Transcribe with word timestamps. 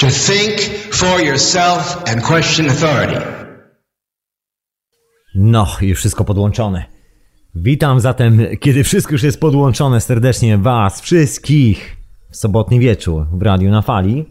To 0.00 0.06
think 0.06 0.60
for 0.92 1.20
yourself 1.20 2.02
and 2.06 2.22
question 2.22 2.70
authority. 2.70 3.20
No, 5.34 5.66
już 5.80 5.98
wszystko 5.98 6.24
podłączone. 6.24 6.84
Witam 7.54 8.00
zatem, 8.00 8.46
kiedy 8.60 8.84
wszystko 8.84 9.12
już 9.12 9.22
jest 9.22 9.40
podłączone, 9.40 10.00
serdecznie 10.00 10.58
Was 10.58 11.00
wszystkich 11.00 11.96
w 12.30 12.36
sobotni 12.36 12.80
wieczór 12.80 13.26
w 13.32 13.42
Radiu 13.42 13.70
na 13.70 13.82
Fali. 13.82 14.24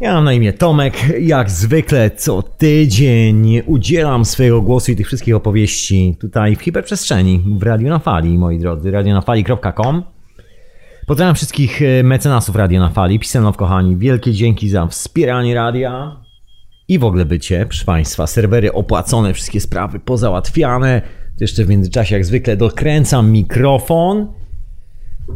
Ja 0.00 0.14
mam 0.14 0.24
na 0.24 0.32
imię 0.32 0.52
Tomek, 0.52 0.94
jak 1.20 1.50
zwykle 1.50 2.10
co 2.10 2.42
tydzień 2.42 3.62
udzielam 3.66 4.24
swojego 4.24 4.62
głosu 4.62 4.92
i 4.92 4.96
tych 4.96 5.06
wszystkich 5.06 5.36
opowieści 5.36 6.16
tutaj 6.20 6.56
w 6.56 6.62
hiperprzestrzeni 6.62 7.44
w 7.58 7.62
Radiu 7.62 7.88
na 7.88 7.98
Fali, 7.98 8.38
moi 8.38 8.58
drodzy, 8.58 8.90
radionafali.com. 8.90 10.11
Pozdrawiam 11.06 11.34
wszystkich 11.34 11.82
e, 11.82 12.02
mecenasów 12.02 12.56
Radio 12.56 12.80
na 12.80 12.88
Fali, 12.88 13.18
Pisanow 13.18 13.56
kochani, 13.56 13.96
wielkie 13.96 14.32
dzięki 14.32 14.68
za 14.68 14.86
wspieranie 14.86 15.54
radia 15.54 16.16
i 16.88 16.98
w 16.98 17.04
ogóle 17.04 17.24
bycie, 17.24 17.66
proszę 17.66 17.84
Państwa, 17.84 18.26
serwery 18.26 18.72
opłacone, 18.72 19.34
wszystkie 19.34 19.60
sprawy 19.60 20.00
pozałatwiane. 20.00 21.02
Jeszcze 21.40 21.64
w 21.64 21.68
międzyczasie 21.68 22.14
jak 22.14 22.24
zwykle 22.24 22.56
dokręcam 22.56 23.30
mikrofon. 23.30 24.32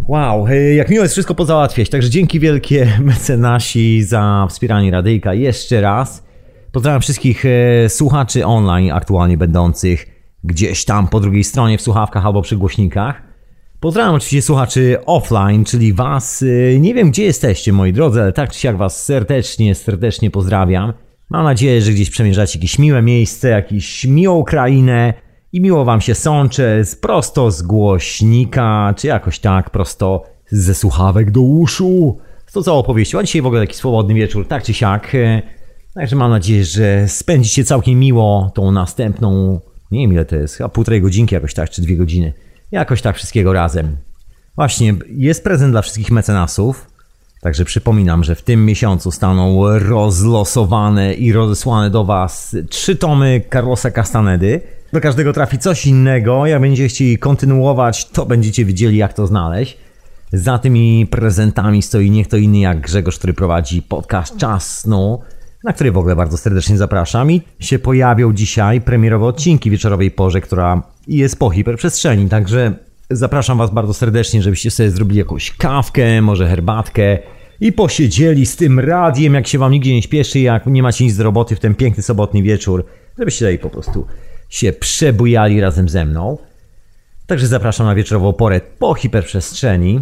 Wow, 0.09 0.47
e, 0.47 0.75
jak 0.75 0.91
miło 0.91 1.03
jest 1.03 1.15
wszystko 1.15 1.35
pozałatwiać, 1.35 1.91
także 1.91 2.11
dzięki 2.11 2.41
wielkie 2.41 2.93
mecenasi 3.01 4.03
za 4.03 4.47
wspieranie 4.51 4.91
radyjka 4.91 5.35
jeszcze 5.35 5.81
raz. 5.81 6.27
Pozdrawiam 6.73 7.01
wszystkich 7.01 7.45
e, 7.47 7.89
słuchaczy 7.89 8.47
online 8.47 8.93
aktualnie 8.93 9.37
będących 9.37 10.07
gdzieś 10.45 10.85
tam 10.85 11.09
po 11.09 11.21
drugiej 11.21 11.45
stronie 11.45 11.79
w 11.79 11.83
słuchawkach 11.83 12.27
albo 12.27 12.43
przy 12.43 12.57
głośnikach. 12.57 13.36
Pozdrawiam 13.81 14.15
oczywiście 14.15 14.43
słuchaczy 14.43 14.97
offline, 15.07 15.65
czyli 15.65 15.93
was. 15.93 16.43
y, 16.43 16.79
Nie 16.81 16.95
wiem 16.95 17.11
gdzie 17.11 17.25
jesteście, 17.25 17.73
moi 17.73 17.93
drodzy, 17.93 18.23
ale 18.23 18.33
tak 18.33 18.51
czy 18.53 18.61
siak 18.61 18.77
was 18.77 19.05
serdecznie, 19.05 19.75
serdecznie 19.75 20.31
pozdrawiam. 20.31 20.93
Mam 21.31 21.45
nadzieję, 21.45 21.83
że 21.83 21.93
gdzieś 21.93 22.11
przemierzacie 22.11 22.59
jakieś 22.59 22.79
miłe 22.79 23.03
miejsce, 23.03 23.49
jakąś 23.49 24.05
miłą 24.05 24.45
krainę 24.45 25.15
i 25.53 25.61
miło 25.61 25.85
wam 25.85 26.01
się 26.01 26.15
sącze 26.15 26.85
z 26.85 26.97
prosto 26.97 27.51
z 27.51 27.63
głośnika, 27.63 28.95
czy 28.97 29.07
jakoś 29.07 29.39
tak 29.39 29.71
prosto 29.71 30.23
ze 30.51 30.75
słuchawek 30.75 31.31
do 31.31 31.41
uszu. 31.41 32.19
To 32.53 32.63
całą 32.63 32.79
opowieścią. 32.79 33.19
A 33.19 33.23
dzisiaj 33.23 33.43
w 33.43 33.47
ogóle 33.47 33.61
taki 33.61 33.75
swobodny 33.77 34.15
wieczór, 34.15 34.49
tak 34.49 34.63
czy 34.63 34.75
siak. 34.75 35.15
y, 35.15 35.43
Także 35.95 36.17
mam 36.17 36.31
nadzieję, 36.31 36.65
że 36.65 37.09
spędzicie 37.09 37.65
całkiem 37.65 37.99
miło 37.99 38.51
tą 38.55 38.73
następną, 38.73 39.61
nie 39.91 40.01
wiem 40.01 40.13
ile 40.13 40.25
to 40.25 40.37
jest, 40.37 40.55
chyba 40.57 40.69
półtorej 40.69 41.01
godzinki 41.03 41.35
jakoś 41.35 41.55
tak, 41.55 41.71
czy 41.71 41.83
dwie 41.83 41.97
godziny. 41.97 42.33
Jakoś 42.73 43.03
tak 43.03 43.17
wszystkiego 43.17 43.53
razem. 43.53 43.97
Właśnie, 44.57 44.95
jest 45.09 45.45
prezent 45.45 45.73
dla 45.73 45.83
wszystkich 45.83 46.11
mecenasów. 46.11 46.87
Także 47.41 47.65
przypominam, 47.65 48.25
że 48.25 48.35
w 48.35 48.43
tym 48.43 48.65
miesiącu 48.65 49.11
staną 49.11 49.79
rozlosowane 49.79 51.15
i 51.15 51.33
rozesłane 51.33 51.91
do 51.91 52.05
Was 52.05 52.57
trzy 52.71 52.97
tomy 52.97 53.43
Carlosa 53.53 53.91
Castanedy. 53.91 54.61
Do 54.93 55.01
każdego 55.01 55.33
trafi 55.33 55.59
coś 55.59 55.87
innego. 55.87 56.47
Jak 56.47 56.61
będziecie 56.61 56.89
chcieli 56.89 57.19
kontynuować, 57.19 58.05
to 58.05 58.27
będziecie 58.27 58.65
wiedzieli, 58.65 58.97
jak 58.97 59.13
to 59.13 59.27
znaleźć. 59.27 59.77
Za 60.33 60.59
tymi 60.59 61.07
prezentami 61.07 61.83
stoi 61.83 62.11
nie 62.11 62.25
kto 62.25 62.37
inny 62.37 62.59
jak 62.59 62.81
Grzegorz, 62.81 63.19
który 63.19 63.35
prowadzi 63.35 63.83
podcast 63.83 64.37
Czas 64.37 64.79
Snu, 64.81 65.23
na 65.67 65.73
który 65.73 65.93
w 65.93 65.99
ogóle 65.99 66.17
bardzo 66.17 66.37
serdecznie 66.37 66.77
zapraszam. 66.77 67.31
I 67.31 67.43
się 67.61 67.79
pojawią 67.79 68.33
dzisiaj 68.33 68.81
premierowe 68.81 69.27
odcinki 69.27 69.71
wieczorowej 69.71 70.11
porze, 70.11 70.41
która 70.41 70.83
jest 71.09 71.39
po 71.39 71.51
hiperprzestrzeni. 71.51 72.29
Także 72.29 72.73
zapraszam 73.11 73.59
Was 73.59 73.71
bardzo 73.71 73.95
serdecznie, 73.95 74.43
żebyście 74.43 74.71
sobie 74.71 74.91
zrobili 74.91 75.19
jakąś 75.19 75.51
kawkę, 75.51 76.23
może 76.23 76.49
herbatkę 76.49 77.19
i 77.61 77.73
posiedzieli 77.73 78.47
z 78.47 78.57
tym 78.57 78.81
radiem, 78.81 79.35
jak 79.35 79.47
się 79.47 79.59
Wam 79.59 79.73
nigdzie 79.73 79.95
nie 79.95 80.03
śpieszy, 80.03 80.41
jak 80.41 80.67
nie 80.67 80.83
macie 80.83 81.05
nic 81.05 81.17
do 81.17 81.25
roboty 81.25 81.57
w 81.57 81.61
ten 81.61 81.75
piękny 81.75 82.03
sobotni 82.03 82.43
wieczór, 82.43 82.85
żebyście 83.19 83.45
tutaj 83.45 83.59
po 83.59 83.71
prostu 83.71 84.07
się 84.49 84.73
przebujali 84.73 85.61
razem 85.61 85.89
ze 85.89 86.05
mną. 86.05 86.39
Także 87.27 87.47
zapraszam 87.47 87.87
na 87.87 87.95
wieczorową 87.95 88.33
porę 88.33 88.61
po 88.79 88.95
hiperprzestrzeni. 88.95 90.01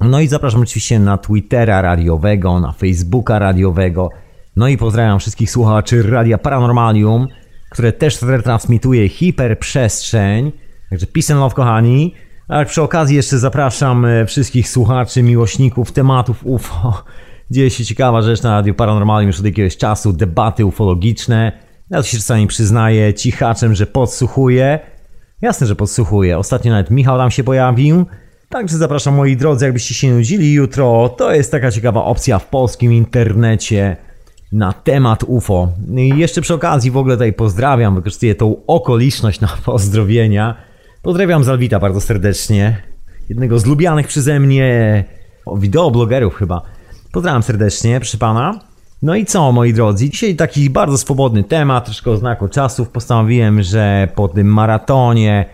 No 0.00 0.20
i 0.20 0.28
zapraszam 0.28 0.60
oczywiście 0.60 0.98
na 0.98 1.18
Twittera 1.18 1.82
radiowego, 1.82 2.60
na 2.60 2.72
Facebooka 2.72 3.38
radiowego. 3.38 4.10
No 4.56 4.68
i 4.68 4.76
pozdrawiam 4.76 5.18
wszystkich 5.18 5.50
słuchaczy 5.50 6.02
Radia 6.02 6.38
Paranormalium, 6.38 7.28
które 7.70 7.92
też 7.92 8.22
retransmituje 8.22 9.08
hiperprzestrzeń. 9.08 10.52
Także 10.90 11.06
peace 11.06 11.32
and 11.32 11.40
love, 11.40 11.54
kochani. 11.54 12.14
A 12.48 12.64
przy 12.64 12.82
okazji 12.82 13.16
jeszcze 13.16 13.38
zapraszam 13.38 14.04
e, 14.04 14.26
wszystkich 14.26 14.68
słuchaczy, 14.68 15.22
miłośników 15.22 15.92
tematów 15.92 16.46
UFO. 16.46 17.04
Dzieje 17.50 17.70
się 17.70 17.84
ciekawa 17.84 18.22
rzecz 18.22 18.42
na 18.42 18.50
Radiu 18.50 18.74
Paranormalium 18.74 19.26
już 19.26 19.40
od 19.40 19.46
jakiegoś 19.46 19.76
czasu, 19.76 20.12
debaty 20.12 20.66
ufologiczne. 20.66 21.52
Ja 21.90 21.98
to 21.98 22.02
się 22.02 22.16
czasami 22.16 22.46
przyznaję 22.46 23.14
cichaczem, 23.14 23.74
że 23.74 23.86
podsłuchuję. 23.86 24.78
Jasne, 25.42 25.66
że 25.66 25.76
podsłuchuję. 25.76 26.38
Ostatnio 26.38 26.72
nawet 26.72 26.90
Michał 26.90 27.18
tam 27.18 27.30
się 27.30 27.44
pojawił. 27.44 28.06
Także 28.48 28.76
zapraszam 28.76 29.14
moi 29.14 29.36
drodzy, 29.36 29.64
jakbyście 29.64 29.94
się 29.94 30.14
nudzili 30.14 30.52
jutro. 30.52 31.08
To 31.08 31.34
jest 31.34 31.50
taka 31.50 31.70
ciekawa 31.70 32.04
opcja 32.04 32.38
w 32.38 32.46
polskim 32.46 32.92
internecie 32.92 33.96
na 34.52 34.72
temat 34.72 35.24
UFO. 35.26 35.68
I 35.96 36.08
jeszcze 36.08 36.40
przy 36.40 36.54
okazji 36.54 36.90
w 36.90 36.96
ogóle 36.96 37.14
tutaj 37.14 37.32
pozdrawiam, 37.32 37.94
wykorzystuję 37.94 38.34
tą 38.34 38.66
okoliczność 38.66 39.40
na 39.40 39.48
pozdrowienia. 39.64 40.54
Pozdrawiam 41.02 41.44
Zalwita 41.44 41.78
bardzo 41.80 42.00
serdecznie. 42.00 42.82
Jednego 43.28 43.58
z 43.58 43.66
lubianych 43.66 44.06
przeze 44.06 44.40
mnie 44.40 45.04
wideoblogerów 45.56 46.34
chyba. 46.34 46.62
Pozdrawiam 47.12 47.42
serdecznie, 47.42 48.00
proszę 48.00 48.18
pana. 48.18 48.60
No 49.02 49.14
i 49.14 49.24
co, 49.24 49.52
moi 49.52 49.72
drodzy? 49.72 50.10
Dzisiaj 50.10 50.36
taki 50.36 50.70
bardzo 50.70 50.98
swobodny 50.98 51.44
temat, 51.44 51.84
troszkę 51.84 52.10
o 52.10 52.16
znaku 52.16 52.48
czasów. 52.48 52.88
Postanowiłem, 52.88 53.62
że 53.62 54.08
po 54.14 54.28
tym 54.28 54.46
maratonie 54.46 55.46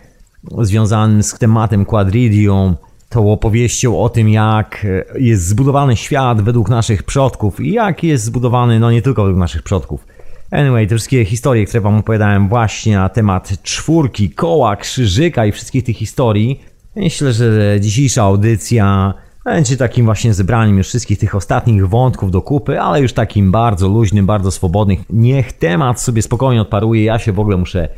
związanym 0.60 1.22
z 1.22 1.38
tematem 1.38 1.84
Quadridium, 1.84 2.76
tą 3.10 3.32
opowieścią 3.32 4.00
o 4.00 4.08
tym, 4.08 4.28
jak 4.28 4.86
jest 5.18 5.46
zbudowany 5.46 5.96
świat 5.96 6.42
według 6.42 6.68
naszych 6.68 7.02
przodków 7.02 7.60
i 7.60 7.72
jak 7.72 8.04
jest 8.04 8.24
zbudowany, 8.24 8.80
no 8.80 8.90
nie 8.90 9.02
tylko 9.02 9.22
według 9.22 9.40
naszych 9.40 9.62
przodków. 9.62 10.06
Anyway, 10.50 10.86
te 10.86 10.94
wszystkie 10.94 11.24
historie, 11.24 11.66
które 11.66 11.80
wam 11.80 11.98
opowiadałem 11.98 12.48
właśnie 12.48 12.96
na 12.96 13.08
temat 13.08 13.62
czwórki, 13.62 14.30
koła, 14.30 14.76
krzyżyka 14.76 15.46
i 15.46 15.52
wszystkich 15.52 15.84
tych 15.84 15.96
historii, 15.96 16.60
myślę, 16.96 17.32
że 17.32 17.76
dzisiejsza 17.80 18.22
audycja 18.22 19.14
będzie 19.44 19.76
takim 19.76 20.04
właśnie 20.04 20.34
zebraniem 20.34 20.78
już 20.78 20.88
wszystkich 20.88 21.18
tych 21.18 21.34
ostatnich 21.34 21.88
wątków 21.88 22.30
do 22.30 22.42
kupy, 22.42 22.80
ale 22.80 23.00
już 23.00 23.12
takim 23.12 23.50
bardzo 23.52 23.88
luźnym, 23.88 24.26
bardzo 24.26 24.50
swobodnym. 24.50 24.96
Niech 25.10 25.52
temat 25.52 26.00
sobie 26.00 26.22
spokojnie 26.22 26.60
odparuje, 26.60 27.04
ja 27.04 27.18
się 27.18 27.32
w 27.32 27.40
ogóle 27.40 27.56
muszę 27.56 27.88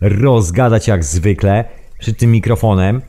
rozgadać 0.00 0.88
jak 0.88 1.04
zwykle 1.04 1.64
przed 1.98 2.18
tym 2.18 2.30
mikrofonem. 2.30 3.02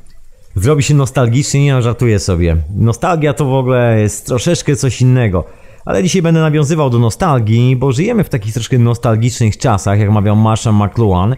Zrobi 0.62 0.84
się 0.84 0.94
nostalgicznie, 0.94 1.64
nie 1.64 1.74
no, 1.74 1.82
żartuję 1.82 2.20
sobie. 2.20 2.58
Nostalgia 2.76 3.34
to 3.34 3.46
w 3.46 3.54
ogóle 3.54 4.00
jest 4.00 4.26
troszeczkę 4.26 4.76
coś 4.76 5.02
innego. 5.02 5.44
Ale 5.86 6.04
dzisiaj 6.04 6.22
będę 6.22 6.42
nawiązywał 6.42 6.90
do 6.90 7.00
nostalgii, 7.00 7.76
bo 7.76 7.92
żyjemy 7.92 8.24
w 8.24 8.30
takich 8.30 8.54
troszkę 8.54 8.78
nostalgicznych 8.78 9.58
czasach, 9.58 10.00
jak 10.00 10.12
mawiał 10.12 10.36
Marshall 10.36 10.74
McLuhan. 10.74 11.36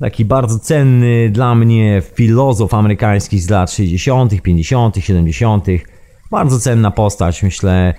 Taki 0.00 0.24
bardzo 0.24 0.58
cenny 0.58 1.30
dla 1.30 1.54
mnie 1.54 2.02
filozof 2.14 2.74
amerykański 2.74 3.38
z 3.38 3.50
lat 3.50 3.72
60., 3.72 4.42
50., 4.42 4.96
70. 4.96 5.66
Bardzo 6.30 6.60
cenna 6.60 6.90
postać, 6.90 7.42
myślę, 7.42 7.94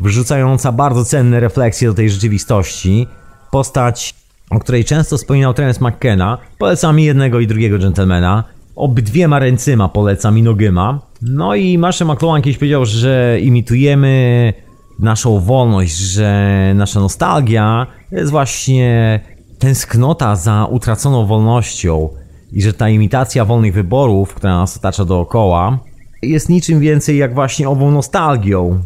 wrzucająca 0.00 0.72
bardzo 0.72 1.04
cenne 1.04 1.40
refleksje 1.40 1.88
do 1.88 1.94
tej 1.94 2.10
rzeczywistości. 2.10 3.06
Postać, 3.50 4.14
o 4.50 4.58
której 4.58 4.84
często 4.84 5.16
wspominał 5.16 5.54
Terence 5.54 5.84
McKenna. 5.84 6.38
Polecam 6.58 6.98
jednego 6.98 7.40
i 7.40 7.46
drugiego 7.46 7.78
dżentelmena. 7.78 8.44
Obydwiema 8.76 9.38
ręcyma 9.38 9.88
polecam 9.88 10.38
i 10.38 10.42
nogyma. 10.42 11.00
No 11.22 11.54
i 11.54 11.78
Marshall 11.78 12.08
McLuhan 12.08 12.42
kiedyś 12.42 12.58
powiedział, 12.58 12.86
że 12.86 13.38
imitujemy 13.42 14.52
naszą 14.98 15.40
wolność, 15.40 15.96
że 15.96 16.72
nasza 16.74 17.00
nostalgia 17.00 17.86
to 18.10 18.16
jest 18.16 18.30
właśnie 18.30 19.20
tęsknota 19.58 20.36
za 20.36 20.66
utraconą 20.70 21.26
wolnością 21.26 22.08
i 22.52 22.62
że 22.62 22.72
ta 22.72 22.88
imitacja 22.88 23.44
wolnych 23.44 23.74
wyborów, 23.74 24.34
która 24.34 24.56
nas 24.56 24.76
otacza 24.76 25.04
dookoła, 25.04 25.78
jest 26.22 26.48
niczym 26.48 26.80
więcej 26.80 27.18
jak 27.18 27.34
właśnie 27.34 27.68
ową 27.68 27.90
nostalgią. 27.90 28.80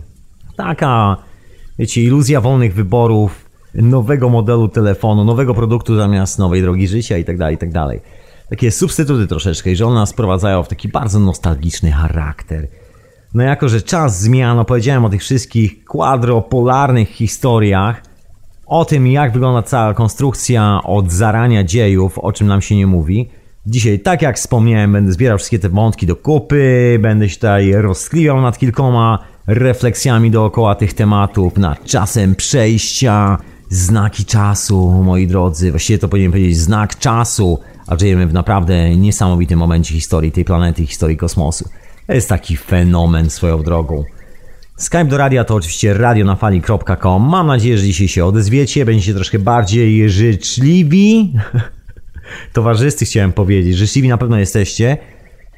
Taka, 0.56 1.16
wiecie, 1.78 2.02
iluzja 2.02 2.40
wolnych 2.40 2.74
wyborów, 2.74 3.46
nowego 3.74 4.28
modelu 4.28 4.68
telefonu, 4.68 5.24
nowego 5.24 5.54
produktu 5.54 5.96
zamiast 5.96 6.38
nowej 6.38 6.62
drogi 6.62 6.88
życia 6.88 7.18
itd., 7.18 7.50
itd. 7.50 7.86
Takie 8.50 8.70
substytuty 8.70 9.26
troszeczkę 9.26 9.70
i 9.70 9.76
że 9.76 9.86
one 9.86 9.94
nas 9.94 10.12
prowadzają 10.12 10.62
w 10.62 10.68
taki 10.68 10.88
bardzo 10.88 11.20
nostalgiczny 11.20 11.92
charakter. 11.92 12.68
No 13.34 13.42
jako, 13.42 13.68
że 13.68 13.82
czas 13.82 14.20
zmian, 14.20 14.58
opowiedziałem 14.58 15.04
o 15.04 15.08
tych 15.08 15.20
wszystkich 15.20 15.84
kwadropolarnych 15.84 17.08
historiach, 17.08 18.02
o 18.66 18.84
tym 18.84 19.06
jak 19.06 19.32
wygląda 19.32 19.62
cała 19.62 19.94
konstrukcja 19.94 20.80
od 20.84 21.12
zarania 21.12 21.64
dziejów, 21.64 22.18
o 22.18 22.32
czym 22.32 22.46
nam 22.46 22.62
się 22.62 22.76
nie 22.76 22.86
mówi. 22.86 23.30
Dzisiaj, 23.66 24.00
tak 24.00 24.22
jak 24.22 24.36
wspomniałem, 24.36 24.92
będę 24.92 25.12
zbierał 25.12 25.38
wszystkie 25.38 25.58
te 25.58 25.68
wątki 25.68 26.06
do 26.06 26.16
kupy, 26.16 26.98
będę 27.00 27.28
się 27.28 27.34
tutaj 27.34 27.72
rozkliwiał 27.72 28.40
nad 28.40 28.58
kilkoma 28.58 29.18
refleksjami 29.46 30.30
dookoła 30.30 30.74
tych 30.74 30.94
tematów, 30.94 31.56
nad 31.56 31.84
czasem 31.84 32.34
przejścia, 32.34 33.38
znaki 33.70 34.24
czasu, 34.24 34.90
moi 34.90 35.26
drodzy. 35.26 35.70
Właściwie 35.70 35.98
to 35.98 36.08
powinien 36.08 36.30
powiedzieć 36.30 36.58
znak 36.58 36.98
czasu, 36.98 37.58
a 37.86 37.98
żyjemy 37.98 38.26
w 38.26 38.32
naprawdę 38.32 38.96
niesamowitym 38.96 39.58
momencie 39.58 39.94
historii 39.94 40.32
tej 40.32 40.44
planety, 40.44 40.86
historii 40.86 41.16
kosmosu. 41.16 41.68
To 42.06 42.12
jest 42.12 42.28
taki 42.28 42.56
fenomen 42.56 43.30
swoją 43.30 43.62
drogą. 43.62 44.04
Skype 44.76 45.04
do 45.04 45.16
radia 45.16 45.44
to 45.44 45.54
oczywiście 45.54 45.94
radionafali.com. 45.94 47.22
Mam 47.22 47.46
nadzieję, 47.46 47.78
że 47.78 47.84
dzisiaj 47.84 48.08
się 48.08 48.24
odezwiecie, 48.24 48.84
będziecie 48.84 49.14
troszkę 49.14 49.38
bardziej 49.38 50.10
życzliwi. 50.10 51.32
Towarzyscy 52.52 53.04
chciałem 53.04 53.32
powiedzieć, 53.32 53.76
życzliwi 53.76 54.08
na 54.08 54.18
pewno 54.18 54.38
jesteście. 54.38 54.96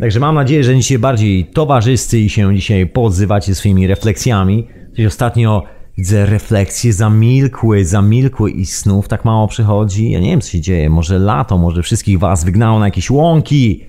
Także 0.00 0.20
mam 0.20 0.34
nadzieję, 0.34 0.64
że 0.64 0.76
dzisiaj 0.76 0.98
bardziej 0.98 1.46
towarzyscy 1.46 2.18
i 2.18 2.30
się 2.30 2.54
dzisiaj 2.56 2.86
podzywacie 2.86 3.54
swoimi 3.54 3.86
refleksjami. 3.86 4.68
Coś 4.96 5.06
ostatnio 5.06 5.62
widzę 5.98 6.26
refleksje 6.26 6.92
zamilkły, 6.92 7.84
zamilkły 7.84 8.50
i 8.50 8.66
snów 8.66 9.08
tak 9.08 9.24
mało 9.24 9.48
przychodzi. 9.48 10.10
Ja 10.10 10.20
nie 10.20 10.30
wiem 10.30 10.40
co 10.40 10.50
się 10.50 10.60
dzieje, 10.60 10.90
może 10.90 11.18
lato, 11.18 11.58
może 11.58 11.82
wszystkich 11.82 12.18
was 12.18 12.44
wygnało 12.44 12.78
na 12.78 12.86
jakieś 12.86 13.10
łąki. 13.10 13.84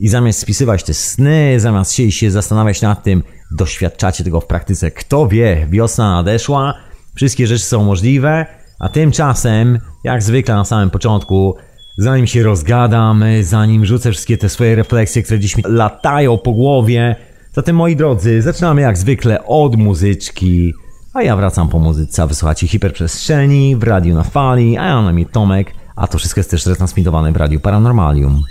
I 0.00 0.08
zamiast 0.08 0.38
spisywać 0.38 0.82
te 0.82 0.94
sny, 0.94 1.60
zamiast 1.60 1.92
się, 1.92 2.12
się 2.12 2.30
zastanawiać 2.30 2.82
nad 2.82 3.02
tym, 3.02 3.22
doświadczacie 3.50 4.24
tego 4.24 4.40
w 4.40 4.46
praktyce. 4.46 4.90
Kto 4.90 5.28
wie, 5.28 5.66
wiosna 5.70 6.14
nadeszła, 6.14 6.74
wszystkie 7.14 7.46
rzeczy 7.46 7.64
są 7.64 7.84
możliwe, 7.84 8.46
a 8.78 8.88
tymczasem, 8.88 9.78
jak 10.04 10.22
zwykle 10.22 10.54
na 10.54 10.64
samym 10.64 10.90
początku, 10.90 11.56
zanim 11.98 12.26
się 12.26 12.42
rozgadam, 12.42 13.24
zanim 13.42 13.86
rzucę 13.86 14.12
wszystkie 14.12 14.38
te 14.38 14.48
swoje 14.48 14.74
refleksje, 14.74 15.22
które 15.22 15.40
dziś 15.40 15.56
mi 15.56 15.62
latają 15.66 16.38
po 16.38 16.52
głowie, 16.52 17.16
zatem 17.52 17.76
moi 17.76 17.96
drodzy, 17.96 18.42
zaczynamy 18.42 18.80
jak 18.80 18.98
zwykle 18.98 19.44
od 19.44 19.76
muzyczki. 19.76 20.74
A 21.16 21.22
ja 21.22 21.36
wracam 21.36 21.68
po 21.68 21.78
muzyce, 21.78 22.26
wysłuchacie 22.26 22.68
hiperprzestrzeni 22.68 23.76
w 23.76 23.82
radiu 23.82 24.14
na 24.14 24.22
fali, 24.22 24.78
a 24.78 24.86
ja 24.86 25.02
na 25.02 25.12
mnie 25.12 25.26
Tomek, 25.26 25.74
a 25.96 26.06
to 26.06 26.18
wszystko 26.18 26.40
jest 26.40 26.50
też 26.50 26.66
retransmitowane 26.66 27.32
w 27.32 27.36
radiu 27.36 27.60
Paranormalium. 27.60 28.42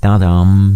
Tadam! 0.00 0.74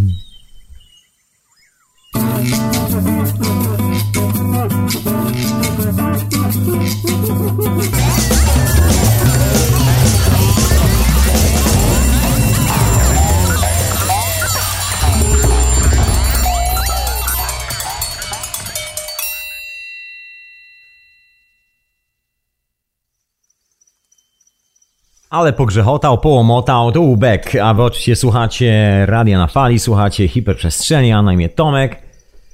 Ale 25.31 25.53
pogrzechotał, 25.53 26.19
połomotał, 26.19 26.93
to 26.93 27.01
łbek, 27.01 27.57
a 27.63 27.75
wy 27.75 27.83
oczywiście 27.83 28.17
słuchacie 28.17 29.03
Radia 29.07 29.39
na 29.39 29.47
Fali, 29.47 29.79
słuchacie 29.79 30.29
Hiperprzestrzeni, 30.29 31.13
a 31.13 31.23
na 31.23 31.33
imię 31.33 31.49
Tomek. 31.49 32.03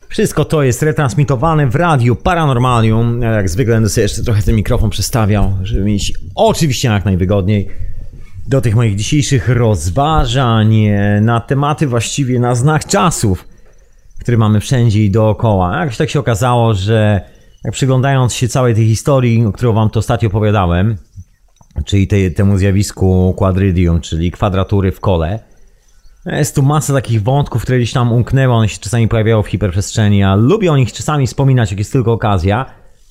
Wszystko 0.08 0.44
to 0.44 0.62
jest 0.62 0.82
retransmitowane 0.82 1.67
w 1.67 1.75
radiu 1.75 2.17
Paranormalium. 2.17 3.23
Jak 3.23 3.49
zwykle 3.49 3.75
będę 3.75 3.88
sobie 3.88 4.02
jeszcze 4.02 4.23
trochę 4.23 4.43
ten 4.43 4.56
mikrofon 4.56 4.90
przestawiał, 4.90 5.52
żeby 5.62 5.84
mieć 5.84 6.12
oczywiście 6.34 6.88
jak 6.88 7.05
najwygodniej 7.05 7.69
do 8.46 8.61
tych 8.61 8.75
moich 8.75 8.96
dzisiejszych 8.96 9.49
rozważań 9.49 10.75
na 11.20 11.40
tematy 11.40 11.87
właściwie 11.87 12.40
na 12.40 12.55
znak 12.55 12.84
czasów, 12.84 13.49
które 14.20 14.37
mamy 14.37 14.61
wszędzie 14.61 15.05
i 15.05 15.11
dookoła. 15.11 15.79
Jakoś 15.81 15.96
tak 15.96 16.11
się 16.11 16.20
okazało, 16.20 16.75
że 16.75 17.20
jak 17.64 17.72
przyglądając 17.72 18.34
się 18.34 18.49
całej 18.49 18.75
tej 18.75 18.87
historii, 18.87 19.46
o 19.46 19.52
którą 19.52 19.72
wam 19.72 19.90
to 19.90 19.99
ostatnio 19.99 20.29
opowiadałem, 20.29 20.96
czyli 21.84 22.06
tej, 22.06 22.34
temu 22.34 22.58
zjawisku 22.58 23.34
quadridium, 23.37 24.00
czyli 24.00 24.31
kwadratury 24.31 24.93
w 24.93 25.00
kole. 25.00 25.38
Jest 26.26 26.55
tu 26.55 26.62
masa 26.62 26.93
takich 26.93 27.23
wątków, 27.23 27.62
które 27.62 27.78
gdzieś 27.78 27.93
tam 27.93 28.12
umknęły, 28.12 28.55
one 28.55 28.69
się 28.69 28.78
czasami 28.78 29.08
pojawiają 29.08 29.43
w 29.43 29.49
hiperprzestrzeni, 29.49 30.23
a 30.23 30.34
lubię 30.34 30.73
o 30.73 30.76
nich 30.76 30.93
czasami 30.93 31.26
wspominać, 31.26 31.70
jak 31.70 31.78
jest 31.78 31.93
tylko 31.93 32.12
okazja. 32.12 32.67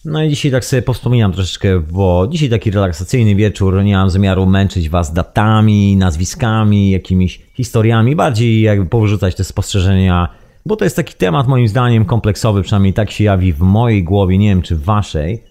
No 0.05 0.23
i 0.23 0.29
dzisiaj 0.29 0.51
tak 0.51 0.65
sobie 0.65 0.81
powspominam 0.81 1.31
troszeczkę, 1.33 1.79
bo 1.79 2.27
dzisiaj 2.27 2.49
taki 2.49 2.71
relaksacyjny 2.71 3.35
wieczór, 3.35 3.83
nie 3.83 3.95
mam 3.95 4.09
zamiaru 4.09 4.45
męczyć 4.45 4.89
was 4.89 5.13
datami, 5.13 5.95
nazwiskami, 5.97 6.91
jakimiś 6.91 7.41
historiami, 7.53 8.15
bardziej 8.15 8.61
jakby 8.61 8.85
powrzucać 8.85 9.35
te 9.35 9.43
spostrzeżenia, 9.43 10.29
bo 10.65 10.75
to 10.75 10.83
jest 10.83 10.95
taki 10.95 11.13
temat 11.13 11.47
moim 11.47 11.67
zdaniem 11.67 12.05
kompleksowy, 12.05 12.61
przynajmniej 12.61 12.93
tak 12.93 13.11
się 13.11 13.23
jawi 13.23 13.53
w 13.53 13.59
mojej 13.59 14.03
głowie, 14.03 14.37
nie 14.37 14.49
wiem 14.49 14.61
czy 14.61 14.75
waszej 14.75 15.43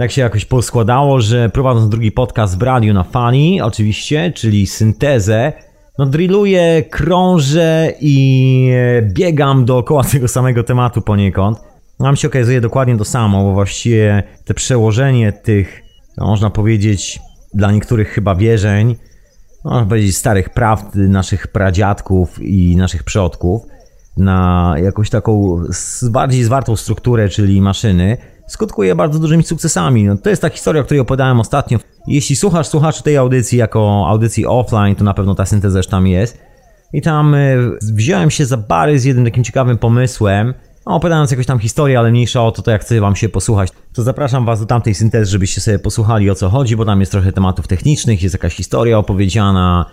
tak 0.00 0.10
się 0.10 0.22
jakoś 0.22 0.44
poskładało, 0.44 1.20
że 1.20 1.48
prowadząc 1.48 1.88
drugi 1.88 2.12
podcast 2.12 2.58
w 2.58 2.62
radiu 2.62 2.94
na 2.94 3.04
fani, 3.04 3.60
oczywiście, 3.60 4.32
czyli 4.32 4.66
syntezę, 4.66 5.52
no 5.98 6.06
drilluję, 6.06 6.82
krążę 6.90 7.92
i 8.00 8.72
biegam 9.02 9.64
dookoła 9.64 10.04
tego 10.12 10.28
samego 10.28 10.64
tematu 10.64 11.02
poniekąd. 11.02 11.58
Nam 11.98 12.16
się 12.16 12.28
okazuje 12.28 12.60
dokładnie 12.60 12.96
to 12.96 13.04
samo, 13.04 13.42
bo 13.42 13.52
właściwie 13.52 14.22
te 14.44 14.54
przełożenie 14.54 15.32
tych, 15.32 15.82
no 16.16 16.26
można 16.26 16.50
powiedzieć, 16.50 17.20
dla 17.54 17.72
niektórych 17.72 18.08
chyba 18.08 18.34
wierzeń, 18.34 18.96
no 19.64 19.70
można 19.70 19.86
powiedzieć 19.86 20.16
starych 20.16 20.50
prawd 20.50 20.94
naszych 20.94 21.46
pradziadków 21.46 22.42
i 22.42 22.76
naszych 22.76 23.04
przodków 23.04 23.62
na 24.16 24.74
jakąś 24.82 25.10
taką 25.10 25.62
bardziej 26.10 26.44
zwartą 26.44 26.76
strukturę, 26.76 27.28
czyli 27.28 27.60
maszyny, 27.60 28.16
skutkuje 28.50 28.94
bardzo 28.94 29.18
dużymi 29.18 29.42
sukcesami. 29.42 30.04
No, 30.04 30.16
to 30.16 30.30
jest 30.30 30.42
ta 30.42 30.48
historia, 30.48 30.82
o 30.82 30.84
której 30.84 31.00
opowiadałem 31.00 31.40
ostatnio. 31.40 31.78
Jeśli 32.06 32.36
słuchasz, 32.36 32.66
słuchasz 32.66 33.02
tej 33.02 33.16
audycji 33.16 33.58
jako 33.58 34.04
audycji 34.08 34.46
offline, 34.46 34.94
to 34.96 35.04
na 35.04 35.14
pewno 35.14 35.34
ta 35.34 35.46
synteza 35.46 35.78
już 35.78 35.86
tam 35.86 36.06
jest. 36.06 36.38
I 36.92 37.02
tam 37.02 37.34
y, 37.34 37.78
wziąłem 37.82 38.30
się 38.30 38.46
za 38.46 38.56
bary 38.56 38.98
z 38.98 39.04
jednym 39.04 39.24
takim 39.24 39.44
ciekawym 39.44 39.78
pomysłem, 39.78 40.54
no, 40.86 40.94
opowiadając 40.94 41.30
jakąś 41.30 41.46
tam 41.46 41.58
historię, 41.58 41.98
ale 41.98 42.10
mniejsza 42.10 42.44
o 42.44 42.52
to, 42.52 42.62
to 42.62 42.70
jak 42.70 42.80
chcę 42.80 43.00
wam 43.00 43.16
się 43.16 43.28
posłuchać, 43.28 43.68
to 43.92 44.02
zapraszam 44.02 44.44
was 44.44 44.60
do 44.60 44.66
tamtej 44.66 44.94
syntezy, 44.94 45.30
żebyście 45.30 45.60
sobie 45.60 45.78
posłuchali 45.78 46.30
o 46.30 46.34
co 46.34 46.48
chodzi, 46.48 46.76
bo 46.76 46.84
tam 46.84 47.00
jest 47.00 47.12
trochę 47.12 47.32
tematów 47.32 47.68
technicznych, 47.68 48.22
jest 48.22 48.34
jakaś 48.34 48.54
historia 48.54 48.98
opowiedziana, 48.98 49.86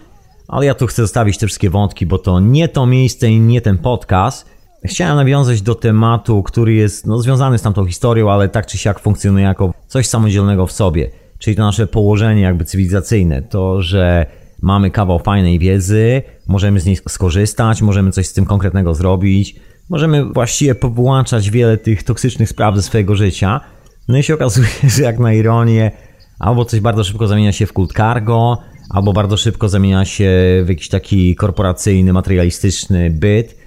ale 0.47 0.65
ja 0.65 0.73
tu 0.73 0.87
chcę 0.87 1.01
zostawić 1.01 1.37
te 1.37 1.47
wszystkie 1.47 1.69
wątki, 1.69 2.05
bo 2.05 2.17
to 2.17 2.39
nie 2.39 2.67
to 2.67 2.85
miejsce 2.85 3.29
i 3.29 3.39
nie 3.39 3.61
ten 3.61 3.77
podcast. 3.77 4.56
Chciałem 4.85 5.15
nawiązać 5.15 5.61
do 5.61 5.75
tematu, 5.75 6.43
który 6.43 6.73
jest 6.73 7.05
no, 7.05 7.19
związany 7.19 7.57
z 7.57 7.61
tamtą 7.61 7.85
historią, 7.85 8.31
ale 8.31 8.49
tak 8.49 8.65
czy 8.65 8.77
siak 8.77 8.99
funkcjonuje 8.99 9.45
jako 9.45 9.73
coś 9.87 10.07
samodzielnego 10.07 10.67
w 10.67 10.71
sobie. 10.71 11.09
Czyli 11.39 11.55
to 11.55 11.61
nasze 11.61 11.87
położenie 11.87 12.41
jakby 12.41 12.65
cywilizacyjne. 12.65 13.41
To, 13.41 13.81
że 13.81 14.25
mamy 14.61 14.91
kawał 14.91 15.19
fajnej 15.19 15.59
wiedzy, 15.59 16.21
możemy 16.47 16.79
z 16.79 16.85
niej 16.85 16.97
skorzystać, 17.07 17.81
możemy 17.81 18.11
coś 18.11 18.27
z 18.27 18.33
tym 18.33 18.45
konkretnego 18.45 18.95
zrobić, 18.95 19.55
możemy 19.89 20.25
właściwie 20.25 20.75
powyłączać 20.75 21.49
wiele 21.49 21.77
tych 21.77 22.03
toksycznych 22.03 22.49
spraw 22.49 22.75
ze 22.75 22.81
swojego 22.81 23.15
życia. 23.15 23.61
No 24.07 24.17
i 24.17 24.23
się 24.23 24.33
okazuje, 24.33 24.67
że 24.95 25.03
jak 25.03 25.19
na 25.19 25.33
ironię, 25.33 25.91
albo 26.39 26.65
coś 26.65 26.79
bardzo 26.79 27.03
szybko 27.03 27.27
zamienia 27.27 27.51
się 27.51 27.65
w 27.65 27.73
kult 27.73 27.93
cargo, 27.93 28.57
albo 28.89 29.13
bardzo 29.13 29.37
szybko 29.37 29.69
zamienia 29.69 30.05
się 30.05 30.31
w 30.65 30.69
jakiś 30.69 30.89
taki 30.89 31.35
korporacyjny, 31.35 32.13
materialistyczny 32.13 33.09
byt, 33.09 33.66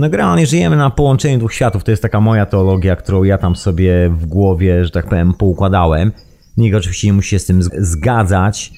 no 0.00 0.10
generalnie 0.10 0.46
żyjemy 0.46 0.76
na 0.76 0.90
połączeniu 0.90 1.38
dwóch 1.38 1.54
światów, 1.54 1.84
to 1.84 1.90
jest 1.90 2.02
taka 2.02 2.20
moja 2.20 2.46
teologia, 2.46 2.96
którą 2.96 3.22
ja 3.22 3.38
tam 3.38 3.56
sobie 3.56 4.10
w 4.10 4.26
głowie, 4.26 4.84
że 4.84 4.90
tak 4.90 5.08
powiem, 5.08 5.34
poukładałem. 5.34 6.12
Nikt 6.56 6.76
oczywiście 6.76 7.06
nie 7.06 7.12
musi 7.12 7.28
się 7.28 7.38
z 7.38 7.46
tym 7.46 7.62
zgadzać. 7.62 8.72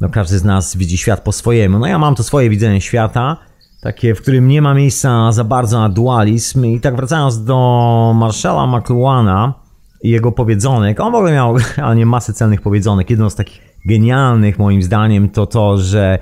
No 0.00 0.08
każdy 0.08 0.38
z 0.38 0.44
nas 0.44 0.76
widzi 0.76 0.98
świat 0.98 1.20
po 1.20 1.32
swojemu. 1.32 1.78
No 1.78 1.86
ja 1.86 1.98
mam 1.98 2.14
to 2.14 2.22
swoje 2.22 2.50
widzenie 2.50 2.80
świata, 2.80 3.36
takie, 3.80 4.14
w 4.14 4.22
którym 4.22 4.48
nie 4.48 4.62
ma 4.62 4.74
miejsca 4.74 5.32
za 5.32 5.44
bardzo 5.44 5.80
na 5.80 5.88
dualizm. 5.88 6.64
I 6.64 6.80
tak 6.80 6.96
wracając 6.96 7.44
do 7.44 8.12
Marshalla 8.16 8.66
McLuhana 8.66 9.54
i 10.02 10.10
jego 10.10 10.32
powiedzonek, 10.32 11.00
on 11.00 11.12
w 11.12 11.14
ogóle 11.14 11.32
miał 11.32 11.56
ale 11.84 11.96
nie 11.96 12.06
masę 12.06 12.32
celnych 12.32 12.60
powiedzonek. 12.60 13.10
Jedną 13.10 13.30
z 13.30 13.34
takich 13.34 13.60
genialnych 13.86 14.58
moim 14.58 14.82
zdaniem 14.82 15.28
to 15.28 15.46
to, 15.46 15.78
że 15.78 16.18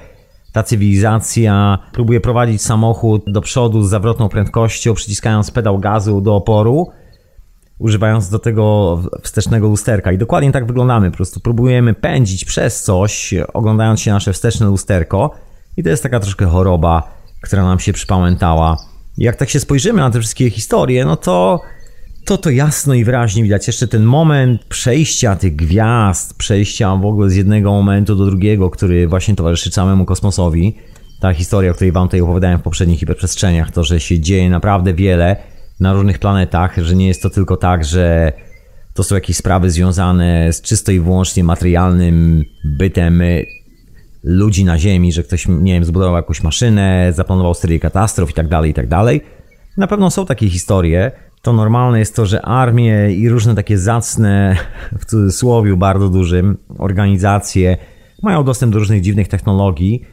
ta 0.52 0.62
cywilizacja 0.62 1.78
próbuje 1.92 2.20
prowadzić 2.20 2.62
samochód 2.62 3.22
do 3.26 3.40
przodu 3.40 3.82
z 3.82 3.90
zawrotną 3.90 4.28
prędkością, 4.28 4.94
przyciskając 4.94 5.50
pedał 5.50 5.78
gazu 5.78 6.20
do 6.20 6.36
oporu, 6.36 6.88
używając 7.78 8.28
do 8.28 8.38
tego 8.38 8.98
wstecznego 9.22 9.68
lusterka. 9.68 10.12
I 10.12 10.18
dokładnie 10.18 10.52
tak 10.52 10.66
wyglądamy. 10.66 11.10
Po 11.10 11.16
prostu 11.16 11.40
próbujemy 11.40 11.94
pędzić 11.94 12.44
przez 12.44 12.82
coś, 12.82 13.34
oglądając 13.54 14.00
się 14.00 14.10
nasze 14.10 14.32
wsteczne 14.32 14.66
lusterko. 14.66 15.30
I 15.76 15.82
to 15.82 15.88
jest 15.88 16.02
taka 16.02 16.20
troszkę 16.20 16.46
choroba, 16.46 17.02
która 17.42 17.64
nam 17.64 17.78
się 17.78 17.92
przypamiętała. 17.92 18.76
Jak 19.18 19.36
tak 19.36 19.50
się 19.50 19.60
spojrzymy 19.60 20.00
na 20.00 20.10
te 20.10 20.18
wszystkie 20.18 20.50
historie, 20.50 21.04
no 21.04 21.16
to 21.16 21.60
to 22.28 22.38
to 22.38 22.50
jasno 22.50 22.94
i 22.94 23.04
wyraźnie 23.04 23.42
widać. 23.42 23.66
Jeszcze 23.66 23.88
ten 23.88 24.02
moment 24.02 24.64
przejścia 24.64 25.36
tych 25.36 25.56
gwiazd, 25.56 26.38
przejścia 26.38 26.96
w 26.96 27.06
ogóle 27.06 27.30
z 27.30 27.36
jednego 27.36 27.72
momentu 27.72 28.16
do 28.16 28.26
drugiego, 28.26 28.70
który 28.70 29.08
właśnie 29.08 29.34
towarzyszy 29.34 29.70
całemu 29.70 30.04
kosmosowi. 30.04 30.76
Ta 31.20 31.34
historia, 31.34 31.70
o 31.70 31.74
której 31.74 31.92
wam 31.92 32.06
tutaj 32.06 32.20
opowiadałem 32.20 32.58
w 32.58 32.62
poprzednich 32.62 33.00
hiperprzestrzeniach, 33.00 33.70
to, 33.70 33.84
że 33.84 34.00
się 34.00 34.20
dzieje 34.20 34.50
naprawdę 34.50 34.94
wiele 34.94 35.36
na 35.80 35.92
różnych 35.92 36.18
planetach, 36.18 36.76
że 36.78 36.96
nie 36.96 37.08
jest 37.08 37.22
to 37.22 37.30
tylko 37.30 37.56
tak, 37.56 37.84
że 37.84 38.32
to 38.94 39.02
są 39.02 39.14
jakieś 39.14 39.36
sprawy 39.36 39.70
związane 39.70 40.52
z 40.52 40.62
czysto 40.62 40.92
i 40.92 41.00
wyłącznie 41.00 41.44
materialnym 41.44 42.44
bytem 42.64 43.22
ludzi 44.22 44.64
na 44.64 44.78
Ziemi, 44.78 45.12
że 45.12 45.22
ktoś, 45.22 45.48
nie 45.48 45.72
wiem, 45.72 45.84
zbudował 45.84 46.16
jakąś 46.16 46.42
maszynę, 46.42 47.12
zaplanował 47.16 47.54
serię 47.54 47.80
katastrof 47.80 48.30
i 48.30 48.34
tak 48.34 48.48
dalej, 48.48 48.70
i 48.70 48.74
tak 48.74 48.88
dalej. 48.88 49.20
Na 49.76 49.86
pewno 49.86 50.10
są 50.10 50.26
takie 50.26 50.50
historie. 50.50 51.27
To 51.42 51.52
normalne 51.52 51.98
jest 51.98 52.16
to, 52.16 52.26
że 52.26 52.42
armie 52.42 53.12
i 53.12 53.28
różne 53.28 53.54
takie 53.54 53.78
zacne, 53.78 54.56
w 54.98 55.04
cudzysłowie 55.04 55.76
bardzo 55.76 56.08
dużym, 56.08 56.56
organizacje 56.78 57.76
mają 58.22 58.44
dostęp 58.44 58.72
do 58.72 58.78
różnych 58.78 59.00
dziwnych 59.00 59.28
technologii 59.28 60.04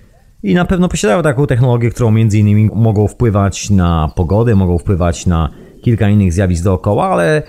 i 0.44 0.54
na 0.54 0.66
pewno 0.66 0.90
posiadają 0.90 1.24
taką 1.24 1.48
technologię, 1.48 1.90
którą 1.90 2.12
między 2.12 2.40
innymi 2.40 2.70
mogą 2.74 3.08
wpływać 3.08 3.70
na 3.70 4.12
pogodę, 4.16 4.56
mogą 4.56 4.78
wpływać 4.78 5.26
na 5.26 5.50
kilka 5.82 6.10
innych 6.10 6.34
zjawisk 6.34 6.64
dookoła, 6.64 7.08
ale 7.08 7.44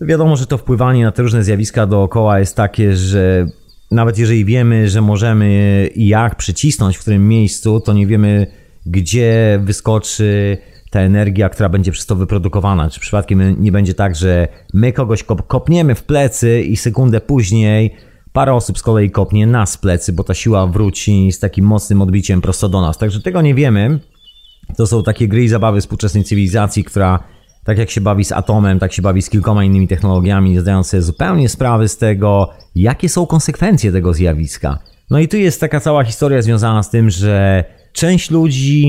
wiadomo, 0.00 0.36
że 0.36 0.46
to 0.46 0.58
wpływanie 0.58 1.04
na 1.04 1.12
te 1.12 1.22
różne 1.22 1.44
zjawiska 1.44 1.86
dookoła 1.86 2.38
jest 2.38 2.56
takie, 2.56 2.96
że 2.96 3.46
nawet 3.90 4.18
jeżeli 4.18 4.44
wiemy, 4.44 4.88
że 4.88 5.02
możemy 5.02 5.88
jak 5.96 6.34
przycisnąć 6.36 6.96
w 6.96 7.00
którym 7.00 7.28
miejscu, 7.28 7.80
to 7.80 7.92
nie 7.92 8.06
wiemy, 8.06 8.46
gdzie 8.86 9.60
wyskoczy 9.62 10.58
ta 10.90 11.00
energia, 11.00 11.48
która 11.48 11.68
będzie 11.68 11.92
przez 11.92 12.06
to 12.06 12.16
wyprodukowana. 12.16 12.90
Czy 12.90 13.00
przypadkiem 13.00 13.62
nie 13.62 13.72
będzie 13.72 13.94
tak, 13.94 14.16
że 14.16 14.48
my 14.74 14.92
kogoś 14.92 15.22
kop 15.22 15.46
kopniemy 15.46 15.94
w 15.94 16.02
plecy 16.02 16.62
i 16.62 16.76
sekundę 16.76 17.20
później 17.20 17.94
parę 18.32 18.54
osób 18.54 18.78
z 18.78 18.82
kolei 18.82 19.10
kopnie 19.10 19.46
nas 19.46 19.76
w 19.76 19.80
plecy, 19.80 20.12
bo 20.12 20.24
ta 20.24 20.34
siła 20.34 20.66
wróci 20.66 21.32
z 21.32 21.38
takim 21.38 21.64
mocnym 21.64 22.02
odbiciem 22.02 22.40
prosto 22.40 22.68
do 22.68 22.80
nas. 22.80 22.98
Także 22.98 23.20
tego 23.20 23.42
nie 23.42 23.54
wiemy. 23.54 23.98
To 24.76 24.86
są 24.86 25.02
takie 25.02 25.28
gry 25.28 25.44
i 25.44 25.48
zabawy 25.48 25.80
współczesnej 25.80 26.24
cywilizacji, 26.24 26.84
która 26.84 27.18
tak 27.64 27.78
jak 27.78 27.90
się 27.90 28.00
bawi 28.00 28.24
z 28.24 28.32
atomem, 28.32 28.78
tak 28.78 28.92
się 28.92 29.02
bawi 29.02 29.22
z 29.22 29.30
kilkoma 29.30 29.64
innymi 29.64 29.88
technologiami, 29.88 30.50
nie 30.50 30.60
zdając 30.60 30.86
sobie 30.86 31.02
zupełnie 31.02 31.48
sprawy 31.48 31.88
z 31.88 31.96
tego, 31.96 32.50
jakie 32.74 33.08
są 33.08 33.26
konsekwencje 33.26 33.92
tego 33.92 34.14
zjawiska. 34.14 34.78
No 35.10 35.18
i 35.18 35.28
tu 35.28 35.36
jest 35.36 35.60
taka 35.60 35.80
cała 35.80 36.04
historia 36.04 36.42
związana 36.42 36.82
z 36.82 36.90
tym, 36.90 37.10
że 37.10 37.64
część 37.92 38.30
ludzi 38.30 38.86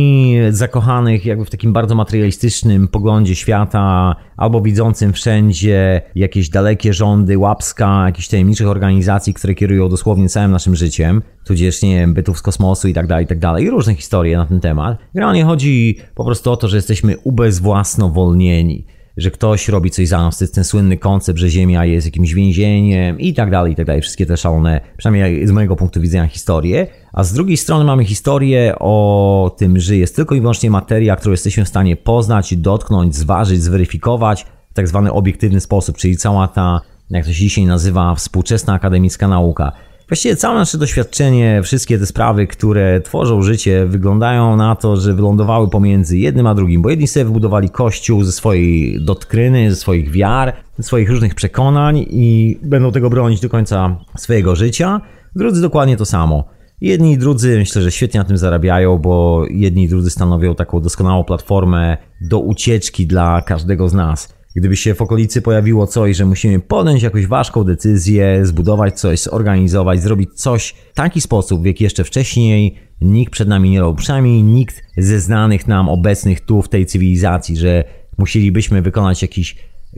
zakochanych 0.50 1.26
jakby 1.26 1.46
w 1.46 1.50
takim 1.50 1.74
bardzo 1.74 1.96
materialistycznym 1.96 2.88
poglądzie 2.88 3.36
świata, 3.36 4.16
albo 4.38 4.62
widzącym 4.62 5.14
wszędzie 5.14 6.02
jakieś 6.16 6.50
dalekie 6.50 6.94
rządy, 6.94 7.38
łapska, 7.38 8.04
jakichś 8.06 8.28
tajemniczych 8.28 8.68
organizacji, 8.68 9.34
które 9.34 9.56
kierują 9.56 9.90
dosłownie 9.90 10.30
całym 10.30 10.52
naszym 10.52 10.76
życiem, 10.76 11.22
tudzież, 11.46 11.82
nie 11.82 11.96
wiem, 11.96 12.14
bytów 12.14 12.38
z 12.38 12.42
kosmosu 12.42 12.88
i 12.88 12.94
tak 12.94 13.08
dalej, 13.08 13.26
i 13.26 13.28
tak 13.28 13.40
dalej, 13.40 13.66
i 13.66 13.70
różne 13.70 13.96
historie 13.96 14.38
na 14.38 14.46
ten 14.46 14.60
temat. 14.60 14.98
Generalnie 15.14 15.44
chodzi 15.44 15.98
po 16.16 16.26
prostu 16.26 16.52
o 16.52 16.58
to, 16.58 16.68
że 16.68 16.78
jesteśmy 16.78 17.18
ubezwłasnowolnieni 17.18 18.86
że 19.22 19.32
ktoś 19.32 19.70
robi 19.70 19.92
coś 19.92 20.08
za 20.08 20.18
nas. 20.18 20.38
To 20.38 20.44
jest 20.44 20.56
ten 20.56 20.64
słynny 20.64 20.98
koncept, 20.98 21.40
że 21.40 21.50
Ziemia 21.50 21.86
jest 21.86 22.08
jakimś 22.08 22.34
więzieniem 22.34 23.20
i 23.20 23.34
tak 23.34 23.52
dalej, 23.52 23.74
i 23.74 23.76
tak 23.76 23.86
dalej. 23.86 24.02
Wszystkie 24.02 24.26
te 24.26 24.38
szalone, 24.38 24.82
przynajmniej 24.98 25.48
z 25.48 25.52
mojego 25.52 25.76
punktu 25.76 26.02
widzenia, 26.02 26.28
historie. 26.28 26.88
A 27.14 27.24
z 27.24 27.34
drugiej 27.34 27.58
strony 27.58 27.86
mamy 27.86 28.06
historię 28.06 28.74
o 28.80 29.56
tym, 29.58 29.80
że 29.80 29.96
jest 29.96 30.16
tylko 30.16 30.36
i 30.36 30.42
wyłącznie 30.42 30.72
materia, 30.72 31.16
którą 31.16 31.32
jesteśmy 31.32 31.66
w 31.66 31.68
stanie 31.70 31.96
poznać, 31.96 32.56
dotknąć, 32.56 33.16
zważyć, 33.16 33.64
zweryfikować 33.64 34.46
w 34.72 34.74
tak 34.74 34.88
zwany 34.88 35.12
obiektywny 35.12 35.60
sposób, 35.60 35.98
czyli 35.98 36.18
cała 36.18 36.48
ta, 36.48 36.82
jak 37.10 37.26
to 37.26 37.34
się 37.34 37.40
dzisiaj 37.40 37.66
nazywa, 37.66 38.16
współczesna 38.16 38.74
akademicka 38.74 39.28
nauka. 39.28 39.72
Właściwie 40.10 40.36
całe 40.36 40.56
nasze 40.56 40.78
doświadczenie, 40.78 41.62
wszystkie 41.64 42.00
te 42.00 42.06
sprawy, 42.06 42.48
które 42.48 43.02
tworzą 43.02 43.42
życie, 43.42 43.86
wyglądają 43.86 44.56
na 44.56 44.76
to, 44.76 44.98
że 44.98 45.14
wylądowały 45.14 45.70
pomiędzy 45.70 46.18
jednym 46.18 46.48
a 46.48 46.56
drugim, 46.56 46.82
bo 46.82 46.90
jedni 46.90 47.08
sobie 47.08 47.26
wybudowali 47.26 47.70
kościół 47.70 48.24
ze 48.24 48.32
swojej 48.32 49.02
doktryny, 49.06 49.70
ze 49.70 49.76
swoich 49.76 50.12
wiar, 50.12 50.54
ze 50.78 50.84
swoich 50.84 51.10
różnych 51.10 51.36
przekonań 51.36 52.06
i 52.10 52.60
będą 52.64 52.92
tego 52.92 53.10
bronić 53.10 53.42
do 53.42 53.50
końca 53.50 53.98
swojego 54.18 54.56
życia, 54.56 55.02
drudzy 55.36 55.62
dokładnie 55.62 55.98
to 55.98 56.06
samo. 56.06 56.44
Jedni 56.82 57.12
i 57.12 57.18
drudzy 57.18 57.58
myślę, 57.58 57.82
że 57.82 57.92
świetnie 57.92 58.20
na 58.20 58.24
tym 58.24 58.38
zarabiają, 58.38 58.98
bo 58.98 59.46
jedni 59.50 59.84
i 59.84 59.88
drudzy 59.88 60.10
stanowią 60.10 60.56
taką 60.56 60.82
doskonałą 60.82 61.24
platformę 61.24 61.98
do 62.22 62.40
ucieczki 62.40 63.08
dla 63.08 63.42
każdego 63.42 63.90
z 63.90 63.94
nas. 63.94 64.39
Gdyby 64.56 64.76
się 64.76 64.96
w 64.96 65.02
okolicy 65.02 65.42
pojawiło 65.42 65.88
coś, 65.88 66.18
że 66.18 66.26
musimy 66.26 66.60
podjąć 66.60 67.04
jakąś 67.04 67.28
ważką 67.28 67.64
decyzję, 67.64 68.46
zbudować 68.46 69.00
coś, 69.00 69.22
zorganizować, 69.22 70.02
zrobić 70.02 70.30
coś 70.34 70.76
w 70.92 70.94
taki 70.94 71.22
sposób, 71.22 71.62
w 71.62 71.66
jaki 71.66 71.84
jeszcze 71.84 72.04
wcześniej 72.04 72.76
nikt 73.02 73.32
przed 73.32 73.48
nami 73.48 73.70
nie 73.70 73.80
robił, 73.80 73.98
przynajmniej 73.98 74.44
nikt 74.44 74.82
ze 74.98 75.20
znanych 75.20 75.68
nam 75.68 75.90
obecnych 75.90 76.42
tu 76.42 76.62
w 76.62 76.70
tej 76.70 76.86
cywilizacji, 76.86 77.58
że 77.58 77.84
musielibyśmy 78.18 78.82
wykonać 78.82 79.22
jakiś 79.22 79.56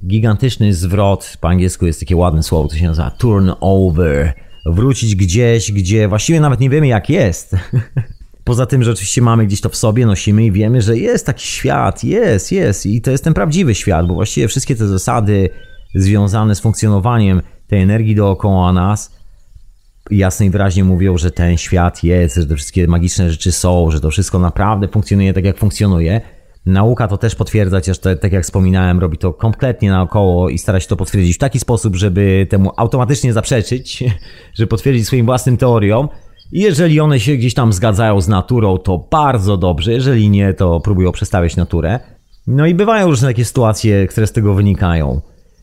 gigantyczny 0.08 0.74
zwrot, 0.74 1.38
po 1.42 1.48
angielsku 1.48 1.86
jest 1.86 2.00
takie 2.00 2.16
ładne 2.16 2.44
słowo, 2.44 2.70
to 2.70 2.76
się 2.76 2.86
nazywa 2.86 3.12
turn 3.12 3.52
over, 3.62 4.34
wrócić 4.66 5.16
gdzieś, 5.16 5.72
gdzie 5.72 6.08
właściwie 6.08 6.40
nawet 6.40 6.60
nie 6.60 6.70
wiemy 6.70 6.88
jak 6.88 7.10
jest. 7.10 7.56
Poza 8.44 8.66
tym, 8.66 8.84
że 8.84 8.92
oczywiście 8.92 9.22
mamy 9.22 9.46
gdzieś 9.46 9.62
to 9.62 9.70
w 9.70 9.76
sobie, 9.76 10.06
nosimy 10.06 10.46
i 10.46 10.52
wiemy, 10.52 10.82
że 10.82 10.98
jest 10.98 11.26
taki 11.26 11.48
świat, 11.48 12.04
jest, 12.04 12.52
jest 12.52 12.86
i 12.86 13.02
to 13.02 13.12
jest 13.12 13.24
ten 13.24 13.34
prawdziwy 13.34 13.76
świat, 13.76 14.08
bo 14.08 14.14
właściwie 14.14 14.48
wszystkie 14.48 14.76
te 14.76 14.88
zasady 14.88 15.50
związane 15.96 16.56
z 16.56 16.60
funkcjonowaniem 16.60 17.42
tej 17.68 17.82
energii 17.82 18.16
dookoła 18.16 18.74
nas 18.74 19.22
jasno 20.12 20.46
i 20.46 20.50
wyraźnie 20.50 20.84
mówią, 20.84 21.18
że 21.18 21.32
ten 21.32 21.58
świat 21.58 22.04
jest, 22.04 22.36
że 22.36 22.46
te 22.46 22.56
wszystkie 22.56 22.88
magiczne 22.88 23.32
rzeczy 23.32 23.52
są, 23.52 23.92
że 23.92 24.00
to 24.00 24.10
wszystko 24.10 24.40
naprawdę 24.40 24.88
funkcjonuje 24.88 25.34
tak, 25.34 25.46
jak 25.46 25.58
funkcjonuje. 25.58 26.22
Nauka 26.66 27.08
to 27.08 27.18
też 27.18 27.36
potwierdza, 27.36 27.78
chociaż 27.78 28.00
to, 28.00 28.16
tak 28.16 28.32
jak 28.32 28.44
wspominałem, 28.44 29.00
robi 29.00 29.18
to 29.18 29.34
kompletnie 29.34 29.92
naokoło 29.92 30.50
i 30.50 30.58
stara 30.58 30.80
się 30.80 30.88
to 30.88 30.96
potwierdzić 30.96 31.36
w 31.36 31.40
taki 31.40 31.60
sposób, 31.60 31.96
żeby 31.96 32.48
temu 32.50 32.72
automatycznie 32.78 33.34
zaprzeczyć, 33.34 34.04
żeby 34.58 34.68
potwierdzić 34.68 35.08
swoim 35.08 35.26
własnym 35.26 35.58
teoriom. 35.58 36.10
Jeżeli 36.52 37.00
one 37.00 37.20
się 37.20 37.36
gdzieś 37.36 37.54
tam 37.54 37.74
zgadzają 37.74 38.22
z 38.22 38.28
naturą, 38.28 38.78
to 38.78 39.08
bardzo 39.12 39.58
dobrze, 39.58 39.94
jeżeli 39.94 40.30
nie, 40.30 40.54
to 40.54 40.80
próbują 40.80 41.12
przestawiać 41.12 41.56
naturę. 41.56 42.00
No 42.48 42.66
i 42.66 42.74
bywają 42.74 43.08
różne 43.08 43.28
takie 43.28 43.46
sytuacje, 43.46 44.08
które 44.08 44.28
z 44.28 44.32
tego 44.32 44.54
wynikają. 44.54 45.22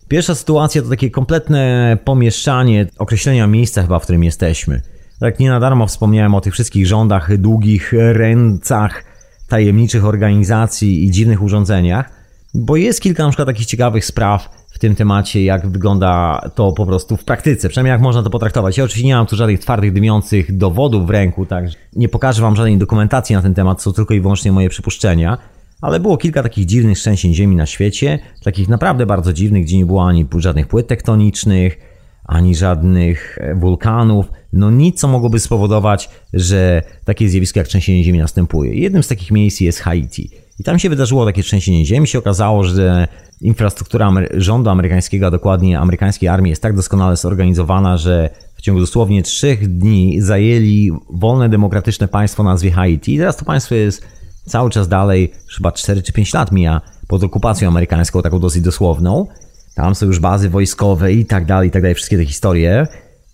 Pierwsza 0.09 0.35
sytuacja 0.35 0.83
to 0.83 0.89
takie 0.89 1.11
kompletne 1.11 1.97
pomieszczanie 2.05 2.87
określenia 2.99 3.47
miejsca 3.47 3.83
chyba, 3.83 3.99
w 3.99 4.03
którym 4.03 4.25
jesteśmy. 4.25 4.83
Tak 5.21 5.39
nie 5.39 5.51
na 5.51 5.61
darmo 5.61 5.87
wspomniałem 5.87 6.35
o 6.35 6.41
tych 6.41 6.53
wszystkich 6.53 6.87
rządach, 6.87 7.37
długich 7.37 7.93
ręcach, 7.93 9.05
tajemniczych 9.49 10.05
organizacji 10.05 11.05
i 11.05 11.11
dziwnych 11.11 11.43
urządzeniach, 11.43 12.11
bo 12.55 12.77
jest 12.77 13.01
kilka 13.01 13.23
na 13.23 13.29
przykład 13.29 13.49
takich 13.49 13.67
ciekawych 13.67 14.05
spraw, 14.05 14.58
w 14.79 14.81
tym 14.81 14.95
temacie, 14.95 15.45
jak 15.45 15.69
wygląda 15.69 16.41
to 16.55 16.73
po 16.73 16.87
prostu 16.87 17.17
w 17.17 17.25
praktyce, 17.25 17.69
przynajmniej 17.69 17.93
jak 17.93 18.01
można 18.01 18.23
to 18.23 18.31
potraktować. 18.31 18.79
Ja 18.79 18.85
oczywiście 18.85 19.07
nie 19.07 19.15
mam 19.15 19.27
tu 19.27 19.37
żadnych 19.37 19.61
twardych, 19.61 19.93
dymiących 19.93 20.57
dowodów 20.57 21.07
w 21.07 21.11
ręku, 21.11 21.47
tak 21.47 21.65
nie 21.97 22.09
pokażę 22.09 22.43
wam 22.43 22.57
żadnej 22.57 22.79
dokumentacji 22.79 23.37
na 23.37 23.43
ten 23.43 23.55
temat, 23.55 23.83
są 23.83 23.93
tylko 23.93 24.15
i 24.15 24.21
wyłącznie 24.21 24.53
moje 24.53 24.69
przypuszczenia, 24.69 25.39
ale 25.81 26.01
było 26.01 26.17
kilka 26.17 26.43
takich 26.43 26.67
dziwnych 26.67 26.99
trzęsień 26.99 27.35
ziemi 27.35 27.57
na 27.57 27.67
świecie, 27.67 28.19
takich 28.45 28.69
naprawdę 28.69 29.07
bardzo 29.07 29.33
dziwnych, 29.33 29.65
gdzie 29.65 29.77
nie 29.77 29.87
było 29.87 30.07
ani 30.07 30.27
żadnych 30.37 30.67
płyt 30.67 30.87
tektonicznych, 30.87 31.79
ani 32.25 32.57
żadnych 32.57 33.39
e, 33.41 33.55
wulkanów, 33.55 34.27
no 34.53 34.71
nic, 34.71 35.01
co 35.01 35.09
mogłoby 35.09 35.41
spowodować, 35.41 36.11
że 36.33 36.83
takie 37.05 37.29
zjawisko 37.29 37.61
jak 37.61 37.69
trzęsienie 37.69 38.05
ziemi 38.05 38.19
następuje. 38.19 38.75
Jednym 38.75 39.03
z 39.03 39.09
takich 39.09 39.31
miejsc 39.31 39.61
jest 39.61 39.81
Haiti. 39.81 40.31
I 40.59 40.65
tam 40.65 40.79
się 40.79 40.89
wydarzyło 40.89 41.27
takie 41.27 41.43
trzęsienie 41.43 41.87
ziemi. 41.87 42.07
Się 42.07 42.19
okazało, 42.19 42.65
że 42.65 43.09
infrastruktura 43.41 44.13
rządu 44.35 44.71
amerykańskiego, 44.71 45.27
a 45.27 45.31
dokładnie 45.31 45.79
amerykańskiej 45.79 46.29
armii 46.29 46.51
jest 46.51 46.63
tak 46.63 46.77
doskonale 46.77 47.17
zorganizowana, 47.17 47.97
że 47.97 48.31
w 48.57 48.63
ciągu 48.63 48.81
dosłownie 48.81 49.23
trzech 49.23 49.79
dni 49.79 50.21
zajęli 50.21 50.91
wolne, 51.11 51.49
demokratyczne 51.49 52.09
państwo 52.09 52.43
o 52.43 52.47
nazwie 52.47 52.71
Haiti. 52.71 53.15
I 53.15 53.19
teraz 53.19 53.37
to 53.37 53.45
państwo 53.45 53.75
jest 53.75 54.07
cały 54.47 54.71
czas 54.71 54.89
dalej, 54.89 55.33
chyba 55.57 55.73
4 55.73 56.03
czy 56.03 56.13
5 56.13 56.35
lat 56.35 56.53
mija 56.53 56.81
pod 57.09 57.25
okupacją 57.25 57.69
amerykańską, 57.69 58.23
taką 58.23 58.39
dosyć 58.39 58.63
dosłowną. 58.63 59.27
Tam 59.75 59.95
są 59.95 60.07
już 60.07 60.21
bazy 60.21 60.49
wojskowe 60.49 61.13
i 61.13 61.27
tak 61.27 61.47
dalej, 61.47 61.69
i 61.69 61.71
tak 61.71 61.83
dalej, 61.83 61.95
wszystkie 61.95 62.17
te 62.17 62.25
historie. 62.25 62.87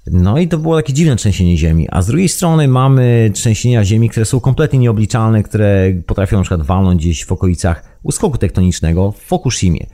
No 0.06 0.38
i 0.38 0.49
to 0.49 0.58
było 0.58 0.76
takie 0.76 0.92
dziwne 0.92 1.16
trzęsienie 1.16 1.56
ziemi. 1.56 1.87
A 1.90 2.02
z 2.02 2.06
drugiej 2.06 2.28
strony 2.28 2.68
mamy 2.68 3.30
trzęsienia 3.34 3.84
ziemi, 3.84 4.08
które 4.08 4.26
są 4.26 4.40
kompletnie 4.40 4.78
nieobliczalne, 4.78 5.42
które 5.42 5.92
potrafią 6.06 6.37
na 6.37 6.42
przykład 6.42 6.62
walnąć 6.62 7.02
gdzieś 7.02 7.25
w 7.25 7.32
okolicach 7.32 7.99
uskoku 8.02 8.38
tektonicznego 8.38 9.12
w 9.12 9.18
Fukushimie. 9.18 9.87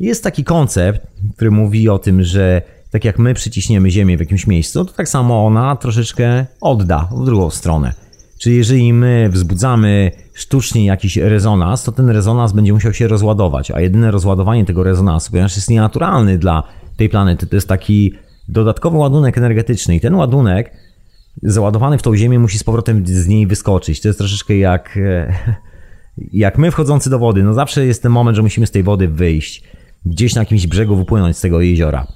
Jest 0.00 0.24
taki 0.24 0.44
koncept, 0.44 1.06
który 1.36 1.50
mówi 1.50 1.88
o 1.88 1.98
tym, 1.98 2.22
że 2.22 2.62
tak 2.90 3.04
jak 3.04 3.18
my 3.18 3.34
przyciśniemy 3.34 3.90
ziemię 3.90 4.16
w 4.16 4.20
jakimś 4.20 4.46
miejscu, 4.46 4.84
to 4.84 4.92
tak 4.92 5.08
samo 5.08 5.46
ona 5.46 5.76
troszeczkę 5.76 6.46
odda 6.60 7.08
w 7.12 7.24
drugą 7.24 7.50
stronę. 7.50 7.92
Czyli 8.38 8.56
jeżeli 8.56 8.92
my 8.92 9.28
wzbudzamy 9.32 10.10
sztucznie 10.34 10.86
jakiś 10.86 11.16
rezonans, 11.16 11.84
to 11.84 11.92
ten 11.92 12.08
rezonans 12.08 12.52
będzie 12.52 12.72
musiał 12.72 12.92
się 12.92 13.08
rozładować, 13.08 13.70
a 13.70 13.80
jedyne 13.80 14.10
rozładowanie 14.10 14.64
tego 14.64 14.82
rezonansu, 14.82 15.30
ponieważ 15.30 15.56
jest 15.56 15.70
nienaturalny 15.70 16.38
dla 16.38 16.62
tej 16.96 17.08
planety, 17.08 17.46
to 17.46 17.56
jest 17.56 17.68
taki 17.68 18.12
dodatkowy 18.48 18.96
ładunek 18.96 19.38
energetyczny 19.38 19.96
i 19.96 20.00
ten 20.00 20.14
ładunek 20.14 20.72
załadowany 21.42 21.98
w 21.98 22.02
tą 22.02 22.16
ziemię 22.16 22.38
musi 22.38 22.58
z 22.58 22.64
powrotem 22.64 23.06
z 23.06 23.26
niej 23.26 23.46
wyskoczyć. 23.46 24.00
To 24.00 24.08
jest 24.08 24.18
troszeczkę 24.18 24.56
jak, 24.56 24.98
Jak 26.32 26.58
my 26.58 26.70
wchodzący 26.70 27.10
do 27.10 27.18
wody, 27.18 27.42
no 27.42 27.54
zawsze 27.54 27.86
jest 27.86 28.02
ten 28.02 28.12
moment, 28.12 28.36
że 28.36 28.42
musimy 28.42 28.66
z 28.66 28.70
tej 28.70 28.82
wody 28.82 29.08
wyjść. 29.08 29.62
Gdzieś 30.06 30.34
na 30.34 30.42
jakimś 30.42 30.66
brzegu 30.66 30.96
wypłynąć 30.96 31.36
z 31.36 31.40
tego 31.40 31.60
jeziora. 31.60 32.06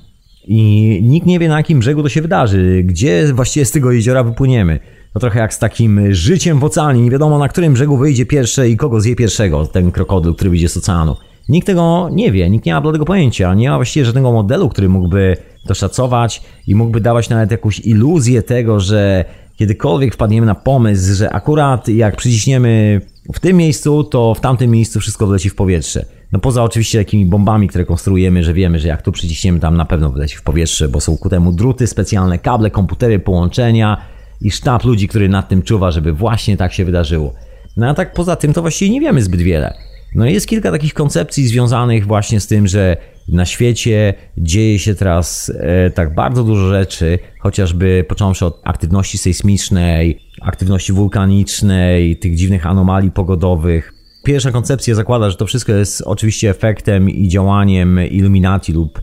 I 0.45 1.01
nikt 1.03 1.27
nie 1.27 1.39
wie 1.39 1.49
na 1.49 1.57
jakim 1.57 1.79
brzegu 1.79 2.03
to 2.03 2.09
się 2.09 2.23
wydarzy, 2.23 2.83
gdzie 2.85 3.33
właściwie 3.33 3.67
z 3.67 3.71
tego 3.71 3.93
jeziora 3.93 4.25
wypłyniemy. 4.25 4.79
No 5.15 5.21
trochę 5.21 5.41
jak 5.41 5.55
z 5.55 5.59
takim 5.59 6.15
życiem 6.15 6.59
w 6.59 6.65
oceanie, 6.65 7.03
nie 7.03 7.11
wiadomo 7.11 7.39
na 7.39 7.49
którym 7.49 7.73
brzegu 7.73 7.97
wyjdzie 7.97 8.27
pierwsze 8.27 8.69
i 8.69 8.77
kogo 8.77 9.01
zje 9.01 9.17
pierwszego, 9.17 9.67
ten 9.67 9.93
krokodyl, 9.93 10.35
który 10.35 10.51
wyjdzie 10.51 10.69
z 10.69 10.77
oceanu. 10.77 11.17
Nikt 11.49 11.67
tego 11.67 12.09
nie 12.12 12.33
wie, 12.33 12.51
nikt 12.51 12.67
nie 12.67 12.75
ma 12.75 12.81
bladego 12.81 13.05
pojęcia, 13.05 13.55
nie 13.55 13.71
ma 13.71 13.77
właściwie 13.77 14.07
żadnego 14.07 14.33
modelu, 14.33 14.69
który 14.69 14.89
mógłby 14.89 15.37
to 15.67 15.75
szacować 15.75 16.43
i 16.67 16.75
mógłby 16.75 17.01
dawać 17.01 17.29
nawet 17.29 17.51
jakąś 17.51 17.81
iluzję 17.81 18.43
tego, 18.43 18.81
że 18.81 19.25
kiedykolwiek 19.57 20.15
wpadniemy 20.15 20.47
na 20.47 20.55
pomysł, 20.55 21.15
że 21.15 21.31
akurat 21.31 21.89
jak 21.89 22.17
przyciśniemy 22.17 23.01
w 23.35 23.41
tym 23.41 23.57
miejscu, 23.57 24.05
to 24.05 24.35
w 24.35 24.41
tamtym 24.41 24.71
miejscu 24.71 25.01
wszystko 25.01 25.27
wleci 25.27 25.51
w 25.51 25.55
powietrze. 25.55 26.07
No 26.33 26.39
poza 26.39 26.62
oczywiście 26.62 26.99
takimi 26.99 27.27
bombami, 27.27 27.69
które 27.69 27.85
konstruujemy, 27.85 28.45
że 28.45 28.55
wiemy, 28.55 28.79
że 28.79 28.89
jak 28.89 29.03
tu 29.03 29.12
przyciśniemy, 29.12 29.61
tam 29.61 29.77
na 29.77 29.85
pewno 29.85 30.11
wleci 30.11 30.37
w 30.37 30.43
powietrze, 30.43 30.89
bo 30.89 31.01
są 31.01 31.19
ku 31.19 31.29
temu 31.29 31.53
druty, 31.53 31.87
specjalne 31.87 32.39
kable, 32.39 32.71
komputery, 32.71 33.19
połączenia 33.19 33.99
i 34.41 34.51
sztab 34.51 34.85
ludzi, 34.85 35.09
który 35.09 35.29
nad 35.29 35.49
tym 35.49 35.62
czuwa, 35.62 35.91
żeby 35.91 36.12
właśnie 36.12 36.57
tak 36.57 36.73
się 36.73 36.85
wydarzyło. 36.85 37.35
No 37.77 37.89
a 37.89 37.95
tak 37.95 38.12
poza 38.12 38.37
tym 38.37 38.53
to 38.53 38.62
właściwie 38.62 38.91
nie 38.91 39.01
wiemy 39.01 39.23
zbyt 39.23 39.43
wiele. 39.43 39.75
No 40.15 40.27
jest 40.27 40.47
kilka 40.47 40.71
takich 40.71 40.95
koncepcji 40.95 41.47
związanych 41.47 42.07
właśnie 42.07 42.41
z 42.41 42.47
tym, 42.47 42.67
że 42.67 42.97
na 43.29 43.45
świecie 43.45 44.15
dzieje 44.39 44.79
się 44.79 44.95
teraz 44.95 45.53
e, 45.59 45.91
tak 45.91 46.15
bardzo 46.15 46.45
dużo 46.45 46.69
rzeczy, 46.69 47.19
chociażby 47.41 48.05
począwszy 48.09 48.47
od 48.47 48.61
aktywności 48.65 49.19
sejsmicznej, 49.19 50.21
aktywności 50.43 50.93
wulkanicznej, 50.93 52.17
tych 52.17 52.37
dziwnych 52.37 52.67
anomalii 52.67 53.11
pogodowych. 53.11 54.01
Pierwsza 54.25 54.52
koncepcja 54.52 54.95
zakłada, 54.95 55.31
że 55.31 55.37
to 55.37 55.47
wszystko 55.47 55.73
jest 55.73 56.02
oczywiście 56.07 56.50
efektem 56.50 57.11
i 57.11 57.29
działaniem 57.29 58.00
Illuminati 58.11 58.73
lub 58.73 59.02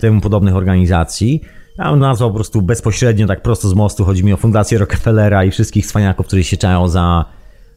temu 0.00 0.20
podobnych 0.20 0.56
organizacji. 0.56 1.40
Ja 1.78 1.90
bym 1.90 2.00
nazwał 2.00 2.30
po 2.30 2.34
prostu 2.34 2.62
bezpośrednio, 2.62 3.26
tak 3.26 3.42
prosto 3.42 3.68
z 3.68 3.74
mostu. 3.74 4.04
Chodzi 4.04 4.24
mi 4.24 4.32
o 4.32 4.36
Fundację 4.36 4.78
Rockefellera 4.78 5.44
i 5.44 5.50
wszystkich 5.50 5.86
cwaniaków, 5.86 6.26
którzy 6.26 6.44
się 6.44 6.56
czają 6.56 6.88
za 6.88 7.24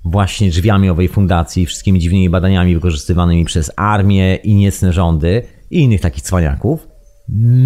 właśnie 0.05 0.49
drzwiami 0.49 0.89
owej 0.89 1.07
fundacji, 1.07 1.65
wszystkimi 1.65 1.99
dziwnymi 1.99 2.29
badaniami 2.29 2.75
wykorzystywanymi 2.75 3.45
przez 3.45 3.71
armię 3.75 4.35
i 4.35 4.55
niecne 4.55 4.93
rządy 4.93 5.43
i 5.71 5.79
innych 5.79 6.01
takich 6.01 6.23
cwaniaków. 6.23 6.87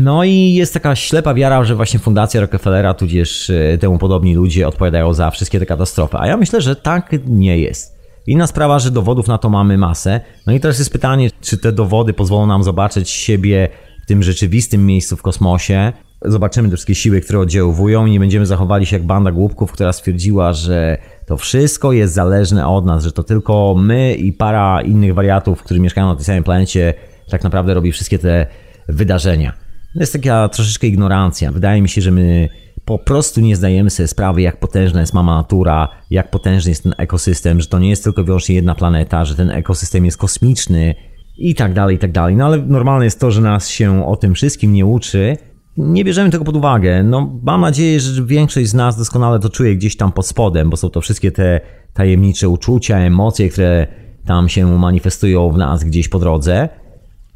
No 0.03 0.23
i 0.23 0.53
jest 0.53 0.73
taka 0.73 0.95
ślepa 0.95 1.33
wiara, 1.33 1.63
że 1.63 1.75
właśnie 1.75 1.99
Fundacja 1.99 2.41
Rockefellera, 2.41 2.93
tudzież 2.93 3.49
e, 3.49 3.77
temu 3.77 3.97
podobni 3.97 4.35
ludzie 4.35 4.67
odpowiadają 4.67 5.13
za 5.13 5.31
wszystkie 5.31 5.59
te 5.59 5.65
katastrofy. 5.65 6.17
A 6.19 6.27
ja 6.27 6.37
myślę, 6.37 6.61
że 6.61 6.75
tak 6.75 7.15
nie 7.25 7.59
jest. 7.59 8.00
Inna 8.27 8.47
sprawa, 8.47 8.79
że 8.79 8.91
dowodów 8.91 9.27
na 9.27 9.37
to 9.37 9.49
mamy 9.49 9.77
masę. 9.77 10.21
No 10.47 10.53
i 10.53 10.59
teraz 10.59 10.79
jest 10.79 10.91
pytanie, 10.91 11.29
czy 11.41 11.57
te 11.57 11.71
dowody 11.71 12.13
pozwolą 12.13 12.45
nam 12.45 12.63
zobaczyć 12.63 13.09
siebie 13.09 13.69
w 14.03 14.05
tym 14.05 14.23
rzeczywistym 14.23 14.85
miejscu 14.85 15.17
w 15.17 15.21
kosmosie. 15.21 15.93
Zobaczymy 16.25 16.69
te 16.69 16.75
wszystkie 16.75 16.95
siły, 16.95 17.21
które 17.21 17.39
oddziaływują 17.39 18.05
i 18.05 18.11
nie 18.11 18.19
będziemy 18.19 18.45
zachowali 18.45 18.85
się 18.85 18.95
jak 18.95 19.05
banda 19.05 19.31
głupków, 19.31 19.71
która 19.71 19.93
stwierdziła, 19.93 20.53
że 20.53 20.97
to 21.25 21.37
wszystko 21.37 21.91
jest 21.91 22.13
zależne 22.13 22.67
od 22.67 22.85
nas, 22.85 23.03
że 23.03 23.11
to 23.11 23.23
tylko 23.23 23.75
my 23.77 24.13
i 24.13 24.33
para 24.33 24.81
innych 24.81 25.13
wariatów, 25.13 25.63
którzy 25.63 25.79
mieszkają 25.79 26.07
na 26.07 26.15
tej 26.15 26.25
samej 26.25 26.43
planecie, 26.43 26.93
tak 27.29 27.43
naprawdę 27.43 27.73
robi 27.73 27.91
wszystkie 27.91 28.19
te 28.19 28.47
wydarzenia. 28.89 29.53
To 29.93 29.99
jest 29.99 30.13
taka 30.13 30.49
troszeczkę 30.49 30.87
ignorancja. 30.87 31.51
Wydaje 31.51 31.81
mi 31.81 31.89
się, 31.89 32.01
że 32.01 32.11
my 32.11 32.49
po 32.97 32.99
prostu 33.05 33.41
nie 33.41 33.55
zdajemy 33.55 33.89
sobie 33.89 34.07
sprawy, 34.07 34.41
jak 34.41 34.59
potężna 34.59 35.01
jest 35.01 35.13
mama 35.13 35.35
natura, 35.35 35.89
jak 36.09 36.31
potężny 36.31 36.71
jest 36.71 36.83
ten 36.83 36.93
ekosystem, 36.97 37.61
że 37.61 37.67
to 37.67 37.79
nie 37.79 37.89
jest 37.89 38.03
tylko 38.03 38.23
wyłącznie 38.23 38.55
jedna 38.55 38.75
planeta, 38.75 39.25
że 39.25 39.35
ten 39.35 39.51
ekosystem 39.51 40.05
jest 40.05 40.17
kosmiczny 40.17 40.95
i 41.37 41.55
tak 41.55 41.73
dalej, 41.73 41.95
i 41.95 41.99
tak 41.99 42.11
dalej. 42.11 42.35
No 42.35 42.45
ale 42.45 42.57
normalne 42.57 43.05
jest 43.05 43.19
to, 43.19 43.31
że 43.31 43.41
nas 43.41 43.69
się 43.69 44.05
o 44.05 44.15
tym 44.15 44.33
wszystkim 44.33 44.73
nie 44.73 44.85
uczy. 44.85 45.37
Nie 45.77 46.05
bierzemy 46.05 46.29
tego 46.29 46.43
pod 46.43 46.55
uwagę. 46.55 47.03
No, 47.03 47.39
mam 47.43 47.61
nadzieję, 47.61 47.99
że 47.99 48.25
większość 48.25 48.69
z 48.69 48.73
nas 48.73 48.97
doskonale 48.97 49.39
to 49.39 49.49
czuje 49.49 49.75
gdzieś 49.75 49.97
tam 49.97 50.11
pod 50.11 50.27
spodem, 50.27 50.69
bo 50.69 50.77
są 50.77 50.89
to 50.89 51.01
wszystkie 51.01 51.31
te 51.31 51.61
tajemnicze 51.93 52.49
uczucia, 52.49 52.97
emocje, 52.97 53.49
które 53.49 53.87
tam 54.25 54.49
się 54.49 54.77
manifestują 54.79 55.51
w 55.51 55.57
nas 55.57 55.83
gdzieś 55.83 56.09
po 56.09 56.19
drodze. 56.19 56.69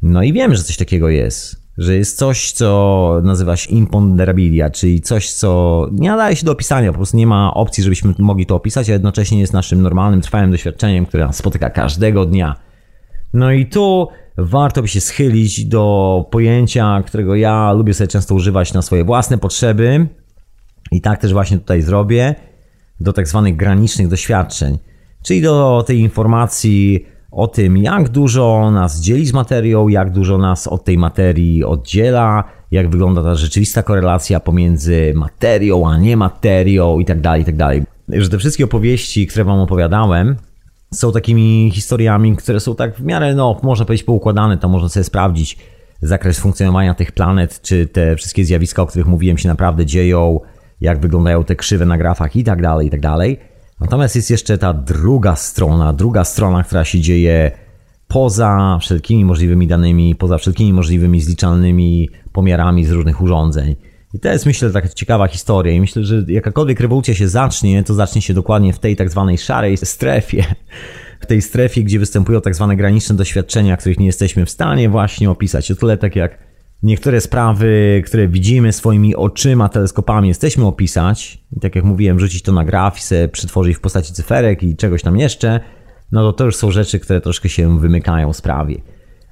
No 0.02 0.22
i 0.22 0.32
wiem, 0.32 0.54
że 0.54 0.62
coś 0.62 0.76
takiego 0.76 1.08
jest. 1.08 1.65
Że 1.78 1.96
jest 1.96 2.18
coś, 2.18 2.52
co 2.52 3.20
nazywa 3.22 3.56
się 3.56 3.70
imponderabilia, 3.70 4.70
czyli 4.70 5.00
coś, 5.00 5.32
co 5.32 5.88
nie 5.92 6.08
nadaje 6.08 6.36
się 6.36 6.46
do 6.46 6.52
opisania, 6.52 6.92
po 6.92 6.96
prostu 6.96 7.16
nie 7.16 7.26
ma 7.26 7.54
opcji, 7.54 7.84
żebyśmy 7.84 8.14
mogli 8.18 8.46
to 8.46 8.54
opisać, 8.56 8.90
a 8.90 8.92
jednocześnie 8.92 9.40
jest 9.40 9.52
naszym 9.52 9.82
normalnym, 9.82 10.20
trwałym 10.20 10.50
doświadczeniem, 10.50 11.06
które 11.06 11.26
nas 11.26 11.36
spotyka 11.36 11.70
każdego 11.70 12.26
dnia. 12.26 12.56
No 13.32 13.52
i 13.52 13.66
tu 13.66 14.08
warto 14.38 14.82
by 14.82 14.88
się 14.88 15.00
schylić 15.00 15.64
do 15.64 16.24
pojęcia, 16.30 17.02
którego 17.06 17.34
ja 17.34 17.72
lubię 17.72 17.94
sobie 17.94 18.08
często 18.08 18.34
używać 18.34 18.72
na 18.72 18.82
swoje 18.82 19.04
własne 19.04 19.38
potrzeby 19.38 20.06
i 20.92 21.00
tak 21.00 21.20
też 21.20 21.32
właśnie 21.32 21.58
tutaj 21.58 21.82
zrobię, 21.82 22.34
do 23.00 23.12
tak 23.12 23.28
zwanych 23.28 23.56
granicznych 23.56 24.08
doświadczeń, 24.08 24.78
czyli 25.22 25.42
do 25.42 25.84
tej 25.86 25.98
informacji 25.98 27.06
o 27.36 27.48
tym, 27.48 27.76
jak 27.76 28.08
dużo 28.08 28.70
nas 28.70 29.00
dzieli 29.00 29.26
z 29.26 29.32
materią, 29.32 29.88
jak 29.88 30.10
dużo 30.10 30.38
nas 30.38 30.66
od 30.66 30.84
tej 30.84 30.98
materii 30.98 31.64
oddziela, 31.64 32.44
jak 32.70 32.90
wygląda 32.90 33.22
ta 33.22 33.34
rzeczywista 33.34 33.82
korelacja 33.82 34.40
pomiędzy 34.40 35.12
materią 35.16 35.88
a 35.88 35.98
nie 35.98 36.16
materią 36.16 36.98
itd., 36.98 37.22
tak 37.22 37.38
itd. 37.38 37.58
Tak 38.10 38.22
że 38.22 38.28
te 38.28 38.38
wszystkie 38.38 38.64
opowieści, 38.64 39.26
które 39.26 39.44
wam 39.44 39.58
opowiadałem, 39.58 40.36
są 40.94 41.12
takimi 41.12 41.70
historiami, 41.74 42.36
które 42.36 42.60
są 42.60 42.74
tak 42.74 42.96
w 42.96 43.04
miarę, 43.04 43.34
no, 43.34 43.60
można 43.62 43.84
powiedzieć, 43.84 44.06
poukładane, 44.06 44.58
to 44.58 44.68
można 44.68 44.88
sobie 44.88 45.04
sprawdzić 45.04 45.58
zakres 46.02 46.38
funkcjonowania 46.38 46.94
tych 46.94 47.12
planet, 47.12 47.62
czy 47.62 47.86
te 47.86 48.16
wszystkie 48.16 48.44
zjawiska, 48.44 48.82
o 48.82 48.86
których 48.86 49.06
mówiłem, 49.06 49.38
się 49.38 49.48
naprawdę 49.48 49.86
dzieją, 49.86 50.40
jak 50.80 51.00
wyglądają 51.00 51.44
te 51.44 51.56
krzywe 51.56 51.86
na 51.86 51.98
grafach 51.98 52.36
i 52.36 52.44
tak 52.44 52.60
Natomiast 53.80 54.16
jest 54.16 54.30
jeszcze 54.30 54.58
ta 54.58 54.72
druga 54.72 55.36
strona, 55.36 55.92
druga 55.92 56.24
strona, 56.24 56.62
która 56.62 56.84
się 56.84 57.00
dzieje 57.00 57.50
poza 58.08 58.78
wszelkimi 58.80 59.24
możliwymi 59.24 59.66
danymi, 59.66 60.14
poza 60.14 60.38
wszelkimi 60.38 60.72
możliwymi 60.72 61.20
zliczalnymi 61.20 62.10
pomiarami 62.32 62.84
z 62.84 62.90
różnych 62.90 63.20
urządzeń. 63.20 63.76
I 64.14 64.20
to 64.20 64.28
jest 64.28 64.46
myślę 64.46 64.70
taka 64.70 64.88
ciekawa 64.88 65.26
historia 65.26 65.72
i 65.72 65.80
myślę, 65.80 66.04
że 66.04 66.24
jakakolwiek 66.28 66.80
rewolucja 66.80 67.14
się 67.14 67.28
zacznie, 67.28 67.84
to 67.84 67.94
zacznie 67.94 68.22
się 68.22 68.34
dokładnie 68.34 68.72
w 68.72 68.78
tej 68.78 68.96
tak 68.96 69.10
zwanej 69.10 69.38
szarej 69.38 69.76
strefie. 69.76 70.44
W 71.20 71.26
tej 71.26 71.42
strefie, 71.42 71.84
gdzie 71.84 71.98
występują 71.98 72.40
tak 72.40 72.54
zwane 72.54 72.76
graniczne 72.76 73.16
doświadczenia, 73.16 73.76
których 73.76 73.98
nie 73.98 74.06
jesteśmy 74.06 74.46
w 74.46 74.50
stanie 74.50 74.88
właśnie 74.88 75.30
opisać. 75.30 75.70
O 75.70 75.76
tyle 75.76 75.96
tak 75.96 76.16
jak 76.16 76.38
niektóre 76.82 77.20
sprawy, 77.20 78.02
które 78.06 78.28
widzimy 78.28 78.72
swoimi 78.72 79.16
oczyma, 79.16 79.68
teleskopami, 79.68 80.28
jesteśmy 80.28 80.66
opisać, 80.66 81.44
i 81.56 81.60
tak 81.60 81.76
jak 81.76 81.84
mówiłem, 81.84 82.20
rzucić 82.20 82.42
to 82.42 82.52
na 82.52 82.64
graf 82.64 82.98
i 82.98 83.02
sobie 83.02 83.28
przetworzyć 83.28 83.76
w 83.76 83.80
postaci 83.80 84.12
cyferek 84.12 84.62
i 84.62 84.76
czegoś 84.76 85.02
tam 85.02 85.16
jeszcze, 85.16 85.60
no 86.12 86.20
to 86.20 86.32
to 86.32 86.44
już 86.44 86.56
są 86.56 86.70
rzeczy, 86.70 87.00
które 87.00 87.20
troszkę 87.20 87.48
się 87.48 87.80
wymykają 87.80 88.32
sprawie. 88.32 88.80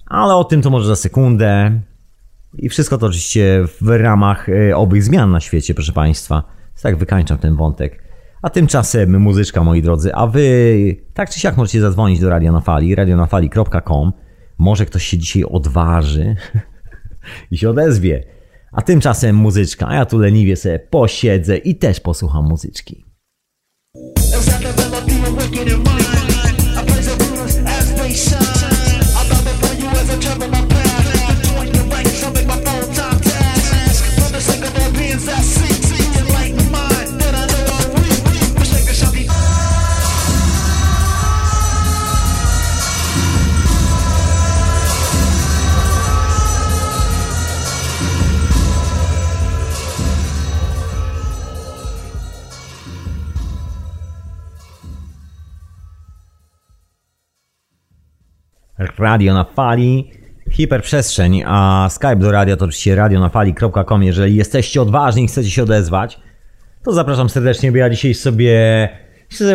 Ale 0.07 0.35
o 0.35 0.45
tym 0.45 0.63
to 0.63 0.71
może 0.71 0.89
za 0.89 0.97
sekundę. 0.97 1.81
I 2.59 2.69
wszystko 2.69 2.99
to 2.99 3.07
oczywiście 3.07 3.65
w 3.81 3.89
ramach 3.89 4.49
e, 4.49 4.77
owych 4.77 5.03
zmian 5.03 5.31
na 5.31 5.41
świecie, 5.41 5.75
proszę 5.75 5.93
Państwa. 5.93 6.43
Tak 6.83 6.97
wykańczam 6.97 7.39
ten 7.39 7.57
wątek. 7.57 8.05
A 8.43 8.51
tymczasem 8.51 9.21
muzyczka, 9.21 9.65
moi 9.65 9.83
drodzy, 9.83 10.15
a 10.15 10.27
wy 10.27 10.97
tak 11.15 11.31
czy 11.31 11.41
siak 11.41 11.57
możecie 11.57 11.81
zadzwonić 11.81 12.21
do 12.21 12.31
Radio 12.31 12.53
na 12.53 12.61
Fali, 12.61 12.95
radionafali.com. 12.95 14.13
Może 14.59 14.87
ktoś 14.87 15.05
się 15.05 15.19
dzisiaj 15.19 15.45
odważy 15.45 16.37
i 17.51 17.59
się 17.59 17.71
odezwie. 17.71 18.25
A 18.73 18.83
tymczasem 18.83 19.37
muzyczka, 19.37 19.89
a 19.89 19.95
ja 19.95 20.07
tu 20.07 20.19
leniwie 20.19 20.57
sobie 20.57 20.79
posiedzę 20.79 21.57
i 21.57 21.77
też 21.77 22.01
posłucham 22.01 22.45
muzyczki. 22.45 23.05
Radio 58.79 59.35
na 59.35 59.45
fali, 59.45 60.11
hiperprzestrzeń, 60.51 61.43
a 61.47 61.89
Skype 61.91 62.17
do 62.17 62.33
radia 62.33 62.57
to 62.57 62.65
oczywiście 62.65 62.95
radionafali.com. 62.95 64.03
Jeżeli 64.03 64.37
jesteście 64.37 64.83
odważni 64.83 65.25
i 65.25 65.27
chcecie 65.27 65.51
się 65.51 65.63
odezwać, 65.63 66.21
to 66.85 66.93
zapraszam 66.93 67.29
serdecznie, 67.29 67.73
bo 67.73 67.79
ja 67.79 67.91
dzisiaj 67.91 68.15
sobie 68.15 68.89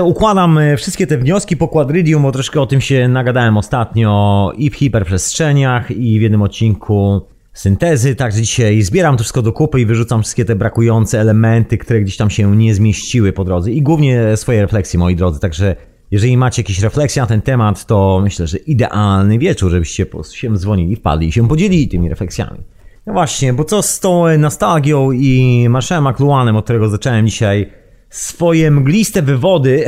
Układam 0.03 0.57
e, 0.57 0.77
wszystkie 0.77 1.07
te 1.07 1.17
wnioski 1.17 1.57
po 1.57 1.67
quadridium, 1.67 2.23
bo 2.23 2.31
troszkę 2.31 2.61
o 2.61 2.65
tym 2.65 2.81
się 2.81 3.07
nagadałem 3.07 3.57
ostatnio 3.57 4.51
i 4.57 4.69
w 4.69 4.75
hiperprzestrzeniach, 4.75 5.91
i 5.91 6.19
w 6.19 6.21
jednym 6.21 6.41
odcinku 6.41 7.21
syntezy, 7.53 8.15
także 8.15 8.41
dzisiaj 8.41 8.81
zbieram 8.81 9.17
to 9.17 9.23
wszystko 9.23 9.41
do 9.41 9.53
kupy 9.53 9.81
i 9.81 9.85
wyrzucam 9.85 10.21
wszystkie 10.21 10.45
te 10.45 10.55
brakujące 10.55 11.19
elementy, 11.19 11.77
które 11.77 12.01
gdzieś 12.01 12.17
tam 12.17 12.29
się 12.29 12.55
nie 12.55 12.75
zmieściły 12.75 13.33
po 13.33 13.45
drodze. 13.45 13.71
I 13.71 13.81
głównie 13.81 14.37
swoje 14.37 14.61
refleksje, 14.61 14.99
moi 14.99 15.15
drodzy, 15.15 15.39
także 15.39 15.75
jeżeli 16.11 16.37
macie 16.37 16.61
jakieś 16.61 16.79
refleksje 16.79 17.21
na 17.21 17.27
ten 17.27 17.41
temat, 17.41 17.85
to 17.85 18.19
myślę, 18.23 18.47
że 18.47 18.57
idealny 18.57 19.39
wieczór, 19.39 19.71
żebyście 19.71 20.05
po 20.05 20.11
prostu 20.11 20.35
się 20.35 20.57
dzwonili, 20.57 20.95
wpadli 20.95 21.27
i 21.27 21.31
się 21.31 21.47
podzielili 21.47 21.87
tymi 21.87 22.09
refleksjami. 22.09 22.59
No 23.05 23.13
właśnie, 23.13 23.53
bo 23.53 23.63
co 23.63 23.81
z 23.81 23.99
tą 23.99 24.37
nostalgią 24.37 25.11
i 25.11 25.65
Marszałem 25.69 26.07
McLuhanem, 26.07 26.55
od 26.55 26.63
którego 26.63 26.89
zacząłem 26.89 27.27
dzisiaj 27.27 27.69
swoje 28.09 28.71
mgliste 28.71 29.21
wywody. 29.21 29.85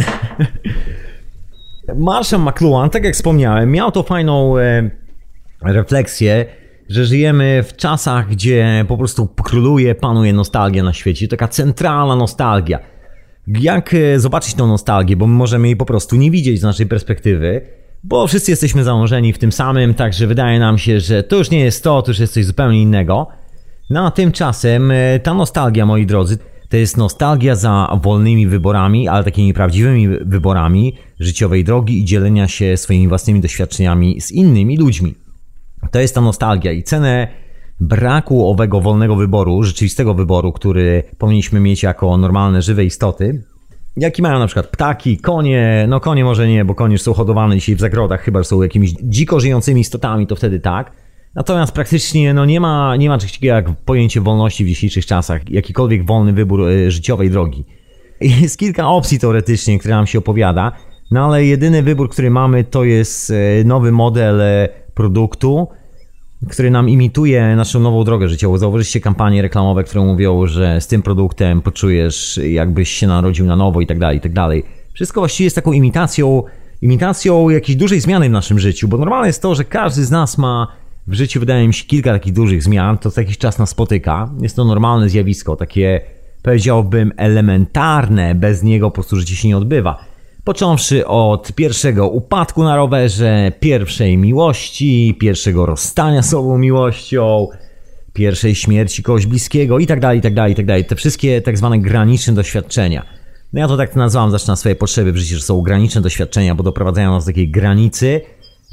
Marshall 1.96 2.42
McLuhan, 2.42 2.90
tak 2.90 3.04
jak 3.04 3.14
wspomniałem, 3.14 3.72
miał 3.72 3.92
to 3.92 4.04
fajną 4.04 4.58
e, 4.58 4.90
refleksję, 5.62 6.46
że 6.90 7.06
żyjemy 7.06 7.64
w 7.68 7.76
czasach, 7.76 8.30
gdzie 8.30 8.86
po 8.88 8.98
prostu 8.98 9.28
króluje, 9.28 9.96
panuje 9.96 10.34
nostalgia 10.34 10.84
na 10.84 10.94
świecie. 10.94 11.28
Taka 11.28 11.48
centralna 11.48 12.16
nostalgia. 12.16 12.80
Jak 13.48 13.94
e, 13.94 14.20
zobaczyć 14.20 14.54
tą 14.54 14.68
nostalgię, 14.68 15.16
bo 15.16 15.28
my 15.28 15.34
możemy 15.34 15.68
jej 15.68 15.76
po 15.76 15.86
prostu 15.86 16.16
nie 16.16 16.32
widzieć 16.32 16.60
z 16.60 16.64
naszej 16.64 16.86
perspektywy, 16.86 17.62
bo 18.04 18.28
wszyscy 18.28 18.52
jesteśmy 18.52 18.84
założeni 18.84 19.34
w 19.34 19.38
tym 19.38 19.52
samym, 19.52 19.94
także 19.94 20.28
wydaje 20.28 20.60
nam 20.60 20.78
się, 20.78 21.00
że 21.00 21.24
to 21.24 21.38
już 21.38 21.52
nie 21.52 21.60
jest 21.60 21.84
to, 21.84 22.02
to 22.02 22.12
już 22.12 22.20
jest 22.20 22.34
coś 22.34 22.46
zupełnie 22.46 22.82
innego. 22.82 23.28
No 23.90 24.06
a 24.06 24.12
tymczasem 24.12 24.92
e, 24.92 25.20
ta 25.20 25.34
nostalgia, 25.34 25.86
moi 25.86 26.06
drodzy, 26.06 26.38
to 26.70 26.78
jest 26.78 26.98
nostalgia 26.98 27.56
za 27.56 27.98
wolnymi 28.02 28.48
wyborami, 28.48 29.08
ale 29.08 29.24
takimi 29.24 29.54
prawdziwymi 29.54 30.08
wyborami 30.08 30.98
życiowej 31.20 31.64
drogi 31.64 32.02
i 32.02 32.06
dzielenia 32.06 32.48
się 32.48 32.78
swoimi 32.78 33.08
własnymi 33.08 33.42
doświadczeniami 33.42 34.22
z 34.22 34.32
innymi 34.32 34.78
ludźmi. 34.78 35.16
To 35.92 36.00
jest 36.00 36.16
ta 36.16 36.22
nostalgia 36.22 36.72
i 36.72 36.84
cenę 36.84 37.28
braku 37.82 38.50
owego 38.50 38.82
wolnego 38.82 39.16
wyboru, 39.16 39.64
rzeczywistego 39.64 40.14
wyboru, 40.14 40.54
który 40.54 41.04
powinniśmy 41.18 41.60
mieć 41.60 41.84
jako 41.84 42.18
normalne, 42.18 42.62
żywe 42.62 42.86
istoty, 42.86 43.44
jaki 43.98 44.22
mają 44.22 44.40
na 44.40 44.46
przykład 44.46 44.68
ptaki, 44.68 45.18
konie, 45.18 45.86
no 45.90 46.00
konie 46.00 46.24
może 46.24 46.48
nie, 46.48 46.66
bo 46.66 46.76
konie 46.76 46.98
są 46.98 47.14
hodowane 47.14 47.56
dzisiaj 47.56 47.76
w 47.76 47.80
zagrodach, 47.80 48.22
chyba 48.22 48.40
że 48.40 48.44
są 48.44 48.62
jakimiś 48.62 48.94
dziko 49.04 49.40
żyjącymi 49.40 49.82
istotami, 49.82 50.28
to 50.28 50.36
wtedy 50.36 50.60
tak. 50.60 50.92
Natomiast 51.36 51.72
praktycznie 51.72 52.34
no 52.34 52.46
nie, 52.46 52.60
ma, 52.60 52.96
nie 52.96 53.10
ma 53.10 53.18
czegoś 53.18 53.34
takiego 53.34 53.56
jak 53.56 53.70
pojęcie 53.86 54.22
wolności 54.22 54.66
w 54.66 54.68
dzisiejszych 54.68 55.06
czasach, 55.06 55.50
jakikolwiek 55.50 56.06
wolny 56.06 56.34
wybór 56.34 56.70
e, 56.70 56.92
życiowej 56.92 57.30
drogi. 57.30 57.66
Jest 58.42 58.58
kilka 58.58 58.88
opcji 58.88 59.20
teoretycznie, 59.20 59.80
które 59.80 59.96
nam 59.96 60.08
się 60.08 60.20
opowiada, 60.20 60.72
no 61.12 61.26
ale 61.26 61.46
jedyny 61.46 61.84
wybór, 61.84 62.10
który 62.10 62.30
mamy, 62.30 62.64
to 62.64 62.84
jest 62.84 63.32
e, 63.32 63.64
nowy 63.64 63.92
model 63.92 64.42
e, 64.42 64.70
produktu, 64.94 65.68
który 66.50 66.72
nam 66.72 66.90
imituje 66.90 67.56
naszą 67.56 67.80
nową 67.80 68.04
drogę 68.04 68.28
życiową. 68.28 68.58
Zauważyliście 68.58 69.02
kampanie 69.02 69.42
reklamowe, 69.42 69.84
które 69.84 70.06
mówią, 70.06 70.48
że 70.48 70.82
z 70.82 70.88
tym 70.88 71.02
produktem 71.02 71.62
poczujesz, 71.62 72.40
jakbyś 72.44 72.90
się 72.90 73.08
narodził 73.08 73.46
na 73.46 73.56
nowo 73.56 73.82
i 73.82 73.88
tak 73.88 74.00
dalej, 74.00 74.18
i 74.18 74.22
tak 74.22 74.34
dalej. 74.34 74.64
Wszystko 74.94 75.22
właściwie 75.22 75.46
jest 75.46 75.56
taką 75.56 75.72
imitacją, 75.72 76.44
imitacją 76.82 77.50
jakiejś 77.50 77.78
dużej 77.78 78.00
zmiany 78.00 78.30
w 78.30 78.32
naszym 78.32 78.60
życiu, 78.60 78.88
bo 78.88 78.98
normalne 78.98 79.28
jest 79.28 79.42
to, 79.42 79.56
że 79.56 79.64
każdy 79.66 80.06
z 80.06 80.12
nas 80.12 80.38
ma 80.38 80.68
w 81.08 81.14
życiu 81.14 81.40
wydaje 81.40 81.68
mi 81.68 81.74
się 81.74 81.86
kilka 81.86 82.12
takich 82.12 82.34
dużych 82.34 82.64
zmian, 82.64 82.98
to 82.98 83.12
co 83.12 83.22
jakiś 83.22 83.38
czas 83.38 83.60
nas 83.60 83.70
spotyka. 83.70 84.30
Jest 84.42 84.56
to 84.56 84.66
normalne 84.66 85.10
zjawisko, 85.10 85.56
takie 85.56 86.02
powiedziałbym 86.44 87.14
elementarne, 87.18 88.36
bez 88.36 88.64
niego 88.64 88.90
po 88.90 88.94
prostu 88.94 89.16
życie 89.16 89.36
się 89.36 89.48
nie 89.48 89.58
odbywa. 89.58 90.11
Począwszy 90.44 91.08
od 91.08 91.54
pierwszego 91.54 92.10
upadku 92.10 92.64
na 92.64 92.76
rowerze, 92.76 93.52
pierwszej 93.60 94.18
miłości, 94.18 95.18
pierwszego 95.20 95.66
rozstania 95.66 96.22
z 96.22 96.30
sobą 96.30 96.58
miłością, 96.58 97.48
pierwszej 98.14 98.56
śmierci 98.56 99.04
kogoś 99.04 99.26
bliskiego 99.26 99.80
i 99.80 99.88
tak 99.88 100.00
dalej, 100.00 100.20
i 100.20 100.22
tak 100.22 100.34
dalej, 100.34 100.54
i 100.54 100.56
tak 100.56 100.66
dalej. 100.66 100.86
Te 100.86 100.96
wszystkie 100.96 101.42
tak 101.42 101.58
zwane 101.58 101.80
graniczne 101.80 102.34
doświadczenia. 102.34 103.06
No 103.54 103.60
ja 103.60 103.68
to 103.68 103.78
tak 103.78 103.96
nazwałem, 103.96 104.32
zaczynam 104.32 104.58
swoje 104.58 104.76
potrzeby 104.76 105.12
w 105.12 105.18
życiu, 105.18 105.36
że 105.36 105.42
są 105.42 105.62
graniczne 105.62 106.02
doświadczenia, 106.02 106.56
bo 106.56 106.64
doprowadzają 106.64 107.12
nas 107.12 107.26
do 107.26 107.32
takiej 107.32 107.52
granicy, 107.52 108.22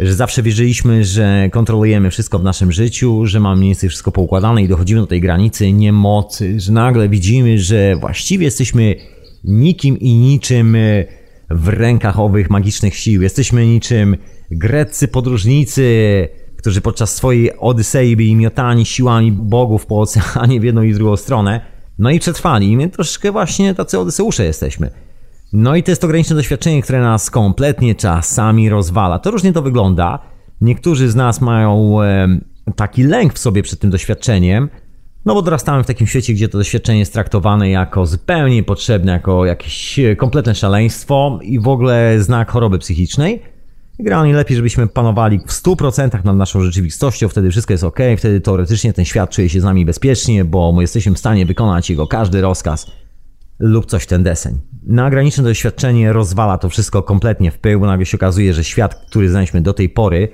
że 0.01 0.15
zawsze 0.15 0.43
wierzyliśmy, 0.43 1.05
że 1.05 1.49
kontrolujemy 1.53 2.11
wszystko 2.11 2.39
w 2.39 2.45
naszym 2.45 2.73
życiu, 2.73 3.27
że 3.27 3.41
mamy 3.41 3.57
mniej 3.57 3.71
więcej 3.71 3.89
wszystko 3.89 4.13
poukładane 4.13 4.63
i 4.63 4.69
dochodzimy 4.69 5.01
do 5.01 5.07
tej 5.07 5.21
granicy 5.21 5.73
niemocy, 5.73 6.61
że 6.61 6.73
nagle 6.73 7.09
widzimy, 7.09 7.59
że 7.59 7.97
właściwie 7.97 8.45
jesteśmy 8.45 8.95
nikim 9.45 9.99
i 9.99 10.15
niczym 10.15 10.77
w 11.51 11.69
rękach 11.69 12.21
owych 12.21 12.51
magicznych 12.51 12.97
sił. 12.97 13.23
Jesteśmy 13.23 13.67
niczym 13.67 14.17
greccy 14.51 15.09
podróżnicy, 15.09 16.29
którzy 16.57 16.81
podczas 16.81 17.15
swojej 17.15 17.59
Odysei 17.59 18.17
byli 18.17 18.37
miotani 18.37 18.87
siłami 18.87 19.33
bogów 19.33 19.87
po 19.87 20.01
oceanie 20.01 20.61
w 20.61 20.65
jedną 20.65 20.83
i 20.83 20.93
w 20.93 20.97
drugą 20.97 21.17
stronę. 21.17 21.61
No 21.99 22.11
i 22.11 22.21
przetrwali. 22.21 22.71
I 22.71 22.77
my 22.77 22.89
troszeczkę 22.89 23.33
właśnie 23.33 23.75
tacy 23.75 23.99
Odyseusze 23.99 24.45
jesteśmy. 24.45 24.91
No 25.53 25.77
i 25.77 25.83
to 25.83 25.91
jest 25.91 26.01
to 26.01 26.09
graniczne 26.09 26.37
doświadczenie, 26.37 26.83
które 26.83 27.01
nas 27.01 27.31
kompletnie 27.31 27.95
czasami 27.95 28.69
rozwala. 28.69 29.19
To 29.19 29.31
różnie 29.31 29.53
to 29.53 29.63
wygląda. 29.63 30.19
Niektórzy 30.61 31.11
z 31.11 31.15
nas 31.15 31.41
mają 31.41 31.97
taki 32.77 33.03
lęk 33.03 33.35
w 33.35 33.39
sobie 33.39 33.63
przed 33.63 33.81
tym 33.81 33.91
doświadczeniem, 33.91 34.69
no 35.25 35.35
bo 35.35 35.43
dorastamy 35.43 35.85
w 35.85 35.87
takim 35.87 36.07
świecie, 36.07 36.35
gdzie 36.35 36.49
to 36.49 36.59
doświadczenie 36.59 36.99
jest 36.99 37.13
traktowane 37.13 37.71
jako 37.71 38.07
zupełnie 38.07 38.63
potrzebne, 38.63 39.13
jako 39.13 39.45
jakieś 39.45 40.01
kompletne 40.17 40.55
szaleństwo 40.55 41.39
i 41.43 41.61
w 41.61 41.69
ogóle 41.69 42.17
znak 42.21 42.51
choroby 42.51 42.79
psychicznej. 42.79 43.43
Generalnie 43.99 44.35
lepiej, 44.35 44.57
żebyśmy 44.57 44.87
panowali 44.87 45.39
w 45.39 45.53
100% 45.53 46.25
nad 46.25 46.37
naszą 46.37 46.63
rzeczywistością, 46.63 47.29
wtedy 47.29 47.51
wszystko 47.51 47.75
jest 47.75 47.85
ok, 47.85 47.99
wtedy 48.19 48.41
teoretycznie 48.41 48.93
ten 48.93 49.05
świat 49.05 49.31
czuje 49.31 49.49
się 49.49 49.61
z 49.61 49.65
nami 49.65 49.85
bezpiecznie, 49.85 50.45
bo 50.45 50.73
my 50.73 50.83
jesteśmy 50.83 51.15
w 51.15 51.19
stanie 51.19 51.47
wykonać 51.47 51.91
jego 51.91 52.07
każdy 52.07 52.41
rozkaz 52.41 52.87
lub 53.59 53.87
coś 53.87 54.07
ten 54.07 54.23
deseń. 54.23 54.59
Na 54.87 55.11
graniczne 55.11 55.45
doświadczenie 55.45 56.13
rozwala 56.13 56.59
to 56.59 56.69
wszystko 56.69 57.03
kompletnie 57.03 57.51
w 57.51 57.59
pył, 57.59 57.87
nagle 57.87 58.07
się 58.07 58.17
okazuje, 58.17 58.55
że 58.55 58.65
świat, 58.65 58.95
który 58.95 59.31
znaliśmy 59.31 59.61
do 59.61 59.73
tej 59.73 59.89
pory, 59.89 60.29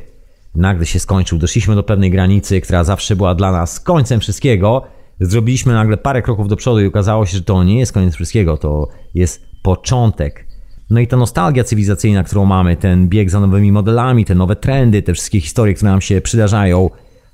nagle 0.55 0.87
się 0.87 0.99
skończył. 0.99 1.39
Doszliśmy 1.39 1.75
do 1.75 1.83
pewnej 1.83 2.11
granicy, 2.11 2.61
która 2.61 2.85
zawsze 2.85 3.17
była 3.17 3.35
dla 3.35 3.53
nas 3.53 3.81
końcem 3.81 4.21
wszystkiego. 4.21 4.83
Zrobiliśmy 5.21 5.73
nagle 5.73 5.97
parę 5.97 6.23
kroków 6.23 6.49
do 6.49 6.57
przodu 6.57 6.81
i 6.81 6.87
okazało 6.87 7.27
się, 7.27 7.37
że 7.37 7.43
to 7.43 7.65
nie 7.65 7.79
jest 7.79 7.93
koniec 7.93 8.15
wszystkiego, 8.15 8.57
to 8.57 8.89
jest 9.15 9.47
początek. 9.63 10.47
No 10.91 11.01
i 11.01 11.07
ta 11.07 11.17
nostalgia 11.17 11.65
cywilizacyjna, 11.65 12.25
którą 12.25 12.45
mamy, 12.45 12.77
ten 12.77 13.09
bieg 13.09 13.31
za 13.31 13.41
nowymi 13.41 13.73
modelami, 13.73 14.25
te 14.25 14.35
nowe 14.35 14.57
trendy, 14.57 15.03
te 15.03 15.15
wszystkie 15.15 15.41
historie, 15.41 15.75
które 15.75 15.91
nam 15.91 16.01
się 16.01 16.21
przydarzają 16.21 16.91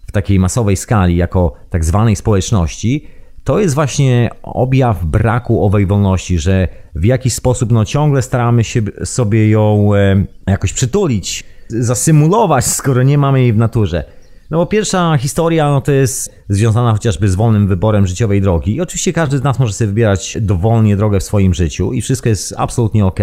w 0.07 0.13
takiej 0.13 0.39
masowej 0.39 0.77
skali, 0.77 1.17
jako 1.17 1.53
tak 1.71 1.85
zwanej 1.85 2.17
społeczności, 2.17 3.07
to 3.45 3.61
jest 3.61 3.75
właśnie 3.75 4.31
objaw 4.43 5.05
braku 5.05 5.65
owej 5.65 5.87
wolności, 5.87 6.39
że 6.39 6.69
w 6.95 7.05
jakiś 7.05 7.35
sposób 7.35 7.73
no, 7.73 7.85
ciągle 7.85 8.23
staramy 8.23 8.65
się 8.65 8.83
sobie 9.05 9.51
ją 9.51 9.95
e, 9.95 10.25
jakoś 10.47 10.73
przytulić, 10.73 11.45
zasymulować, 11.71 12.65
skoro 12.65 13.03
nie 13.03 13.19
mamy 13.19 13.41
jej 13.41 13.53
w 13.53 13.57
naturze. 13.57 14.05
No 14.51 14.59
bo 14.59 14.67
pierwsza 14.67 15.17
historia 15.19 15.71
no, 15.71 15.81
to 15.81 15.93
jest 15.93 16.35
związana 16.49 16.93
chociażby 16.93 17.29
z 17.29 17.35
wolnym 17.35 17.69
wyborem 17.69 18.07
życiowej 18.07 18.41
drogi. 18.41 18.75
I 18.75 18.81
oczywiście 18.81 19.13
każdy 19.13 19.39
z 19.39 19.43
nas 19.43 19.59
może 19.59 19.73
sobie 19.73 19.89
wybierać 19.89 20.39
dowolnie 20.41 20.97
drogę 20.97 21.21
w 21.21 21.25
swoim 21.25 21.55
życiu 21.55 21.93
i 21.93 22.03
wszystko 22.03 22.29
jest 22.29 22.55
absolutnie 22.57 23.07
ok. 23.07 23.21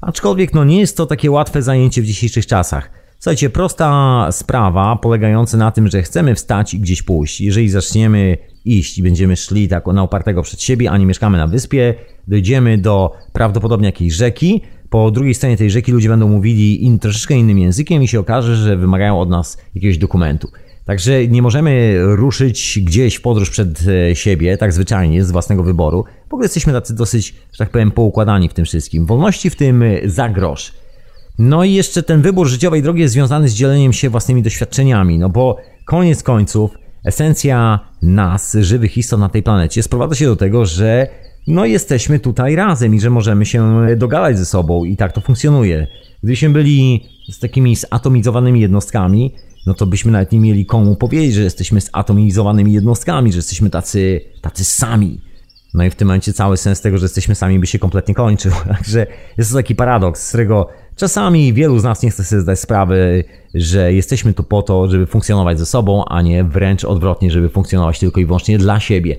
Aczkolwiek 0.00 0.54
no, 0.54 0.64
nie 0.64 0.80
jest 0.80 0.96
to 0.96 1.06
takie 1.06 1.30
łatwe 1.30 1.62
zajęcie 1.62 2.02
w 2.02 2.04
dzisiejszych 2.04 2.46
czasach. 2.46 2.90
Słuchajcie, 3.18 3.50
prosta 3.50 4.28
sprawa 4.32 4.96
polegająca 4.96 5.56
na 5.56 5.70
tym, 5.70 5.88
że 5.88 6.02
chcemy 6.02 6.34
wstać 6.34 6.74
i 6.74 6.80
gdzieś 6.80 7.02
pójść. 7.02 7.40
Jeżeli 7.40 7.68
zaczniemy 7.68 8.38
iść 8.64 8.98
i 8.98 9.02
będziemy 9.02 9.36
szli 9.36 9.68
tak 9.68 9.86
na 9.86 10.02
opartego 10.02 10.42
przed 10.42 10.62
siebie, 10.62 10.90
a 10.90 10.98
nie 10.98 11.06
mieszkamy 11.06 11.38
na 11.38 11.46
wyspie, 11.46 11.94
dojdziemy 12.28 12.78
do 12.78 13.12
prawdopodobnie 13.32 13.88
jakiejś 13.88 14.14
rzeki. 14.14 14.62
Po 14.90 15.10
drugiej 15.10 15.34
stronie 15.34 15.56
tej 15.56 15.70
rzeki 15.70 15.92
ludzie 15.92 16.08
będą 16.08 16.28
mówili 16.28 16.84
in, 16.84 16.98
troszeczkę 16.98 17.34
innym 17.34 17.58
językiem 17.58 18.02
i 18.02 18.08
się 18.08 18.20
okaże, 18.20 18.56
że 18.56 18.76
wymagają 18.76 19.20
od 19.20 19.28
nas 19.28 19.58
jakiegoś 19.74 19.98
dokumentu. 19.98 20.48
Także 20.84 21.26
nie 21.26 21.42
możemy 21.42 21.98
ruszyć 22.16 22.78
gdzieś 22.82 23.14
w 23.14 23.20
podróż 23.20 23.50
przed 23.50 23.80
e, 24.10 24.16
siebie, 24.16 24.56
tak 24.56 24.72
zwyczajnie, 24.72 25.24
z 25.24 25.30
własnego 25.30 25.62
wyboru. 25.62 26.04
W 26.28 26.34
ogóle 26.34 26.44
jesteśmy 26.44 26.72
tacy 26.72 26.94
dosyć, 26.94 27.34
że 27.52 27.58
tak 27.58 27.70
powiem, 27.70 27.90
poukładani 27.90 28.48
w 28.48 28.54
tym 28.54 28.64
wszystkim. 28.64 29.06
Wolności 29.06 29.50
w 29.50 29.56
tym 29.56 29.82
e, 29.82 30.08
za 30.08 30.28
grosz. 30.28 30.72
No 31.38 31.64
i 31.64 31.72
jeszcze 31.72 32.02
ten 32.02 32.22
wybór 32.22 32.48
życiowej 32.48 32.82
drogi 32.82 33.00
jest 33.00 33.14
związany 33.14 33.48
z 33.48 33.54
dzieleniem 33.54 33.92
się 33.92 34.10
własnymi 34.10 34.42
doświadczeniami, 34.42 35.18
no 35.18 35.28
bo 35.28 35.56
koniec 35.84 36.22
końców 36.22 36.70
esencja 37.04 37.80
nas, 38.02 38.56
żywych 38.60 38.98
istot 38.98 39.20
na 39.20 39.28
tej 39.28 39.42
planecie, 39.42 39.82
sprowadza 39.82 40.14
się 40.14 40.26
do 40.26 40.36
tego, 40.36 40.66
że 40.66 41.08
no 41.46 41.64
jesteśmy 41.64 42.18
tutaj 42.18 42.56
razem 42.56 42.94
i 42.94 43.00
że 43.00 43.10
możemy 43.10 43.46
się 43.46 43.86
dogadać 43.96 44.38
ze 44.38 44.46
sobą 44.46 44.84
i 44.84 44.96
tak 44.96 45.12
to 45.12 45.20
funkcjonuje. 45.20 45.86
Gdybyśmy 46.22 46.50
byli 46.50 47.04
z 47.30 47.38
takimi 47.38 47.76
zatomizowanymi 47.76 48.60
jednostkami, 48.60 49.34
no 49.66 49.74
to 49.74 49.86
byśmy 49.86 50.12
nawet 50.12 50.32
nie 50.32 50.40
mieli 50.40 50.66
komu 50.66 50.96
powiedzieć, 50.96 51.34
że 51.34 51.42
jesteśmy 51.42 51.80
zatomizowanymi 51.80 52.72
jednostkami, 52.72 53.32
że 53.32 53.38
jesteśmy 53.38 53.70
tacy, 53.70 54.20
tacy 54.40 54.64
sami. 54.64 55.20
No 55.74 55.84
i 55.84 55.90
w 55.90 55.94
tym 55.94 56.08
momencie 56.08 56.32
cały 56.32 56.56
sens 56.56 56.80
tego, 56.80 56.98
że 56.98 57.04
jesteśmy 57.04 57.34
sami 57.34 57.58
by 57.58 57.66
się 57.66 57.78
kompletnie 57.78 58.14
kończył. 58.14 58.52
Także 58.76 59.06
jest 59.38 59.50
to 59.50 59.56
taki 59.56 59.74
paradoks, 59.74 60.26
z 60.26 60.28
którego 60.28 60.68
czasami 60.96 61.52
wielu 61.52 61.78
z 61.78 61.84
nas 61.84 62.02
nie 62.02 62.10
chce 62.10 62.24
sobie 62.24 62.42
zdać 62.42 62.60
sprawy, 62.60 63.24
że 63.54 63.92
jesteśmy 63.92 64.34
tu 64.34 64.42
po 64.42 64.62
to, 64.62 64.88
żeby 64.88 65.06
funkcjonować 65.06 65.58
ze 65.58 65.66
sobą, 65.66 66.04
a 66.04 66.22
nie 66.22 66.44
wręcz 66.44 66.84
odwrotnie, 66.84 67.30
żeby 67.30 67.48
funkcjonować 67.48 67.98
tylko 67.98 68.20
i 68.20 68.26
wyłącznie 68.26 68.58
dla 68.58 68.80
siebie. 68.80 69.16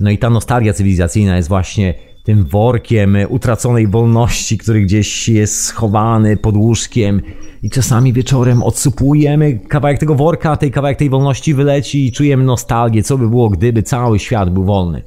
No 0.00 0.10
i 0.10 0.18
ta 0.18 0.30
nostalgia 0.30 0.72
cywilizacyjna 0.72 1.36
jest 1.36 1.48
właśnie 1.48 1.94
tym 2.24 2.44
workiem 2.44 3.16
utraconej 3.28 3.86
wolności, 3.86 4.58
który 4.58 4.80
gdzieś 4.80 5.28
jest 5.28 5.64
schowany 5.64 6.36
pod 6.36 6.56
łóżkiem 6.56 7.22
i 7.62 7.70
czasami 7.70 8.12
wieczorem 8.12 8.62
odsupujemy 8.62 9.58
kawałek 9.58 9.98
tego 9.98 10.14
worka, 10.14 10.56
tej 10.56 10.70
kawałek 10.70 10.98
tej 10.98 11.10
wolności 11.10 11.54
wyleci 11.54 12.06
i 12.06 12.12
czujemy 12.12 12.44
nostalgię, 12.44 13.02
co 13.02 13.18
by 13.18 13.28
było, 13.28 13.48
gdyby 13.48 13.82
cały 13.82 14.18
świat 14.18 14.50
był 14.50 14.64
wolny. 14.64 15.02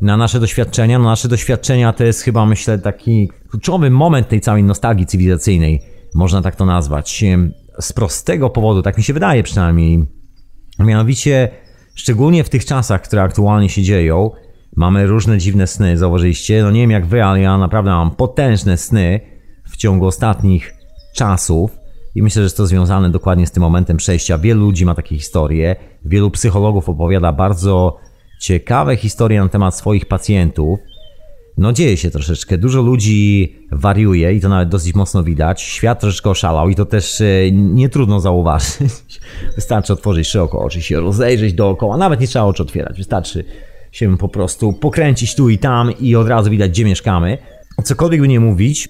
Na 0.00 0.16
nasze 0.16 0.40
doświadczenia, 0.40 0.98
na 0.98 1.04
nasze 1.04 1.28
doświadczenia 1.28 1.92
to 1.92 2.04
jest 2.04 2.20
chyba, 2.20 2.46
myślę, 2.46 2.78
taki 2.78 3.30
kluczowy 3.50 3.90
moment 3.90 4.28
tej 4.28 4.40
całej 4.40 4.62
nostalgii 4.62 5.06
cywilizacyjnej, 5.06 5.80
można 6.14 6.42
tak 6.42 6.56
to 6.56 6.66
nazwać. 6.66 7.24
Z 7.80 7.92
prostego 7.92 8.50
powodu, 8.50 8.82
tak 8.82 8.98
mi 8.98 9.04
się 9.04 9.12
wydaje 9.12 9.42
przynajmniej. 9.42 10.04
Mianowicie, 10.78 11.48
szczególnie 11.96 12.44
w 12.44 12.48
tych 12.48 12.64
czasach, 12.64 13.02
które 13.02 13.22
aktualnie 13.22 13.68
się 13.68 13.82
dzieją, 13.82 14.30
Mamy 14.76 15.06
różne 15.06 15.38
dziwne 15.38 15.66
sny, 15.66 15.98
zauważyliście? 15.98 16.62
No 16.62 16.70
nie 16.70 16.80
wiem 16.80 16.90
jak 16.90 17.06
wy, 17.06 17.24
ale 17.24 17.40
ja 17.40 17.58
naprawdę 17.58 17.90
mam 17.90 18.10
potężne 18.10 18.76
sny 18.76 19.20
w 19.64 19.76
ciągu 19.76 20.06
ostatnich 20.06 20.74
czasów. 21.14 21.78
I 22.14 22.22
myślę, 22.22 22.42
że 22.42 22.44
jest 22.44 22.56
to 22.56 22.66
związane 22.66 23.10
dokładnie 23.10 23.46
z 23.46 23.50
tym 23.50 23.60
momentem 23.60 23.96
przejścia. 23.96 24.38
Wielu 24.38 24.60
ludzi 24.60 24.86
ma 24.86 24.94
takie 24.94 25.16
historie. 25.16 25.76
Wielu 26.04 26.30
psychologów 26.30 26.88
opowiada 26.88 27.32
bardzo 27.32 27.96
ciekawe 28.40 28.96
historie 28.96 29.40
na 29.40 29.48
temat 29.48 29.76
swoich 29.76 30.06
pacjentów. 30.06 30.78
No 31.58 31.72
dzieje 31.72 31.96
się 31.96 32.10
troszeczkę. 32.10 32.58
Dużo 32.58 32.82
ludzi 32.82 33.52
wariuje 33.72 34.34
i 34.34 34.40
to 34.40 34.48
nawet 34.48 34.68
dosyć 34.68 34.94
mocno 34.94 35.22
widać. 35.22 35.62
Świat 35.62 36.00
troszeczkę 36.00 36.30
oszalał 36.30 36.68
i 36.68 36.74
to 36.74 36.84
też 36.84 37.20
e, 37.20 37.52
nie 37.52 37.88
trudno 37.88 38.20
zauważyć. 38.20 39.20
Wystarczy 39.56 39.92
otworzyć 39.92 40.28
szeroko 40.28 40.58
oczy, 40.64 40.82
się 40.82 41.00
rozejrzeć 41.00 41.52
dookoła. 41.52 41.96
Nawet 41.96 42.20
nie 42.20 42.26
trzeba 42.26 42.44
oczy 42.44 42.62
otwierać. 42.62 42.96
Wystarczy 42.96 43.44
się 43.92 44.18
po 44.18 44.28
prostu 44.28 44.72
pokręcić 44.72 45.34
tu 45.34 45.48
i 45.48 45.58
tam 45.58 45.90
i 46.00 46.16
od 46.16 46.28
razu 46.28 46.50
widać, 46.50 46.70
gdzie 46.70 46.84
mieszkamy. 46.84 47.38
Cokolwiek 47.84 48.20
by 48.20 48.28
nie 48.28 48.40
mówić, 48.40 48.88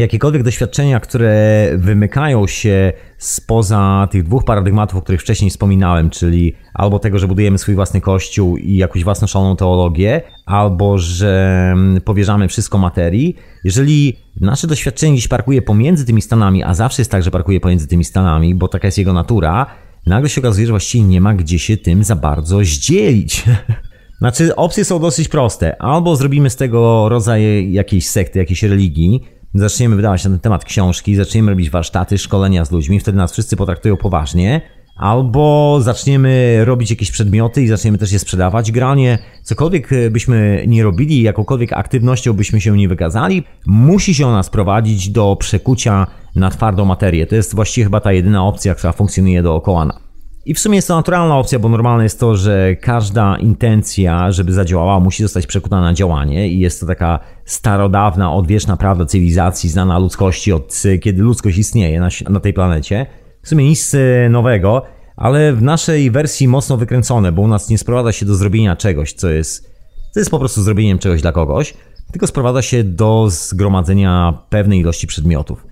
jakiekolwiek 0.00 0.42
doświadczenia, 0.42 1.00
które 1.00 1.68
wymykają 1.76 2.46
się 2.46 2.92
spoza 3.18 4.08
tych 4.10 4.22
dwóch 4.22 4.44
paradygmatów, 4.44 4.98
o 4.98 5.02
których 5.02 5.20
wcześniej 5.20 5.50
wspominałem, 5.50 6.10
czyli 6.10 6.54
albo 6.74 6.98
tego, 6.98 7.18
że 7.18 7.28
budujemy 7.28 7.58
swój 7.58 7.74
własny 7.74 8.00
kościół 8.00 8.56
i 8.56 8.76
jakąś 8.76 9.04
własną 9.04 9.26
szaloną 9.26 9.56
teologię, 9.56 10.22
albo 10.46 10.98
że 10.98 11.68
mm, 11.72 12.00
powierzamy 12.00 12.48
wszystko 12.48 12.78
materii. 12.78 13.36
Jeżeli 13.64 14.16
nasze 14.40 14.66
doświadczenie 14.66 15.12
gdzieś 15.12 15.28
parkuje 15.28 15.62
pomiędzy 15.62 16.04
tymi 16.04 16.22
stanami, 16.22 16.62
a 16.62 16.74
zawsze 16.74 17.02
jest 17.02 17.10
tak, 17.10 17.22
że 17.22 17.30
parkuje 17.30 17.60
pomiędzy 17.60 17.88
tymi 17.88 18.04
stanami, 18.04 18.54
bo 18.54 18.68
taka 18.68 18.88
jest 18.88 18.98
jego 18.98 19.12
natura, 19.12 19.66
nagle 20.06 20.28
się 20.28 20.40
okazuje, 20.40 20.66
że 20.66 20.72
właściwie 20.72 21.04
nie 21.04 21.20
ma 21.20 21.34
gdzie 21.34 21.58
się 21.58 21.76
tym 21.76 22.04
za 22.04 22.16
bardzo 22.16 22.64
zdzielić. 22.64 23.44
Znaczy, 24.18 24.56
opcje 24.56 24.84
są 24.84 24.98
dosyć 24.98 25.28
proste. 25.28 25.82
Albo 25.82 26.16
zrobimy 26.16 26.50
z 26.50 26.56
tego 26.56 27.08
rodzaj 27.08 27.72
jakiejś 27.72 28.08
sekty, 28.08 28.38
jakiejś 28.38 28.62
religii, 28.62 29.20
zaczniemy 29.58 29.96
wydawać 29.96 30.24
na 30.24 30.30
ten 30.30 30.40
temat 30.40 30.64
książki, 30.64 31.14
zaczniemy 31.14 31.50
robić 31.50 31.70
warsztaty, 31.70 32.18
szkolenia 32.18 32.64
z 32.64 32.70
ludźmi, 32.70 33.00
wtedy 33.00 33.18
nas 33.18 33.32
wszyscy 33.32 33.56
potraktują 33.56 33.96
poważnie. 33.96 34.60
Albo 34.96 35.78
zaczniemy 35.80 36.64
robić 36.64 36.90
jakieś 36.90 37.10
przedmioty 37.10 37.62
i 37.62 37.68
zaczniemy 37.68 37.98
też 37.98 38.12
je 38.12 38.18
sprzedawać. 38.18 38.72
Granie, 38.72 39.18
cokolwiek 39.42 39.88
byśmy 40.10 40.64
nie 40.66 40.82
robili, 40.82 41.22
jakąkolwiek 41.22 41.72
aktywnością 41.72 42.32
byśmy 42.32 42.60
się 42.60 42.76
nie 42.76 42.88
wykazali, 42.88 43.44
musi 43.66 44.14
się 44.14 44.26
nas 44.26 44.50
prowadzić 44.50 45.08
do 45.08 45.36
przekucia 45.40 46.06
na 46.36 46.50
twardą 46.50 46.84
materię. 46.84 47.26
To 47.26 47.34
jest 47.34 47.54
właściwie 47.54 47.84
chyba 47.84 48.00
ta 48.00 48.12
jedyna 48.12 48.44
opcja, 48.44 48.74
która 48.74 48.92
funkcjonuje 48.92 49.42
dookoła 49.42 50.05
i 50.46 50.54
w 50.54 50.58
sumie 50.58 50.76
jest 50.76 50.88
to 50.88 50.96
naturalna 50.96 51.38
opcja, 51.38 51.58
bo 51.58 51.68
normalne 51.68 52.04
jest 52.04 52.20
to, 52.20 52.36
że 52.36 52.76
każda 52.76 53.36
intencja, 53.36 54.32
żeby 54.32 54.52
zadziałała, 54.52 55.00
musi 55.00 55.22
zostać 55.22 55.46
przekuta 55.46 55.80
na 55.80 55.94
działanie 55.94 56.48
i 56.48 56.60
jest 56.60 56.80
to 56.80 56.86
taka 56.86 57.18
starodawna, 57.44 58.32
odwieczna 58.32 58.76
prawda 58.76 59.04
cywilizacji, 59.04 59.70
znana 59.70 59.98
ludzkości 59.98 60.52
od 60.52 60.82
kiedy 61.02 61.22
ludzkość 61.22 61.58
istnieje 61.58 62.00
na, 62.00 62.08
na 62.28 62.40
tej 62.40 62.52
planecie. 62.52 63.06
W 63.42 63.48
sumie 63.48 63.64
nic 63.64 63.94
e, 63.94 64.28
nowego, 64.28 64.82
ale 65.16 65.52
w 65.52 65.62
naszej 65.62 66.10
wersji 66.10 66.48
mocno 66.48 66.76
wykręcone, 66.76 67.32
bo 67.32 67.42
u 67.42 67.48
nas 67.48 67.68
nie 67.68 67.78
sprowadza 67.78 68.12
się 68.12 68.26
do 68.26 68.34
zrobienia 68.34 68.76
czegoś, 68.76 69.12
co 69.12 69.30
jest, 69.30 69.70
co 70.10 70.20
jest 70.20 70.30
po 70.30 70.38
prostu 70.38 70.62
zrobieniem 70.62 70.98
czegoś 70.98 71.22
dla 71.22 71.32
kogoś, 71.32 71.74
tylko 72.12 72.26
sprowadza 72.26 72.62
się 72.62 72.84
do 72.84 73.26
zgromadzenia 73.30 74.38
pewnej 74.48 74.80
ilości 74.80 75.06
przedmiotów. 75.06 75.66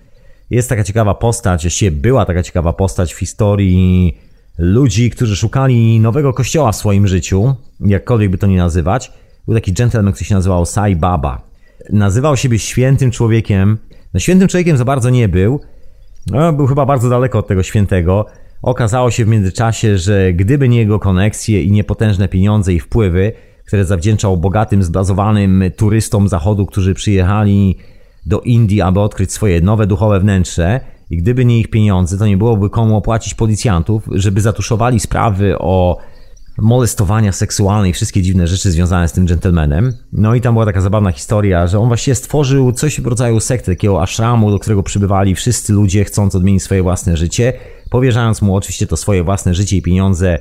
Jest 0.51 0.69
taka 0.69 0.85
ciekawa 0.85 1.15
postać, 1.15 1.63
właściwie 1.63 1.91
była 1.91 2.25
taka 2.25 2.43
ciekawa 2.43 2.73
postać 2.73 3.15
w 3.15 3.19
historii 3.19 4.24
ludzi, 4.59 5.11
którzy 5.11 5.37
szukali 5.37 6.01
nowego 6.01 6.33
kościoła 6.33 6.73
w 6.73 6.77
swoim 6.77 7.07
życiu, 7.07 7.55
jakkolwiek 7.81 8.31
by 8.31 8.39
to 8.39 8.47
nie 8.47 8.57
nazywać. 8.57 9.13
Był 9.47 9.55
taki 9.55 9.73
gentleman, 9.73 10.13
który 10.13 10.27
się 10.27 10.35
nazywał 10.35 10.67
Sai 10.67 10.97
Baba. 10.97 11.43
Nazywał 11.91 12.37
siebie 12.37 12.59
świętym 12.59 13.11
człowiekiem. 13.11 13.79
No 14.15 14.21
świętym 14.21 14.49
człowiekiem 14.49 14.77
za 14.77 14.85
bardzo 14.85 15.11
nie 15.11 15.29
był. 15.29 15.61
No, 16.31 16.53
był 16.53 16.67
chyba 16.67 16.87
bardzo 16.87 17.11
daleko 17.11 17.39
od 17.39 17.47
tego 17.47 17.63
świętego. 17.63 18.27
Okazało 18.63 19.11
się 19.11 19.25
w 19.25 19.29
międzyczasie, 19.29 19.99
że 19.99 20.33
gdyby 20.33 20.69
nie 20.69 20.79
jego 20.79 20.99
koneksje 20.99 21.63
i 21.63 21.73
niepotężne 21.73 22.29
pieniądze 22.29 22.73
i 22.73 22.81
wpływy, 22.81 23.33
które 23.67 23.85
zawdzięczał 23.85 24.37
bogatym, 24.37 24.83
zblazowanym 24.83 25.65
turystom 25.77 26.29
zachodu, 26.29 26.67
którzy 26.67 26.95
przyjechali 26.95 27.79
do 28.27 28.41
Indii, 28.41 28.81
aby 28.81 29.01
odkryć 29.01 29.33
swoje 29.33 29.61
nowe 29.61 29.87
duchowe 29.87 30.21
wnętrze, 30.21 30.81
i 31.11 31.17
gdyby 31.17 31.45
nie 31.45 31.59
ich 31.59 31.71
pieniądze, 31.71 32.19
to 32.19 32.27
nie 32.27 32.37
byłoby 32.37 32.71
komu 32.71 32.97
opłacić 32.97 33.35
policjantów, 33.35 34.09
żeby 34.11 34.41
zatuszowali 34.41 35.01
sprawy 35.01 35.59
o 35.59 35.99
molestowania 36.59 37.33
seksualne 37.33 37.89
i 37.89 37.93
wszystkie 37.93 38.23
dziwne 38.23 38.47
rzeczy 38.47 38.71
związane 38.71 39.09
z 39.09 39.13
tym 39.13 39.27
gentlemanem. 39.27 39.93
No 40.13 40.35
i 40.35 40.41
tam 40.41 40.55
była 40.55 40.67
taka 40.67 40.81
zabawna 40.81 41.13
historia, 41.13 41.67
że 41.67 41.79
on 41.79 41.89
właściwie 41.89 42.15
stworzył 42.15 42.73
coś 42.73 43.01
w 43.01 43.07
rodzaju 43.07 43.41
sekty, 43.41 43.73
takiego 43.73 44.03
ashramu, 44.03 44.51
do 44.51 44.59
którego 44.59 44.83
przybywali 44.83 45.35
wszyscy 45.35 45.73
ludzie 45.73 46.05
chcąc 46.05 46.35
odmienić 46.35 46.63
swoje 46.63 46.83
własne 46.83 47.17
życie, 47.17 47.53
powierzając 47.91 48.43
mu 48.43 48.57
oczywiście 48.57 48.87
to 48.87 48.97
swoje 48.97 49.25
własne 49.25 49.55
życie 49.55 49.77
i 49.77 49.83
pieniądze 49.83 50.39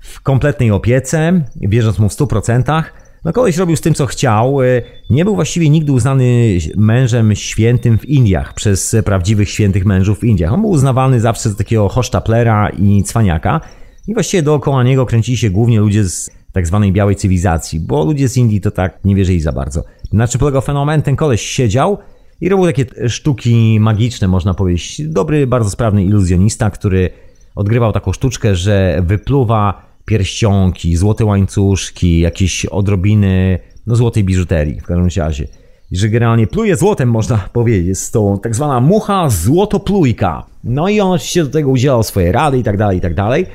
w 0.00 0.20
kompletnej 0.20 0.70
opiece, 0.70 1.44
wierząc 1.60 1.98
mu 1.98 2.08
w 2.08 2.12
100%, 2.12 2.82
no 3.24 3.32
koleś 3.32 3.56
robił 3.56 3.76
z 3.76 3.80
tym, 3.80 3.94
co 3.94 4.06
chciał. 4.06 4.62
E, 4.62 4.66
nie 5.10 5.24
był 5.24 5.34
właściwie 5.34 5.70
nigdy 5.70 5.92
uznany 5.92 6.58
mężem 6.76 7.34
świętym 7.34 7.98
w 7.98 8.04
Indiach 8.04 8.54
przez 8.54 8.96
prawdziwych 9.04 9.50
świętych 9.50 9.84
mężów 9.84 10.18
w 10.18 10.24
Indiach. 10.24 10.52
On 10.52 10.60
był 10.60 10.70
uznawany 10.70 11.20
zawsze 11.20 11.50
za 11.50 11.56
takiego 11.56 11.88
hosztaplera 11.88 12.68
i 12.68 13.02
cwaniaka. 13.02 13.60
I 14.08 14.14
właściwie 14.14 14.42
dookoła 14.42 14.82
niego 14.82 15.06
kręcili 15.06 15.36
się 15.36 15.50
głównie 15.50 15.80
ludzie 15.80 16.04
z 16.04 16.30
tak 16.52 16.66
zwanej 16.66 16.92
białej 16.92 17.16
cywilizacji, 17.16 17.80
bo 17.80 18.04
ludzie 18.04 18.28
z 18.28 18.36
Indii 18.36 18.60
to 18.60 18.70
tak 18.70 19.04
nie 19.04 19.14
wierzyli 19.14 19.40
za 19.40 19.52
bardzo. 19.52 19.84
Na 20.12 20.28
czym 20.28 20.38
polegał 20.38 20.62
fenomen? 20.62 21.02
Ten 21.02 21.16
koleś 21.16 21.42
siedział 21.42 21.98
i 22.40 22.48
robił 22.48 22.66
takie 22.66 23.08
sztuki 23.08 23.78
magiczne, 23.80 24.28
można 24.28 24.54
powiedzieć. 24.54 25.02
Dobry, 25.08 25.46
bardzo 25.46 25.70
sprawny 25.70 26.04
iluzjonista, 26.04 26.70
który 26.70 27.10
odgrywał 27.54 27.92
taką 27.92 28.12
sztuczkę, 28.12 28.54
że 28.54 29.02
wypluwa 29.06 29.89
pierścionki, 30.10 30.96
złote 30.96 31.24
łańcuszki, 31.24 32.20
jakieś 32.20 32.66
odrobiny 32.66 33.58
no, 33.86 33.96
złotej 33.96 34.24
biżuterii 34.24 34.80
w 34.80 34.84
każdym 34.84 35.08
razie. 35.24 35.46
I 35.90 35.96
że 35.96 36.08
generalnie 36.08 36.46
pluje 36.46 36.76
złotem, 36.76 37.10
można 37.10 37.36
powiedzieć. 37.52 37.86
Jest 37.86 38.12
to 38.12 38.38
tak 38.42 38.54
zwana 38.54 38.80
mucha 38.80 39.28
złotoplujka. 39.28 40.46
No 40.64 40.88
i 40.88 41.00
on 41.00 41.12
oczywiście 41.12 41.44
do 41.44 41.50
tego 41.50 41.70
udzielał 41.70 42.02
swoje 42.02 42.32
rady 42.32 42.58
i 42.58 42.62
tak 42.62 42.76
dalej, 42.76 42.98
i 42.98 43.00
tak 43.00 43.14
dalej. 43.14 43.46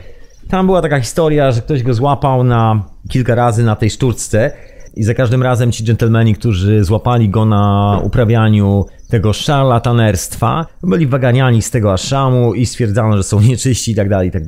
Tam 0.50 0.66
była 0.66 0.82
taka 0.82 1.00
historia, 1.00 1.52
że 1.52 1.62
ktoś 1.62 1.84
go 1.84 1.94
złapał 1.94 2.44
na 2.44 2.84
kilka 3.10 3.36
razy 3.36 3.64
na 3.64 3.76
tej 3.76 3.90
sztuczce 3.90 4.52
i 4.96 5.04
za 5.04 5.14
każdym 5.14 5.44
razem 5.44 5.72
ci 5.72 5.84
dżentelmeni, 5.84 6.36
którzy 6.36 6.84
złapali 6.84 7.30
go 7.30 7.46
na 7.46 8.00
uprawianiu 8.04 8.86
tego 9.10 9.34
szarlatanerstwa, 9.34 10.66
byli 10.84 11.08
waganiani 11.08 11.62
z 11.62 11.72
tego 11.72 11.94
aszamu 11.94 12.54
i 12.54 12.66
stwierdzano, 12.66 13.18
że 13.18 13.24
są 13.24 13.42
nieczyści 13.42 13.92
i 13.92 13.96
tak 13.96 14.10
dalej, 14.10 14.30
i 14.30 14.32
tak. 14.32 14.44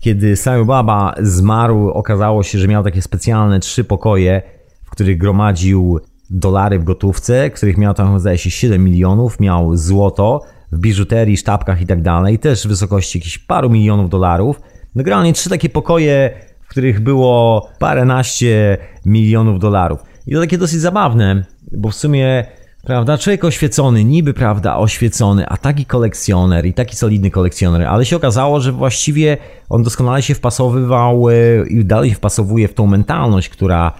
Kiedy 0.00 0.36
Sai 0.36 0.64
Baba 0.64 1.14
zmarł, 1.22 1.88
okazało 1.88 2.42
się, 2.42 2.58
że 2.58 2.68
miał 2.68 2.84
takie 2.84 3.02
specjalne 3.02 3.60
trzy 3.60 3.84
pokoje, 3.84 4.42
w 4.84 4.90
których 4.90 5.18
gromadził 5.18 6.00
dolary 6.30 6.78
w 6.78 6.84
gotówce, 6.84 7.50
których 7.50 7.78
miał 7.78 7.94
tam 7.94 8.20
zdaje 8.20 8.38
się 8.38 8.50
7 8.50 8.84
milionów, 8.84 9.40
miał 9.40 9.76
złoto 9.76 10.42
w 10.72 10.78
biżuterii, 10.78 11.36
sztabkach 11.36 11.82
i 11.82 11.86
tak 11.86 11.98
też 12.40 12.64
w 12.64 12.68
wysokości 12.68 13.18
jakichś 13.18 13.38
paru 13.38 13.70
milionów 13.70 14.10
dolarów. 14.10 14.60
No 14.94 15.04
generalnie 15.04 15.32
trzy 15.32 15.50
takie 15.50 15.68
pokoje, 15.68 16.30
w 16.60 16.68
których 16.68 17.00
było 17.00 17.68
paręnaście 17.78 18.78
milionów 19.04 19.58
dolarów. 19.58 20.00
I 20.26 20.34
to 20.34 20.40
takie 20.40 20.58
dosyć 20.58 20.80
zabawne, 20.80 21.44
bo 21.72 21.90
w 21.90 21.94
sumie 21.94 22.46
Prawda? 22.84 23.18
Człowiek 23.18 23.44
oświecony, 23.44 24.04
niby, 24.04 24.34
prawda, 24.34 24.76
oświecony, 24.76 25.46
a 25.46 25.56
taki 25.56 25.86
kolekcjoner 25.86 26.66
i 26.66 26.74
taki 26.74 26.96
solidny 26.96 27.30
kolekcjoner, 27.30 27.82
ale 27.82 28.04
się 28.04 28.16
okazało, 28.16 28.60
że 28.60 28.72
właściwie 28.72 29.36
on 29.68 29.82
doskonale 29.82 30.22
się 30.22 30.34
wpasowywał 30.34 31.28
e, 31.30 31.34
i 31.68 31.84
dalej 31.84 32.14
wpasowuje 32.14 32.68
w 32.68 32.74
tą 32.74 32.86
mentalność, 32.86 33.48
która 33.48 33.92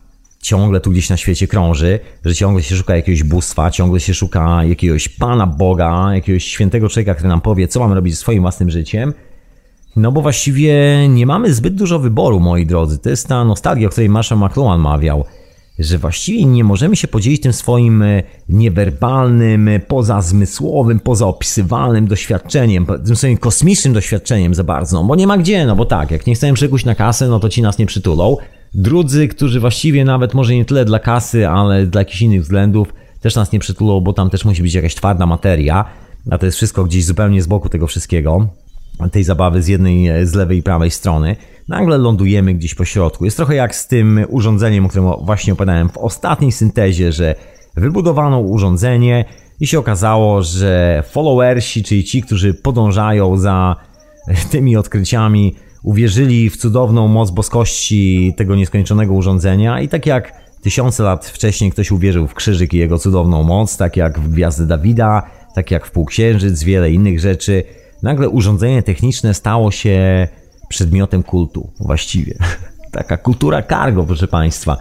ciągle 0.43 0.81
tu 0.81 0.91
gdzieś 0.91 1.11
na 1.11 1.17
świecie 1.17 1.49
krąży, 1.49 2.01
że 2.25 2.35
ciągle 2.35 2.63
się 2.63 2.77
szuka 2.77 2.97
jakiegoś 2.97 3.23
bóstwa, 3.23 3.71
ciągle 3.71 4.01
się 4.01 4.15
szuka 4.15 4.65
jakiegoś 4.65 5.09
Pana 5.09 5.47
Boga, 5.47 6.11
jakiegoś 6.15 6.45
świętego 6.45 6.89
człowieka, 6.89 7.15
który 7.15 7.29
nam 7.29 7.41
powie, 7.41 7.69
co 7.69 7.81
mamy 7.81 7.95
robić 7.95 8.15
ze 8.15 8.21
swoim 8.21 8.43
własnym 8.43 8.71
życiem. 8.71 9.15
No 9.97 10.13
bo 10.13 10.23
właściwie 10.23 10.75
nie 11.09 11.27
mamy 11.27 11.55
zbyt 11.55 11.75
dużo 11.75 11.99
wyboru, 11.99 12.41
moi 12.41 12.67
drodzy. 12.67 12.99
To 12.99 13.11
jest 13.11 13.29
ta 13.29 13.45
nostalgia, 13.45 13.89
o 13.89 13.91
której 13.91 14.09
Marshall 14.09 14.39
McLuhan 14.39 14.81
mawiał 14.81 15.25
że 15.81 15.99
właściwie 15.99 16.45
nie 16.45 16.65
możemy 16.65 16.97
się 16.97 17.09
podzielić 17.09 17.43
tym 17.43 17.53
swoim 17.53 18.03
e, 18.03 18.23
niewerbalnym, 18.49 19.69
e, 19.69 19.81
pozazmysłowym, 19.81 21.01
pozaopisywalnym 21.01 22.07
doświadczeniem, 22.07 22.87
tym 23.07 23.17
swoim 23.17 23.37
kosmicznym 23.37 23.95
doświadczeniem 23.95 24.55
za 24.55 24.65
bardzo, 24.65 25.03
no 25.03 25.09
bo 25.09 25.15
nie 25.17 25.27
ma 25.27 25.39
gdzie, 25.39 25.67
no 25.67 25.77
bo 25.77 25.85
tak, 25.85 26.11
jak 26.11 26.27
nie 26.27 26.35
chcemy 26.35 26.55
przekuć 26.55 26.85
na 26.85 26.95
kasę, 26.95 27.29
no 27.29 27.41
to 27.41 27.49
ci 27.49 27.63
nas 27.63 27.79
nie 27.79 27.87
przytulą. 27.87 28.37
Drudzy, 28.75 29.29
którzy 29.29 29.61
właściwie 29.61 30.05
nawet 30.05 30.35
może 30.35 30.55
nie 30.55 30.65
tyle 30.65 30.85
dla 30.85 30.99
kasy, 30.99 31.49
ale 31.49 31.87
dla 31.87 32.01
jakichś 32.01 32.23
innych 32.23 32.43
względów 32.43 32.95
też 33.21 33.35
nas 33.35 33.53
nie 33.53 33.59
przytulą, 33.59 34.01
bo 34.01 34.13
tam 34.13 34.31
też 34.31 34.45
musi 34.45 34.63
być 34.63 34.75
jakaś 34.75 34.95
twarda 34.95 35.27
materia, 35.27 35.85
a 36.31 36.39
to 36.39 36.47
jest 36.47 36.57
wszystko 36.57 36.85
gdzieś 36.85 37.05
zupełnie 37.05 37.43
z 37.43 37.47
boku 37.47 37.69
tego 37.69 37.87
wszystkiego, 37.87 38.49
tej 39.09 39.25
zabawy 39.25 39.63
z 39.63 39.69
jednej, 39.69 40.09
e, 40.09 40.27
z 40.27 40.35
lewej 40.35 40.59
i 40.59 40.63
prawej 40.63 40.91
strony 40.91 41.37
nagle 41.69 41.99
lądujemy 41.99 42.55
gdzieś 42.55 42.75
po 42.75 42.85
środku. 42.85 43.25
Jest 43.25 43.37
trochę 43.37 43.55
jak 43.55 43.75
z 43.75 43.87
tym 43.87 44.25
urządzeniem, 44.29 44.87
o 44.87 44.89
którym 44.89 45.11
właśnie 45.23 45.53
opowiadałem 45.53 45.89
w 45.89 45.99
ostatniej 45.99 46.53
syntezie, 46.53 47.13
że 47.13 47.35
wybudowano 47.77 48.41
urządzenie 48.41 49.25
i 49.61 49.67
się 49.67 49.79
okazało, 49.79 50.43
że 50.43 51.03
followersi, 51.11 51.83
czyli 51.83 52.05
ci, 52.05 52.23
którzy 52.23 52.55
podążają 52.55 53.37
za 53.37 53.77
tymi 54.51 54.77
odkryciami, 54.77 55.55
uwierzyli 55.83 56.51
w 56.51 56.57
cudowną 56.57 57.09
moc 57.09 57.31
boskości 57.31 58.35
tego 58.37 58.57
nieskończonego 58.57 59.15
urządzenia 59.15 59.81
i 59.81 59.89
tak 59.89 60.07
jak 60.07 60.33
tysiące 60.63 61.03
lat 61.03 61.27
wcześniej 61.27 61.71
ktoś 61.71 61.91
uwierzył 61.91 62.27
w 62.27 62.35
krzyżyk 62.35 62.75
i 62.75 62.79
jego 62.79 62.99
cudowną 62.99 63.43
moc, 63.43 63.77
tak 63.77 63.97
jak 63.97 64.21
w 64.21 64.29
gwiazdę 64.29 64.67
Dawida, 64.67 65.23
tak 65.55 65.71
jak 65.71 65.87
w 65.87 65.91
półksiężyc, 65.91 66.63
wiele 66.63 66.91
innych 66.91 67.21
rzeczy, 67.21 67.65
nagle 68.03 68.29
urządzenie 68.29 68.83
techniczne 68.83 69.35
stało 69.35 69.71
się 69.71 70.29
przedmiotem 70.69 71.23
kultu 71.23 71.71
właściwie. 71.81 72.35
Taka 72.93 73.17
kultura 73.17 73.63
cargo, 73.63 74.05
proszę 74.05 74.29
Państwa. 74.29 74.77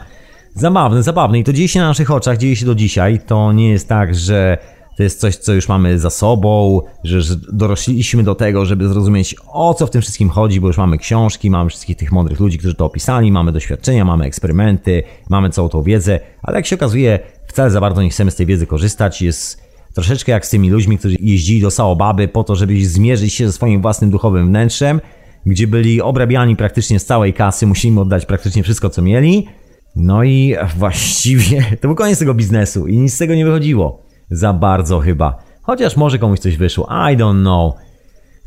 Zabawne, 0.55 1.03
zabawne 1.03 1.39
i 1.39 1.43
to 1.43 1.53
dzieje 1.53 1.67
się 1.67 1.79
na 1.79 1.87
naszych 1.87 2.11
oczach, 2.11 2.37
dzieje 2.37 2.55
się 2.55 2.65
do 2.65 2.75
dzisiaj. 2.75 3.19
To 3.27 3.51
nie 3.53 3.69
jest 3.69 3.89
tak, 3.89 4.15
że 4.15 4.57
to 4.99 5.03
jest 5.03 5.19
coś, 5.19 5.35
co 5.35 5.53
już 5.53 5.67
mamy 5.67 5.99
za 5.99 6.09
sobą, 6.09 6.81
że, 7.03 7.35
dorośliśmy 7.53 8.23
do 8.23 8.35
tego, 8.35 8.65
żeby 8.65 8.87
zrozumieć 8.87 9.35
o 9.47 9.73
co 9.73 9.87
w 9.87 9.89
tym 9.89 10.01
wszystkim 10.01 10.29
chodzi, 10.29 10.61
bo 10.61 10.67
już 10.67 10.77
mamy 10.77 10.97
książki, 10.97 11.49
mamy 11.49 11.69
wszystkich 11.69 11.97
tych 11.97 12.11
mądrych 12.11 12.39
ludzi, 12.39 12.57
którzy 12.57 12.75
to 12.75 12.85
opisali, 12.85 13.31
mamy 13.31 13.51
doświadczenia, 13.51 14.05
mamy 14.05 14.25
eksperymenty, 14.25 15.03
mamy 15.29 15.49
całą 15.49 15.69
tą 15.69 15.83
wiedzę, 15.83 16.19
ale 16.43 16.57
jak 16.57 16.65
się 16.65 16.75
okazuje, 16.75 17.19
wcale 17.47 17.71
za 17.71 17.81
bardzo 17.81 18.01
nie 18.01 18.09
chcemy 18.09 18.31
z 18.31 18.35
tej 18.35 18.45
wiedzy 18.45 18.67
korzystać. 18.67 19.21
Jest 19.21 19.68
troszeczkę 19.93 20.31
jak 20.31 20.45
z 20.45 20.49
tymi 20.49 20.69
ludźmi, 20.69 20.97
którzy 20.97 21.15
jeździli 21.19 21.61
do 21.61 21.71
Saobaby 21.71 22.27
po 22.27 22.43
to, 22.43 22.55
żeby 22.55 22.85
zmierzyć 22.85 23.33
się 23.33 23.47
ze 23.47 23.53
swoim 23.53 23.81
własnym 23.81 24.09
duchowym 24.09 24.47
wnętrzem 24.47 25.01
gdzie 25.45 25.67
byli 25.67 26.01
obrabiani 26.01 26.55
praktycznie 26.55 26.99
z 26.99 27.05
całej 27.05 27.33
kasy, 27.33 27.67
musimy 27.67 28.01
oddać 28.01 28.25
praktycznie 28.25 28.63
wszystko, 28.63 28.89
co 28.89 29.01
mieli. 29.01 29.47
No 29.95 30.23
i 30.23 30.55
właściwie 30.77 31.63
to 31.81 31.87
był 31.87 31.95
koniec 31.95 32.19
tego 32.19 32.33
biznesu 32.33 32.87
i 32.87 32.97
nic 32.97 33.13
z 33.13 33.17
tego 33.17 33.35
nie 33.35 33.45
wychodziło. 33.45 34.03
Za 34.31 34.53
bardzo 34.53 34.99
chyba. 34.99 35.37
Chociaż 35.61 35.97
może 35.97 36.19
komuś 36.19 36.39
coś 36.39 36.57
wyszło. 36.57 36.85
I 36.85 37.17
don't 37.17 37.41
know. 37.41 37.73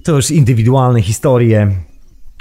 To 0.05 0.12
już 0.12 0.31
indywidualne 0.31 1.02
historie. 1.02 1.70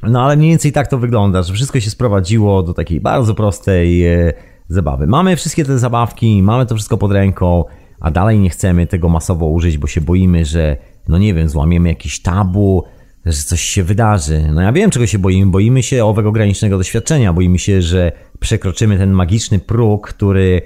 No 0.03 0.21
ale 0.23 0.37
mniej 0.37 0.49
więcej 0.49 0.71
tak 0.71 0.87
to 0.87 0.97
wygląda, 0.97 1.43
że 1.43 1.53
wszystko 1.53 1.79
się 1.79 1.89
sprowadziło 1.89 2.63
do 2.63 2.73
takiej 2.73 3.01
bardzo 3.01 3.35
prostej 3.35 4.07
e, 4.07 4.33
zabawy. 4.67 5.07
Mamy 5.07 5.35
wszystkie 5.35 5.65
te 5.65 5.79
zabawki, 5.79 6.43
mamy 6.43 6.65
to 6.65 6.75
wszystko 6.75 6.97
pod 6.97 7.11
ręką, 7.11 7.65
a 8.01 8.11
dalej 8.11 8.39
nie 8.39 8.49
chcemy 8.49 8.87
tego 8.87 9.09
masowo 9.09 9.45
użyć, 9.45 9.77
bo 9.77 9.87
się 9.87 10.01
boimy, 10.01 10.45
że 10.45 10.77
no 11.07 11.17
nie 11.17 11.33
wiem, 11.33 11.49
złamiemy 11.49 11.89
jakiś 11.89 12.21
tabu, 12.21 12.83
że 13.25 13.43
coś 13.43 13.61
się 13.61 13.83
wydarzy. 13.83 14.43
No 14.53 14.61
ja 14.61 14.71
wiem, 14.71 14.89
czego 14.89 15.07
się 15.07 15.19
boimy. 15.19 15.51
Boimy 15.51 15.83
się 15.83 16.05
owego 16.05 16.31
granicznego 16.31 16.77
doświadczenia. 16.77 17.33
Boimy 17.33 17.59
się, 17.59 17.81
że 17.81 18.11
przekroczymy 18.39 18.97
ten 18.97 19.11
magiczny 19.11 19.59
próg, 19.59 20.07
który 20.07 20.61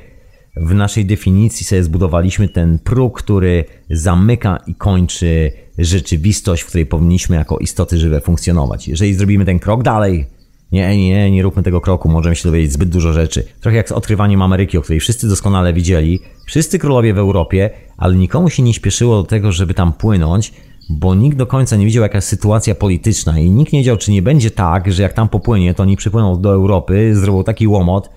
w 0.57 0.73
naszej 0.73 1.05
definicji 1.05 1.65
sobie 1.65 1.83
zbudowaliśmy, 1.83 2.49
ten 2.49 2.79
próg, 2.79 3.21
który 3.21 3.65
zamyka 3.89 4.59
i 4.67 4.75
kończy 4.75 5.51
rzeczywistość, 5.77 6.63
w 6.63 6.67
której 6.67 6.85
powinniśmy 6.85 7.35
jako 7.35 7.57
istoty 7.57 7.97
żywe 7.97 8.21
funkcjonować. 8.21 8.87
Jeżeli 8.87 9.13
zrobimy 9.13 9.45
ten 9.45 9.59
krok 9.59 9.83
dalej, 9.83 10.25
nie, 10.75 10.97
nie, 10.97 11.31
nie 11.31 11.43
róbmy 11.43 11.63
tego 11.63 11.81
kroku, 11.81 12.09
możemy 12.09 12.35
się 12.35 12.49
dowiedzieć 12.49 12.71
zbyt 12.71 12.89
dużo 12.89 13.13
rzeczy. 13.13 13.43
Trochę 13.61 13.77
jak 13.77 13.89
z 13.89 13.91
odkrywaniem 13.91 14.41
Ameryki, 14.41 14.77
o 14.77 14.81
której 14.81 14.99
wszyscy 14.99 15.27
doskonale 15.27 15.73
widzieli, 15.73 16.19
wszyscy 16.45 16.79
królowie 16.79 17.13
w 17.13 17.17
Europie, 17.17 17.69
ale 17.97 18.15
nikomu 18.15 18.49
się 18.49 18.63
nie 18.63 18.73
śpieszyło 18.73 19.15
do 19.15 19.23
tego, 19.23 19.51
żeby 19.51 19.73
tam 19.73 19.93
płynąć, 19.93 20.53
bo 20.89 21.15
nikt 21.15 21.37
do 21.37 21.47
końca 21.47 21.75
nie 21.75 21.85
widział 21.85 22.03
jaka 22.03 22.17
jest 22.17 22.27
sytuacja 22.27 22.75
polityczna 22.75 23.39
i 23.39 23.49
nikt 23.49 23.73
nie 23.73 23.79
wiedział, 23.79 23.97
czy 23.97 24.11
nie 24.11 24.21
będzie 24.21 24.51
tak, 24.51 24.91
że 24.91 25.03
jak 25.03 25.13
tam 25.13 25.29
popłynie, 25.29 25.73
to 25.73 25.83
oni 25.83 25.97
przypłyną 25.97 26.41
do 26.41 26.53
Europy, 26.53 27.15
zrobią 27.15 27.43
taki 27.43 27.67
łomot, 27.67 28.09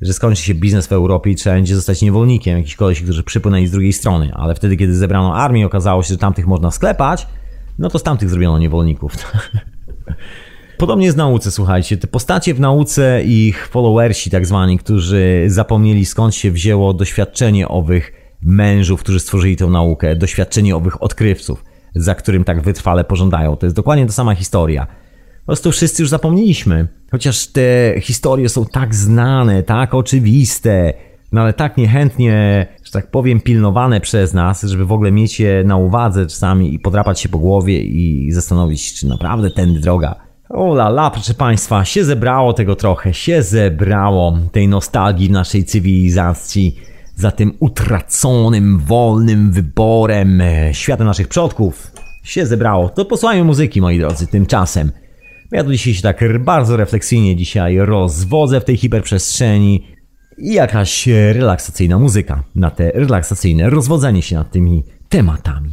że 0.00 0.12
skończy 0.12 0.42
się 0.42 0.54
biznes 0.54 0.86
w 0.86 0.92
Europie 0.92 1.30
i 1.30 1.34
trzeba 1.34 1.56
będzie 1.56 1.74
zostać 1.74 2.02
niewolnikiem 2.02 2.56
jakichś 2.56 2.76
koleś, 2.76 3.02
którzy 3.02 3.22
przypłynęli 3.22 3.66
z 3.66 3.70
drugiej 3.70 3.92
strony. 3.92 4.32
Ale 4.34 4.54
wtedy, 4.54 4.76
kiedy 4.76 4.94
zebrano 4.94 5.36
armię, 5.36 5.66
okazało 5.66 6.02
się, 6.02 6.08
że 6.08 6.18
tamtych 6.18 6.46
można 6.46 6.70
sklepać, 6.70 7.26
no 7.78 7.88
to 7.88 7.98
z 7.98 8.02
tamtych 8.02 8.30
zrobiono 8.30 8.58
niewolników. 8.58 9.12
Podobnie 10.80 11.06
jest 11.06 11.16
w 11.16 11.18
nauce, 11.18 11.50
słuchajcie. 11.50 11.96
Te 11.96 12.06
postacie 12.06 12.54
w 12.54 12.60
nauce 12.60 13.22
ich 13.24 13.68
followersi 13.68 14.30
tak 14.30 14.46
zwani, 14.46 14.78
którzy 14.78 15.44
zapomnieli 15.46 16.06
skąd 16.06 16.34
się 16.34 16.50
wzięło 16.50 16.94
doświadczenie 16.94 17.68
owych 17.68 18.12
mężów, 18.42 19.00
którzy 19.00 19.20
stworzyli 19.20 19.56
tę 19.56 19.66
naukę, 19.66 20.16
doświadczenie 20.16 20.76
owych 20.76 21.02
odkrywców 21.02 21.64
za 21.94 22.14
którym 22.14 22.44
tak 22.44 22.62
wytrwale 22.62 23.04
pożądają. 23.04 23.56
To 23.56 23.66
jest 23.66 23.76
dokładnie 23.76 24.06
ta 24.06 24.12
sama 24.12 24.34
historia. 24.34 24.86
Po 25.40 25.46
prostu 25.46 25.72
wszyscy 25.72 26.02
już 26.02 26.10
zapomnieliśmy. 26.10 26.88
Chociaż 27.10 27.46
te 27.46 27.94
historie 28.00 28.48
są 28.48 28.64
tak 28.64 28.94
znane, 28.94 29.62
tak 29.62 29.94
oczywiste, 29.94 30.92
no 31.32 31.40
ale 31.40 31.52
tak 31.52 31.76
niechętnie, 31.76 32.66
że 32.84 32.92
tak 32.92 33.10
powiem, 33.10 33.40
pilnowane 33.40 34.00
przez 34.00 34.34
nas, 34.34 34.62
żeby 34.62 34.84
w 34.84 34.92
ogóle 34.92 35.12
mieć 35.12 35.40
je 35.40 35.64
na 35.64 35.76
uwadze 35.76 36.26
czasami 36.26 36.74
i 36.74 36.78
podrapać 36.78 37.20
się 37.20 37.28
po 37.28 37.38
głowie 37.38 37.82
i 37.82 38.32
zastanowić, 38.32 38.94
czy 38.94 39.06
naprawdę 39.06 39.50
tędy 39.50 39.80
droga. 39.80 40.29
O 40.52 40.74
la 40.74 41.10
proszę 41.10 41.34
Państwa, 41.34 41.84
się 41.84 42.04
zebrało 42.04 42.52
tego 42.52 42.76
trochę, 42.76 43.14
się 43.14 43.42
zebrało 43.42 44.38
tej 44.52 44.68
nostalgii 44.68 45.30
naszej 45.30 45.64
cywilizacji 45.64 46.80
za 47.16 47.30
tym 47.30 47.52
utraconym, 47.60 48.78
wolnym 48.78 49.50
wyborem 49.50 50.40
e, 50.40 50.74
świata 50.74 51.04
naszych 51.04 51.28
przodków 51.28 51.92
się 52.24 52.46
zebrało. 52.46 52.88
To 52.88 53.04
posłuchajmy 53.04 53.44
muzyki, 53.44 53.80
moi 53.80 53.98
drodzy, 53.98 54.26
tymczasem. 54.26 54.92
Ja 55.52 55.64
tu 55.64 55.72
dzisiaj 55.72 55.94
się 55.94 56.02
tak 56.02 56.42
bardzo 56.44 56.76
refleksyjnie 56.76 57.36
dzisiaj 57.36 57.78
rozwodzę 57.78 58.60
w 58.60 58.64
tej 58.64 58.76
hiperprzestrzeni 58.76 59.86
i 60.38 60.54
jakaś 60.54 61.06
relaksacyjna 61.32 61.98
muzyka 61.98 62.42
na 62.54 62.70
te 62.70 62.90
relaksacyjne 62.90 63.70
rozwodzenie 63.70 64.22
się 64.22 64.36
nad 64.36 64.50
tymi 64.50 64.84
tematami. 65.08 65.70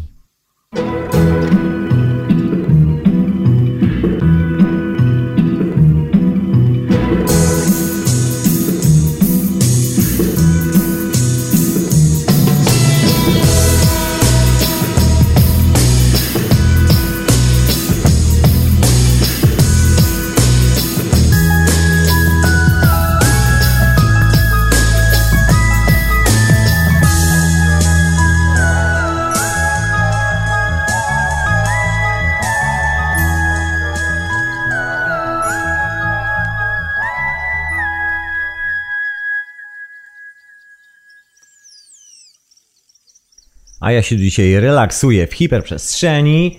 A 43.88 43.92
ja 43.92 44.02
się 44.02 44.18
dzisiaj 44.18 44.60
relaksuję 44.60 45.28
w 45.28 45.34
hiperprzestrzeni 45.34 46.58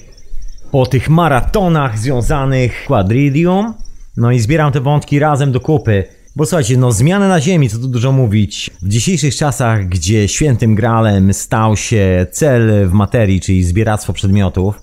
po 0.71 0.87
tych 0.87 1.09
maratonach 1.09 1.99
związanych 1.99 2.83
z 2.85 2.87
Quadridium. 2.87 3.75
No 4.17 4.33
i 4.33 4.41
zbieram 4.41 4.73
te 4.73 4.81
wątki 4.81 5.19
razem 5.19 5.53
do 5.53 5.61
kupy. 5.61 6.05
Bo 6.37 6.47
słuchajcie, 6.47 6.77
no 6.77 6.93
zmiany 6.93 7.29
na 7.29 7.41
Ziemi, 7.41 7.69
co 7.69 7.79
tu 7.79 7.89
dużo 7.89 8.13
mówić. 8.13 8.71
W 8.83 8.89
dzisiejszych 8.89 9.37
czasach, 9.37 9.89
gdzie 9.89 10.29
świętym 10.29 10.75
gralem 10.75 11.35
stał 11.35 11.77
się 11.77 12.27
cel 12.31 12.89
w 12.89 12.93
materii, 12.93 13.41
czyli 13.41 13.65
zbieractwo 13.65 14.13
przedmiotów, 14.13 14.81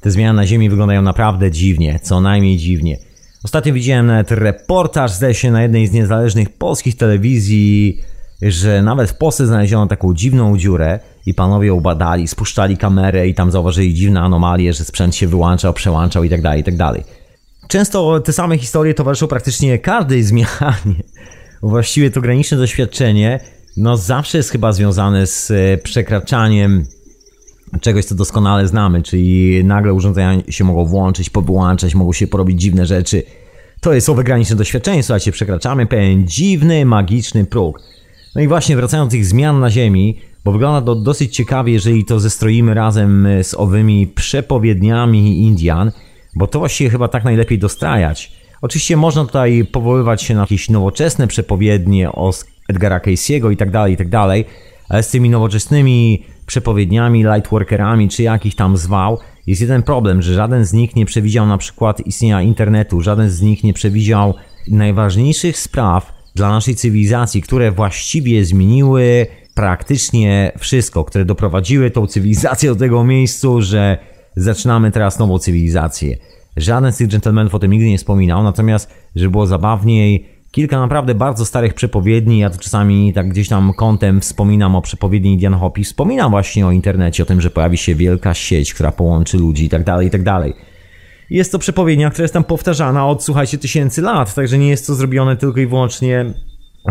te 0.00 0.10
zmiany 0.10 0.36
na 0.36 0.46
Ziemi 0.46 0.70
wyglądają 0.70 1.02
naprawdę 1.02 1.50
dziwnie, 1.50 2.00
co 2.02 2.20
najmniej 2.20 2.56
dziwnie. 2.56 2.98
Ostatnio 3.44 3.72
widziałem 3.72 4.06
nawet 4.06 4.30
reportaż, 4.30 5.12
zdaje 5.12 5.34
się, 5.34 5.50
na 5.50 5.62
jednej 5.62 5.86
z 5.86 5.92
niezależnych 5.92 6.50
polskich 6.50 6.96
telewizji, 6.96 8.00
że 8.42 8.82
nawet 8.82 9.10
w 9.10 9.16
Polsce 9.16 9.46
znaleziono 9.46 9.86
taką 9.86 10.14
dziwną 10.14 10.58
dziurę 10.58 11.00
i 11.26 11.34
panowie 11.34 11.68
ją 11.68 11.80
badali, 11.80 12.28
spuszczali 12.28 12.76
kamerę 12.76 13.28
i 13.28 13.34
tam 13.34 13.50
zauważyli 13.50 13.94
dziwne 13.94 14.20
anomalie, 14.20 14.72
że 14.72 14.84
sprzęt 14.84 15.16
się 15.16 15.28
wyłączał, 15.28 15.72
przełączał 15.72 16.24
i 16.24 16.30
tak 16.30 16.42
dalej, 16.42 16.60
i 16.60 16.64
tak. 16.64 16.74
Często 17.68 18.20
te 18.20 18.32
same 18.32 18.58
historie 18.58 18.94
towarzyszą 18.94 19.26
praktycznie 19.26 19.78
każdej 19.78 20.22
zmianie. 20.22 20.46
Właściwie 21.62 22.10
to 22.10 22.20
graniczne 22.20 22.56
doświadczenie 22.56 23.40
no 23.76 23.96
zawsze 23.96 24.38
jest 24.38 24.50
chyba 24.50 24.72
związane 24.72 25.26
z 25.26 25.50
e, 25.50 25.78
przekraczaniem 25.78 26.86
czegoś, 27.80 28.04
co 28.04 28.14
doskonale 28.14 28.66
znamy, 28.66 29.02
czyli 29.02 29.64
nagle 29.64 29.94
urządzenia 29.94 30.42
się 30.48 30.64
mogą 30.64 30.84
włączyć, 30.84 31.30
powyłączać, 31.30 31.94
mogą 31.94 32.12
się 32.12 32.26
porobić 32.26 32.60
dziwne 32.60 32.86
rzeczy. 32.86 33.22
To 33.80 33.92
jest 33.92 34.08
owe 34.08 34.24
graniczne 34.24 34.56
doświadczenie, 34.56 35.02
słuchajcie, 35.02 35.32
przekraczamy 35.32 35.86
pewien 35.86 36.28
dziwny, 36.28 36.84
magiczny 36.84 37.44
próg. 37.44 37.80
No 38.34 38.40
i 38.40 38.48
właśnie 38.48 38.76
wracając 38.76 39.08
do 39.08 39.12
tych 39.12 39.26
zmian 39.26 39.60
na 39.60 39.70
Ziemi, 39.70 40.20
bo 40.44 40.52
wygląda 40.52 40.86
to 40.86 40.94
dosyć 40.94 41.36
ciekawie, 41.36 41.72
jeżeli 41.72 42.04
to 42.04 42.20
zestroimy 42.20 42.74
razem 42.74 43.26
e, 43.26 43.44
z 43.44 43.54
owymi 43.54 44.06
przepowiedniami 44.06 45.42
Indian, 45.42 45.92
bo 46.36 46.46
to 46.46 46.58
właściwie 46.58 46.90
chyba 46.90 47.08
tak 47.08 47.24
najlepiej 47.24 47.58
dostrajać. 47.58 48.32
Oczywiście 48.62 48.96
można 48.96 49.24
tutaj 49.24 49.64
powoływać 49.72 50.22
się 50.22 50.34
na 50.34 50.40
jakieś 50.40 50.70
nowoczesne 50.70 51.26
przepowiednie 51.26 52.12
o 52.12 52.32
Edgara 52.68 52.98
Casey'ego 52.98 53.52
i 53.52 53.56
tak 53.56 53.70
dalej, 53.70 53.94
i 53.94 53.96
tak 53.96 54.08
dalej, 54.08 54.44
ale 54.88 55.02
z 55.02 55.10
tymi 55.10 55.30
nowoczesnymi 55.30 56.24
przepowiedniami, 56.46 57.24
lightworkerami, 57.24 58.08
czy 58.08 58.22
jakich 58.22 58.54
tam 58.54 58.76
zwał, 58.76 59.18
jest 59.46 59.60
jeden 59.60 59.82
problem, 59.82 60.22
że 60.22 60.34
żaden 60.34 60.64
z 60.64 60.72
nich 60.72 60.96
nie 60.96 61.06
przewidział 61.06 61.46
na 61.46 61.58
przykład 61.58 62.00
istnienia 62.00 62.42
internetu, 62.42 63.00
żaden 63.00 63.30
z 63.30 63.40
nich 63.40 63.64
nie 63.64 63.72
przewidział 63.72 64.34
najważniejszych 64.68 65.58
spraw 65.58 66.12
dla 66.34 66.48
naszej 66.48 66.74
cywilizacji, 66.74 67.42
które 67.42 67.72
właściwie 67.72 68.44
zmieniły 68.44 69.26
praktycznie 69.54 70.52
wszystko, 70.58 71.04
które 71.04 71.24
doprowadziły 71.24 71.90
tą 71.90 72.06
cywilizację 72.06 72.70
do 72.70 72.76
tego 72.76 73.04
miejscu, 73.04 73.62
że 73.62 73.98
zaczynamy 74.36 74.90
teraz 74.90 75.18
nową 75.18 75.38
cywilizację. 75.38 76.16
Żaden 76.56 76.92
z 76.92 76.96
tych 76.96 77.08
dżentelmenów 77.08 77.54
o 77.54 77.58
tym 77.58 77.72
nigdy 77.72 77.88
nie 77.88 77.98
wspominał, 77.98 78.42
natomiast, 78.42 78.94
żeby 79.16 79.30
było 79.30 79.46
zabawniej, 79.46 80.26
kilka 80.50 80.80
naprawdę 80.80 81.14
bardzo 81.14 81.46
starych 81.46 81.74
przepowiedni, 81.74 82.38
ja 82.38 82.50
to 82.50 82.58
czasami 82.58 83.12
tak 83.12 83.28
gdzieś 83.28 83.48
tam 83.48 83.72
kątem 83.74 84.20
wspominam 84.20 84.76
o 84.76 84.82
przepowiedni 84.82 85.32
Indian 85.32 85.54
Hopi, 85.54 85.84
wspominam 85.84 86.30
właśnie 86.30 86.66
o 86.66 86.70
internecie, 86.70 87.22
o 87.22 87.26
tym, 87.26 87.40
że 87.40 87.50
pojawi 87.50 87.78
się 87.78 87.94
wielka 87.94 88.34
sieć, 88.34 88.74
która 88.74 88.92
połączy 88.92 89.38
ludzi 89.38 89.64
i 89.64 89.68
tak 89.68 89.84
dalej, 89.84 90.06
i 90.06 90.10
tak 90.10 90.22
dalej. 90.22 90.54
Jest 91.30 91.52
to 91.52 91.58
przepowiednia, 91.58 92.10
która 92.10 92.24
jest 92.24 92.34
tam 92.34 92.44
powtarzana 92.44 93.06
od, 93.06 93.24
słuchajcie, 93.24 93.58
tysięcy 93.58 94.02
lat, 94.02 94.34
także 94.34 94.58
nie 94.58 94.68
jest 94.68 94.86
to 94.86 94.94
zrobione 94.94 95.36
tylko 95.36 95.60
i 95.60 95.66
wyłącznie 95.66 96.34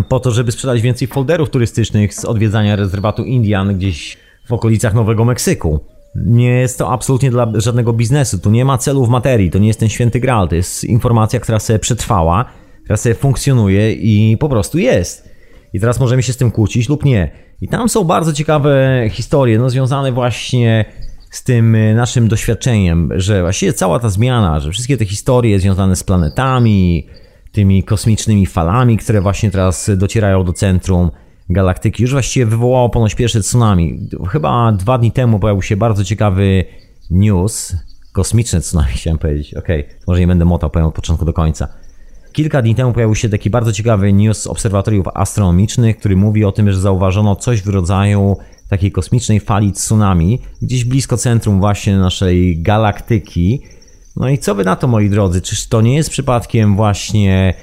po 0.10 0.20
to, 0.20 0.32
żeby 0.32 0.52
sprzedać 0.52 0.82
więcej 0.82 1.08
folderów 1.08 1.50
turystycznych 1.50 2.14
z 2.14 2.26
odwiedzania 2.26 2.76
rezerwatu 2.76 3.24
Indian 3.24 3.78
gdzieś 3.78 4.18
w 4.48 4.54
okolicach 4.54 4.94
Nowego 4.94 5.26
Meksyku. 5.26 5.80
Nie 6.16 6.50
jest 6.50 6.78
to 6.78 6.92
absolutnie 6.92 7.32
dla 7.32 7.52
żadnego 7.56 7.94
biznesu, 7.94 8.40
tu 8.40 8.52
nie 8.52 8.66
ma 8.66 8.78
celu 8.78 9.06
w 9.06 9.10
materii, 9.10 9.52
to 9.52 9.60
nie 9.60 9.68
jest 9.68 9.80
ten 9.80 9.90
święty 9.90 10.20
graal, 10.20 10.48
to 10.48 10.56
jest 10.56 10.84
informacja, 10.84 11.40
która 11.40 11.60
sobie 11.60 11.80
przetrwała, 11.80 12.46
która 12.84 12.98
sobie 12.98 13.16
funkcjonuje 13.16 13.94
i 13.94 14.38
po 14.38 14.50
prostu 14.50 14.78
jest. 14.78 15.30
I 15.74 15.80
teraz 15.80 16.00
możemy 16.00 16.24
się 16.24 16.34
z 16.34 16.38
tym 16.38 16.52
kłócić 16.52 16.90
lub 16.90 17.06
nie. 17.06 17.32
I 17.62 17.68
tam 17.68 17.90
są 17.90 18.04
bardzo 18.04 18.34
ciekawe 18.34 19.04
historie, 19.12 19.60
no 19.60 19.70
związane 19.70 20.12
właśnie 20.12 20.86
z 21.32 21.44
tym 21.44 21.76
e, 21.76 21.96
naszym 21.96 22.28
doświadczeniem, 22.28 23.10
że 23.16 23.42
właściwie 23.42 23.74
cała 23.74 24.00
ta 24.00 24.10
zmiana, 24.10 24.60
że 24.60 24.72
wszystkie 24.72 24.98
te 24.98 25.06
historie 25.06 25.60
związane 25.60 25.96
z 25.96 26.04
planetami, 26.04 27.08
tymi 27.60 27.84
kosmicznymi 27.84 28.46
falami, 28.46 28.98
które 28.98 29.22
właśnie 29.22 29.52
teraz 29.52 29.92
docierają 29.98 30.44
do 30.44 30.54
centrum 30.54 31.12
galaktyki, 31.50 32.04
już 32.04 32.12
właściwie 32.12 32.46
wywołało 32.46 32.90
ponoć 32.90 33.16
pierwsze 33.16 33.42
tsunami. 33.42 34.10
Chyba 34.30 34.72
dwa 34.72 34.98
dni 34.98 35.12
temu 35.12 35.40
pojawił 35.40 35.62
się 35.62 35.78
bardzo 35.78 36.04
ciekawy 36.04 36.66
news, 37.10 37.76
kosmiczne 38.12 38.62
tsunami 38.62 38.94
chciałem 38.98 39.18
powiedzieć, 39.18 39.54
okej, 39.54 39.82
okay, 39.82 39.96
może 40.08 40.20
nie 40.20 40.28
będę 40.28 40.46
motał, 40.46 40.70
powiem 40.70 40.88
od 40.88 40.96
początku 40.96 41.26
do 41.26 41.34
końca. 41.34 41.68
Kilka 42.32 42.62
dni 42.62 42.76
temu 42.76 42.94
pojawił 42.94 43.16
się 43.16 43.30
taki 43.30 43.50
bardzo 43.50 43.74
ciekawy 43.74 44.14
news 44.14 44.42
z 44.42 44.48
obserwatoriów 44.48 45.08
astronomicznych, 45.14 45.98
który 45.98 46.16
mówi 46.16 46.46
o 46.46 46.52
tym, 46.52 46.72
że 46.72 46.80
zauważono 46.80 47.36
coś 47.36 47.62
w 47.62 47.68
rodzaju 47.68 48.38
takiej 48.70 48.92
kosmicznej 48.92 49.40
fali 49.40 49.72
tsunami, 49.72 50.42
gdzieś 50.62 50.86
blisko 50.86 51.18
centrum 51.18 51.60
właśnie 51.60 51.98
naszej 51.98 52.62
galaktyki. 52.62 53.62
No 54.16 54.30
i 54.30 54.38
co 54.38 54.56
wy 54.56 54.64
na 54.64 54.76
to, 54.76 54.88
moi 54.88 55.10
drodzy? 55.10 55.42
Czyż 55.42 55.68
to 55.68 55.82
nie 55.82 55.96
jest 55.96 56.10
przypadkiem 56.10 56.76
właśnie 56.76 57.54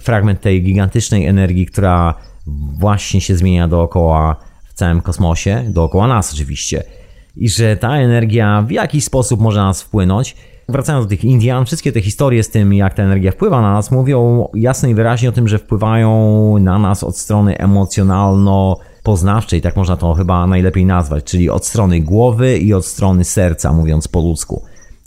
fragment 0.00 0.40
tej 0.40 0.62
gigantycznej 0.62 1.26
energii, 1.26 1.66
która 1.66 2.14
właśnie 2.78 3.20
się 3.20 3.36
zmienia 3.36 3.68
dookoła 3.68 4.36
w 4.64 4.74
całym 4.74 5.00
kosmosie, 5.00 5.64
dookoła 5.68 6.06
nas 6.06 6.34
oczywiście. 6.34 6.82
I 7.36 7.48
że 7.48 7.76
ta 7.76 7.96
energia 7.96 8.64
w 8.66 8.70
jakiś 8.70 9.04
sposób 9.04 9.40
może 9.40 9.60
nas 9.60 9.82
wpłynąć. 9.82 10.36
Wracając 10.68 11.06
do 11.06 11.10
tych 11.10 11.24
Indian, 11.24 11.66
wszystkie 11.66 11.92
te 11.92 12.00
historie 12.00 12.42
z 12.42 12.50
tym, 12.50 12.74
jak 12.74 12.94
ta 12.94 13.02
energia 13.02 13.32
wpływa 13.32 13.60
na 13.60 13.72
nas, 13.72 13.90
mówią 13.90 14.48
jasno 14.54 14.88
i 14.88 14.94
wyraźnie 14.94 15.28
o 15.28 15.32
tym, 15.32 15.48
że 15.48 15.58
wpływają 15.58 16.58
na 16.58 16.78
nas 16.78 17.04
od 17.04 17.18
strony 17.18 17.56
emocjonalno-poznawczej, 17.58 19.60
tak 19.60 19.76
można 19.76 19.96
to 19.96 20.14
chyba 20.14 20.46
najlepiej 20.46 20.86
nazwać, 20.86 21.24
czyli 21.24 21.50
od 21.50 21.66
strony 21.66 22.00
głowy 22.00 22.58
i 22.58 22.74
od 22.74 22.86
strony 22.86 23.24
serca, 23.24 23.72
mówiąc 23.72 24.08
po 24.08 24.20
ludzku. 24.20 24.64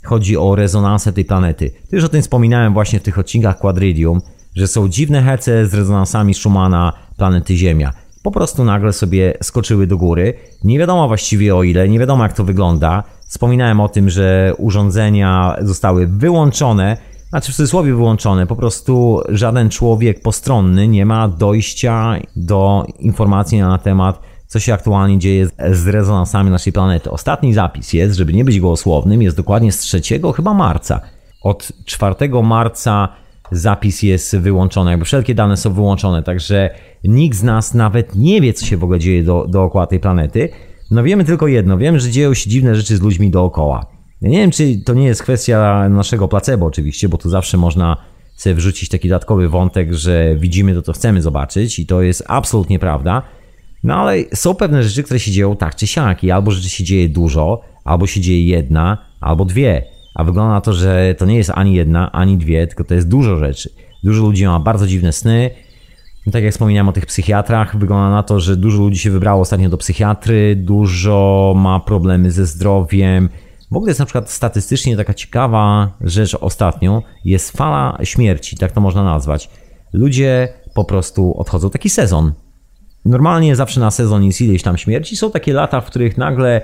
Chodzi 0.08 0.36
o 0.36 0.54
rezonansę 0.54 1.12
tej 1.12 1.24
planety. 1.24 1.70
Też 1.90 2.04
o 2.04 2.08
tym 2.08 2.22
wspominałem 2.22 2.72
właśnie 2.72 3.00
w 3.00 3.02
tych 3.02 3.18
odcinkach 3.18 3.58
Quadridium, 3.58 4.20
że 4.56 4.66
są 4.66 4.88
dziwne 4.88 5.22
hece 5.22 5.66
z 5.66 5.74
rezonansami 5.74 6.34
Schumana 6.34 6.92
planety 7.16 7.56
Ziemia. 7.56 7.92
Po 8.22 8.30
prostu 8.30 8.64
nagle 8.64 8.92
sobie 8.92 9.34
skoczyły 9.42 9.86
do 9.86 9.96
góry. 9.96 10.34
Nie 10.64 10.78
wiadomo 10.78 11.08
właściwie 11.08 11.56
o 11.56 11.62
ile, 11.62 11.88
nie 11.88 11.98
wiadomo 11.98 12.22
jak 12.22 12.32
to 12.32 12.44
wygląda. 12.44 13.02
Wspominałem 13.26 13.80
o 13.80 13.88
tym, 13.88 14.10
że 14.10 14.52
urządzenia 14.58 15.56
zostały 15.60 16.06
wyłączone, 16.06 16.96
znaczy 17.28 17.52
w 17.52 17.56
cudzysłowie 17.56 17.94
wyłączone, 17.94 18.46
po 18.46 18.56
prostu 18.56 19.22
żaden 19.28 19.70
człowiek 19.70 20.22
postronny 20.22 20.88
nie 20.88 21.06
ma 21.06 21.28
dojścia 21.28 22.16
do 22.36 22.86
informacji 22.98 23.60
na 23.60 23.78
temat, 23.78 24.20
co 24.48 24.60
się 24.60 24.74
aktualnie 24.74 25.18
dzieje 25.18 25.46
z 25.72 25.86
rezonansami 25.86 26.50
naszej 26.50 26.72
planety. 26.72 27.10
Ostatni 27.10 27.54
zapis 27.54 27.92
jest, 27.92 28.16
żeby 28.16 28.32
nie 28.32 28.44
być 28.44 28.60
gołosłownym, 28.60 29.22
jest 29.22 29.36
dokładnie 29.36 29.72
z 29.72 29.78
3 29.78 30.00
chyba 30.36 30.54
marca. 30.54 31.00
Od 31.42 31.72
4 31.84 32.14
marca 32.42 33.08
zapis 33.52 34.02
jest 34.02 34.36
wyłączony, 34.36 34.90
jakby 34.90 35.04
wszelkie 35.04 35.34
dane 35.34 35.56
są 35.56 35.72
wyłączone, 35.72 36.22
także 36.22 36.70
nikt 37.04 37.38
z 37.38 37.42
nas 37.42 37.74
nawet 37.74 38.16
nie 38.16 38.40
wie, 38.40 38.52
co 38.52 38.66
się 38.66 38.76
w 38.76 38.84
ogóle 38.84 38.98
dzieje 38.98 39.22
do, 39.22 39.46
dookoła 39.48 39.86
tej 39.86 40.00
planety. 40.00 40.48
No 40.90 41.02
wiemy 41.02 41.24
tylko 41.24 41.46
jedno, 41.46 41.78
wiemy, 41.78 42.00
że 42.00 42.10
dzieją 42.10 42.34
się 42.34 42.50
dziwne 42.50 42.74
rzeczy 42.74 42.96
z 42.96 43.00
ludźmi 43.00 43.30
dookoła. 43.30 43.86
Ja 44.20 44.28
nie 44.28 44.38
wiem, 44.38 44.50
czy 44.50 44.78
to 44.84 44.94
nie 44.94 45.06
jest 45.06 45.22
kwestia 45.22 45.88
naszego 45.88 46.28
placebo 46.28 46.66
oczywiście, 46.66 47.08
bo 47.08 47.18
tu 47.18 47.30
zawsze 47.30 47.56
można 47.56 47.96
sobie 48.36 48.54
wrzucić 48.54 48.88
taki 48.88 49.08
dodatkowy 49.08 49.48
wątek, 49.48 49.94
że 49.94 50.36
widzimy 50.36 50.74
to, 50.74 50.82
co 50.82 50.92
chcemy 50.92 51.22
zobaczyć 51.22 51.78
i 51.78 51.86
to 51.86 52.02
jest 52.02 52.24
absolutnie 52.26 52.78
prawda. 52.78 53.22
No 53.84 53.94
ale 53.94 54.16
są 54.34 54.54
pewne 54.54 54.82
rzeczy, 54.82 55.02
które 55.02 55.20
się 55.20 55.30
dzieją 55.30 55.56
tak 55.56 55.74
czy 55.76 55.86
siak 55.86 56.24
i 56.24 56.30
albo 56.30 56.50
rzeczy 56.50 56.68
się 56.68 56.84
dzieje 56.84 57.08
dużo, 57.08 57.60
albo 57.84 58.06
się 58.06 58.20
dzieje 58.20 58.46
jedna, 58.46 58.98
albo 59.20 59.44
dwie. 59.44 59.84
A 60.14 60.24
wygląda 60.24 60.54
na 60.54 60.60
to, 60.60 60.72
że 60.72 61.14
to 61.18 61.26
nie 61.26 61.36
jest 61.36 61.50
ani 61.54 61.74
jedna, 61.74 62.12
ani 62.12 62.36
dwie, 62.36 62.66
tylko 62.66 62.84
to 62.84 62.94
jest 62.94 63.08
dużo 63.08 63.36
rzeczy. 63.36 63.70
Dużo 64.04 64.22
ludzi 64.22 64.46
ma 64.46 64.60
bardzo 64.60 64.86
dziwne 64.86 65.12
sny. 65.12 65.50
No 66.26 66.32
tak 66.32 66.44
jak 66.44 66.52
wspominałem 66.52 66.88
o 66.88 66.92
tych 66.92 67.06
psychiatrach, 67.06 67.76
wygląda 67.76 68.10
na 68.10 68.22
to, 68.22 68.40
że 68.40 68.56
dużo 68.56 68.78
ludzi 68.78 68.98
się 68.98 69.10
wybrało 69.10 69.42
ostatnio 69.42 69.68
do 69.68 69.76
psychiatry, 69.76 70.56
dużo 70.56 71.52
ma 71.56 71.80
problemy 71.80 72.30
ze 72.30 72.46
zdrowiem. 72.46 73.28
W 73.70 73.76
ogóle 73.76 73.90
jest 73.90 74.00
na 74.00 74.06
przykład 74.06 74.30
statystycznie 74.30 74.96
taka 74.96 75.14
ciekawa 75.14 75.92
rzecz 76.00 76.34
ostatnio, 76.34 77.02
jest 77.24 77.56
fala 77.56 77.98
śmierci, 78.02 78.56
tak 78.56 78.72
to 78.72 78.80
można 78.80 79.04
nazwać. 79.04 79.50
Ludzie 79.92 80.48
po 80.74 80.84
prostu 80.84 81.34
odchodzą, 81.38 81.70
taki 81.70 81.90
sezon. 81.90 82.32
Normalnie 83.04 83.56
zawsze 83.56 83.80
na 83.80 83.90
sezon 83.90 84.24
jest 84.24 84.40
ileś 84.40 84.62
tam 84.62 84.78
śmierci. 84.78 85.16
Są 85.16 85.30
takie 85.30 85.52
lata, 85.52 85.80
w 85.80 85.86
których 85.86 86.18
nagle 86.18 86.62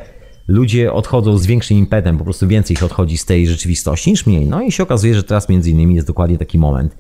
ludzie 0.49 0.93
odchodzą 0.93 1.39
z 1.39 1.47
większym 1.47 1.77
impetem, 1.77 2.19
po 2.19 2.25
prostu 2.25 2.49
więcej 2.49 2.75
ich 2.75 2.83
odchodzi 2.83 3.19
z 3.19 3.25
tej 3.25 3.49
rzeczywistości 3.49 4.11
niż 4.11 4.27
mniej. 4.27 4.47
No 4.47 4.63
i 4.63 4.73
się 4.73 4.83
okazuje, 4.83 5.15
że 5.15 5.23
teraz 5.23 5.49
między 5.49 5.71
innymi 5.71 5.95
jest 5.95 6.07
dokładnie 6.07 6.39
taki 6.39 6.59
moment. 6.59 6.97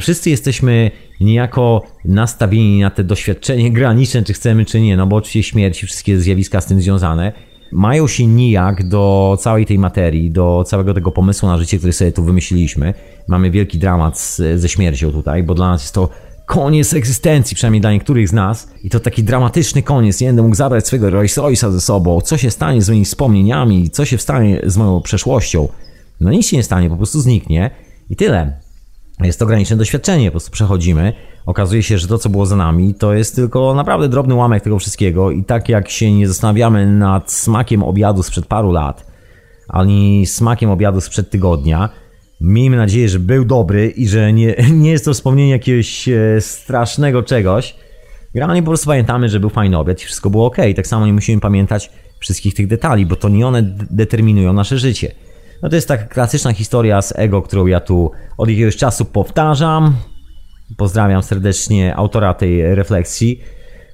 Wszyscy 0.00 0.30
jesteśmy 0.30 0.90
niejako 1.20 1.82
nastawieni 2.04 2.80
na 2.80 2.90
te 2.90 3.04
doświadczenie 3.04 3.72
graniczne, 3.78 4.22
czy 4.22 4.32
chcemy, 4.32 4.64
czy 4.64 4.80
nie, 4.80 4.96
no 4.96 5.06
bo 5.06 5.16
oczywiście 5.16 5.50
śmierć 5.50 5.82
i 5.82 5.86
wszystkie 5.86 6.20
zjawiska 6.20 6.60
z 6.60 6.66
tym 6.66 6.82
związane 6.82 7.32
mają 7.72 8.06
się 8.06 8.26
nijak 8.26 8.88
do 8.88 9.36
całej 9.40 9.66
tej 9.66 9.78
materii, 9.78 10.30
do 10.30 10.64
całego 10.66 10.94
tego 10.94 11.12
pomysłu 11.12 11.48
na 11.48 11.58
życie, 11.58 11.78
który 11.78 11.92
sobie 11.92 12.12
tu 12.12 12.24
wymyśliliśmy. 12.24 12.94
Mamy 13.28 13.50
wielki 13.50 13.78
dramat 13.78 14.18
z, 14.18 14.60
ze 14.60 14.68
śmiercią 14.68 15.12
tutaj, 15.12 15.42
bo 15.42 15.54
dla 15.54 15.68
nas 15.68 15.82
jest 15.82 15.94
to 15.94 16.08
koniec 16.48 16.94
egzystencji, 16.94 17.54
przynajmniej 17.54 17.80
dla 17.80 17.92
niektórych 17.92 18.28
z 18.28 18.32
nas. 18.32 18.68
I 18.82 18.90
to 18.90 19.00
taki 19.00 19.22
dramatyczny 19.22 19.82
koniec. 19.82 20.20
Nie 20.20 20.26
będę 20.26 20.42
mógł 20.42 20.54
zabrać 20.54 20.86
swojego 20.86 21.10
Rolls 21.10 21.36
Royce'a 21.36 21.72
ze 21.72 21.80
sobą. 21.80 22.20
Co 22.20 22.36
się 22.38 22.50
stanie 22.50 22.82
z 22.82 22.88
moimi 22.88 23.04
wspomnieniami? 23.04 23.90
Co 23.90 24.04
się 24.04 24.18
stanie 24.18 24.60
z 24.66 24.76
moją 24.76 25.00
przeszłością? 25.00 25.68
No 26.20 26.30
nic 26.30 26.46
się 26.46 26.56
nie 26.56 26.62
stanie, 26.62 26.90
po 26.90 26.96
prostu 26.96 27.20
zniknie. 27.20 27.70
I 28.10 28.16
tyle. 28.16 28.60
jest 29.20 29.38
to 29.38 29.46
graniczne 29.46 29.76
doświadczenie, 29.76 30.26
po 30.26 30.30
prostu 30.30 30.50
przechodzimy. 30.50 31.12
Okazuje 31.46 31.82
się, 31.82 31.98
że 31.98 32.08
to, 32.08 32.18
co 32.18 32.28
było 32.28 32.46
za 32.46 32.56
nami, 32.56 32.94
to 32.94 33.14
jest 33.14 33.36
tylko 33.36 33.74
naprawdę 33.74 34.08
drobny 34.08 34.34
ułamek 34.34 34.62
tego 34.62 34.78
wszystkiego 34.78 35.30
i 35.30 35.44
tak 35.44 35.68
jak 35.68 35.88
się 35.88 36.12
nie 36.12 36.28
zastanawiamy 36.28 36.86
nad 36.86 37.32
smakiem 37.32 37.82
obiadu 37.82 38.22
sprzed 38.22 38.46
paru 38.46 38.72
lat, 38.72 39.06
ani 39.68 40.26
smakiem 40.26 40.70
obiadu 40.70 41.00
sprzed 41.00 41.30
tygodnia, 41.30 41.88
miejmy 42.40 42.76
nadzieję, 42.76 43.08
że 43.08 43.18
był 43.18 43.44
dobry 43.44 43.88
i 43.88 44.08
że 44.08 44.32
nie, 44.32 44.56
nie 44.82 44.90
jest 44.90 45.04
to 45.04 45.14
wspomnienie 45.14 45.50
jakiegoś 45.50 46.08
e, 46.08 46.40
strasznego 46.40 47.22
czegoś. 47.22 47.76
Generalnie 48.34 48.62
po 48.62 48.68
prostu 48.68 48.86
pamiętamy, 48.86 49.28
że 49.28 49.40
był 49.40 49.50
fajny 49.50 49.78
obiad 49.78 50.02
i 50.02 50.04
wszystko 50.04 50.30
było 50.30 50.46
ok. 50.46 50.56
Tak 50.76 50.86
samo 50.86 51.06
nie 51.06 51.12
musimy 51.12 51.40
pamiętać 51.40 51.90
wszystkich 52.20 52.54
tych 52.54 52.66
detali, 52.66 53.06
bo 53.06 53.16
to 53.16 53.28
nie 53.28 53.46
one 53.46 53.62
determinują 53.90 54.52
nasze 54.52 54.78
życie. 54.78 55.12
No 55.62 55.68
to 55.68 55.76
jest 55.76 55.88
taka 55.88 56.04
klasyczna 56.04 56.52
historia 56.52 57.02
z 57.02 57.12
ego, 57.16 57.42
którą 57.42 57.66
ja 57.66 57.80
tu 57.80 58.10
od 58.38 58.48
jakiegoś 58.48 58.76
czasu 58.76 59.04
powtarzam. 59.04 59.96
Pozdrawiam 60.76 61.22
serdecznie 61.22 61.96
autora 61.96 62.34
tej 62.34 62.74
refleksji, 62.74 63.40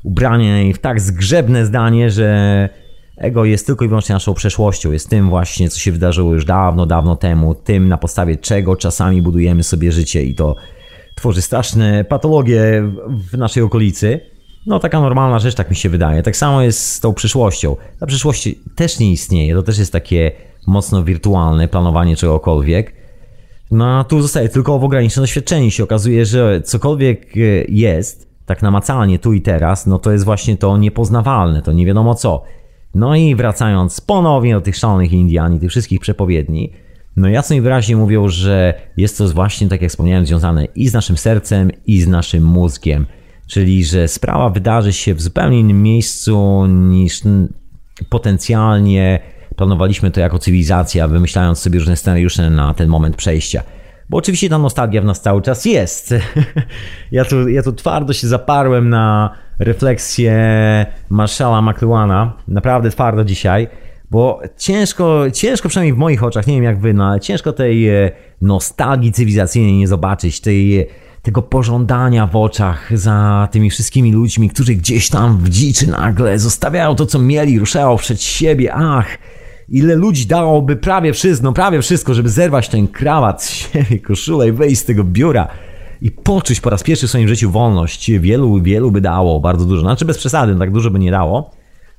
ubranej 0.02 0.74
w 0.74 0.78
tak 0.78 1.00
zgrzebne 1.00 1.66
zdanie, 1.66 2.10
że 2.10 2.68
ego 3.16 3.44
jest 3.44 3.66
tylko 3.66 3.84
i 3.84 3.88
wyłącznie 3.88 4.12
naszą 4.12 4.34
przeszłością, 4.34 4.92
jest 4.92 5.10
tym 5.10 5.30
właśnie, 5.30 5.70
co 5.70 5.78
się 5.78 5.92
wydarzyło 5.92 6.34
już 6.34 6.44
dawno, 6.44 6.86
dawno 6.86 7.16
temu, 7.16 7.54
tym 7.54 7.88
na 7.88 7.96
podstawie 7.96 8.36
czego 8.36 8.76
czasami 8.76 9.22
budujemy 9.22 9.62
sobie 9.62 9.92
życie 9.92 10.24
i 10.24 10.34
to 10.34 10.56
tworzy 11.14 11.42
straszne 11.42 12.04
patologie 12.04 12.82
w 13.30 13.38
naszej 13.38 13.62
okolicy. 13.62 14.20
No 14.66 14.78
taka 14.78 15.00
normalna 15.00 15.38
rzecz, 15.38 15.54
tak 15.54 15.70
mi 15.70 15.76
się 15.76 15.88
wydaje. 15.88 16.22
Tak 16.22 16.36
samo 16.36 16.62
jest 16.62 16.86
z 16.86 17.00
tą 17.00 17.14
przyszłością. 17.14 17.76
Ta 18.00 18.06
przyszłość 18.06 18.48
też 18.74 18.98
nie 18.98 19.12
istnieje, 19.12 19.54
to 19.54 19.62
też 19.62 19.78
jest 19.78 19.92
takie 19.92 20.32
mocno 20.66 21.04
wirtualne 21.04 21.68
planowanie 21.68 22.16
czegokolwiek. 22.16 22.92
No 23.70 23.98
a 23.98 24.04
tu 24.04 24.22
zostaje 24.22 24.48
tylko 24.48 24.78
w 24.78 24.84
ograniczone 24.84 25.22
doświadczenie. 25.22 25.70
się 25.70 25.84
okazuje, 25.84 26.26
że 26.26 26.60
cokolwiek 26.60 27.36
e, 27.36 27.40
jest, 27.68 28.28
tak 28.46 28.62
namacalnie 28.62 29.18
tu 29.18 29.32
i 29.32 29.40
teraz, 29.40 29.86
no 29.86 29.98
to 29.98 30.12
jest 30.12 30.24
właśnie 30.24 30.56
to 30.56 30.78
niepoznawalne, 30.78 31.62
to 31.62 31.72
nie 31.72 31.86
wiadomo 31.86 32.14
co. 32.14 32.42
No 32.94 33.16
i 33.16 33.34
wracając 33.34 34.00
ponownie 34.00 34.54
do 34.54 34.60
tych 34.60 34.76
szalonych 34.76 35.12
Indian 35.12 35.54
i 35.54 35.60
tych 35.60 35.70
wszystkich 35.70 36.00
przepowiedni, 36.00 36.72
no 37.16 37.28
jasno 37.28 37.56
i 37.56 37.60
wyraźnie 37.60 37.96
mówią, 37.96 38.28
że 38.28 38.74
jest 38.96 39.18
to 39.18 39.28
właśnie, 39.28 39.68
tak 39.68 39.82
jak 39.82 39.90
wspomniałem, 39.90 40.26
związane 40.26 40.64
i 40.64 40.88
z 40.88 40.92
naszym 40.92 41.16
sercem, 41.16 41.70
i 41.86 42.00
z 42.00 42.08
naszym 42.08 42.44
mózgiem. 42.44 43.06
Czyli, 43.46 43.84
że 43.84 44.08
sprawa 44.08 44.50
wydarzy 44.50 44.92
się 44.92 45.14
w 45.14 45.22
zupełnie 45.22 45.60
innym 45.60 45.82
miejscu 45.82 46.66
niż 46.66 47.20
potencjalnie 48.08 49.20
planowaliśmy 49.56 50.10
to 50.10 50.20
jako 50.20 50.38
cywilizacja, 50.38 51.08
wymyślając 51.08 51.58
sobie 51.58 51.78
różne 51.78 51.96
scenariusze 51.96 52.50
na 52.50 52.74
ten 52.74 52.88
moment 52.88 53.16
przejścia. 53.16 53.62
Bo 54.08 54.16
oczywiście 54.18 54.48
ta 54.48 54.58
nostalgia 54.58 55.02
w 55.02 55.04
nas 55.04 55.20
cały 55.20 55.42
czas 55.42 55.64
jest. 55.64 56.14
ja, 57.12 57.24
tu, 57.24 57.48
ja 57.48 57.62
tu 57.62 57.72
twardo 57.72 58.12
się 58.12 58.28
zaparłem 58.28 58.88
na 58.88 59.30
refleksję 59.58 60.36
Marszala 61.10 61.62
McLuhana. 61.62 62.32
Naprawdę 62.48 62.90
twardo 62.90 63.24
dzisiaj. 63.24 63.68
Bo 64.10 64.40
ciężko, 64.56 65.24
ciężko 65.32 65.68
przynajmniej 65.68 65.94
w 65.94 65.98
moich 65.98 66.22
oczach, 66.24 66.46
nie 66.46 66.54
wiem 66.54 66.64
jak 66.64 66.80
wy, 66.80 66.94
no 66.94 67.06
ale 67.06 67.20
ciężko 67.20 67.52
tej 67.52 67.88
e, 67.88 68.10
nostalgii 68.42 69.12
cywilizacyjnej 69.12 69.72
nie 69.72 69.88
zobaczyć, 69.88 70.40
tej, 70.40 70.88
tego 71.22 71.42
pożądania 71.42 72.26
w 72.26 72.36
oczach 72.36 72.98
za 72.98 73.48
tymi 73.50 73.70
wszystkimi 73.70 74.12
ludźmi, 74.12 74.50
którzy 74.50 74.74
gdzieś 74.74 75.10
tam 75.10 75.38
w 75.38 75.48
dziczy 75.48 75.90
nagle 75.90 76.38
zostawiają 76.38 76.94
to, 76.94 77.06
co 77.06 77.18
mieli, 77.18 77.58
ruszają 77.58 77.96
przed 77.96 78.22
siebie. 78.22 78.74
Ach, 78.74 79.06
ile 79.68 79.94
ludzi 79.94 80.26
dałoby 80.26 80.76
prawie 80.76 81.12
wszystko, 81.12 81.44
no 81.44 81.52
prawie 81.52 81.82
wszystko, 81.82 82.14
żeby 82.14 82.28
zerwać 82.28 82.68
ten 82.68 82.88
krawat 82.88 83.44
z 83.44 83.50
siebie, 83.50 83.98
koszulę 83.98 84.48
i 84.48 84.52
wyjść 84.52 84.80
z 84.80 84.84
tego 84.84 85.04
biura 85.04 85.48
i 86.04 86.10
poczuć 86.10 86.60
po 86.60 86.70
raz 86.70 86.82
pierwszy 86.82 87.06
w 87.06 87.10
swoim 87.10 87.28
życiu 87.28 87.50
wolność. 87.50 88.10
Wielu, 88.10 88.62
wielu 88.62 88.90
by 88.90 89.00
dało, 89.00 89.40
bardzo 89.40 89.64
dużo. 89.64 89.80
Znaczy 89.80 90.04
bez 90.04 90.18
przesady, 90.18 90.52
no 90.52 90.58
tak 90.58 90.70
dużo 90.70 90.90
by 90.90 90.98
nie 90.98 91.10
dało. 91.10 91.50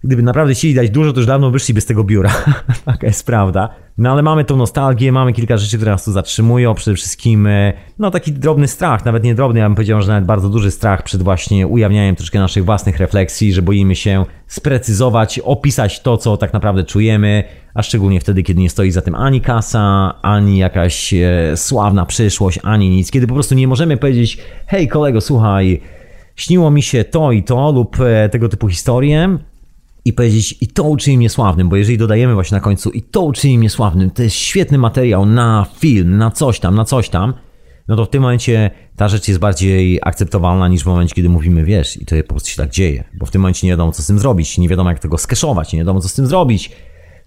Gdyby 0.06 0.24
naprawdę 0.24 0.54
chcieli 0.54 0.74
dać 0.74 0.90
dużo, 0.90 1.14
to 1.14 1.20
już 1.20 1.28
dawno 1.28 1.52
wyszliby 1.52 1.82
z 1.82 1.86
tego 1.86 2.04
biura. 2.04 2.32
Taka 2.86 3.08
jest 3.08 3.26
prawda. 3.26 3.70
No 3.98 4.12
ale 4.12 4.22
mamy 4.22 4.46
tą 4.46 4.58
nostalgię, 4.58 5.12
mamy 5.12 5.34
kilka 5.34 5.58
rzeczy, 5.58 5.78
które 5.78 5.92
nas 5.92 6.06
tu 6.06 6.12
zatrzymują. 6.12 6.74
Przede 6.74 6.96
wszystkim, 6.96 7.48
e, 7.48 7.74
no 8.00 8.12
taki 8.12 8.32
drobny 8.32 8.68
strach, 8.68 9.06
nawet 9.06 9.24
nie 9.24 9.36
drobny, 9.36 9.60
ja 9.60 9.66
bym 9.66 9.76
powiedział, 9.76 10.02
że 10.02 10.08
nawet 10.08 10.26
bardzo 10.26 10.50
duży 10.50 10.72
strach 10.72 11.04
przed 11.04 11.24
właśnie 11.24 11.68
ujawnianiem 11.68 12.16
troszkę 12.16 12.40
naszych 12.40 12.66
własnych 12.66 12.98
refleksji, 12.98 13.54
że 13.54 13.62
boimy 13.62 13.96
się 13.96 14.26
sprecyzować, 14.48 15.40
opisać 15.40 16.02
to, 16.02 16.18
co 16.18 16.38
tak 16.38 16.54
naprawdę 16.54 16.84
czujemy, 16.84 17.44
a 17.74 17.84
szczególnie 17.84 18.20
wtedy, 18.20 18.44
kiedy 18.44 18.62
nie 18.62 18.70
stoi 18.70 18.92
za 18.92 19.02
tym 19.02 19.16
ani 19.16 19.42
kasa, 19.42 20.14
ani 20.22 20.58
jakaś 20.58 21.14
e, 21.14 21.52
sławna 21.56 22.06
przyszłość, 22.06 22.60
ani 22.64 22.90
nic. 22.90 23.12
Kiedy 23.12 23.28
po 23.28 23.34
prostu 23.34 23.56
nie 23.56 23.68
możemy 23.68 23.98
powiedzieć, 23.98 24.38
hej 24.68 24.88
kolego, 24.88 25.22
słuchaj, 25.22 25.82
śniło 26.36 26.72
mi 26.72 26.82
się 26.82 27.04
to 27.04 27.32
i 27.32 27.44
to 27.44 27.72
lub 27.72 27.98
e, 28.00 28.30
tego 28.30 28.50
typu 28.50 28.68
historie, 28.68 29.38
i 30.06 30.14
powiedzieć, 30.14 30.58
i 30.62 30.68
to 30.68 30.84
uczyni 30.84 31.18
mnie 31.18 31.30
sławnym, 31.30 31.70
bo 31.70 31.76
jeżeli 31.76 31.98
dodajemy 31.98 32.34
właśnie 32.34 32.56
na 32.56 32.62
końcu, 32.62 32.90
i 32.90 33.02
to 33.02 33.22
uczyni 33.22 33.58
mnie 33.58 33.70
sławnym, 33.70 34.12
to 34.12 34.24
jest 34.24 34.36
świetny 34.36 34.78
materiał 34.78 35.26
na 35.26 35.66
film, 35.78 36.18
na 36.18 36.32
coś 36.32 36.60
tam, 36.60 36.76
na 36.76 36.86
coś 36.86 37.10
tam, 37.10 37.34
no 37.88 37.96
to 37.96 38.06
w 38.06 38.10
tym 38.10 38.22
momencie 38.22 38.72
ta 38.96 39.08
rzecz 39.08 39.28
jest 39.28 39.40
bardziej 39.40 40.00
akceptowalna 40.04 40.68
niż 40.68 40.84
w 40.84 40.86
momencie, 40.86 41.16
kiedy 41.16 41.30
mówimy, 41.30 41.64
wiesz, 41.64 41.98
i 42.02 42.06
to 42.06 42.16
po 42.16 42.34
prostu 42.34 42.50
się 42.50 42.58
tak 42.58 42.70
dzieje, 42.70 43.04
bo 43.14 43.26
w 43.26 43.32
tym 43.32 43.42
momencie 43.42 43.68
nie 43.68 43.74
wiadomo, 43.74 43.92
co 43.92 44.04
z 44.04 44.08
tym 44.08 44.20
zrobić, 44.20 44.58
nie 44.58 44.70
wiadomo, 44.70 44.90
jak 44.90 45.00
tego 45.00 45.18
skeszować, 45.18 45.74
nie 45.74 45.80
wiadomo, 45.80 46.02
co 46.02 46.10
z 46.10 46.14
tym 46.14 46.28
zrobić. 46.28 46.72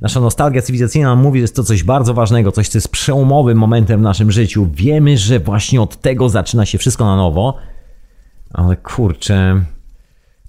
Nasza 0.00 0.20
nostalgia 0.20 0.62
cywilizacyjna 0.62 1.08
nam 1.08 1.22
mówi, 1.22 1.38
że 1.38 1.42
jest 1.42 1.56
to 1.56 1.64
coś 1.64 1.82
bardzo 1.84 2.14
ważnego, 2.14 2.52
coś, 2.52 2.68
co 2.68 2.78
jest 2.78 2.88
przełomowym 2.88 3.58
momentem 3.58 4.00
w 4.00 4.02
naszym 4.02 4.30
życiu. 4.30 4.68
Wiemy, 4.72 5.16
że 5.16 5.40
właśnie 5.40 5.80
od 5.80 6.00
tego 6.00 6.28
zaczyna 6.28 6.66
się 6.66 6.78
wszystko 6.78 7.04
na 7.04 7.16
nowo, 7.16 7.56
ale 8.50 8.76
kurczę, 8.76 9.64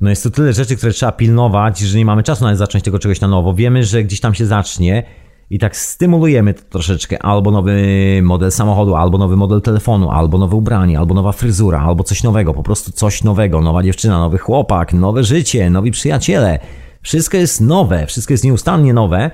no 0.02 0.10
jest 0.10 0.24
to 0.24 0.30
tyle 0.30 0.54
rzeczy, 0.54 0.76
które 0.76 0.92
trzeba 0.92 1.12
pilnować, 1.12 1.80
że 1.80 1.98
nie 1.98 2.06
mamy 2.06 2.24
czasu 2.24 2.44
nawet 2.44 2.58
zacząć 2.58 2.84
tego 2.84 3.00
czegoś 3.00 3.22
na 3.22 3.28
nowo. 3.28 3.54
Wiemy, 3.54 3.84
że 3.84 4.04
gdzieś 4.04 4.20
tam 4.20 4.34
się 4.34 4.46
zacznie 4.46 5.04
i 5.50 5.60
tak 5.60 5.76
stymulujemy 5.76 6.54
to 6.54 6.62
troszeczkę. 6.70 7.24
Albo 7.24 7.52
nowy 7.52 7.84
model 8.24 8.52
samochodu, 8.52 8.96
albo 8.96 9.18
nowy 9.18 9.38
model 9.38 9.62
telefonu, 9.62 10.10
albo 10.10 10.38
nowe 10.38 10.56
ubranie, 10.56 11.00
albo 11.00 11.14
nowa 11.14 11.32
fryzura, 11.32 11.82
albo 11.82 12.04
coś 12.04 12.24
nowego, 12.24 12.54
po 12.54 12.64
prostu 12.64 12.92
coś 12.92 13.24
nowego. 13.24 13.62
Nowa 13.62 13.84
dziewczyna, 13.84 14.20
nowy 14.20 14.38
chłopak, 14.38 14.94
nowe 14.94 15.24
życie, 15.24 15.70
nowi 15.70 15.92
przyjaciele. 15.92 16.60
Wszystko 17.02 17.38
jest 17.38 17.62
nowe, 17.62 18.06
wszystko 18.06 18.34
jest 18.34 18.44
nieustannie 18.44 18.94
nowe. 18.94 19.32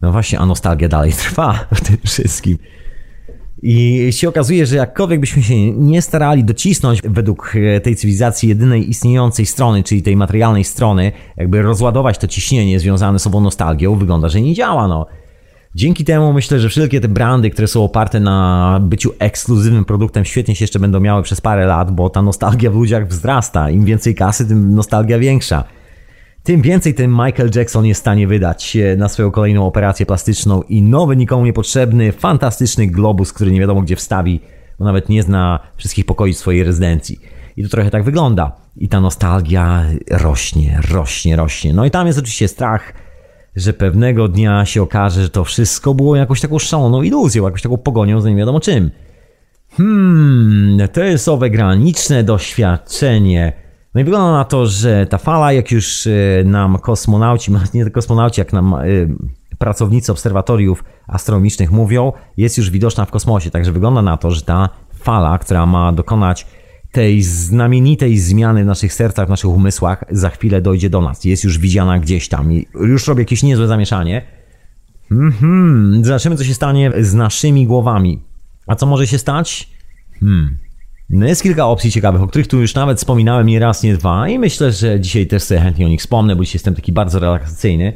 No 0.00 0.12
właśnie, 0.12 0.38
a 0.38 0.46
nostalgia 0.46 0.88
dalej 0.88 1.12
trwa 1.22 1.66
w 1.74 1.80
tym 1.80 1.96
wszystkim. 2.04 2.58
I 3.62 4.08
się 4.12 4.28
okazuje, 4.28 4.66
że 4.66 4.76
jakkolwiek 4.76 5.20
byśmy 5.20 5.42
się 5.42 5.72
nie 5.72 6.02
starali 6.02 6.44
docisnąć 6.44 7.02
według 7.02 7.52
e, 7.56 7.80
tej 7.80 7.96
cywilizacji 7.96 8.48
jedynej 8.48 8.90
istniejącej 8.90 9.46
strony, 9.46 9.82
czyli 9.82 10.02
tej 10.02 10.16
materialnej 10.16 10.64
strony, 10.64 11.12
jakby 11.36 11.62
rozładować 11.62 12.18
to 12.18 12.28
ciśnienie 12.28 12.80
związane 12.80 13.18
z 13.18 13.26
ową 13.26 13.40
nostalgią, 13.40 13.94
wygląda, 13.94 14.28
że 14.28 14.40
nie 14.40 14.54
działa. 14.54 14.88
No. 14.88 15.06
Dzięki 15.74 16.04
temu 16.04 16.32
myślę, 16.32 16.60
że 16.60 16.68
wszelkie 16.68 17.00
te 17.00 17.08
brandy, 17.08 17.50
które 17.50 17.68
są 17.68 17.84
oparte 17.84 18.20
na 18.20 18.78
byciu 18.82 19.12
ekskluzywnym 19.18 19.84
produktem, 19.84 20.24
świetnie 20.24 20.56
się 20.56 20.64
jeszcze 20.64 20.78
będą 20.78 21.00
miały 21.00 21.22
przez 21.22 21.40
parę 21.40 21.66
lat, 21.66 21.90
bo 21.90 22.10
ta 22.10 22.22
nostalgia 22.22 22.70
w 22.70 22.74
ludziach 22.74 23.08
wzrasta. 23.08 23.70
Im 23.70 23.84
więcej 23.84 24.14
kasy, 24.14 24.48
tym 24.48 24.74
nostalgia 24.74 25.18
większa 25.18 25.64
tym 26.42 26.62
więcej 26.62 26.94
ten 26.94 27.10
Michael 27.10 27.50
Jackson 27.54 27.86
jest 27.86 28.00
w 28.00 28.02
stanie 28.02 28.26
wydać 28.26 28.76
na 28.96 29.08
swoją 29.08 29.30
kolejną 29.30 29.66
operację 29.66 30.06
plastyczną 30.06 30.62
i 30.62 30.82
nowy, 30.82 31.16
nikomu 31.16 31.44
niepotrzebny, 31.44 32.12
fantastyczny 32.12 32.86
globus, 32.86 33.32
który 33.32 33.52
nie 33.52 33.60
wiadomo 33.60 33.82
gdzie 33.82 33.96
wstawi, 33.96 34.40
bo 34.78 34.84
nawet 34.84 35.08
nie 35.08 35.22
zna 35.22 35.60
wszystkich 35.76 36.06
pokoi 36.06 36.34
swojej 36.34 36.64
rezydencji. 36.64 37.20
I 37.56 37.62
to 37.62 37.68
trochę 37.68 37.90
tak 37.90 38.04
wygląda. 38.04 38.52
I 38.76 38.88
ta 38.88 39.00
nostalgia 39.00 39.84
rośnie, 40.10 40.80
rośnie, 40.90 41.36
rośnie. 41.36 41.72
No 41.72 41.84
i 41.84 41.90
tam 41.90 42.06
jest 42.06 42.18
oczywiście 42.18 42.48
strach, 42.48 42.92
że 43.56 43.72
pewnego 43.72 44.28
dnia 44.28 44.64
się 44.64 44.82
okaże, 44.82 45.22
że 45.22 45.30
to 45.30 45.44
wszystko 45.44 45.94
było 45.94 46.16
jakąś 46.16 46.40
taką 46.40 46.58
szaloną 46.58 47.02
iluzją, 47.02 47.44
jakąś 47.44 47.62
taką 47.62 47.76
pogonią 47.76 48.20
za 48.20 48.30
nie 48.30 48.36
wiadomo 48.36 48.60
czym. 48.60 48.90
Hmm, 49.76 50.88
to 50.88 51.04
jest 51.04 51.28
owe 51.28 51.50
graniczne 51.50 52.24
doświadczenie 52.24 53.52
no 53.94 54.00
i 54.00 54.04
wygląda 54.04 54.32
na 54.32 54.44
to, 54.44 54.66
że 54.66 55.06
ta 55.06 55.18
fala, 55.18 55.52
jak 55.52 55.70
już 55.70 56.06
e, 56.06 56.10
nam 56.44 56.78
kosmonauci, 56.78 57.52
nie 57.74 57.82
tylko 57.82 57.94
kosmonauci, 57.94 58.40
jak 58.40 58.52
nam 58.52 58.74
e, 58.74 58.78
pracownicy 59.58 60.12
obserwatoriów 60.12 60.84
astronomicznych 61.06 61.70
mówią, 61.70 62.12
jest 62.36 62.58
już 62.58 62.70
widoczna 62.70 63.04
w 63.04 63.10
kosmosie. 63.10 63.50
Także 63.50 63.72
wygląda 63.72 64.02
na 64.02 64.16
to, 64.16 64.30
że 64.30 64.42
ta 64.42 64.68
fala, 64.94 65.38
która 65.38 65.66
ma 65.66 65.92
dokonać 65.92 66.46
tej 66.92 67.22
znamienitej 67.22 68.18
zmiany 68.18 68.62
w 68.64 68.66
naszych 68.66 68.92
sercach, 68.94 69.26
w 69.26 69.30
naszych 69.30 69.50
umysłach, 69.50 70.04
za 70.10 70.30
chwilę 70.30 70.60
dojdzie 70.60 70.90
do 70.90 71.00
nas. 71.00 71.24
Jest 71.24 71.44
już 71.44 71.58
widziana 71.58 71.98
gdzieś 71.98 72.28
tam. 72.28 72.52
I 72.52 72.66
już 72.74 73.08
robię 73.08 73.22
jakieś 73.22 73.42
niezłe 73.42 73.66
zamieszanie. 73.66 74.22
Mhm. 75.10 76.04
Zobaczymy, 76.04 76.36
co 76.36 76.44
się 76.44 76.54
stanie 76.54 76.92
z 77.00 77.14
naszymi 77.14 77.66
głowami. 77.66 78.22
A 78.66 78.74
co 78.74 78.86
może 78.86 79.06
się 79.06 79.18
stać? 79.18 79.68
Hmm. 80.20 80.56
No 81.12 81.26
jest 81.26 81.42
kilka 81.42 81.66
opcji 81.66 81.90
ciekawych, 81.90 82.22
o 82.22 82.26
których 82.26 82.46
tu 82.46 82.60
już 82.60 82.74
nawet 82.74 82.98
wspominałem 82.98 83.46
nie 83.46 83.58
raz, 83.58 83.82
nie 83.82 83.94
dwa 83.94 84.28
i 84.28 84.38
myślę, 84.38 84.72
że 84.72 85.00
dzisiaj 85.00 85.26
też 85.26 85.42
sobie 85.42 85.60
chętnie 85.60 85.86
o 85.86 85.88
nich 85.88 86.00
wspomnę, 86.00 86.36
bo 86.36 86.44
dzisiaj 86.44 86.54
jestem 86.54 86.74
taki 86.74 86.92
bardzo 86.92 87.18
relaksacyjny. 87.18 87.92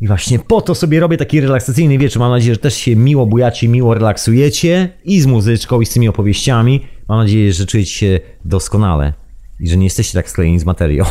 I 0.00 0.06
właśnie 0.06 0.38
po 0.38 0.60
to 0.60 0.74
sobie 0.74 1.00
robię 1.00 1.16
taki 1.16 1.40
relaksacyjny 1.40 1.98
wieczór. 1.98 2.20
Mam 2.20 2.30
nadzieję, 2.30 2.54
że 2.54 2.60
też 2.60 2.74
się 2.74 2.96
miło 2.96 3.26
bujacie, 3.26 3.68
miło 3.68 3.94
relaksujecie 3.94 4.88
i 5.04 5.20
z 5.20 5.26
muzyczką, 5.26 5.80
i 5.80 5.86
z 5.86 5.90
tymi 5.90 6.08
opowieściami. 6.08 6.86
Mam 7.08 7.18
nadzieję, 7.18 7.52
że 7.52 7.66
czujecie 7.66 7.90
się 7.90 8.20
doskonale 8.44 9.12
i 9.60 9.68
że 9.68 9.76
nie 9.76 9.86
jesteście 9.86 10.18
tak 10.18 10.30
sklejeni 10.30 10.58
z 10.58 10.64
materią. 10.64 11.04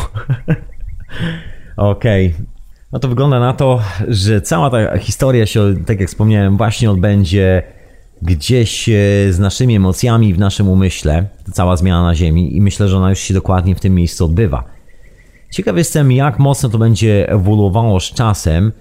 Okej. 1.76 2.26
Okay. 2.26 2.46
No 2.92 2.98
to 2.98 3.08
wygląda 3.08 3.40
na 3.40 3.52
to, 3.52 3.82
że 4.08 4.40
cała 4.40 4.70
ta 4.70 4.98
historia 4.98 5.46
się, 5.46 5.74
tak 5.86 6.00
jak 6.00 6.08
wspomniałem, 6.08 6.56
właśnie 6.56 6.90
odbędzie 6.90 7.62
gdzieś 8.22 8.88
e, 8.88 8.92
z 9.30 9.38
naszymi 9.38 9.76
emocjami 9.76 10.34
w 10.34 10.38
naszym 10.38 10.68
umyśle. 10.68 11.26
Cała 11.52 11.76
zmiana 11.76 12.02
na 12.02 12.14
Ziemi 12.14 12.56
i 12.56 12.60
myślę, 12.60 12.88
że 12.88 12.96
ona 12.96 13.10
już 13.10 13.18
się 13.18 13.34
dokładnie 13.34 13.74
w 13.74 13.80
tym 13.80 13.94
miejscu 13.94 14.24
odbywa. 14.24 14.64
Ciekaw 15.50 15.76
jestem, 15.76 16.12
jak 16.12 16.38
mocno 16.38 16.68
to 16.68 16.78
będzie 16.78 17.30
ewoluowało 17.30 18.00
z 18.00 18.12
czasem, 18.12 18.72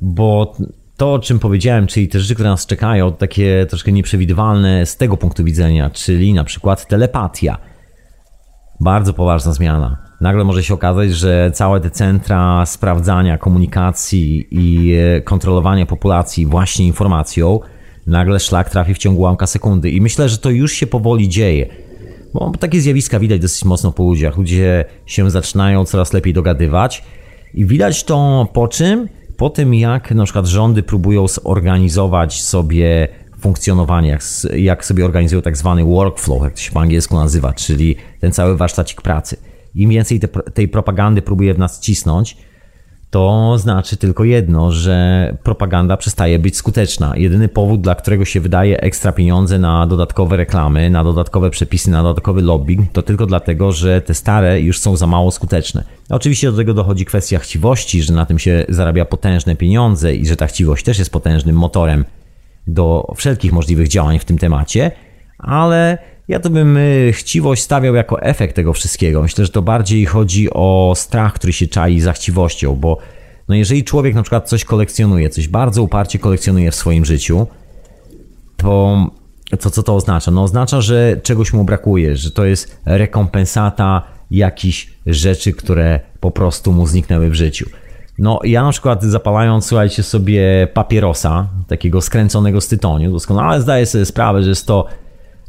bo 0.00 0.54
to, 0.96 1.12
o 1.12 1.18
czym 1.18 1.38
powiedziałem, 1.38 1.86
czyli 1.86 2.08
te 2.08 2.20
rzeczy, 2.20 2.34
które 2.34 2.50
nas 2.50 2.66
czekają, 2.66 3.12
takie 3.12 3.66
troszkę 3.68 3.92
nieprzewidywalne 3.92 4.86
z 4.86 4.96
tego 4.96 5.16
punktu 5.16 5.44
widzenia, 5.44 5.90
czyli 5.90 6.34
na 6.34 6.44
przykład 6.44 6.88
telepatia. 6.88 7.58
Bardzo 8.80 9.12
poważna 9.12 9.52
zmiana. 9.52 9.96
Nagle 10.20 10.44
może 10.44 10.62
się 10.62 10.74
okazać, 10.74 11.10
że 11.10 11.50
całe 11.54 11.80
te 11.80 11.90
centra 11.90 12.66
sprawdzania 12.66 13.38
komunikacji 13.38 14.46
i 14.50 14.94
e, 14.94 15.20
kontrolowania 15.20 15.86
populacji 15.86 16.46
właśnie 16.46 16.86
informacją, 16.86 17.60
nagle 18.10 18.40
szlak 18.40 18.70
trafi 18.70 18.94
w 18.94 18.98
ciągu 18.98 19.22
łamka 19.22 19.46
sekundy. 19.46 19.90
I 19.90 20.00
myślę, 20.00 20.28
że 20.28 20.38
to 20.38 20.50
już 20.50 20.72
się 20.72 20.86
powoli 20.86 21.28
dzieje. 21.28 21.66
Bo 22.34 22.52
takie 22.60 22.80
zjawiska 22.80 23.18
widać 23.20 23.40
dosyć 23.40 23.64
mocno 23.64 23.92
po 23.92 24.02
ludziach. 24.02 24.36
Ludzie 24.36 24.84
się 25.06 25.30
zaczynają 25.30 25.84
coraz 25.84 26.12
lepiej 26.12 26.34
dogadywać 26.34 27.04
i 27.54 27.66
widać 27.66 28.04
to 28.04 28.48
po 28.52 28.68
czym? 28.68 29.08
Po 29.36 29.50
tym, 29.50 29.74
jak 29.74 30.10
na 30.10 30.24
przykład 30.24 30.46
rządy 30.46 30.82
próbują 30.82 31.28
zorganizować 31.28 32.42
sobie 32.42 33.08
funkcjonowanie, 33.40 34.08
jak, 34.08 34.22
jak 34.56 34.84
sobie 34.84 35.04
organizują 35.04 35.42
tak 35.42 35.56
zwany 35.56 35.84
workflow, 35.84 36.42
jak 36.42 36.54
to 36.54 36.60
się 36.60 36.72
po 36.72 36.80
angielsku 36.80 37.16
nazywa, 37.16 37.52
czyli 37.52 37.96
ten 38.20 38.32
cały 38.32 38.56
warsztacik 38.56 39.02
pracy. 39.02 39.36
Im 39.74 39.90
więcej 39.90 40.20
te, 40.20 40.28
tej 40.28 40.68
propagandy 40.68 41.22
próbuje 41.22 41.54
w 41.54 41.58
nas 41.58 41.80
cisnąć, 41.80 42.36
to 43.10 43.58
znaczy 43.58 43.96
tylko 43.96 44.24
jedno, 44.24 44.70
że 44.70 45.36
propaganda 45.42 45.96
przestaje 45.96 46.38
być 46.38 46.56
skuteczna. 46.56 47.12
Jedyny 47.16 47.48
powód, 47.48 47.80
dla 47.80 47.94
którego 47.94 48.24
się 48.24 48.40
wydaje 48.40 48.80
ekstra 48.80 49.12
pieniądze 49.12 49.58
na 49.58 49.86
dodatkowe 49.86 50.36
reklamy, 50.36 50.90
na 50.90 51.04
dodatkowe 51.04 51.50
przepisy, 51.50 51.90
na 51.90 52.02
dodatkowy 52.02 52.42
lobbying, 52.42 52.92
to 52.92 53.02
tylko 53.02 53.26
dlatego, 53.26 53.72
że 53.72 54.00
te 54.00 54.14
stare 54.14 54.60
już 54.60 54.78
są 54.78 54.96
za 54.96 55.06
mało 55.06 55.30
skuteczne. 55.30 55.84
Oczywiście 56.08 56.50
do 56.50 56.56
tego 56.56 56.74
dochodzi 56.74 57.04
kwestia 57.04 57.38
chciwości, 57.38 58.02
że 58.02 58.12
na 58.12 58.26
tym 58.26 58.38
się 58.38 58.64
zarabia 58.68 59.04
potężne 59.04 59.56
pieniądze 59.56 60.14
i 60.14 60.26
że 60.26 60.36
ta 60.36 60.46
chciwość 60.46 60.84
też 60.84 60.98
jest 60.98 61.12
potężnym 61.12 61.56
motorem 61.56 62.04
do 62.66 63.12
wszelkich 63.16 63.52
możliwych 63.52 63.88
działań 63.88 64.18
w 64.18 64.24
tym 64.24 64.38
temacie, 64.38 64.90
ale 65.38 65.98
ja 66.30 66.40
to 66.40 66.50
bym 66.50 66.76
y, 66.76 67.12
chciwość 67.12 67.62
stawiał 67.62 67.94
jako 67.94 68.22
efekt 68.22 68.56
tego 68.56 68.72
wszystkiego. 68.72 69.22
Myślę, 69.22 69.44
że 69.44 69.52
to 69.52 69.62
bardziej 69.62 70.06
chodzi 70.06 70.50
o 70.50 70.92
strach, 70.96 71.32
który 71.32 71.52
się 71.52 71.66
czai 71.66 72.00
za 72.00 72.12
chciwością, 72.12 72.76
bo 72.76 72.98
no 73.48 73.54
jeżeli 73.54 73.84
człowiek 73.84 74.14
na 74.14 74.22
przykład 74.22 74.48
coś 74.48 74.64
kolekcjonuje, 74.64 75.30
coś 75.30 75.48
bardzo 75.48 75.82
uparcie 75.82 76.18
kolekcjonuje 76.18 76.70
w 76.70 76.74
swoim 76.74 77.04
życiu, 77.04 77.46
to, 78.56 79.06
to 79.60 79.70
co 79.70 79.82
to 79.82 79.94
oznacza? 79.94 80.30
No 80.30 80.42
oznacza, 80.42 80.80
że 80.80 81.20
czegoś 81.22 81.52
mu 81.52 81.64
brakuje, 81.64 82.16
że 82.16 82.30
to 82.30 82.44
jest 82.44 82.80
rekompensata 82.84 84.02
jakichś 84.30 84.88
rzeczy, 85.06 85.52
które 85.52 86.00
po 86.20 86.30
prostu 86.30 86.72
mu 86.72 86.86
zniknęły 86.86 87.30
w 87.30 87.34
życiu. 87.34 87.70
No, 88.18 88.40
ja 88.44 88.62
na 88.62 88.70
przykład 88.70 89.02
zapalając, 89.02 89.66
słuchajcie 89.66 90.02
sobie 90.02 90.68
papierosa, 90.74 91.48
takiego 91.68 92.00
skręconego 92.00 92.60
z 92.60 92.68
tytoniu, 92.68 93.12
doskonale 93.12 93.60
zdaję 93.60 93.86
sobie 93.86 94.04
sprawę, 94.04 94.42
że 94.42 94.48
jest 94.48 94.66
to 94.66 94.86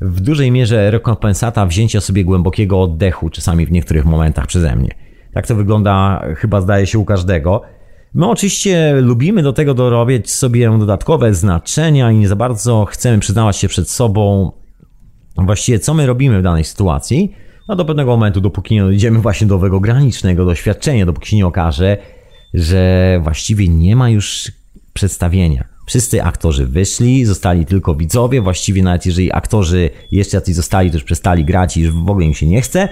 w 0.02 0.20
dużej 0.20 0.52
mierze 0.52 0.92
rekompensata 0.92 1.66
wzięcia 1.66 2.02
sobie 2.02 2.26
głębokiego 2.26 2.82
oddechu, 2.82 3.30
czasami 3.30 3.66
w 3.66 3.72
niektórych 3.72 4.06
momentach 4.06 4.48
przeze 4.48 4.76
mnie. 4.76 4.90
Tak 5.34 5.48
to 5.48 5.56
wygląda, 5.56 6.26
chyba 6.38 6.62
zdaje 6.62 6.88
się 6.88 7.00
u 7.00 7.06
każdego. 7.06 7.62
My 8.14 8.30
oczywiście 8.30 8.94
lubimy 9.02 9.44
do 9.44 9.54
tego 9.54 9.74
dorobić 9.74 10.32
sobie 10.32 10.78
dodatkowe 10.80 11.34
znaczenia 11.34 12.12
i 12.12 12.18
nie 12.18 12.28
za 12.28 12.36
bardzo 12.36 12.86
chcemy 12.86 13.20
przyznawać 13.20 13.58
się 13.58 13.68
przed 13.68 13.90
sobą 13.90 14.52
właściwie 15.38 15.80
co 15.80 15.94
my 15.94 16.06
robimy 16.06 16.40
w 16.40 16.44
danej 16.44 16.64
sytuacji. 16.64 17.36
No 17.68 17.76
do 17.76 17.86
pewnego 17.86 18.12
momentu, 18.12 18.42
dopóki 18.42 18.76
nie 18.76 18.82
dojdziemy 18.82 19.20
właśnie 19.20 19.48
do 19.48 19.56
owego 19.56 19.80
granicznego 19.80 20.46
doświadczenia, 20.46 21.06
dopóki 21.06 21.30
się 21.30 21.36
nie 21.36 21.48
okaże, 21.48 21.98
że 22.54 23.20
właściwie 23.24 23.68
nie 23.68 23.96
ma 23.96 24.10
już 24.10 24.52
przedstawienia. 24.94 25.71
Wszyscy 25.92 26.24
aktorzy 26.24 26.66
wyszli, 26.66 27.26
zostali 27.26 27.66
tylko 27.66 27.96
widzowie. 27.96 28.42
Właściwie 28.42 28.84
nawet 28.84 29.06
jeżeli 29.06 29.34
aktorzy 29.34 29.90
jeszcze 30.12 30.38
jacyś 30.38 30.56
zostali, 30.56 30.90
to 30.90 30.96
już 30.96 31.04
przestali 31.04 31.46
grać 31.46 31.78
i 31.78 31.82
już 31.82 31.92
w 31.92 32.10
ogóle 32.10 32.26
im 32.26 32.34
się 32.34 32.48
nie 32.48 32.62
chce. 32.62 32.90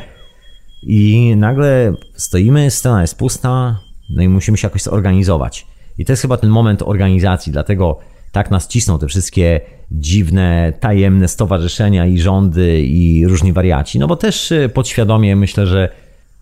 I 0.83 1.33
nagle 1.35 1.93
stoimy, 2.15 2.71
scena 2.71 3.01
jest 3.01 3.17
pusta, 3.17 3.79
no 4.09 4.23
i 4.23 4.29
musimy 4.29 4.57
się 4.57 4.65
jakoś 4.67 4.81
zorganizować. 4.81 5.67
I 5.97 6.05
to 6.05 6.11
jest 6.11 6.21
chyba 6.21 6.37
ten 6.37 6.49
moment 6.49 6.81
organizacji, 6.81 7.51
dlatego 7.51 7.99
tak 8.31 8.51
nas 8.51 8.67
cisną 8.67 8.99
te 8.99 9.07
wszystkie 9.07 9.61
dziwne, 9.91 10.73
tajemne 10.79 11.27
stowarzyszenia 11.27 12.05
i 12.05 12.19
rządy 12.19 12.81
i 12.81 13.27
różni 13.27 13.53
wariaci. 13.53 13.99
No 13.99 14.07
bo 14.07 14.15
też 14.15 14.51
y, 14.51 14.69
podświadomie 14.73 15.35
myślę, 15.35 15.67
że 15.67 15.89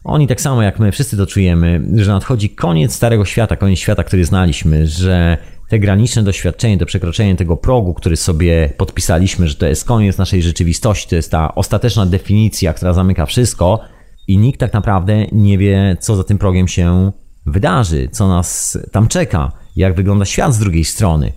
oni 0.03 0.27
tak 0.27 0.41
samo 0.41 0.61
jak 0.61 0.79
my, 0.79 0.91
wszyscy 0.91 1.17
to 1.17 1.27
czujemy, 1.27 1.81
że 1.95 2.11
nadchodzi 2.11 2.49
koniec 2.49 2.93
starego 2.93 3.25
świata, 3.25 3.55
koniec 3.55 3.79
świata, 3.79 4.03
który 4.03 4.25
znaliśmy, 4.25 4.87
że 4.87 5.37
te 5.67 5.79
graniczne 5.79 6.23
doświadczenie, 6.23 6.77
to 6.77 6.85
przekroczenie 6.85 7.35
tego 7.35 7.57
progu, 7.57 7.93
który 7.93 8.17
sobie 8.17 8.69
podpisaliśmy, 8.77 9.47
że 9.47 9.55
to 9.55 9.65
jest 9.65 9.85
koniec 9.85 10.17
naszej 10.17 10.41
rzeczywistości, 10.41 11.09
to 11.09 11.15
jest 11.15 11.31
ta 11.31 11.55
ostateczna 11.55 12.05
definicja, 12.05 12.73
która 12.73 12.93
zamyka 12.93 13.25
wszystko 13.25 13.79
i 14.27 14.37
nikt 14.37 14.59
tak 14.59 14.73
naprawdę 14.73 15.25
nie 15.31 15.57
wie, 15.57 15.97
co 15.99 16.15
za 16.15 16.23
tym 16.23 16.37
progiem 16.37 16.67
się 16.67 17.11
wydarzy, 17.45 18.09
co 18.11 18.27
nas 18.27 18.77
tam 18.91 19.07
czeka, 19.07 19.51
jak 19.75 19.95
wygląda 19.95 20.25
świat 20.25 20.53
z 20.53 20.59
drugiej 20.59 20.85
strony. 20.85 21.31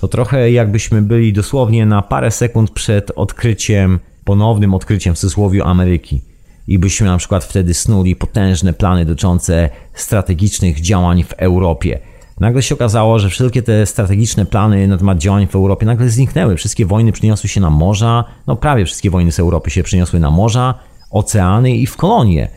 To 0.00 0.08
trochę 0.08 0.50
jakbyśmy 0.50 1.02
byli 1.02 1.32
dosłownie 1.32 1.86
na 1.86 2.02
parę 2.02 2.30
sekund 2.30 2.70
przed 2.70 3.10
odkryciem, 3.16 3.98
ponownym 4.24 4.74
odkryciem 4.74 5.14
w 5.14 5.18
cudzysłowie 5.18 5.64
Ameryki. 5.64 6.22
I 6.68 6.78
byśmy 6.78 7.06
na 7.06 7.18
przykład 7.18 7.44
wtedy 7.44 7.74
snuli 7.74 8.16
potężne 8.16 8.72
plany 8.72 9.04
dotyczące 9.04 9.70
strategicznych 9.94 10.80
działań 10.80 11.24
w 11.24 11.32
Europie– 11.32 11.98
Nagle 12.40 12.62
się 12.62 12.74
okazało, 12.74 13.18
że 13.18 13.28
wszelkie 13.28 13.62
te 13.62 13.86
strategiczne 13.86 14.46
plany 14.46 14.88
na 14.88 14.98
temat 14.98 15.18
działań 15.18 15.46
w 15.46 15.54
Europie 15.54 15.86
nagle 15.86 16.08
zniknęły. 16.08 16.56
Wszystkie 16.56 16.86
wojny 16.86 17.12
przyniosły 17.12 17.48
się 17.48 17.60
na 17.60 17.70
morza, 17.70 18.24
no 18.46 18.56
prawie 18.56 18.84
wszystkie 18.84 19.10
wojny 19.10 19.32
z 19.32 19.40
Europy 19.40 19.70
się 19.70 19.82
przyniosły 19.82 20.20
na 20.20 20.30
morza, 20.30 20.74
oceany 21.10 21.76
i 21.76 21.86
w 21.86 21.96
kolonie. 21.96 22.48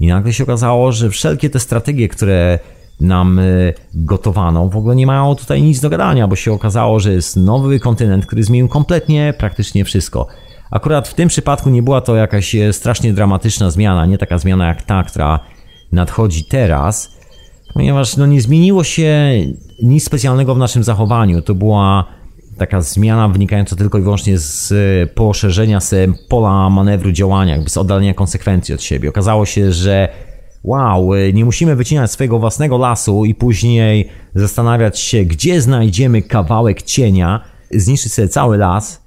I 0.00 0.06
nagle 0.06 0.32
się 0.32 0.44
okazało, 0.44 0.92
że 0.92 1.10
wszelkie 1.10 1.50
te 1.50 1.60
strategie, 1.60 2.08
które 2.08 2.58
nam 3.00 3.38
y, 3.38 3.74
gotowano, 3.94 4.68
w 4.68 4.76
ogóle 4.76 4.96
nie 4.96 5.06
mają 5.06 5.34
tutaj 5.34 5.62
nic 5.62 5.80
do 5.80 5.90
gadania, 5.90 6.28
bo 6.28 6.36
się 6.36 6.52
okazało, 6.52 7.00
że 7.00 7.12
jest 7.12 7.36
nowy 7.36 7.80
kontynent, 7.80 8.26
który 8.26 8.42
zmienił 8.44 8.68
kompletnie 8.68 9.34
praktycznie 9.38 9.84
wszystko. 9.84 10.26
Akurat 10.70 11.08
w 11.08 11.14
tym 11.14 11.28
przypadku 11.28 11.70
nie 11.70 11.82
była 11.82 12.00
to 12.00 12.16
jakaś 12.16 12.54
e, 12.54 12.72
strasznie 12.72 13.12
dramatyczna 13.12 13.70
zmiana, 13.70 14.06
nie 14.06 14.18
taka 14.18 14.38
zmiana 14.38 14.68
jak 14.68 14.82
ta, 14.82 15.02
która 15.02 15.40
nadchodzi 15.92 16.44
teraz, 16.44 17.18
ponieważ 17.74 18.16
no, 18.16 18.26
nie 18.26 18.40
zmieniło 18.40 18.84
się 18.84 19.30
nic 19.82 20.04
specjalnego 20.04 20.54
w 20.54 20.58
naszym 20.58 20.84
zachowaniu. 20.84 21.42
To 21.42 21.54
była 21.54 22.04
taka 22.58 22.80
zmiana 22.80 23.28
wynikająca 23.28 23.76
tylko 23.76 23.98
i 23.98 24.02
wyłącznie 24.02 24.38
z 24.38 24.72
poszerzenia 25.12 25.80
sobie 25.80 26.12
pola 26.28 26.70
manewru 26.70 27.12
działania, 27.12 27.54
jakby 27.54 27.70
z 27.70 27.76
oddalenia 27.76 28.14
konsekwencji 28.14 28.74
od 28.74 28.82
siebie. 28.82 29.08
Okazało 29.08 29.46
się, 29.46 29.72
że 29.72 30.08
wow, 30.64 31.10
nie 31.32 31.44
musimy 31.44 31.76
wycinać 31.76 32.10
swojego 32.10 32.38
własnego 32.38 32.78
lasu 32.78 33.24
i 33.24 33.34
później 33.34 34.08
zastanawiać 34.34 35.00
się, 35.00 35.24
gdzie 35.24 35.60
znajdziemy 35.60 36.22
kawałek 36.22 36.82
cienia, 36.82 37.40
zniszczyć 37.70 38.12
sobie 38.12 38.28
cały 38.28 38.58
las. 38.58 39.02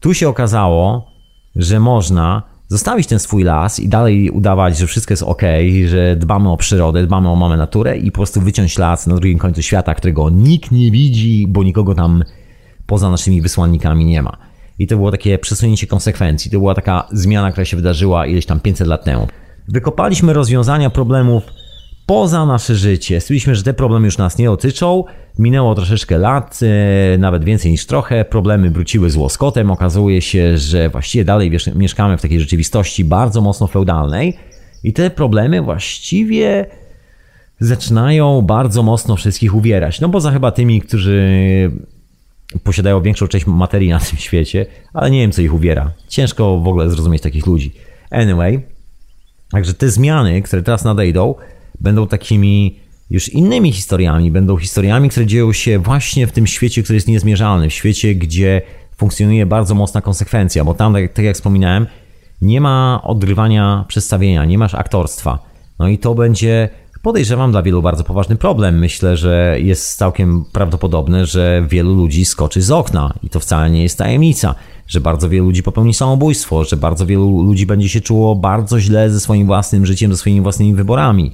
Tu 0.00 0.14
się 0.14 0.28
okazało, 0.28 1.10
że 1.56 1.80
można 1.80 2.49
zostawić 2.70 3.06
ten 3.06 3.18
swój 3.18 3.42
las 3.42 3.80
i 3.80 3.88
dalej 3.88 4.30
udawać, 4.30 4.78
że 4.78 4.86
wszystko 4.86 5.12
jest 5.12 5.22
ok, 5.22 5.42
że 5.86 6.16
dbamy 6.16 6.52
o 6.52 6.56
przyrodę, 6.56 7.06
dbamy 7.06 7.28
o 7.28 7.36
mamy 7.36 7.56
naturę 7.56 7.98
i 7.98 8.10
po 8.10 8.16
prostu 8.16 8.40
wyciąć 8.40 8.78
las 8.78 9.06
na 9.06 9.14
drugim 9.14 9.38
końcu 9.38 9.62
świata, 9.62 9.94
którego 9.94 10.30
nikt 10.30 10.70
nie 10.70 10.90
widzi, 10.90 11.46
bo 11.48 11.62
nikogo 11.64 11.94
tam 11.94 12.24
poza 12.86 13.10
naszymi 13.10 13.42
wysłannikami 13.42 14.04
nie 14.04 14.22
ma. 14.22 14.36
I 14.78 14.86
to 14.86 14.96
było 14.96 15.10
takie 15.10 15.38
przesunięcie 15.38 15.86
konsekwencji. 15.86 16.50
To 16.50 16.58
była 16.58 16.74
taka 16.74 17.08
zmiana, 17.12 17.50
która 17.50 17.64
się 17.64 17.76
wydarzyła 17.76 18.26
ileś 18.26 18.46
tam 18.46 18.60
500 18.60 18.88
lat 18.88 19.04
temu. 19.04 19.26
Wykopaliśmy 19.68 20.32
rozwiązania 20.32 20.90
problemów 20.90 21.42
poza 22.10 22.46
nasze 22.46 22.76
życie. 22.76 23.20
Stwierdziliśmy, 23.20 23.54
że 23.54 23.62
te 23.62 23.74
problemy 23.74 24.06
już 24.06 24.18
nas 24.18 24.38
nie 24.38 24.46
dotyczą. 24.46 25.04
Minęło 25.38 25.74
troszeczkę 25.74 26.18
lat, 26.18 26.60
e, 27.14 27.18
nawet 27.18 27.44
więcej 27.44 27.70
niż 27.70 27.86
trochę. 27.86 28.24
Problemy 28.24 28.70
wróciły 28.70 29.10
z 29.10 29.16
łoskotem. 29.16 29.70
Okazuje 29.70 30.22
się, 30.22 30.58
że 30.58 30.88
właściwie 30.88 31.24
dalej 31.24 31.50
mieszkamy 31.74 32.18
w 32.18 32.22
takiej 32.22 32.40
rzeczywistości 32.40 33.04
bardzo 33.04 33.40
mocno 33.40 33.66
feudalnej. 33.66 34.36
I 34.84 34.92
te 34.92 35.10
problemy 35.10 35.62
właściwie 35.62 36.66
zaczynają 37.60 38.42
bardzo 38.42 38.82
mocno 38.82 39.16
wszystkich 39.16 39.54
uwierać. 39.54 40.00
No 40.00 40.08
poza 40.08 40.30
chyba 40.30 40.50
tymi, 40.50 40.80
którzy 40.80 41.22
posiadają 42.64 43.02
większą 43.02 43.26
część 43.26 43.46
materii 43.46 43.88
na 43.88 43.98
tym 43.98 44.18
świecie, 44.18 44.66
ale 44.94 45.10
nie 45.10 45.20
wiem, 45.20 45.32
co 45.32 45.42
ich 45.42 45.54
uwiera. 45.54 45.92
Ciężko 46.08 46.58
w 46.58 46.68
ogóle 46.68 46.90
zrozumieć 46.90 47.22
takich 47.22 47.46
ludzi. 47.46 47.72
Anyway, 48.10 48.62
także 49.52 49.74
te 49.74 49.88
zmiany, 49.88 50.42
które 50.42 50.62
teraz 50.62 50.84
nadejdą, 50.84 51.34
będą 51.80 52.06
takimi 52.06 52.78
już 53.10 53.28
innymi 53.28 53.72
historiami. 53.72 54.30
Będą 54.30 54.56
historiami, 54.56 55.08
które 55.08 55.26
dzieją 55.26 55.52
się 55.52 55.78
właśnie 55.78 56.26
w 56.26 56.32
tym 56.32 56.46
świecie, 56.46 56.82
który 56.82 56.94
jest 56.96 57.08
niezmierzalny, 57.08 57.70
w 57.70 57.72
świecie, 57.72 58.14
gdzie 58.14 58.62
funkcjonuje 58.96 59.46
bardzo 59.46 59.74
mocna 59.74 60.00
konsekwencja, 60.00 60.64
bo 60.64 60.74
tam, 60.74 60.94
tak, 61.14 61.24
jak 61.24 61.34
wspominałem, 61.34 61.86
nie 62.42 62.60
ma 62.60 63.00
odgrywania 63.04 63.84
przedstawienia, 63.88 64.44
nie 64.44 64.58
masz 64.58 64.74
aktorstwa. 64.74 65.38
No 65.78 65.88
i 65.88 65.98
to 65.98 66.14
będzie 66.14 66.68
podejrzewam 67.02 67.50
dla 67.50 67.62
wielu 67.62 67.82
bardzo 67.82 68.04
poważny 68.04 68.36
problem. 68.36 68.78
Myślę, 68.78 69.16
że 69.16 69.56
jest 69.60 69.98
całkiem 69.98 70.44
prawdopodobne, 70.52 71.26
że 71.26 71.66
wielu 71.68 71.94
ludzi 71.94 72.24
skoczy 72.24 72.62
z 72.62 72.70
okna 72.70 73.14
i 73.22 73.30
to 73.30 73.40
wcale 73.40 73.70
nie 73.70 73.82
jest 73.82 73.98
tajemnica, 73.98 74.54
że 74.86 75.00
bardzo 75.00 75.28
wielu 75.28 75.44
ludzi 75.44 75.62
popełni 75.62 75.94
samobójstwo, 75.94 76.64
że 76.64 76.76
bardzo 76.76 77.06
wielu 77.06 77.42
ludzi 77.42 77.66
będzie 77.66 77.88
się 77.88 78.00
czuło 78.00 78.36
bardzo 78.36 78.80
źle 78.80 79.10
ze 79.10 79.20
swoim 79.20 79.46
własnym 79.46 79.86
życiem, 79.86 80.12
ze 80.12 80.16
swoimi 80.16 80.40
własnymi 80.40 80.74
wyborami. 80.74 81.32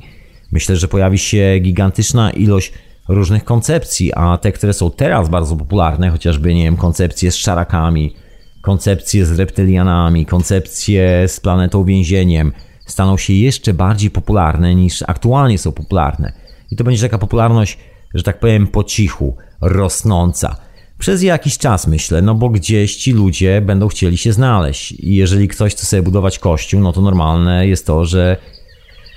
Myślę, 0.53 0.77
że 0.77 0.89
pojawi 0.89 1.19
się 1.19 1.59
gigantyczna 1.61 2.31
ilość 2.31 2.73
różnych 3.09 3.45
koncepcji, 3.45 4.13
a 4.15 4.39
te, 4.39 4.53
które 4.53 4.73
są 4.73 4.91
teraz 4.91 5.29
bardzo 5.29 5.57
popularne, 5.57 6.11
chociażby, 6.11 6.55
nie 6.55 6.65
wiem, 6.65 6.77
koncepcje 6.77 7.31
z 7.31 7.37
szarakami, 7.37 8.15
koncepcje 8.63 9.27
z 9.27 9.39
reptylianami, 9.39 10.27
koncepcje 10.27 11.29
z 11.29 11.41
planetą 11.41 11.85
więzieniem, 11.85 12.53
staną 12.87 13.17
się 13.17 13.33
jeszcze 13.33 13.75
bardziej 13.75 14.11
popularne 14.11 14.75
niż 14.75 15.03
aktualnie 15.07 15.59
są 15.59 15.73
popularne. 15.73 16.33
I 16.71 16.77
to 16.77 16.85
będzie 16.85 17.03
taka 17.03 17.19
popularność, 17.19 17.79
że 18.15 18.23
tak 18.23 18.41
powiem, 18.41 18.67
po 18.67 18.85
cichu, 18.85 19.37
rosnąca. 19.61 20.57
Przez 20.99 21.23
jakiś 21.23 21.59
czas 21.59 21.87
myślę, 21.87 22.23
no 22.23 22.35
bo 22.35 22.49
gdzieś 22.49 22.97
ci 22.97 23.13
ludzie 23.13 23.61
będą 23.61 23.89
chcieli 23.89 24.17
się 24.17 24.33
znaleźć. 24.33 24.93
I 24.93 25.15
jeżeli 25.15 25.49
ktoś 25.49 25.73
chce 25.75 25.87
sobie 25.87 26.03
budować 26.03 26.39
kościół, 26.39 26.81
no 26.81 26.93
to 26.93 27.01
normalne 27.01 27.67
jest 27.69 27.87
to, 27.87 28.05
że 28.05 28.37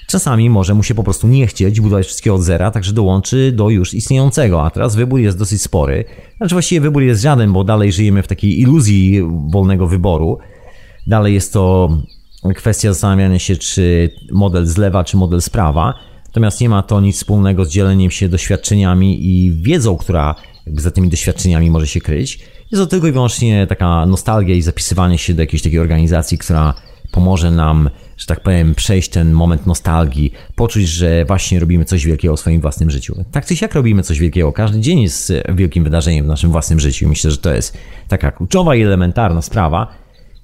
czasami 0.10 0.49
może 0.49 0.74
mu 0.74 0.84
się 0.84 0.95
po 0.95 1.03
prostu 1.03 1.28
nie 1.28 1.47
chcieć 1.47 1.82
budować 1.82 2.05
wszystkiego 2.05 2.36
od 2.36 2.41
zera, 2.41 2.72
także 2.72 2.93
dołączy 2.93 3.51
do 3.51 3.70
już 3.70 3.93
istniejącego. 3.93 4.66
A 4.66 4.70
teraz 4.70 4.95
wybór 4.95 5.20
jest 5.20 5.38
dosyć 5.38 5.62
spory. 5.62 6.05
Znaczy 6.38 6.55
właściwie 6.55 6.82
wybór 6.82 7.03
jest 7.03 7.22
żaden, 7.22 7.53
bo 7.53 7.64
dalej 7.64 7.91
żyjemy 7.91 8.24
w 8.24 8.28
takiej 8.28 8.60
iluzji 8.60 9.22
wolnego 9.51 9.88
wyboru. 9.88 10.38
Dalej 11.07 11.34
jest 11.34 11.53
to 11.53 11.89
kwestia 12.55 12.93
zastanawiania 12.93 13.39
się, 13.39 13.55
czy 13.55 14.10
model 14.32 14.66
z 14.66 14.78
lewa, 14.78 15.03
czy 15.03 15.18
model 15.18 15.41
z 15.41 15.49
prawa. 15.49 15.93
Natomiast 16.26 16.62
nie 16.62 16.70
ma 16.70 16.84
to 16.84 17.01
nic 17.01 17.16
wspólnego 17.16 17.66
z 17.66 17.70
dzieleniem 17.70 18.12
się 18.12 18.30
doświadczeniami 18.30 19.28
i 19.28 19.51
wiedzą, 19.51 19.97
która 19.97 20.36
za 20.68 20.91
tymi 20.91 21.10
doświadczeniami 21.10 21.72
może 21.72 21.88
się 21.88 22.01
kryć. 22.01 22.39
Jest 22.72 22.84
to 22.84 22.88
tylko 22.88 23.07
i 23.07 23.12
wyłącznie 23.12 23.68
taka 23.68 24.05
nostalgia 24.05 24.55
i 24.55 24.62
zapisywanie 24.62 25.18
się 25.18 25.34
do 25.34 25.41
jakiejś 25.41 25.64
takiej 25.64 25.80
organizacji, 25.80 26.38
która 26.38 26.74
pomoże 27.12 27.51
nam, 27.51 27.89
że 28.20 28.26
tak 28.26 28.43
powiem, 28.43 28.76
przejść 28.76 29.09
ten 29.09 29.32
moment 29.32 29.65
nostalgii, 29.65 30.34
poczuć, 30.55 30.88
że 30.88 31.26
właśnie 31.26 31.59
robimy 31.59 31.86
coś 31.86 32.05
wielkiego 32.05 32.36
w 32.36 32.39
swoim 32.39 32.61
własnym 32.61 32.91
życiu. 32.91 33.26
Tak 33.32 33.45
czy 33.45 33.55
siak 33.55 33.76
robimy 33.76 34.03
coś 34.03 34.20
wielkiego. 34.20 34.53
Każdy 34.53 34.80
dzień 34.80 35.01
jest 35.01 35.34
wielkim 35.55 35.84
wydarzeniem 35.84 36.26
w 36.26 36.28
naszym 36.28 36.51
własnym 36.51 36.80
życiu. 36.80 37.09
Myślę, 37.09 37.32
że 37.32 37.38
to 37.38 37.53
jest 37.53 37.78
taka 38.07 38.32
kluczowa 38.32 38.76
i 38.76 38.82
elementarna 38.82 39.41
sprawa. 39.41 39.88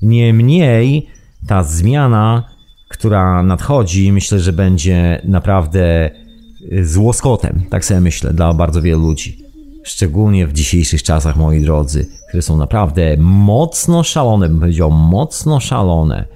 Niemniej 0.02 1.08
ta 1.48 1.64
zmiana, 1.64 2.50
która 2.88 3.44
nadchodzi, 3.44 4.12
myślę, 4.12 4.40
że 4.40 4.54
będzie 4.54 5.22
naprawdę 5.24 6.12
y, 6.72 6.86
złoskotem, 6.88 7.64
tak 7.70 7.86
sobie 7.86 8.02
myślę, 8.02 8.34
dla 8.34 8.54
bardzo 8.54 8.82
wielu 8.82 9.02
ludzi. 9.02 9.46
Szczególnie 9.84 10.48
w 10.48 10.54
dzisiejszych 10.54 11.04
czasach, 11.04 11.36
moi 11.36 11.62
drodzy, 11.62 12.08
które 12.30 12.42
są 12.42 12.58
naprawdę 12.58 13.18
mocno 13.20 14.04
szalone, 14.04 14.50
bym 14.50 14.60
powiedział, 14.60 14.92
mocno 14.92 15.60
szalone. 15.60 16.35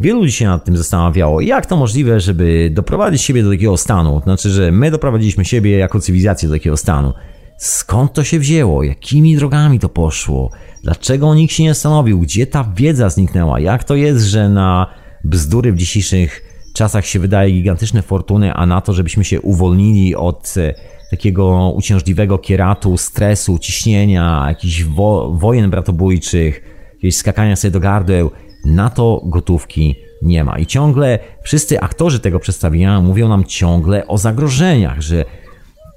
Wielu 0.00 0.20
ludzi 0.20 0.32
się 0.32 0.46
nad 0.46 0.64
tym 0.64 0.76
zastanawiało, 0.76 1.40
jak 1.40 1.66
to 1.66 1.76
możliwe, 1.76 2.20
żeby 2.20 2.70
doprowadzić 2.72 3.22
siebie 3.22 3.42
do 3.42 3.50
takiego 3.50 3.76
stanu. 3.76 4.20
Znaczy, 4.24 4.50
że 4.50 4.72
my 4.72 4.90
doprowadziliśmy 4.90 5.44
siebie 5.44 5.78
jako 5.78 6.00
cywilizację 6.00 6.48
do 6.48 6.54
takiego 6.54 6.76
stanu. 6.76 7.12
Skąd 7.58 8.12
to 8.12 8.24
się 8.24 8.38
wzięło? 8.38 8.82
Jakimi 8.82 9.36
drogami 9.36 9.78
to 9.78 9.88
poszło? 9.88 10.50
Dlaczego 10.82 11.34
nikt 11.34 11.54
się 11.54 11.62
nie 11.62 11.74
zastanowił? 11.74 12.20
Gdzie 12.20 12.46
ta 12.46 12.72
wiedza 12.76 13.10
zniknęła? 13.10 13.60
Jak 13.60 13.84
to 13.84 13.94
jest, 13.94 14.24
że 14.24 14.48
na 14.48 14.86
bzdury 15.24 15.72
w 15.72 15.76
dzisiejszych 15.76 16.42
czasach 16.74 17.06
się 17.06 17.18
wydaje 17.18 17.52
gigantyczne 17.52 18.02
fortuny, 18.02 18.54
a 18.54 18.66
na 18.66 18.80
to, 18.80 18.92
żebyśmy 18.92 19.24
się 19.24 19.40
uwolnili 19.40 20.16
od 20.16 20.54
e, 20.56 20.74
takiego 21.10 21.72
uciążliwego 21.76 22.38
kieratu, 22.38 22.96
stresu, 22.96 23.58
ciśnienia, 23.58 24.44
jakichś 24.48 24.84
wo 24.84 25.32
wojen 25.32 25.70
bratobójczych, 25.70 26.62
jakiegoś 26.94 27.14
skakania 27.14 27.56
sobie 27.56 27.70
do 27.70 27.80
gardeł, 27.80 28.30
na 28.64 28.90
to 28.90 29.22
gotówki 29.24 29.96
nie 30.22 30.44
ma. 30.44 30.58
I 30.58 30.66
ciągle 30.66 31.18
wszyscy 31.42 31.80
aktorzy 31.80 32.20
tego 32.20 32.40
przedstawienia 32.40 33.00
mówią 33.00 33.28
nam 33.28 33.44
ciągle 33.44 34.06
o 34.06 34.18
zagrożeniach, 34.18 35.00
że 35.00 35.24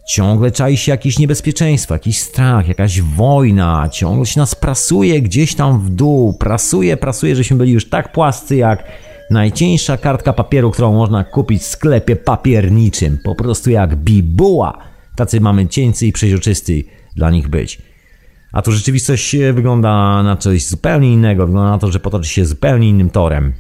Ciągle 0.08 0.52
czai 0.52 0.78
się 0.78 0.92
jakieś 0.92 1.20
niebezpieczeństwo, 1.20 1.96
jakiś 1.96 2.20
strach, 2.20 2.68
jakaś 2.68 3.02
wojna, 3.02 3.90
ciągle 3.92 4.26
się 4.26 4.40
nas 4.40 4.56
prasuje 4.56 5.22
gdzieś 5.22 5.56
tam 5.56 5.80
w 5.80 5.90
dół, 5.90 6.34
prasuje, 6.34 6.98
prasuje, 6.98 7.36
żeśmy 7.36 7.58
byli 7.58 7.72
już 7.72 7.90
tak 7.90 8.12
płascy 8.12 8.56
jak 8.56 8.84
najcieńsza 9.32 9.98
kartka 9.98 10.34
papieru, 10.34 10.72
którą 10.72 10.94
można 10.94 11.24
kupić 11.24 11.62
w 11.62 11.66
sklepie 11.66 12.16
papierniczym, 12.16 13.18
po 13.24 13.36
prostu 13.36 13.70
jak 13.70 13.96
bibuła. 13.96 14.78
Tacy 15.16 15.42
mamy 15.42 15.68
cieńcy 15.68 16.08
i 16.08 16.12
przeźroczysty 16.12 16.84
dla 17.16 17.30
nich 17.30 17.48
być. 17.48 17.82
A 18.58 18.62
tu 18.62 18.72
rzeczywistość 18.72 19.36
wygląda 19.54 20.24
na 20.24 20.38
coś 20.38 20.66
zupełnie 20.66 21.14
innego, 21.14 21.48
wygląda 21.48 21.72
na 21.72 21.78
to, 21.78 21.92
że 21.92 22.00
potoczy 22.00 22.30
się 22.30 22.46
zupełnie 22.46 22.90
innym 22.90 23.10
torem. 23.10 23.54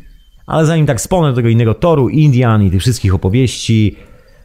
Ale 0.46 0.66
zanim 0.66 0.86
tak 0.86 0.98
wspomnę 0.98 1.34
tego 1.34 1.50
innego 1.50 1.74
toru, 1.74 2.10
Indian 2.10 2.64
i 2.64 2.72
tych 2.72 2.82
wszystkich 2.82 3.16
opowieści, 3.16 3.96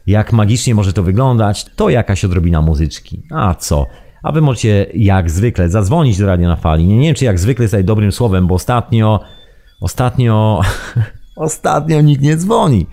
jak 0.06 0.32
magicznie 0.32 0.74
może 0.74 0.92
to 0.92 1.02
wyglądać, 1.02 1.66
to 1.76 1.90
jakaś 1.90 2.24
odrobina 2.24 2.62
muzyczki. 2.62 3.22
A 3.30 3.54
co? 3.54 3.86
A 4.22 4.32
wy 4.32 4.40
możecie 4.40 4.86
jak 4.94 5.30
zwykle 5.30 5.68
zadzwonić 5.68 6.18
do 6.18 6.26
Radia 6.26 6.48
na 6.48 6.56
Fali. 6.56 6.86
Nie, 6.86 6.98
nie 6.98 7.06
wiem, 7.06 7.14
czy 7.14 7.24
jak 7.24 7.38
zwykle 7.38 7.64
jest 7.64 7.80
dobrym 7.80 8.12
słowem, 8.12 8.46
bo 8.46 8.54
ostatnio, 8.54 9.20
ostatnio, 9.80 10.60
ostatnio 11.36 12.00
nikt 12.00 12.22
nie 12.22 12.36
dzwoni. 12.36 12.86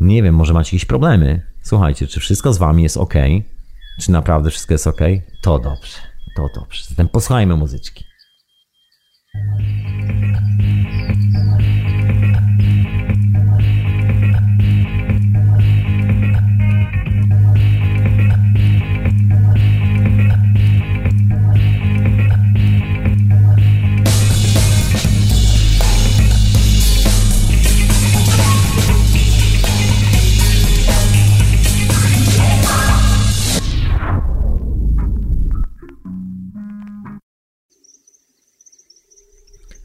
Nie 0.00 0.22
wiem, 0.22 0.34
może 0.34 0.54
macie 0.54 0.76
jakieś 0.76 0.84
problemy. 0.84 1.42
Słuchajcie, 1.62 2.06
czy 2.06 2.20
wszystko 2.20 2.52
z 2.52 2.58
wami 2.58 2.82
jest 2.82 2.96
ok? 2.96 3.14
Czy 4.00 4.12
naprawdę 4.12 4.50
wszystko 4.50 4.74
jest 4.74 4.86
ok? 4.86 5.00
To 5.42 5.58
dobrze, 5.58 6.09
to 6.36 6.48
dobrze. 6.54 6.84
Zatem 6.88 7.08
posłuchajmy 7.08 7.56
muzyczki. 7.56 8.04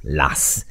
Las. 0.05 0.65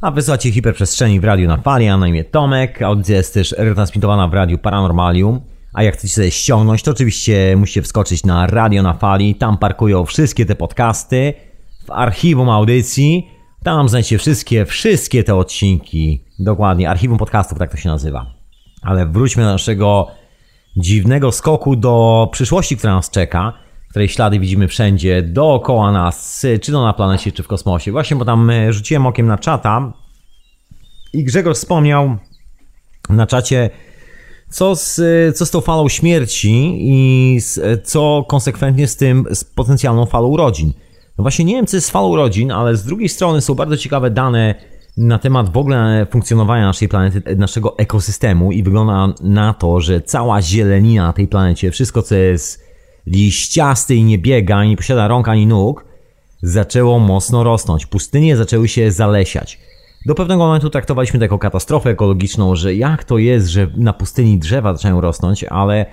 A 0.00 0.10
wysłuchacie 0.10 0.52
hiperprzestrzeni 0.52 1.20
w 1.20 1.24
radiu 1.24 1.48
na 1.48 1.56
fali, 1.56 1.88
a 1.88 1.96
na 1.96 2.08
imię 2.08 2.24
Tomek. 2.24 2.82
Audycja 2.82 3.16
jest 3.16 3.34
też 3.34 3.54
retransmitowana 3.58 4.28
w 4.28 4.34
radiu 4.34 4.58
Paranormalium. 4.58 5.40
A 5.72 5.82
jak 5.82 5.94
chcecie 5.94 6.14
sobie 6.14 6.30
ściągnąć, 6.30 6.82
to 6.82 6.90
oczywiście 6.90 7.56
musicie 7.56 7.82
wskoczyć 7.82 8.24
na 8.24 8.46
Radio 8.46 8.82
na 8.82 8.94
Fali. 8.94 9.34
Tam 9.34 9.58
parkują 9.58 10.04
wszystkie 10.04 10.46
te 10.46 10.54
podcasty. 10.54 11.34
W 11.86 11.90
archiwum 11.90 12.50
audycji. 12.50 13.30
Tam 13.64 13.88
znajdziecie 13.88 14.18
wszystkie, 14.18 14.64
wszystkie 14.64 15.24
te 15.24 15.34
odcinki. 15.34 16.24
Dokładnie, 16.38 16.90
archiwum 16.90 17.18
podcastów, 17.18 17.58
tak 17.58 17.70
to 17.70 17.76
się 17.76 17.88
nazywa. 17.88 18.26
Ale 18.82 19.06
wróćmy 19.06 19.42
do 19.42 19.52
naszego 19.52 20.06
dziwnego 20.76 21.32
skoku 21.32 21.76
do 21.76 22.28
przyszłości, 22.32 22.76
która 22.76 22.94
nas 22.94 23.10
czeka 23.10 23.52
której 23.96 24.08
ślady 24.08 24.38
widzimy 24.38 24.68
wszędzie 24.68 25.22
dookoła 25.22 25.92
nas, 25.92 26.46
czy 26.60 26.72
to 26.72 26.82
na 26.82 26.92
planecie, 26.92 27.32
czy 27.32 27.42
w 27.42 27.48
kosmosie. 27.48 27.92
Właśnie, 27.92 28.16
bo 28.16 28.24
tam 28.24 28.50
e, 28.50 28.72
rzuciłem 28.72 29.06
okiem 29.06 29.26
na 29.26 29.38
czata 29.38 29.92
i 31.12 31.24
Grzegorz 31.24 31.56
wspomniał 31.56 32.16
na 33.08 33.26
czacie, 33.26 33.70
co 34.50 34.76
z, 34.76 35.00
co 35.36 35.46
z 35.46 35.50
tą 35.50 35.60
falą 35.60 35.88
śmierci 35.88 36.78
i 36.80 37.40
z, 37.40 37.60
co 37.88 38.24
konsekwentnie 38.28 38.86
z 38.86 38.96
tym, 38.96 39.24
z 39.30 39.44
potencjalną 39.44 40.06
falą 40.06 40.28
urodzin. 40.28 40.72
No 41.18 41.22
właśnie 41.22 41.44
nie 41.44 41.54
wiem, 41.54 41.66
co 41.66 41.76
jest 41.76 41.86
z 41.86 41.90
falą 41.90 42.08
urodzin, 42.08 42.50
ale 42.50 42.76
z 42.76 42.84
drugiej 42.84 43.08
strony 43.08 43.40
są 43.40 43.54
bardzo 43.54 43.76
ciekawe 43.76 44.10
dane 44.10 44.54
na 44.96 45.18
temat 45.18 45.52
w 45.52 45.56
ogóle 45.56 46.06
funkcjonowania 46.10 46.66
naszej 46.66 46.88
planety, 46.88 47.36
naszego 47.36 47.78
ekosystemu 47.78 48.52
i 48.52 48.62
wygląda 48.62 49.14
na 49.20 49.54
to, 49.54 49.80
że 49.80 50.00
cała 50.00 50.42
zielenina 50.42 51.06
na 51.06 51.12
tej 51.12 51.28
planecie, 51.28 51.70
wszystko 51.70 52.02
co 52.02 52.14
jest 52.14 52.65
liściaste 53.06 53.94
i 53.94 54.04
nie 54.04 54.18
biega, 54.18 54.64
nie 54.64 54.76
posiada 54.76 55.08
rąk 55.08 55.28
ani 55.28 55.46
nóg, 55.46 55.84
zaczęło 56.42 56.98
mocno 56.98 57.44
rosnąć. 57.44 57.86
Pustynie 57.86 58.36
zaczęły 58.36 58.68
się 58.68 58.90
zalesiać. 58.90 59.60
Do 60.06 60.14
pewnego 60.14 60.44
momentu 60.44 60.70
traktowaliśmy 60.70 61.18
to 61.18 61.24
jako 61.24 61.38
katastrofę 61.38 61.90
ekologiczną, 61.90 62.56
że 62.56 62.74
jak 62.74 63.04
to 63.04 63.18
jest, 63.18 63.46
że 63.46 63.66
na 63.76 63.92
pustyni 63.92 64.38
drzewa 64.38 64.74
zaczynają 64.74 65.00
rosnąć, 65.00 65.44
ale 65.44 65.86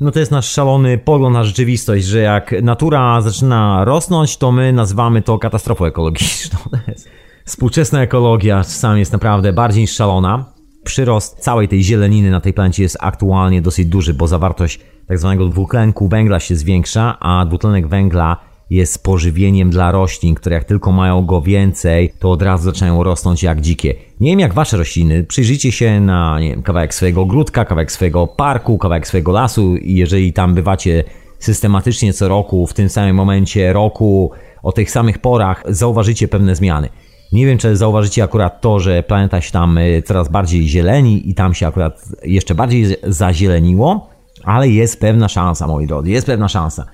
no 0.00 0.10
to 0.10 0.18
jest 0.18 0.30
nasz 0.30 0.50
szalony 0.50 0.98
pogląd 0.98 1.34
na 1.34 1.44
rzeczywistość, 1.44 2.04
że 2.04 2.18
jak 2.18 2.54
natura 2.62 3.20
zaczyna 3.20 3.84
rosnąć, 3.84 4.36
to 4.36 4.52
my 4.52 4.72
nazywamy 4.72 5.22
to 5.22 5.38
katastrofą 5.38 5.84
ekologiczną. 5.84 6.58
Współczesna 7.44 8.02
ekologia 8.02 8.64
czasami 8.64 8.98
jest 8.98 9.12
naprawdę 9.12 9.52
bardziej 9.52 9.82
niż 9.82 9.94
szalona. 9.94 10.57
Przyrost 10.88 11.38
całej 11.38 11.68
tej 11.68 11.82
zieleniny 11.82 12.30
na 12.30 12.40
tej 12.40 12.52
planecie 12.52 12.82
jest 12.82 12.96
aktualnie 13.00 13.62
dosyć 13.62 13.86
duży, 13.86 14.14
bo 14.14 14.26
zawartość 14.26 14.80
tak 15.08 15.18
zwanego 15.18 15.46
dwutlenku 15.46 16.08
węgla 16.08 16.40
się 16.40 16.56
zwiększa, 16.56 17.16
a 17.20 17.44
dwutlenek 17.46 17.88
węgla 17.88 18.36
jest 18.70 19.02
pożywieniem 19.02 19.70
dla 19.70 19.92
roślin, 19.92 20.34
które 20.34 20.54
jak 20.54 20.64
tylko 20.64 20.92
mają 20.92 21.26
go 21.26 21.42
więcej, 21.42 22.12
to 22.18 22.30
od 22.30 22.42
razu 22.42 22.64
zaczynają 22.64 23.02
rosnąć 23.02 23.42
jak 23.42 23.60
dzikie. 23.60 23.94
Nie 24.20 24.30
wiem 24.30 24.40
jak 24.40 24.54
wasze 24.54 24.76
rośliny, 24.76 25.24
przyjrzyjcie 25.24 25.72
się 25.72 26.00
na 26.00 26.36
wiem, 26.40 26.62
kawałek 26.62 26.94
swojego 26.94 27.20
ogródka, 27.20 27.64
kawałek 27.64 27.92
swojego 27.92 28.26
parku, 28.26 28.78
kawałek 28.78 29.06
swojego 29.06 29.32
lasu 29.32 29.76
i 29.76 29.94
jeżeli 29.94 30.32
tam 30.32 30.54
bywacie 30.54 31.04
systematycznie 31.38 32.12
co 32.12 32.28
roku, 32.28 32.66
w 32.66 32.74
tym 32.74 32.88
samym 32.88 33.16
momencie 33.16 33.72
roku, 33.72 34.30
o 34.62 34.72
tych 34.72 34.90
samych 34.90 35.18
porach, 35.18 35.62
zauważycie 35.68 36.28
pewne 36.28 36.54
zmiany. 36.54 36.88
Nie 37.32 37.46
wiem, 37.46 37.58
czy 37.58 37.76
zauważycie 37.76 38.24
akurat 38.24 38.60
to, 38.60 38.80
że 38.80 39.02
planeta 39.02 39.40
się 39.40 39.52
tam 39.52 39.78
y, 39.78 40.02
coraz 40.06 40.28
bardziej 40.28 40.68
zieleni 40.68 41.30
i 41.30 41.34
tam 41.34 41.54
się 41.54 41.66
akurat 41.66 42.04
jeszcze 42.22 42.54
bardziej 42.54 42.96
zazieleniło, 43.02 44.08
ale 44.44 44.68
jest 44.68 45.00
pewna 45.00 45.28
szansa, 45.28 45.66
moi 45.66 45.86
drodzy, 45.86 46.10
jest 46.10 46.26
pewna 46.26 46.48
szansa. 46.48 46.86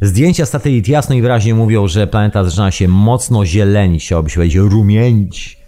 Zdjęcia 0.00 0.46
satelit 0.46 0.88
jasno 0.88 1.14
i 1.14 1.22
wyraźnie 1.22 1.54
mówią, 1.54 1.88
że 1.88 2.06
planeta 2.06 2.44
zaczyna 2.44 2.70
się 2.70 2.88
mocno 2.88 3.46
zielenić, 3.46 4.04
chciałoby 4.04 4.30
się 4.30 4.34
powiedzieć 4.34 4.56
rumienić. 4.56 5.58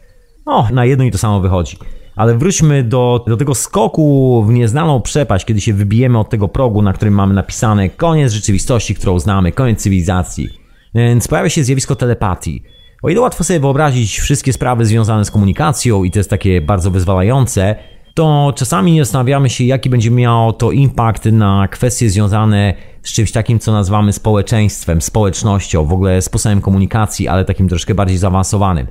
No, 0.47 0.69
na 0.73 0.85
jedno 0.85 1.05
i 1.05 1.11
to 1.11 1.19
samo 1.19 1.41
wychodzi. 1.41 1.77
Ale 2.17 2.39
wróćmy 2.39 2.85
do, 2.85 3.25
do 3.27 3.37
tego 3.37 3.55
skoku 3.55 4.45
w 4.49 4.53
nieznaną 4.53 5.01
przepaść, 5.01 5.45
kiedy 5.45 5.61
się 5.61 5.75
wybijemy 5.75 6.19
od 6.19 6.31
tego 6.31 6.49
progu, 6.49 6.83
na 6.83 6.93
którym 6.93 7.15
mamy 7.15 7.35
napisane 7.35 7.89
koniec 7.89 8.33
rzeczywistości, 8.33 8.95
którą 8.95 9.19
znamy, 9.19 9.53
koniec 9.53 9.83
cywilizacji. 9.83 10.49
Więc 10.95 11.29
pojawia 11.29 11.49
się 11.49 11.65
zjawisko 11.65 11.97
telepatii. 11.97 12.63
O 13.07 13.09
ile 13.09 13.21
łatwo 13.21 13.45
sobie 13.45 13.61
wyobrazić 13.61 14.19
wszystkie 14.19 14.53
sprawy 14.53 14.87
związane 14.87 15.25
z 15.25 15.31
komunikacją 15.31 16.05
i 16.05 16.11
to 16.11 16.19
jest 16.19 16.31
takie 16.31 16.61
bardzo 16.61 16.91
wyzwalające, 16.91 17.77
to 18.15 18.53
czasami 18.57 18.93
nie 18.93 19.05
zastanawiamy 19.05 19.51
się, 19.51 19.65
jaki 19.65 19.91
będzie 19.91 20.11
miało 20.11 20.53
to 20.53 20.73
impact 20.73 21.25
na 21.25 21.69
kwestie 21.69 22.11
związane 22.11 22.75
z 23.03 23.13
czymś 23.13 23.33
takim, 23.33 23.59
co 23.59 23.73
nazywamy 23.73 24.13
społeczeństwem, 24.13 25.03
społecznością, 25.03 25.85
w 25.85 25.93
ogóle 25.93 26.23
sposobem 26.23 26.61
komunikacji, 26.61 27.29
ale 27.29 27.45
takim 27.45 27.69
troszkę 27.69 27.95
bardziej 27.95 28.19
zaawansowanym. 28.19 28.87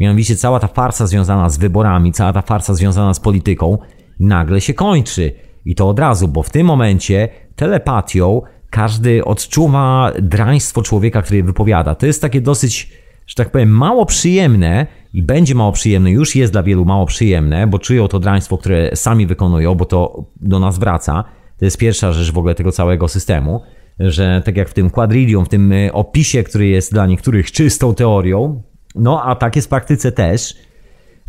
Mianowicie 0.00 0.36
cała 0.36 0.60
ta 0.60 0.68
farsa 0.68 1.06
związana 1.06 1.48
z 1.48 1.58
wyborami, 1.58 2.12
cała 2.12 2.32
ta 2.32 2.42
farsa 2.42 2.74
związana 2.74 3.14
z 3.14 3.20
polityką 3.20 3.78
nagle 4.20 4.60
się 4.60 4.74
kończy. 4.74 5.32
I 5.64 5.74
to 5.74 5.88
od 5.88 5.98
razu, 5.98 6.28
bo 6.28 6.42
w 6.42 6.50
tym 6.50 6.66
momencie 6.66 7.28
telepatią 7.56 8.42
każdy 8.70 9.24
odczuwa 9.24 10.12
draństwo 10.22 10.82
człowieka, 10.82 11.22
który 11.22 11.42
wypowiada. 11.42 11.94
To 11.94 12.06
jest 12.06 12.22
takie 12.22 12.40
dosyć, 12.40 13.05
że 13.26 13.34
tak 13.34 13.50
powiem, 13.50 13.68
mało 13.68 14.06
przyjemne 14.06 14.86
i 15.12 15.22
będzie 15.22 15.54
mało 15.54 15.72
przyjemne, 15.72 16.10
już 16.10 16.36
jest 16.36 16.52
dla 16.52 16.62
wielu 16.62 16.84
mało 16.84 17.06
przyjemne, 17.06 17.66
bo 17.66 17.78
czują 17.78 18.08
to 18.08 18.18
draństwo, 18.18 18.58
które 18.58 18.90
sami 18.96 19.26
wykonują, 19.26 19.74
bo 19.74 19.84
to 19.84 20.24
do 20.36 20.58
nas 20.58 20.78
wraca. 20.78 21.24
To 21.58 21.64
jest 21.64 21.78
pierwsza 21.78 22.12
rzecz 22.12 22.32
w 22.32 22.38
ogóle 22.38 22.54
tego 22.54 22.72
całego 22.72 23.08
systemu, 23.08 23.62
że 23.98 24.42
tak 24.44 24.56
jak 24.56 24.68
w 24.68 24.74
tym 24.74 24.90
quadrillium, 24.90 25.44
w 25.44 25.48
tym 25.48 25.72
y, 25.72 25.92
opisie, 25.92 26.42
który 26.42 26.66
jest 26.66 26.92
dla 26.92 27.06
niektórych 27.06 27.52
czystą 27.52 27.94
teorią, 27.94 28.62
no 28.94 29.22
a 29.22 29.36
tak 29.36 29.56
jest 29.56 29.68
w 29.68 29.70
praktyce 29.70 30.12
też, 30.12 30.54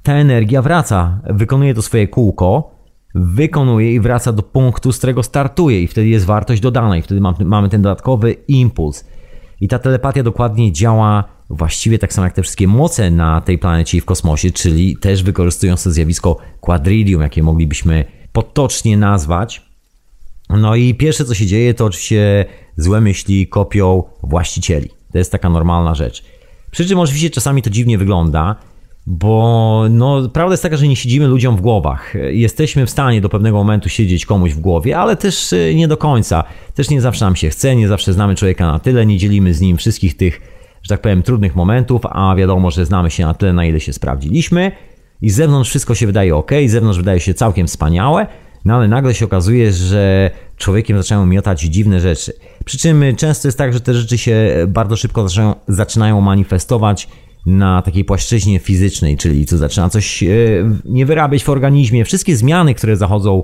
ta 0.03 0.13
energia 0.13 0.61
wraca, 0.61 1.21
wykonuje 1.29 1.73
to 1.73 1.81
swoje 1.81 2.07
kółko, 2.07 2.71
wykonuje 3.15 3.93
i 3.93 3.99
wraca 3.99 4.33
do 4.33 4.43
punktu, 4.43 4.91
z 4.91 4.97
którego 4.97 5.23
startuje 5.23 5.81
i 5.81 5.87
wtedy 5.87 6.07
jest 6.07 6.25
wartość 6.25 6.61
dodana 6.61 6.97
i 6.97 7.01
wtedy 7.01 7.21
mamy 7.45 7.69
ten 7.69 7.81
dodatkowy 7.81 8.31
impuls. 8.47 9.05
I 9.61 9.67
ta 9.67 9.79
telepatia 9.79 10.23
dokładnie 10.23 10.71
działa 10.71 11.23
właściwie 11.49 11.99
tak 11.99 12.13
samo 12.13 12.25
jak 12.25 12.33
te 12.33 12.41
wszystkie 12.41 12.67
moce 12.67 13.11
na 13.11 13.41
tej 13.41 13.57
planecie 13.57 13.97
i 13.97 14.01
w 14.01 14.05
kosmosie, 14.05 14.51
czyli 14.51 14.97
też 14.97 15.23
wykorzystując 15.23 15.83
to 15.83 15.91
zjawisko 15.91 16.37
quadrillium, 16.61 17.21
jakie 17.21 17.43
moglibyśmy 17.43 18.05
potocznie 18.31 18.97
nazwać. 18.97 19.61
No 20.49 20.75
i 20.75 20.95
pierwsze 20.95 21.25
co 21.25 21.33
się 21.33 21.45
dzieje, 21.45 21.73
to 21.73 21.85
oczywiście 21.85 22.45
złe 22.77 23.01
myśli 23.01 23.47
kopią 23.47 24.03
właścicieli. 24.23 24.89
To 25.11 25.17
jest 25.17 25.31
taka 25.31 25.49
normalna 25.49 25.95
rzecz. 25.95 26.23
Przy 26.71 26.85
czym 26.85 26.99
oczywiście 26.99 27.29
czasami 27.29 27.61
to 27.61 27.69
dziwnie 27.69 27.97
wygląda, 27.97 28.55
bo 29.09 29.83
no, 29.89 30.29
prawda 30.29 30.53
jest 30.53 30.63
taka, 30.63 30.77
że 30.77 30.87
nie 30.87 30.95
siedzimy 30.95 31.27
ludziom 31.27 31.57
w 31.57 31.61
głowach. 31.61 32.13
Jesteśmy 32.29 32.85
w 32.85 32.89
stanie 32.89 33.21
do 33.21 33.29
pewnego 33.29 33.57
momentu 33.57 33.89
siedzieć 33.89 34.25
komuś 34.25 34.53
w 34.53 34.59
głowie, 34.59 34.97
ale 34.97 35.15
też 35.15 35.53
y, 35.53 35.73
nie 35.75 35.87
do 35.87 35.97
końca. 35.97 36.43
Też 36.73 36.89
nie 36.89 37.01
zawsze 37.01 37.25
nam 37.25 37.35
się 37.35 37.49
chce, 37.49 37.75
nie 37.75 37.87
zawsze 37.87 38.13
znamy 38.13 38.35
człowieka 38.35 38.71
na 38.71 38.79
tyle, 38.79 39.05
nie 39.05 39.17
dzielimy 39.17 39.53
z 39.53 39.61
nim 39.61 39.77
wszystkich 39.77 40.17
tych, 40.17 40.41
że 40.83 40.89
tak 40.89 41.01
powiem, 41.01 41.23
trudnych 41.23 41.55
momentów, 41.55 42.01
a 42.09 42.35
wiadomo, 42.35 42.71
że 42.71 42.85
znamy 42.85 43.11
się 43.11 43.25
na 43.25 43.33
tyle, 43.33 43.53
na 43.53 43.65
ile 43.65 43.79
się 43.79 43.93
sprawdziliśmy. 43.93 44.71
I 45.21 45.29
z 45.29 45.35
zewnątrz 45.35 45.69
wszystko 45.69 45.95
się 45.95 46.07
wydaje 46.07 46.35
ok, 46.35 46.51
z 46.67 46.71
zewnątrz 46.71 46.97
wydaje 46.97 47.19
się 47.19 47.33
całkiem 47.33 47.67
wspaniałe, 47.67 48.27
no 48.65 48.75
ale 48.75 48.87
nagle 48.87 49.13
się 49.13 49.25
okazuje, 49.25 49.71
że 49.71 50.31
człowiekiem 50.57 50.97
zaczynają 50.97 51.25
miotać 51.25 51.61
dziwne 51.61 51.99
rzeczy. 51.99 52.33
Przy 52.65 52.77
czym 52.77 53.03
często 53.17 53.47
jest 53.47 53.57
tak, 53.57 53.73
że 53.73 53.79
te 53.79 53.93
rzeczy 53.93 54.17
się 54.17 54.65
bardzo 54.67 54.95
szybko 54.95 55.23
zaczynają, 55.29 55.55
zaczynają 55.67 56.21
manifestować 56.21 57.07
na 57.47 57.81
takiej 57.81 58.05
płaszczyźnie 58.05 58.59
fizycznej, 58.59 59.17
czyli 59.17 59.45
co 59.45 59.57
zaczyna 59.57 59.89
coś 59.89 60.23
e, 60.23 60.27
nie 60.85 61.05
wyrabiać 61.05 61.43
w 61.43 61.49
organizmie. 61.49 62.05
Wszystkie 62.05 62.35
zmiany, 62.35 62.75
które 62.75 62.97
zachodzą 62.97 63.43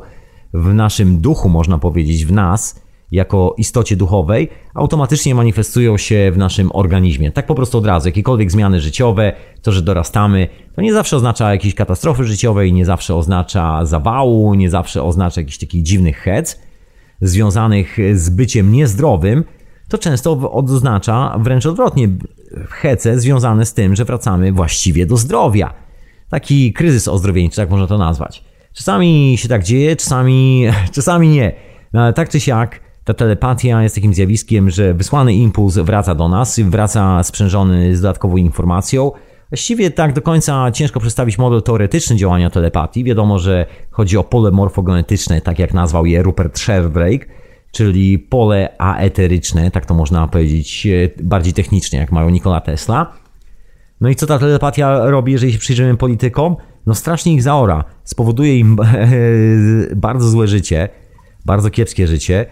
w 0.53 0.73
naszym 0.73 1.21
duchu, 1.21 1.49
można 1.49 1.77
powiedzieć, 1.77 2.25
w 2.25 2.31
nas, 2.31 2.83
jako 3.11 3.55
istocie 3.57 3.95
duchowej, 3.95 4.49
automatycznie 4.73 5.35
manifestują 5.35 5.97
się 5.97 6.31
w 6.33 6.37
naszym 6.37 6.69
organizmie. 6.73 7.31
Tak 7.31 7.45
po 7.45 7.55
prostu 7.55 7.77
od 7.77 7.85
razu. 7.85 8.07
Jakiekolwiek 8.07 8.51
zmiany 8.51 8.81
życiowe, 8.81 9.33
to, 9.61 9.71
że 9.71 9.81
dorastamy, 9.81 10.47
to 10.75 10.81
nie 10.81 10.93
zawsze 10.93 11.15
oznacza 11.15 11.51
jakiejś 11.51 11.75
katastrofy 11.75 12.23
życiowej, 12.23 12.73
nie 12.73 12.85
zawsze 12.85 13.15
oznacza 13.15 13.85
zawału, 13.85 14.53
nie 14.53 14.69
zawsze 14.69 15.03
oznacza 15.03 15.41
jakichś 15.41 15.57
takich 15.57 15.83
dziwnych 15.83 16.17
hec 16.17 16.61
związanych 17.21 17.97
z 18.13 18.29
byciem 18.29 18.71
niezdrowym, 18.71 19.43
to 19.89 19.97
często 19.97 20.51
oznacza 20.51 21.37
wręcz 21.39 21.65
odwrotnie 21.65 22.09
hece 22.69 23.19
związane 23.19 23.65
z 23.65 23.73
tym, 23.73 23.95
że 23.95 24.05
wracamy 24.05 24.51
właściwie 24.51 25.05
do 25.05 25.17
zdrowia. 25.17 25.73
Taki 26.29 26.73
kryzys 26.73 27.07
ozdrowieńczy, 27.07 27.55
tak 27.55 27.69
można 27.69 27.87
to 27.87 27.97
nazwać. 27.97 28.43
Czasami 28.73 29.35
się 29.37 29.47
tak 29.47 29.63
dzieje, 29.63 29.95
czasami, 29.95 30.65
czasami 30.95 31.29
nie. 31.29 31.51
No, 31.93 32.01
ale 32.01 32.13
tak 32.13 32.29
czy 32.29 32.39
siak, 32.39 32.79
ta 33.03 33.13
telepatia 33.13 33.83
jest 33.83 33.95
takim 33.95 34.13
zjawiskiem, 34.13 34.69
że 34.69 34.93
wysłany 34.93 35.33
impuls 35.33 35.77
wraca 35.77 36.15
do 36.15 36.29
nas, 36.29 36.59
wraca 36.59 37.23
sprzężony 37.23 37.95
z 37.95 38.01
dodatkową 38.01 38.37
informacją. 38.37 39.11
Właściwie 39.49 39.91
tak 39.91 40.13
do 40.13 40.21
końca 40.21 40.71
ciężko 40.71 40.99
przedstawić 40.99 41.37
model 41.37 41.61
teoretyczny 41.61 42.15
działania 42.15 42.49
telepatii. 42.49 43.03
Wiadomo, 43.03 43.39
że 43.39 43.65
chodzi 43.91 44.17
o 44.17 44.23
pole 44.23 44.51
morfogenetyczne, 44.51 45.41
tak 45.41 45.59
jak 45.59 45.73
nazwał 45.73 46.05
je 46.05 46.23
Rupert 46.23 46.59
Sheldrake, 46.59 47.25
czyli 47.73 48.19
pole 48.19 48.75
aeteryczne, 48.77 49.71
tak 49.71 49.85
to 49.85 49.93
można 49.93 50.27
powiedzieć 50.27 50.87
e, 50.87 51.23
bardziej 51.23 51.53
technicznie, 51.53 51.99
jak 51.99 52.11
mają 52.11 52.29
Nikola 52.29 52.61
Tesla. 52.61 53.13
No 54.01 54.09
i 54.09 54.15
co 54.15 54.27
ta 54.27 54.39
telepatia 54.39 55.05
robi, 55.05 55.31
jeżeli 55.31 55.53
się 55.53 55.59
przyjrzymy 55.59 55.97
politykom? 55.97 56.55
No 56.85 56.95
strasznie 56.95 57.33
ich 57.33 57.43
zaora. 57.43 57.83
Spowoduje 58.03 58.59
im 58.59 58.77
bardzo 59.95 60.29
złe 60.29 60.47
życie, 60.47 60.89
bardzo 61.45 61.69
kiepskie 61.69 62.07
życie 62.07 62.45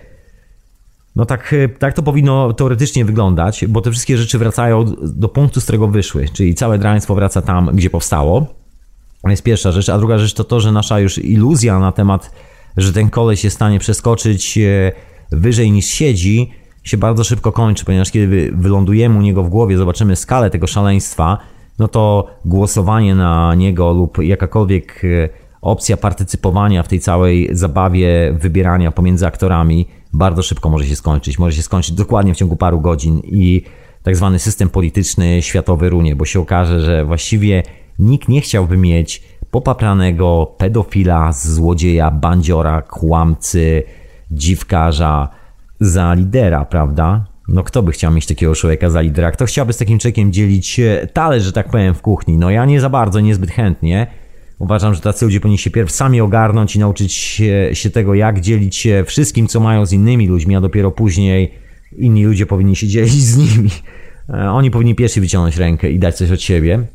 no 1.15 1.26
tak, 1.26 1.53
e, 1.53 1.69
tak 1.69 1.93
to 1.93 2.03
powinno 2.03 2.53
teoretycznie 2.53 3.05
wyglądać, 3.05 3.65
bo 3.67 3.82
te 3.82 3.91
wszystkie 3.91 4.17
rzeczy 4.17 4.38
wracają 4.38 4.86
do 5.01 5.30
punktu, 5.30 5.61
z 5.61 5.63
którego 5.63 5.88
wyszły, 5.88 6.26
czyli 6.34 6.55
całe 6.55 6.80
draństwo 6.80 7.15
wraca 7.15 7.41
tam, 7.41 7.69
gdzie 7.74 7.89
powstało. 7.89 8.45
To 9.22 9.30
jest 9.30 9.43
pierwsza 9.43 9.72
rzecz, 9.72 9.89
a 9.89 9.97
druga 9.97 10.17
rzecz 10.17 10.34
to 10.34 10.43
to, 10.43 10.59
że 10.59 10.72
nasza 10.72 10.99
już 10.99 11.17
iluzja 11.17 11.80
na 11.80 11.91
temat, 11.91 12.32
że 12.78 12.93
ten 12.93 13.09
koleś 13.09 13.45
w 13.45 13.53
stanie 13.53 13.80
przeskoczyć 13.80 14.57
e, 14.57 14.91
wyżej 15.32 15.71
niż 15.71 15.86
siedzi, 15.86 16.51
się 16.84 16.97
bardzo 16.97 17.23
szybko 17.23 17.51
kończy, 17.51 17.86
ponieważ 17.86 18.11
kiedy 18.11 18.51
wylądujemy 18.55 19.17
u 19.17 19.21
niego 19.21 19.43
w 19.43 19.49
głowie, 19.49 19.77
zobaczymy 19.77 20.15
skalę 20.15 20.49
tego 20.49 20.67
szaleństwa, 20.67 21.38
no 21.79 21.88
to 21.88 22.27
głosowanie 22.45 23.15
na 23.15 23.55
niego 23.55 23.91
lub 23.91 24.17
jakakolwiek 24.23 25.01
e, 25.05 25.29
opcja 25.61 25.97
partycypowania 25.97 26.84
w 26.84 26.88
tej 26.88 26.99
całej 26.99 27.49
zabawie 27.51 28.34
wybierania 28.39 28.91
pomiędzy 28.91 29.27
aktorami 29.27 29.88
bardzo 30.13 30.43
szybko 30.43 30.69
może 30.69 30.86
się 30.86 30.95
skończyć. 30.95 31.39
Może 31.39 31.55
się 31.55 31.63
skończyć 31.63 31.95
dokładnie 31.95 32.34
w 32.34 32.38
ciągu 32.38 32.55
paru 32.55 32.82
godzin 32.82 33.21
i 33.23 33.61
tak 34.03 34.15
zwany 34.15 34.39
system 34.39 34.69
polityczny 34.69 35.41
światowy 35.41 35.89
runie, 35.89 36.15
bo 36.15 36.25
się 36.25 36.39
okaże, 36.39 36.82
że 36.82 37.05
właściwie 37.05 37.63
Nikt 38.01 38.29
nie 38.29 38.41
chciałby 38.41 38.77
mieć 38.77 39.23
popapranego 39.51 40.55
pedofila, 40.57 41.32
złodzieja, 41.32 42.11
bandziora, 42.11 42.82
kłamcy, 42.82 43.84
dziwkarza 44.32 45.29
za 45.79 46.13
lidera, 46.13 46.65
prawda? 46.65 47.25
No 47.47 47.63
kto 47.63 47.84
by 47.84 47.91
chciał 47.91 48.11
mieć 48.11 48.25
takiego 48.25 48.55
człowieka 48.55 48.89
za 48.89 49.01
lidera? 49.01 49.32
Kto 49.32 49.45
chciałby 49.45 49.73
z 49.73 49.77
takim 49.77 49.99
człowiekiem 49.99 50.34
dzielić 50.34 50.79
talerz, 51.13 51.43
że 51.43 51.51
tak 51.51 51.69
powiem, 51.69 51.93
w 51.93 52.01
kuchni? 52.01 52.38
No 52.38 52.49
ja 52.49 52.65
nie 52.65 52.82
za 52.82 52.89
bardzo, 52.89 53.19
niezbyt 53.19 53.51
chętnie. 53.51 54.07
Uważam, 54.59 54.93
że 54.93 55.01
tacy 55.01 55.25
ludzie 55.25 55.39
powinni 55.39 55.57
się 55.57 55.69
pierw 55.69 55.91
sami 55.91 56.21
ogarnąć 56.21 56.75
i 56.75 56.79
nauczyć 56.79 57.13
się, 57.73 57.89
tego, 57.93 58.13
jak 58.13 58.41
dzielić 58.41 58.75
się 58.75 59.03
wszystkim, 59.07 59.47
co 59.47 59.59
mają 59.59 59.86
z 59.86 59.93
innymi 59.93 60.27
ludźmi, 60.27 60.55
a 60.55 60.61
dopiero 60.61 60.91
później 60.91 61.53
inni 61.97 62.25
ludzie 62.25 62.45
powinni 62.45 62.75
się 62.75 62.88
dzielić 62.93 63.13
z 63.13 63.38
nimi. 63.38 63.69
E, 64.29 64.51
oni 64.51 64.71
powinni 64.71 64.95
pierwsi 64.95 65.21
wyciągnąć 65.21 65.57
rękę 65.57 65.91
i 65.91 65.99
dać 65.99 66.15
coś 66.15 66.32
od 66.32 66.41
siebie. 66.41 66.88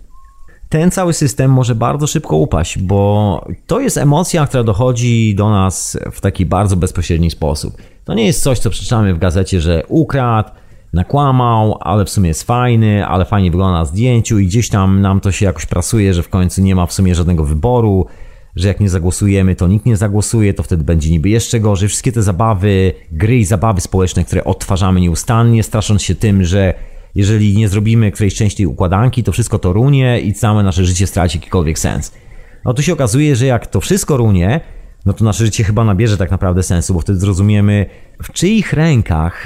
Ten 0.68 0.90
cały 0.90 1.12
system 1.12 1.50
może 1.50 1.74
bardzo 1.74 2.06
szybko 2.06 2.36
upaść, 2.36 2.78
bo 2.78 3.44
to 3.66 3.80
jest 3.80 3.96
emocja, 3.96 4.46
która 4.46 4.64
dochodzi 4.64 5.34
do 5.34 5.50
nas 5.50 5.98
w 6.12 6.20
taki 6.20 6.46
bardzo 6.46 6.76
bezpośredni 6.76 7.30
sposób. 7.30 7.76
To 8.04 8.14
nie 8.14 8.26
jest 8.26 8.42
coś, 8.42 8.58
co 8.58 8.70
przeczytamy 8.70 9.14
w 9.14 9.18
gazecie, 9.18 9.60
że 9.60 9.82
ukradł, 9.88 10.50
nakłamał, 10.92 11.78
ale 11.80 12.04
w 12.04 12.10
sumie 12.10 12.28
jest 12.28 12.42
fajny, 12.42 13.06
ale 13.06 13.24
fajnie 13.24 13.50
wygląda 13.50 13.78
na 13.78 13.84
zdjęciu 13.84 14.38
i 14.38 14.46
gdzieś 14.46 14.68
tam 14.68 15.00
nam 15.00 15.20
to 15.20 15.32
się 15.32 15.46
jakoś 15.46 15.66
prasuje, 15.66 16.14
że 16.14 16.22
w 16.22 16.28
końcu 16.28 16.62
nie 16.62 16.74
ma 16.74 16.86
w 16.86 16.92
sumie 16.92 17.14
żadnego 17.14 17.44
wyboru, 17.44 18.06
że 18.56 18.68
jak 18.68 18.80
nie 18.80 18.88
zagłosujemy, 18.88 19.54
to 19.54 19.68
nikt 19.68 19.86
nie 19.86 19.96
zagłosuje, 19.96 20.54
to 20.54 20.62
wtedy 20.62 20.84
będzie 20.84 21.10
niby 21.10 21.28
jeszcze 21.28 21.60
gorzej. 21.60 21.88
Wszystkie 21.88 22.12
te 22.12 22.22
zabawy, 22.22 22.92
gry 23.12 23.38
i 23.38 23.44
zabawy 23.44 23.80
społeczne, 23.80 24.24
które 24.24 24.44
odtwarzamy 24.44 25.00
nieustannie, 25.00 25.62
strasząc 25.62 26.02
się 26.02 26.14
tym, 26.14 26.44
że 26.44 26.74
jeżeli 27.16 27.56
nie 27.56 27.68
zrobimy 27.68 28.10
którejś 28.12 28.34
części 28.34 28.66
układanki, 28.66 29.22
to 29.22 29.32
wszystko 29.32 29.58
to 29.58 29.72
runie 29.72 30.20
i 30.20 30.32
całe 30.32 30.62
nasze 30.62 30.84
życie 30.84 31.06
straci 31.06 31.38
jakikolwiek 31.38 31.78
sens. 31.78 32.12
No 32.64 32.74
tu 32.74 32.82
się 32.82 32.92
okazuje, 32.92 33.36
że 33.36 33.46
jak 33.46 33.66
to 33.66 33.80
wszystko 33.80 34.16
runie, 34.16 34.60
no 35.06 35.12
to 35.12 35.24
nasze 35.24 35.44
życie 35.44 35.64
chyba 35.64 35.84
nabierze 35.84 36.16
tak 36.16 36.30
naprawdę 36.30 36.62
sensu, 36.62 36.94
bo 36.94 37.00
wtedy 37.00 37.18
zrozumiemy, 37.18 37.86
w 38.22 38.32
czyich 38.32 38.72
rękach 38.72 39.44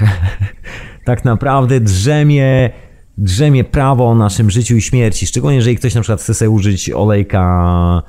tak 1.05 1.25
naprawdę 1.25 1.79
drzemie, 1.79 2.69
drzemie 3.17 3.63
prawo 3.63 4.09
o 4.09 4.15
naszym 4.15 4.51
życiu 4.51 4.75
i 4.75 4.81
śmierci. 4.81 5.27
Szczególnie 5.27 5.55
jeżeli 5.55 5.77
ktoś 5.77 5.95
na 5.95 6.01
przykład 6.01 6.21
chce 6.21 6.33
sobie 6.33 6.49
użyć 6.49 6.89
olejka, 6.89 8.03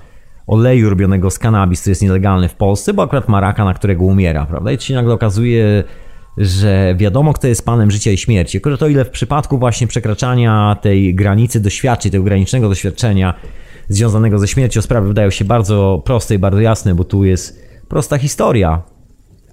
oleju 0.46 0.90
robionego 0.90 1.30
z 1.30 1.38
kanabis, 1.38 1.80
który 1.80 1.90
jest 1.90 2.02
nielegalny 2.02 2.48
w 2.48 2.54
Polsce, 2.54 2.94
bo 2.94 3.02
akurat 3.02 3.28
ma 3.28 3.40
raka, 3.40 3.64
na 3.64 3.74
którego 3.74 4.04
umiera, 4.04 4.46
prawda? 4.46 4.72
I 4.72 4.78
to 4.78 4.84
się 4.84 4.94
nagle 4.94 5.14
okazuje, 5.14 5.84
że 6.36 6.94
wiadomo, 6.98 7.32
kto 7.32 7.46
jest 7.46 7.64
panem 7.64 7.90
życia 7.90 8.10
i 8.10 8.16
śmierci. 8.16 8.60
Tylko 8.60 8.76
to 8.76 8.88
ile 8.88 9.04
w 9.04 9.10
przypadku 9.10 9.58
właśnie 9.58 9.86
przekraczania 9.86 10.76
tej 10.80 11.14
granicy 11.14 11.60
doświadczeń, 11.60 12.12
tego 12.12 12.24
granicznego 12.24 12.68
doświadczenia 12.68 13.34
związanego 13.88 14.38
ze 14.38 14.48
śmiercią, 14.48 14.82
sprawy 14.82 15.08
wydają 15.08 15.30
się 15.30 15.44
bardzo 15.44 16.02
proste 16.04 16.34
i 16.34 16.38
bardzo 16.38 16.60
jasne, 16.60 16.94
bo 16.94 17.04
tu 17.04 17.24
jest 17.24 17.62
prosta 17.88 18.18
historia. 18.18 18.82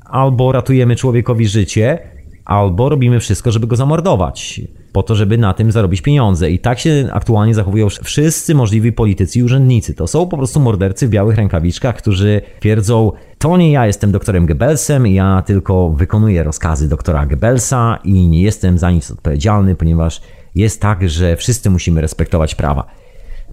Albo 0.05 0.51
ratujemy 0.51 0.95
człowiekowi 0.95 1.47
życie, 1.47 1.99
albo 2.45 2.89
robimy 2.89 3.19
wszystko, 3.19 3.51
żeby 3.51 3.67
go 3.67 3.75
zamordować, 3.75 4.61
po 4.91 5.03
to, 5.03 5.15
żeby 5.15 5.37
na 5.37 5.53
tym 5.53 5.71
zarobić 5.71 6.01
pieniądze. 6.01 6.51
I 6.51 6.59
tak 6.59 6.79
się 6.79 7.09
aktualnie 7.11 7.53
zachowują 7.53 7.87
wszyscy 8.03 8.55
możliwi 8.55 8.91
politycy 8.91 9.39
i 9.39 9.43
urzędnicy. 9.43 9.93
To 9.93 10.07
są 10.07 10.27
po 10.27 10.37
prostu 10.37 10.59
mordercy 10.59 11.07
w 11.07 11.09
białych 11.09 11.37
rękawiczkach, 11.37 11.97
którzy 11.97 12.41
twierdzą, 12.59 13.11
to 13.37 13.57
nie 13.57 13.71
ja 13.71 13.87
jestem 13.87 14.11
doktorem 14.11 14.45
Goebbelsem, 14.45 15.07
ja 15.07 15.43
tylko 15.45 15.89
wykonuję 15.89 16.43
rozkazy 16.43 16.89
doktora 16.89 17.25
Goebbelsa 17.25 17.99
i 18.03 18.27
nie 18.27 18.41
jestem 18.41 18.77
za 18.77 18.91
nic 18.91 19.11
odpowiedzialny, 19.11 19.75
ponieważ 19.75 20.21
jest 20.55 20.81
tak, 20.81 21.09
że 21.09 21.35
wszyscy 21.35 21.69
musimy 21.69 22.01
respektować 22.01 22.55
prawa. 22.55 22.85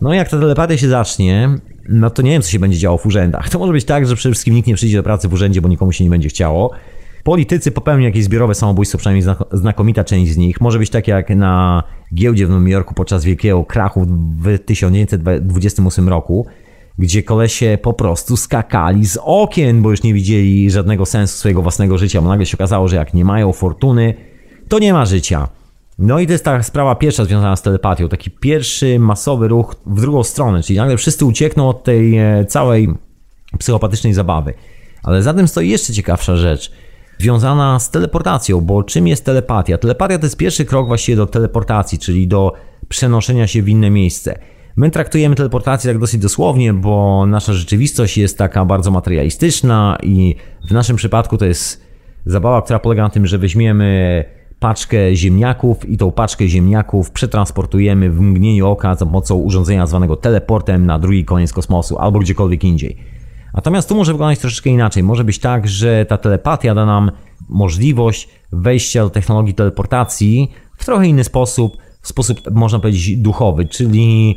No 0.00 0.14
jak 0.14 0.28
ta 0.28 0.38
telepatia 0.40 0.76
się 0.76 0.88
zacznie, 0.88 1.50
no 1.88 2.10
to 2.10 2.22
nie 2.22 2.30
wiem, 2.30 2.42
co 2.42 2.50
się 2.50 2.58
będzie 2.58 2.78
działo 2.78 2.98
w 2.98 3.06
urzędach. 3.06 3.48
To 3.50 3.58
może 3.58 3.72
być 3.72 3.84
tak, 3.84 4.06
że 4.06 4.16
przede 4.16 4.32
wszystkim 4.32 4.54
nikt 4.54 4.68
nie 4.68 4.74
przyjdzie 4.74 4.96
do 4.96 5.02
pracy 5.02 5.28
w 5.28 5.32
urzędzie, 5.32 5.60
bo 5.60 5.68
nikomu 5.68 5.92
się 5.92 6.04
nie 6.04 6.10
będzie 6.10 6.28
chciało. 6.28 6.70
Politycy 7.26 7.72
popełnią 7.72 8.04
jakieś 8.04 8.24
zbiorowe 8.24 8.54
samobójstwo, 8.54 8.98
przynajmniej 8.98 9.36
znakomita 9.52 10.04
część 10.04 10.32
z 10.32 10.36
nich. 10.36 10.60
Może 10.60 10.78
być 10.78 10.90
tak 10.90 11.08
jak 11.08 11.30
na 11.30 11.82
giełdzie 12.14 12.46
w 12.46 12.50
Nowym 12.50 12.68
Jorku 12.68 12.94
podczas 12.94 13.24
wielkiego 13.24 13.64
krachu 13.64 14.06
w 14.38 14.58
1928 14.58 16.08
roku, 16.08 16.46
gdzie 16.98 17.22
kolesie 17.22 17.78
po 17.82 17.92
prostu 17.92 18.36
skakali 18.36 19.06
z 19.06 19.18
okien, 19.22 19.82
bo 19.82 19.90
już 19.90 20.02
nie 20.02 20.14
widzieli 20.14 20.70
żadnego 20.70 21.06
sensu 21.06 21.38
swojego 21.38 21.62
własnego 21.62 21.98
życia, 21.98 22.22
bo 22.22 22.28
nagle 22.28 22.46
się 22.46 22.56
okazało, 22.56 22.88
że 22.88 22.96
jak 22.96 23.14
nie 23.14 23.24
mają 23.24 23.52
fortuny, 23.52 24.14
to 24.68 24.78
nie 24.78 24.92
ma 24.92 25.06
życia. 25.06 25.48
No 25.98 26.20
i 26.20 26.26
to 26.26 26.32
jest 26.32 26.44
ta 26.44 26.62
sprawa 26.62 26.94
pierwsza 26.94 27.24
związana 27.24 27.56
z 27.56 27.62
telepatią, 27.62 28.08
taki 28.08 28.30
pierwszy 28.30 28.98
masowy 28.98 29.48
ruch 29.48 29.74
w 29.86 30.00
drugą 30.00 30.22
stronę, 30.22 30.62
czyli 30.62 30.78
nagle 30.78 30.96
wszyscy 30.96 31.24
uciekną 31.24 31.68
od 31.68 31.84
tej 31.84 32.18
e, 32.18 32.44
całej 32.44 32.88
psychopatycznej 33.58 34.14
zabawy. 34.14 34.54
Ale 35.02 35.22
za 35.22 35.34
tym 35.34 35.48
stoi 35.48 35.68
jeszcze 35.68 35.92
ciekawsza 35.92 36.36
rzecz, 36.36 36.72
związana 37.18 37.78
z 37.78 37.90
teleportacją, 37.90 38.60
bo 38.60 38.82
czym 38.82 39.06
jest 39.06 39.24
telepatia? 39.24 39.78
Telepatia 39.78 40.18
to 40.18 40.26
jest 40.26 40.36
pierwszy 40.36 40.64
krok 40.64 40.86
właściwie 40.86 41.16
do 41.16 41.26
teleportacji, 41.26 41.98
czyli 41.98 42.28
do 42.28 42.52
przenoszenia 42.88 43.46
się 43.46 43.62
w 43.62 43.68
inne 43.68 43.90
miejsce. 43.90 44.38
My 44.76 44.90
traktujemy 44.90 45.34
teleportację 45.34 45.90
tak 45.90 46.00
dosyć 46.00 46.20
dosłownie, 46.20 46.72
bo 46.72 47.26
nasza 47.26 47.52
rzeczywistość 47.52 48.18
jest 48.18 48.38
taka 48.38 48.64
bardzo 48.64 48.90
materialistyczna 48.90 49.98
i 50.02 50.36
w 50.68 50.72
naszym 50.72 50.96
przypadku 50.96 51.38
to 51.38 51.46
jest 51.46 51.86
zabawa, 52.26 52.62
która 52.62 52.78
polega 52.78 53.02
na 53.02 53.10
tym, 53.10 53.26
że 53.26 53.38
weźmiemy 53.38 54.24
paczkę 54.58 55.16
ziemniaków 55.16 55.88
i 55.88 55.96
tą 55.96 56.12
paczkę 56.12 56.48
ziemniaków 56.48 57.10
przetransportujemy 57.10 58.10
w 58.10 58.20
mgnieniu 58.20 58.68
oka 58.68 58.94
za 58.94 59.06
pomocą 59.06 59.34
urządzenia 59.34 59.86
zwanego 59.86 60.16
teleportem 60.16 60.86
na 60.86 60.98
drugi 60.98 61.24
koniec 61.24 61.52
kosmosu 61.52 61.98
albo 61.98 62.18
gdziekolwiek 62.18 62.64
indziej. 62.64 63.15
Natomiast 63.56 63.88
tu 63.88 63.94
może 63.94 64.12
wyglądać 64.12 64.38
troszeczkę 64.38 64.70
inaczej. 64.70 65.02
Może 65.02 65.24
być 65.24 65.38
tak, 65.38 65.68
że 65.68 66.06
ta 66.06 66.18
telepatia 66.18 66.74
da 66.74 66.86
nam 66.86 67.10
możliwość 67.48 68.28
wejścia 68.52 69.02
do 69.02 69.10
technologii 69.10 69.54
teleportacji 69.54 70.52
w 70.76 70.84
trochę 70.84 71.06
inny 71.06 71.24
sposób, 71.24 71.76
w 72.02 72.08
sposób 72.08 72.40
można 72.50 72.78
powiedzieć 72.78 73.16
duchowy, 73.16 73.66
czyli 73.66 74.36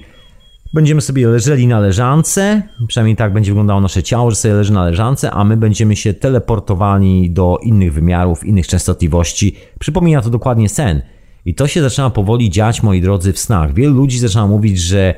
Będziemy 0.73 1.01
sobie 1.01 1.27
leżeli 1.27 1.67
na 1.67 1.79
leżance, 1.79 2.61
przynajmniej 2.87 3.15
tak 3.15 3.33
będzie 3.33 3.51
wyglądało 3.51 3.81
nasze 3.81 4.03
ciało, 4.03 4.29
że 4.31 4.35
sobie 4.35 4.53
leży 4.53 4.73
na 4.73 4.85
leżance, 4.85 5.31
a 5.31 5.43
my 5.43 5.57
będziemy 5.57 5.95
się 5.95 6.13
teleportowali 6.13 7.31
do 7.31 7.57
innych 7.63 7.93
wymiarów, 7.93 8.45
innych 8.45 8.67
częstotliwości. 8.67 9.55
Przypomina 9.79 10.21
to 10.21 10.29
dokładnie 10.29 10.69
sen. 10.69 11.01
I 11.45 11.55
to 11.55 11.67
się 11.67 11.81
zaczyna 11.81 12.09
powoli 12.09 12.49
dziać, 12.49 12.83
moi 12.83 13.01
drodzy, 13.01 13.33
w 13.33 13.39
snach. 13.39 13.73
Wielu 13.73 13.95
ludzi 13.95 14.19
zaczyna 14.19 14.47
mówić, 14.47 14.79
że 14.79 15.15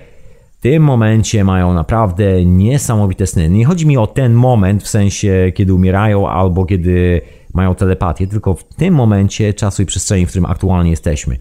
tym 0.61 0.83
momencie 0.83 1.43
mają 1.43 1.73
naprawdę 1.73 2.45
niesamowite 2.45 3.27
sny. 3.27 3.49
Nie 3.49 3.65
chodzi 3.65 3.87
mi 3.87 3.97
o 3.97 4.07
ten 4.07 4.33
moment, 4.33 4.83
w 4.83 4.87
sensie 4.87 5.51
kiedy 5.55 5.73
umierają 5.73 6.29
albo 6.29 6.65
kiedy 6.65 7.21
mają 7.53 7.75
telepatię, 7.75 8.27
tylko 8.27 8.53
w 8.53 8.63
tym 8.63 8.93
momencie 8.93 9.53
czasu 9.53 9.81
i 9.81 9.85
przestrzeni, 9.85 10.25
w 10.25 10.29
którym 10.29 10.45
aktualnie 10.45 10.89
jesteśmy. 10.89 11.37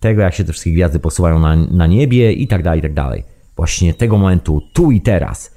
Tego, 0.00 0.22
jak 0.22 0.34
się 0.34 0.44
te 0.44 0.52
wszystkie 0.52 0.72
gwiazdy 0.72 0.98
posuwają 0.98 1.38
na, 1.38 1.56
na 1.56 1.86
niebie 1.86 2.32
i 2.32 2.46
tak 2.48 2.62
dalej, 2.62 2.78
i 2.78 2.82
tak 2.82 2.94
dalej 2.94 3.34
właśnie 3.56 3.94
tego 3.94 4.18
momentu, 4.18 4.62
tu 4.72 4.90
i 4.90 5.00
teraz. 5.00 5.54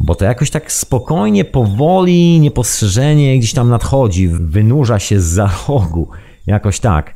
Bo 0.00 0.14
to 0.14 0.24
jakoś 0.24 0.50
tak 0.50 0.72
spokojnie, 0.72 1.44
powoli, 1.44 2.40
niepostrzeżenie 2.40 3.38
gdzieś 3.38 3.52
tam 3.52 3.68
nadchodzi, 3.68 4.28
wynurza 4.28 4.98
się 4.98 5.20
z 5.20 5.24
za 5.24 5.50
rogu. 5.68 6.08
Jakoś 6.46 6.80
tak. 6.80 7.14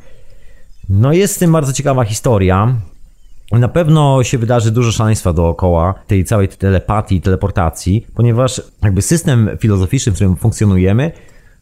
No 0.89 1.13
jest 1.13 1.35
z 1.35 1.39
tym 1.39 1.53
bardzo 1.53 1.73
ciekawa 1.73 2.05
historia. 2.05 2.75
Na 3.53 3.69
pewno 3.69 4.23
się 4.23 4.39
wydarzy 4.39 4.71
dużo 4.71 4.93
szaleństwa 4.93 5.33
dookoła 5.33 5.95
tej 6.07 6.25
całej 6.25 6.49
telepatii, 6.49 7.21
teleportacji, 7.21 8.07
ponieważ 8.15 8.63
jakby 8.83 9.03
system 9.03 9.51
filozoficzny, 9.61 10.13
w 10.13 10.15
którym 10.15 10.37
funkcjonujemy, 10.37 11.13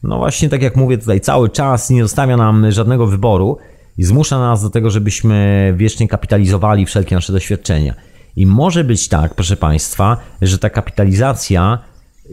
no 0.02 0.18
właśnie 0.18 0.48
tak 0.48 0.62
jak 0.62 0.76
mówię 0.76 0.98
tutaj 0.98 1.20
cały 1.20 1.50
czas 1.50 1.90
nie 1.90 2.02
zostawia 2.02 2.36
nam 2.36 2.70
żadnego 2.72 3.06
wyboru 3.06 3.58
i 3.98 4.04
zmusza 4.04 4.38
nas 4.38 4.62
do 4.62 4.70
tego, 4.70 4.90
żebyśmy 4.90 5.74
wiecznie 5.76 6.08
kapitalizowali 6.08 6.86
wszelkie 6.86 7.14
nasze 7.14 7.32
doświadczenia. 7.32 7.94
I 8.36 8.46
może 8.46 8.84
być 8.84 9.08
tak, 9.08 9.34
proszę 9.34 9.56
Państwa, 9.56 10.16
że 10.42 10.58
ta 10.58 10.70
kapitalizacja 10.70 11.78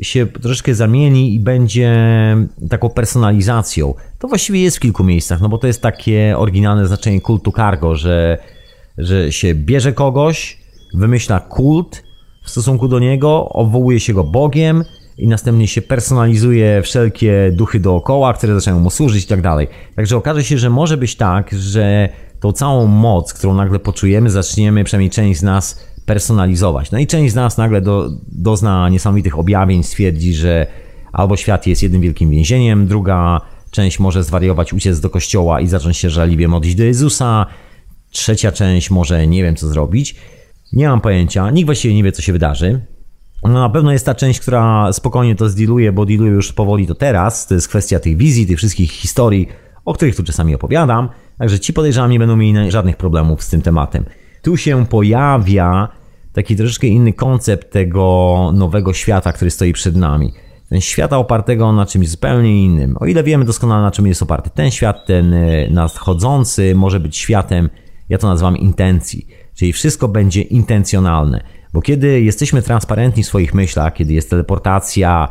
się 0.02 0.26
troszeczkę 0.26 0.76
zamieni 0.76 1.36
i 1.36 1.40
będzie 1.40 1.98
taką 2.70 2.90
personalizacją. 2.90 3.94
To 4.20 4.28
właściwie 4.28 4.62
jest 4.62 4.78
w 4.78 4.80
kilku 4.80 5.04
miejscach, 5.04 5.42
no 5.42 5.50
bo 5.50 5.58
to 5.58 5.68
jest 5.68 5.82
takie 5.82 6.36
oryginalne 6.38 6.88
znaczenie 6.88 7.22
kultu 7.22 7.52
cargo, 7.52 7.96
że, 7.96 8.38
że 8.98 9.32
się 9.32 9.56
bierze 9.56 9.94
kogoś, 9.94 10.58
wymyśla 10.94 11.40
kult 11.40 12.04
w 12.44 12.50
stosunku 12.50 12.88
do 12.88 13.00
niego, 13.00 13.50
obwołuje 13.50 14.00
się 14.00 14.14
go 14.14 14.24
Bogiem 14.24 14.84
i 15.18 15.28
następnie 15.28 15.68
się 15.68 15.82
personalizuje 15.82 16.82
wszelkie 16.82 17.52
duchy 17.54 17.80
dookoła, 17.80 18.34
które 18.34 18.56
zaczynają 18.56 18.84
mu 18.84 18.90
służyć 18.90 19.24
i 19.24 19.28
tak 19.28 19.42
dalej. 19.42 19.68
Także 19.96 20.18
okaże 20.18 20.44
się, 20.44 20.58
że 20.58 20.70
może 20.70 20.98
być 20.98 21.16
tak, 21.16 21.52
że 21.52 22.10
tą 22.40 22.52
całą 22.52 22.88
moc, 22.88 23.34
którą 23.34 23.54
nagle 23.54 23.80
poczujemy, 23.80 24.30
zaczniemy, 24.30 24.84
przynajmniej 24.84 25.10
część 25.10 25.40
z 25.40 25.44
nas, 25.44 25.86
personalizować. 26.06 26.92
No 26.92 27.00
i 27.00 27.08
część 27.08 27.32
z 27.32 27.36
nas 27.36 27.58
nagle 27.58 27.82
do, 27.82 28.10
dozna 28.28 28.90
niesamowitych 28.90 29.40
objawień, 29.40 29.84
stwierdzi, 29.84 30.34
że 30.34 30.68
albo 31.14 31.38
świat 31.38 31.68
jest 31.68 31.84
jednym 31.84 32.02
wielkim 32.02 32.30
więzieniem, 32.30 32.88
druga 32.88 33.42
część 33.72 34.00
może 34.00 34.24
zwariować, 34.24 34.74
uciec 34.74 35.00
do 35.00 35.10
kościoła 35.10 35.62
i 35.62 35.68
zacząć 35.68 35.98
się 35.98 36.10
żaliwie 36.10 36.48
modlić 36.48 36.76
do 36.76 36.84
Jezusa, 36.84 37.46
trzecia 38.12 38.52
część 38.52 38.92
może 38.92 39.28
nie 39.28 39.44
wiem 39.44 39.56
co 39.56 39.68
zrobić. 39.68 40.16
Nie 40.74 40.88
mam 40.88 41.02
pojęcia, 41.02 41.52
nikt 41.52 41.66
właściwie 41.66 41.96
nie 41.96 42.04
wie, 42.04 42.12
co 42.12 42.22
się 42.22 42.34
wydarzy. 42.34 42.82
No 43.44 43.54
na 43.54 43.70
pewno 43.70 43.92
jest 43.92 44.06
ta 44.06 44.16
część, 44.16 44.40
która 44.40 44.94
spokojnie 44.94 45.36
to 45.36 45.50
zdiluje, 45.50 45.92
bo 45.92 46.06
diluje 46.06 46.32
już 46.32 46.54
powoli 46.54 46.88
to 46.88 46.96
teraz. 46.96 47.48
To 47.48 47.54
jest 47.54 47.68
kwestia 47.68 48.00
tych 48.00 48.18
wizji, 48.18 48.48
tych 48.48 48.58
wszystkich 48.58 48.92
historii, 48.92 49.48
o 49.86 49.94
których 49.94 50.16
tu 50.16 50.24
czasami 50.24 50.56
opowiadam. 50.56 51.10
Także 51.38 51.60
ci 51.60 51.74
podejrzewam 51.74 52.12
nie 52.12 52.20
będą 52.20 52.36
mieli 52.36 52.72
żadnych 52.72 52.98
problemów 52.98 53.44
z 53.44 53.50
tym 53.50 53.62
tematem. 53.62 54.06
Tu 54.42 54.58
się 54.58 54.86
pojawia 54.86 55.88
taki 56.34 56.56
troszeczkę 56.56 56.88
inny 56.88 57.14
koncept 57.14 57.72
tego 57.72 58.52
nowego 58.54 58.94
świata, 58.94 59.34
który 59.34 59.52
stoi 59.52 59.74
przed 59.74 59.96
nami. 59.96 60.34
Ten 60.70 60.82
świata 60.82 61.18
opartego 61.18 61.74
na 61.74 61.86
czymś 61.86 62.10
zupełnie 62.10 62.64
innym. 62.64 62.98
O 63.00 63.06
ile 63.06 63.24
wiemy 63.24 63.46
doskonale 63.46 63.82
na 63.82 63.92
czym 63.92 64.08
jest 64.08 64.24
oparty 64.24 64.50
ten 64.50 64.72
świat, 64.72 65.06
ten 65.06 65.34
e, 65.34 65.68
nadchodzący 65.70 66.76
może 66.76 67.00
być 67.00 67.18
światem, 67.18 67.70
ja 68.12 68.18
to 68.18 68.28
nazywam 68.28 68.58
intencji. 68.58 69.28
Czyli 69.56 69.74
wszystko 69.74 70.08
będzie 70.08 70.42
intencjonalne. 70.42 71.44
Bo 71.74 71.82
kiedy 71.82 72.22
jesteśmy 72.22 72.62
transparentni 72.62 73.24
w 73.24 73.26
swoich 73.26 73.54
myślach, 73.54 73.94
kiedy 73.94 74.14
jest 74.14 74.30
teleportacja, 74.30 75.28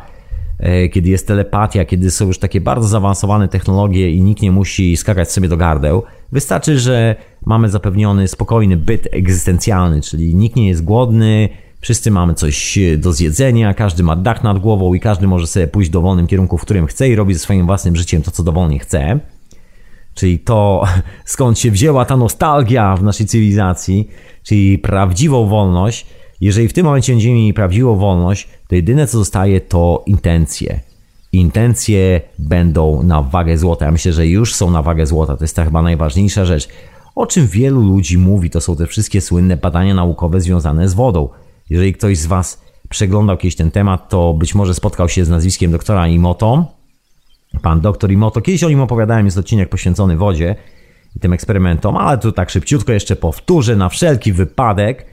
e, 0.59 0.89
kiedy 0.89 1.09
jest 1.09 1.27
telepatia, 1.27 1.85
kiedy 1.85 2.11
są 2.11 2.27
już 2.27 2.39
takie 2.39 2.61
bardzo 2.61 2.87
zaawansowane 2.87 3.47
technologie 3.47 4.09
i 4.09 4.21
nikt 4.21 4.41
nie 4.41 4.51
musi 4.51 4.97
skakać 4.97 5.31
sobie 5.31 5.49
do 5.49 5.57
gardeł, 5.57 6.03
wystarczy, 6.31 6.79
że 6.79 7.15
mamy 7.45 7.69
zapewniony 7.69 8.27
spokojny 8.27 8.77
byt 8.77 9.07
egzystencjalny, 9.11 10.01
czyli 10.01 10.35
nikt 10.35 10.55
nie 10.55 10.67
jest 10.67 10.83
głodny, 10.83 11.49
wszyscy 11.81 12.11
mamy 12.11 12.33
coś 12.33 12.79
do 12.97 13.13
zjedzenia, 13.13 13.73
każdy 13.73 14.03
ma 14.03 14.15
dach 14.15 14.43
nad 14.43 14.59
głową 14.59 14.93
i 14.93 14.99
każdy 14.99 15.27
może 15.27 15.47
sobie 15.47 15.67
pójść 15.67 15.89
w 15.89 15.93
dowolnym 15.93 16.27
kierunku, 16.27 16.57
w 16.57 16.61
którym 16.61 16.87
chce 16.87 17.09
i 17.09 17.15
robić 17.15 17.37
ze 17.37 17.43
swoim 17.43 17.65
własnym 17.65 17.95
życiem 17.95 18.21
to, 18.21 18.31
co 18.31 18.43
dowolnie 18.43 18.79
chce. 18.79 19.19
Czyli 20.13 20.39
to, 20.39 20.83
skąd 21.25 21.59
się 21.59 21.71
wzięła 21.71 22.05
ta 22.05 22.17
nostalgia 22.17 22.95
w 22.95 23.03
naszej 23.03 23.25
cywilizacji, 23.25 24.07
czyli 24.43 24.79
prawdziwą 24.79 25.47
wolność, 25.47 26.05
jeżeli 26.41 26.67
w 26.67 26.73
tym 26.73 26.85
momencie 26.85 27.13
będziemy 27.13 27.35
mieli 27.35 27.53
prawdziwą 27.53 27.95
wolność, 27.95 28.47
to 28.67 28.75
jedyne 28.75 29.07
co 29.07 29.17
zostaje 29.17 29.61
to 29.61 30.03
intencje. 30.05 30.79
Intencje 31.31 32.21
będą 32.39 33.03
na 33.03 33.21
wagę 33.21 33.57
złota. 33.57 33.85
Ja 33.85 33.91
myślę, 33.91 34.13
że 34.13 34.27
już 34.27 34.55
są 34.55 34.71
na 34.71 34.81
wagę 34.81 35.05
złota. 35.05 35.37
To 35.37 35.43
jest 35.43 35.55
ta 35.55 35.65
chyba 35.65 35.81
najważniejsza 35.81 36.45
rzecz. 36.45 36.67
O 37.15 37.27
czym 37.27 37.47
wielu 37.47 37.81
ludzi 37.81 38.17
mówi, 38.17 38.49
to 38.49 38.61
są 38.61 38.75
te 38.75 38.87
wszystkie 38.87 39.21
słynne 39.21 39.57
badania 39.57 39.93
naukowe 39.93 40.41
związane 40.41 40.89
z 40.89 40.93
wodą. 40.93 41.29
Jeżeli 41.69 41.93
ktoś 41.93 42.17
z 42.17 42.25
Was 42.25 42.61
przeglądał 42.89 43.37
kiedyś 43.37 43.55
ten 43.55 43.71
temat, 43.71 44.09
to 44.09 44.33
być 44.33 44.55
może 44.55 44.73
spotkał 44.73 45.09
się 45.09 45.25
z 45.25 45.29
nazwiskiem 45.29 45.71
doktora 45.71 46.07
Imoto. 46.07 46.65
Pan 47.61 47.81
doktor 47.81 48.11
Imoto, 48.11 48.41
kiedyś 48.41 48.63
o 48.63 48.69
nim 48.69 48.81
opowiadałem, 48.81 49.25
jest 49.25 49.37
odcinek 49.37 49.69
poświęcony 49.69 50.17
wodzie 50.17 50.55
i 51.15 51.19
tym 51.19 51.33
eksperymentom, 51.33 51.97
ale 51.97 52.17
tu 52.17 52.31
tak 52.31 52.49
szybciutko 52.49 52.91
jeszcze 52.91 53.15
powtórzę 53.15 53.75
na 53.75 53.89
wszelki 53.89 54.33
wypadek 54.33 55.05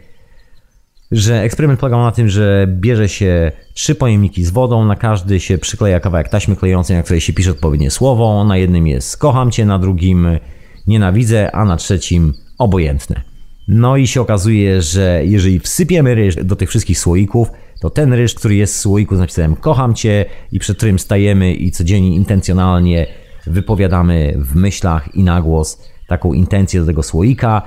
że 1.11 1.43
eksperyment 1.43 1.81
polegał 1.81 2.01
na 2.01 2.13
tym, 2.13 2.29
że 2.29 2.67
bierze 2.69 3.09
się 3.09 3.53
trzy 3.75 3.95
pojemniki 3.95 4.45
z 4.45 4.51
wodą, 4.51 4.85
na 4.85 4.97
każdy 4.97 5.41
się 5.41 5.59
przykleja 5.59 6.01
kawałek 6.01 6.29
taśmy 6.29 6.57
klejącej, 6.57 6.97
na 6.97 7.03
której 7.03 7.21
się 7.21 7.33
pisze 7.33 7.51
odpowiednie 7.51 7.91
słowo. 7.91 8.45
Na 8.45 8.57
jednym 8.57 8.87
jest 8.87 9.17
kocham 9.17 9.51
cię, 9.51 9.67
na 9.67 9.79
drugim 9.79 10.39
nienawidzę, 10.87 11.55
a 11.55 11.65
na 11.65 11.77
trzecim 11.77 12.35
obojętne. 12.59 13.28
No 13.69 13.97
i 13.97 14.07
się 14.07 14.21
okazuje, 14.21 14.83
że 14.83 15.23
jeżeli 15.25 15.61
wsypiemy 15.61 16.15
ryż 16.15 16.37
do 16.37 16.57
tych 16.57 16.69
wszystkich 16.69 16.99
słoików, 16.99 17.49
to 17.81 17.91
ten 17.91 18.13
ryż, 18.13 18.35
który 18.35 18.55
jest 18.55 18.75
w 18.75 18.79
słoiku 18.79 19.17
z 19.17 19.19
napisem 19.19 19.57
kocham 19.57 19.95
cię 19.95 20.25
i 20.53 20.59
przed 20.59 20.77
którym 20.77 20.99
stajemy 20.99 21.55
i 21.55 21.71
codziennie 21.71 22.17
intencjonalnie 22.17 23.07
wypowiadamy 23.47 24.35
w 24.39 24.57
myślach 24.57 25.15
i 25.15 25.23
na 25.23 25.43
głos 25.43 25.83
taką 26.07 26.33
intencję 26.33 26.81
do 26.81 26.87
tego 26.87 27.03
słoika, 27.03 27.63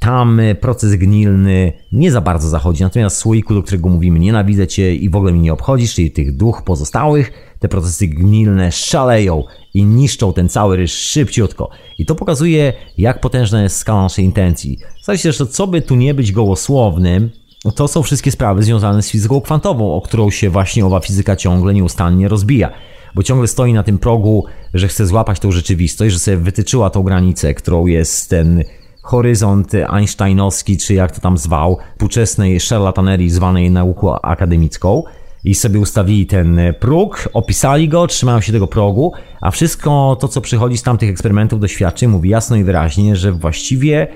tam 0.00 0.40
proces 0.60 0.94
gnilny 0.94 1.72
nie 1.92 2.12
za 2.12 2.20
bardzo 2.20 2.48
zachodzi, 2.48 2.82
natomiast 2.82 3.16
słoiku, 3.16 3.54
do 3.54 3.62
którego 3.62 3.88
mówimy 3.88 4.18
nienawidzę 4.18 4.66
cię 4.66 4.94
i 4.94 5.10
w 5.10 5.16
ogóle 5.16 5.32
mi 5.32 5.40
nie 5.40 5.52
obchodzisz, 5.52 5.94
czyli 5.94 6.10
tych 6.10 6.36
duch 6.36 6.62
pozostałych, 6.62 7.32
te 7.60 7.68
procesy 7.68 8.08
gnilne 8.08 8.72
szaleją 8.72 9.44
i 9.74 9.84
niszczą 9.84 10.32
ten 10.32 10.48
cały 10.48 10.76
ryż 10.76 10.92
szybciutko. 10.92 11.70
I 11.98 12.06
to 12.06 12.14
pokazuje, 12.14 12.72
jak 12.98 13.20
potężna 13.20 13.62
jest 13.62 13.76
skala 13.76 14.02
naszej 14.02 14.24
intencji. 14.24 14.78
Zdaje 15.02 15.18
się, 15.18 15.32
że 15.32 15.46
co 15.46 15.66
by 15.66 15.82
tu 15.82 15.96
nie 15.96 16.14
być 16.14 16.32
gołosłownym, 16.32 17.30
to 17.74 17.88
są 17.88 18.02
wszystkie 18.02 18.30
sprawy 18.30 18.62
związane 18.62 19.02
z 19.02 19.10
fizyką 19.10 19.40
kwantową, 19.40 19.94
o 19.94 20.00
którą 20.00 20.30
się 20.30 20.50
właśnie 20.50 20.86
owa 20.86 21.00
fizyka 21.00 21.36
ciągle 21.36 21.74
nieustannie 21.74 22.28
rozbija. 22.28 22.70
Bo 23.14 23.22
ciągle 23.22 23.48
stoi 23.48 23.72
na 23.72 23.82
tym 23.82 23.98
progu, 23.98 24.44
że 24.74 24.88
chce 24.88 25.06
złapać 25.06 25.40
tą 25.40 25.52
rzeczywistość, 25.52 26.12
że 26.12 26.18
sobie 26.18 26.36
wytyczyła 26.36 26.90
tą 26.90 27.02
granicę, 27.02 27.54
którą 27.54 27.86
jest 27.86 28.30
ten 28.30 28.64
horyzont 29.02 29.72
einsteinowski, 29.74 30.78
czy 30.78 30.94
jak 30.94 31.12
to 31.12 31.20
tam 31.20 31.38
zwał, 31.38 31.78
współczesnej 31.92 32.60
szarlatanerii 32.60 33.30
zwanej 33.30 33.70
nauką 33.70 34.20
akademicką 34.20 35.02
i 35.44 35.54
sobie 35.54 35.80
ustawili 35.80 36.26
ten 36.26 36.60
próg, 36.80 37.28
opisali 37.32 37.88
go, 37.88 38.06
trzymają 38.06 38.40
się 38.40 38.52
tego 38.52 38.66
progu, 38.66 39.12
a 39.40 39.50
wszystko 39.50 40.16
to, 40.20 40.28
co 40.28 40.40
przychodzi 40.40 40.78
z 40.78 40.82
tamtych 40.82 41.10
eksperymentów, 41.10 41.60
doświadczeń, 41.60 42.08
mówi 42.08 42.30
jasno 42.30 42.56
i 42.56 42.64
wyraźnie, 42.64 43.16
że 43.16 43.32
właściwie 43.32 44.08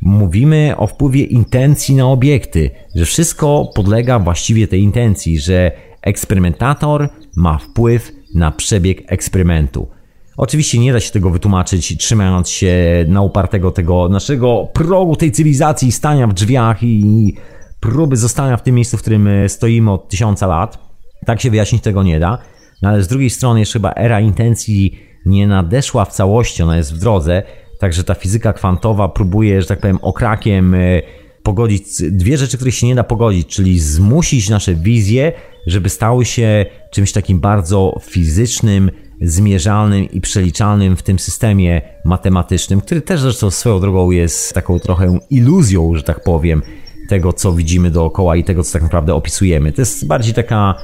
mówimy 0.00 0.74
o 0.76 0.86
wpływie 0.86 1.24
intencji 1.24 1.94
na 1.94 2.06
obiekty, 2.06 2.70
że 2.94 3.04
wszystko 3.04 3.70
podlega 3.74 4.18
właściwie 4.18 4.68
tej 4.68 4.82
intencji, 4.82 5.38
że 5.38 5.72
eksperymentator 6.02 7.08
ma 7.36 7.58
wpływ 7.58 8.12
na 8.34 8.50
przebieg 8.50 9.12
eksperymentu. 9.12 9.88
Oczywiście 10.36 10.78
nie 10.78 10.92
da 10.92 11.00
się 11.00 11.10
tego 11.10 11.30
wytłumaczyć 11.30 11.96
trzymając 11.98 12.48
się 12.48 12.74
na 13.08 13.22
upartego 13.22 13.70
tego 13.70 14.08
naszego 14.08 14.68
progu 14.72 15.16
tej 15.16 15.32
cywilizacji, 15.32 15.92
stania 15.92 16.26
w 16.26 16.34
drzwiach 16.34 16.82
i 16.82 17.34
próby 17.80 18.16
zostania 18.16 18.56
w 18.56 18.62
tym 18.62 18.74
miejscu, 18.74 18.96
w 18.96 19.00
którym 19.00 19.28
stoimy 19.48 19.90
od 19.90 20.08
tysiąca 20.08 20.46
lat. 20.46 20.78
Tak 21.26 21.40
się 21.40 21.50
wyjaśnić 21.50 21.82
tego 21.82 22.02
nie 22.02 22.20
da. 22.20 22.38
No 22.82 22.88
ale 22.88 23.02
z 23.02 23.08
drugiej 23.08 23.30
strony 23.30 23.60
jeszcze 23.60 23.78
chyba 23.78 23.92
era 23.96 24.20
intencji 24.20 24.98
nie 25.26 25.46
nadeszła 25.46 26.04
w 26.04 26.12
całości, 26.12 26.62
ona 26.62 26.76
jest 26.76 26.94
w 26.94 26.98
drodze. 26.98 27.42
Także 27.80 28.04
ta 28.04 28.14
fizyka 28.14 28.52
kwantowa 28.52 29.08
próbuje, 29.08 29.62
że 29.62 29.68
tak 29.68 29.80
powiem, 29.80 29.98
okrakiem 30.02 30.74
e, 30.74 31.02
pogodzić 31.42 31.84
dwie 32.10 32.38
rzeczy, 32.38 32.56
które 32.56 32.72
się 32.72 32.86
nie 32.86 32.94
da 32.94 33.04
pogodzić, 33.04 33.46
czyli 33.48 33.80
zmusić 33.80 34.48
nasze 34.48 34.74
wizje, 34.74 35.32
żeby 35.66 35.88
stały 35.88 36.24
się 36.24 36.66
czymś 36.92 37.12
takim 37.12 37.40
bardzo 37.40 38.00
fizycznym, 38.02 38.90
zmierzalnym 39.20 40.04
i 40.04 40.20
przeliczalnym 40.20 40.96
w 40.96 41.02
tym 41.02 41.18
systemie 41.18 41.82
matematycznym, 42.04 42.80
który 42.80 43.00
też 43.00 43.20
zresztą 43.20 43.50
swoją 43.50 43.80
drogą 43.80 44.10
jest 44.10 44.54
taką 44.54 44.78
trochę 44.78 45.18
iluzją, 45.30 45.94
że 45.94 46.02
tak 46.02 46.22
powiem, 46.22 46.62
tego, 47.08 47.32
co 47.32 47.52
widzimy 47.52 47.90
dookoła 47.90 48.36
i 48.36 48.44
tego, 48.44 48.64
co 48.64 48.72
tak 48.72 48.82
naprawdę 48.82 49.14
opisujemy. 49.14 49.72
To 49.72 49.82
jest 49.82 50.06
bardziej 50.06 50.34
taka 50.34 50.74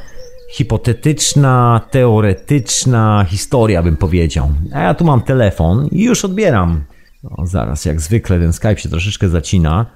hipotetyczna, 0.51 1.81
teoretyczna 1.91 3.27
historia, 3.29 3.83
bym 3.83 3.97
powiedział. 3.97 4.53
A 4.73 4.81
ja 4.81 4.95
tu 4.95 5.05
mam 5.05 5.21
telefon 5.21 5.89
i 5.93 6.05
już 6.05 6.25
odbieram. 6.25 6.85
No, 7.23 7.47
zaraz, 7.47 7.85
jak 7.85 8.01
zwykle, 8.01 8.39
ten 8.39 8.53
Skype 8.53 8.79
się 8.79 8.89
troszeczkę 8.89 9.29
zacina, 9.29 9.87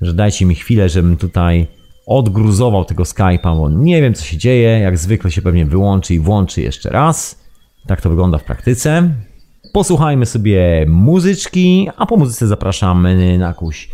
że 0.00 0.14
dajcie 0.14 0.46
mi 0.46 0.54
chwilę, 0.54 0.88
żebym 0.88 1.16
tutaj 1.16 1.66
odgruzował 2.06 2.84
tego 2.84 3.02
Skype'a, 3.02 3.56
bo 3.56 3.70
nie 3.70 4.02
wiem, 4.02 4.14
co 4.14 4.24
się 4.24 4.36
dzieje. 4.36 4.78
Jak 4.78 4.98
zwykle 4.98 5.30
się 5.30 5.42
pewnie 5.42 5.66
wyłączy 5.66 6.14
i 6.14 6.20
włączy 6.20 6.62
jeszcze 6.62 6.90
raz. 6.90 7.44
Tak 7.86 8.00
to 8.00 8.10
wygląda 8.10 8.38
w 8.38 8.44
praktyce. 8.44 9.10
Posłuchajmy 9.72 10.26
sobie 10.26 10.86
muzyczki, 10.88 11.88
a 11.96 12.06
po 12.06 12.16
muzyce 12.16 12.46
zapraszamy 12.46 13.38
na 13.38 13.46
jakąś 13.46 13.88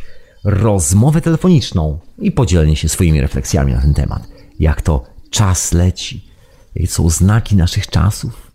rozmowę 0.45 1.21
telefoniczną 1.21 1.99
i 2.19 2.33
podzielenie 2.33 2.77
się 2.77 2.89
swoimi 2.89 3.21
refleksjami 3.21 3.73
na 3.73 3.81
ten 3.81 3.95
temat. 3.95 4.29
Jak 4.59 4.83
to 4.83 5.05
czas 5.31 5.73
leci, 5.73 6.25
jakie 6.75 6.89
są 6.89 7.11
znaki 7.11 7.57
naszych 7.57 7.87
czasów. 7.87 8.50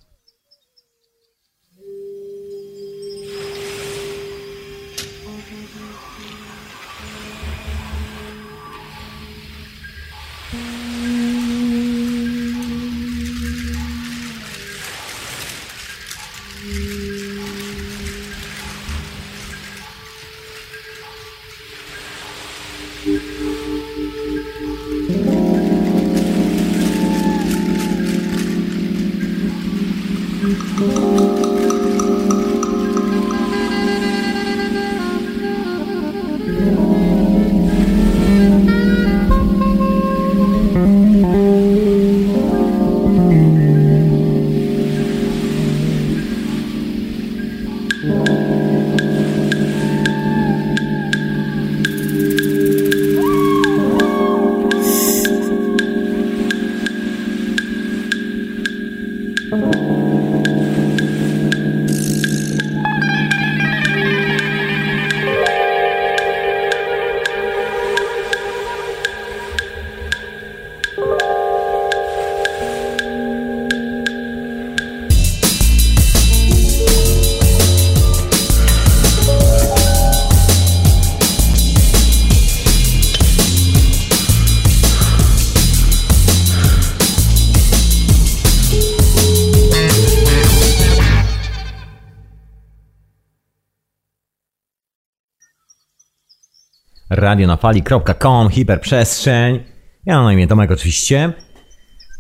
radionafali.com, 97.36 98.50
hiperprzestrzeń. 98.50 99.60
Ja 100.06 100.24
na 100.24 100.34
imię 100.34 100.48
Tomek 100.48 100.72
oczywiście. 100.72 101.34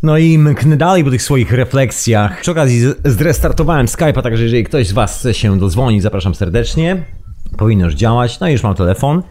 No 0.04 0.18
i 0.18 0.38
mknę 0.38 0.78
dalej 0.78 1.04
po 1.04 1.10
tych 1.10 1.22
swoich 1.22 1.52
refleksjach. 1.52 2.42
Przy 2.42 2.52
okazji 2.52 2.82
zrestartowałem 3.06 3.86
Skype'a, 3.86 4.22
także 4.22 4.44
jeżeli 4.44 4.64
ktoś 4.64 4.88
z 4.88 4.92
Was 4.92 5.20
chce 5.20 5.34
się 5.34 5.60
dodzwonić, 5.60 6.04
zapraszam 6.04 6.36
serdecznie. 6.36 7.06
Powinno 7.58 7.86
już 7.86 7.96
działać. 7.96 8.40
No 8.40 8.48
i 8.48 8.52
już 8.52 8.64
mam 8.64 8.76
telefon. 8.76 9.24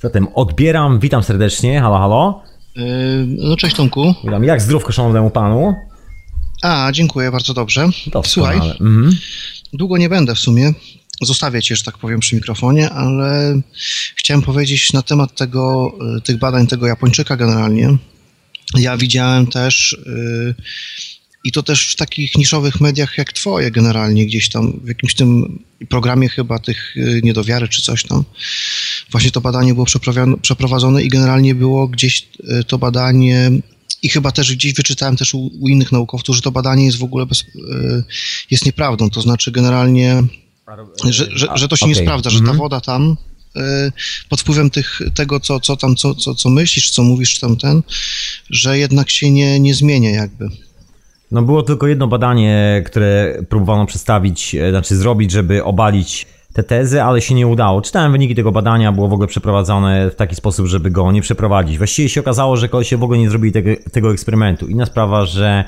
Zatem 0.00 0.28
odbieram. 0.34 0.98
Witam 0.98 1.22
serdecznie. 1.22 1.80
Halo, 1.80 1.98
halo. 1.98 2.42
Yy, 2.76 2.84
no 3.26 3.56
cześć 3.56 3.76
Tomku. 3.76 4.14
Witam. 4.24 4.44
Jak 4.44 4.60
zdrówko 4.60 4.92
szanownemu 4.92 5.30
panu? 5.30 5.74
A, 6.62 6.92
dziękuję, 6.92 7.30
bardzo 7.30 7.54
dobrze. 7.54 7.88
To 8.12 8.22
Słuchaj, 8.22 8.56
mhm. 8.56 9.10
długo 9.72 9.96
nie 9.96 10.08
będę 10.08 10.34
w 10.34 10.38
sumie 10.38 10.72
zostawię 11.20 11.62
cię, 11.62 11.76
że 11.76 11.84
tak 11.84 11.98
powiem, 11.98 12.20
przy 12.20 12.34
mikrofonie, 12.34 12.90
ale 12.90 13.60
chciałem 14.16 14.42
powiedzieć 14.42 14.92
na 14.92 15.02
temat 15.02 15.36
tego, 15.36 15.92
y, 16.16 16.20
tych 16.20 16.38
badań 16.38 16.66
tego 16.66 16.86
Japończyka 16.86 17.36
generalnie. 17.36 17.96
Ja 18.78 18.96
widziałem 18.96 19.46
też 19.46 19.96
yy, 20.06 20.54
i 21.44 21.52
to 21.52 21.62
też 21.62 21.92
w 21.92 21.96
takich 21.96 22.38
niszowych 22.38 22.80
mediach 22.80 23.18
jak 23.18 23.32
twoje 23.32 23.70
generalnie, 23.70 24.26
gdzieś 24.26 24.48
tam 24.48 24.80
w 24.84 24.88
jakimś 24.88 25.14
tym 25.14 25.58
programie 25.88 26.28
chyba 26.28 26.58
tych 26.58 26.96
y, 26.96 27.20
niedowiary 27.24 27.68
czy 27.68 27.82
coś 27.82 28.02
tam. 28.02 28.24
Właśnie 29.10 29.30
to 29.30 29.40
badanie 29.40 29.74
było 29.74 29.86
przeprowadzone 30.42 31.02
i 31.02 31.08
generalnie 31.08 31.54
było 31.54 31.88
gdzieś 31.88 32.28
y, 32.60 32.64
to 32.64 32.78
badanie 32.78 33.50
i 34.02 34.08
chyba 34.08 34.32
też 34.32 34.54
gdzieś 34.54 34.74
wyczytałem 34.74 35.16
też 35.16 35.34
u, 35.34 35.50
u 35.60 35.68
innych 35.68 35.92
naukowców, 35.92 36.36
że 36.36 36.42
to 36.42 36.52
badanie 36.52 36.84
jest 36.84 36.98
w 36.98 37.04
ogóle 37.04 37.26
bez, 37.26 37.44
jest 38.50 38.66
nieprawdą. 38.66 39.10
To 39.10 39.20
znaczy 39.20 39.52
generalnie 39.52 40.22
że, 41.10 41.26
że, 41.30 41.48
że 41.54 41.68
to 41.68 41.76
się 41.76 41.84
okay. 41.84 41.94
nie 41.94 42.02
sprawdza, 42.02 42.30
że 42.30 42.38
ta 42.38 42.40
mhm. 42.40 42.58
woda 42.58 42.80
tam 42.80 43.16
y, 43.56 43.60
pod 44.28 44.40
wpływem 44.40 44.70
tych, 44.70 45.00
tego, 45.14 45.40
co, 45.40 45.60
co 45.60 45.76
tam, 45.76 45.96
co, 45.96 46.14
co, 46.14 46.34
co 46.34 46.50
myślisz, 46.50 46.90
co 46.90 47.02
mówisz, 47.02 47.34
czy 47.34 47.40
tam 47.40 47.56
ten, 47.56 47.82
że 48.50 48.78
jednak 48.78 49.10
się 49.10 49.30
nie, 49.30 49.60
nie 49.60 49.74
zmienia 49.74 50.10
jakby. 50.10 50.48
No 51.30 51.42
było 51.42 51.62
tylko 51.62 51.86
jedno 51.86 52.06
badanie, 52.06 52.82
które 52.86 53.42
próbowano 53.48 53.86
przedstawić, 53.86 54.54
e, 54.54 54.70
znaczy 54.70 54.96
zrobić, 54.96 55.30
żeby 55.30 55.64
obalić 55.64 56.26
te 56.52 56.62
tezy, 56.62 57.02
ale 57.02 57.20
się 57.20 57.34
nie 57.34 57.46
udało. 57.46 57.82
Czytałem 57.82 58.12
wyniki 58.12 58.34
tego 58.34 58.52
badania, 58.52 58.92
było 58.92 59.08
w 59.08 59.12
ogóle 59.12 59.28
przeprowadzone 59.28 60.10
w 60.10 60.14
taki 60.14 60.34
sposób, 60.34 60.66
żeby 60.66 60.90
go 60.90 61.12
nie 61.12 61.22
przeprowadzić. 61.22 61.78
Właściwie 61.78 62.08
się 62.08 62.20
okazało, 62.20 62.56
że 62.56 62.68
się 62.82 62.96
w 62.96 63.02
ogóle 63.02 63.18
nie 63.18 63.30
zrobili 63.30 63.52
tego, 63.52 63.70
tego 63.92 64.12
eksperymentu. 64.12 64.68
Inna 64.68 64.86
sprawa, 64.86 65.26
że 65.26 65.64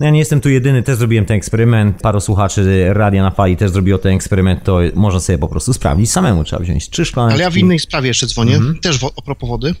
no 0.00 0.06
ja 0.06 0.12
nie 0.12 0.18
jestem 0.18 0.40
tu 0.40 0.48
jedyny, 0.48 0.82
też 0.82 0.98
zrobiłem 0.98 1.24
ten 1.24 1.36
eksperyment. 1.36 2.02
Paru 2.02 2.20
słuchaczy 2.20 2.86
Radia 2.92 3.22
na 3.22 3.30
Fali 3.30 3.56
też 3.56 3.70
zrobiło 3.70 3.98
ten 3.98 4.12
eksperyment, 4.12 4.64
to 4.64 4.78
można 4.94 5.20
sobie 5.20 5.38
po 5.38 5.48
prostu 5.48 5.72
sprawdzić 5.72 6.10
samemu. 6.10 6.44
Trzeba 6.44 6.62
wziąć 6.62 6.90
trzy 6.90 7.04
szklanki. 7.04 7.34
Ale 7.34 7.42
ja 7.42 7.50
w 7.50 7.56
innej 7.56 7.78
sprawie 7.78 8.08
jeszcze 8.08 8.26
dzwonię, 8.26 8.56
mhm. 8.56 8.78
też 8.78 8.98
w, 8.98 9.04
a 9.04 9.22
propos 9.22 9.48
wody, 9.48 9.74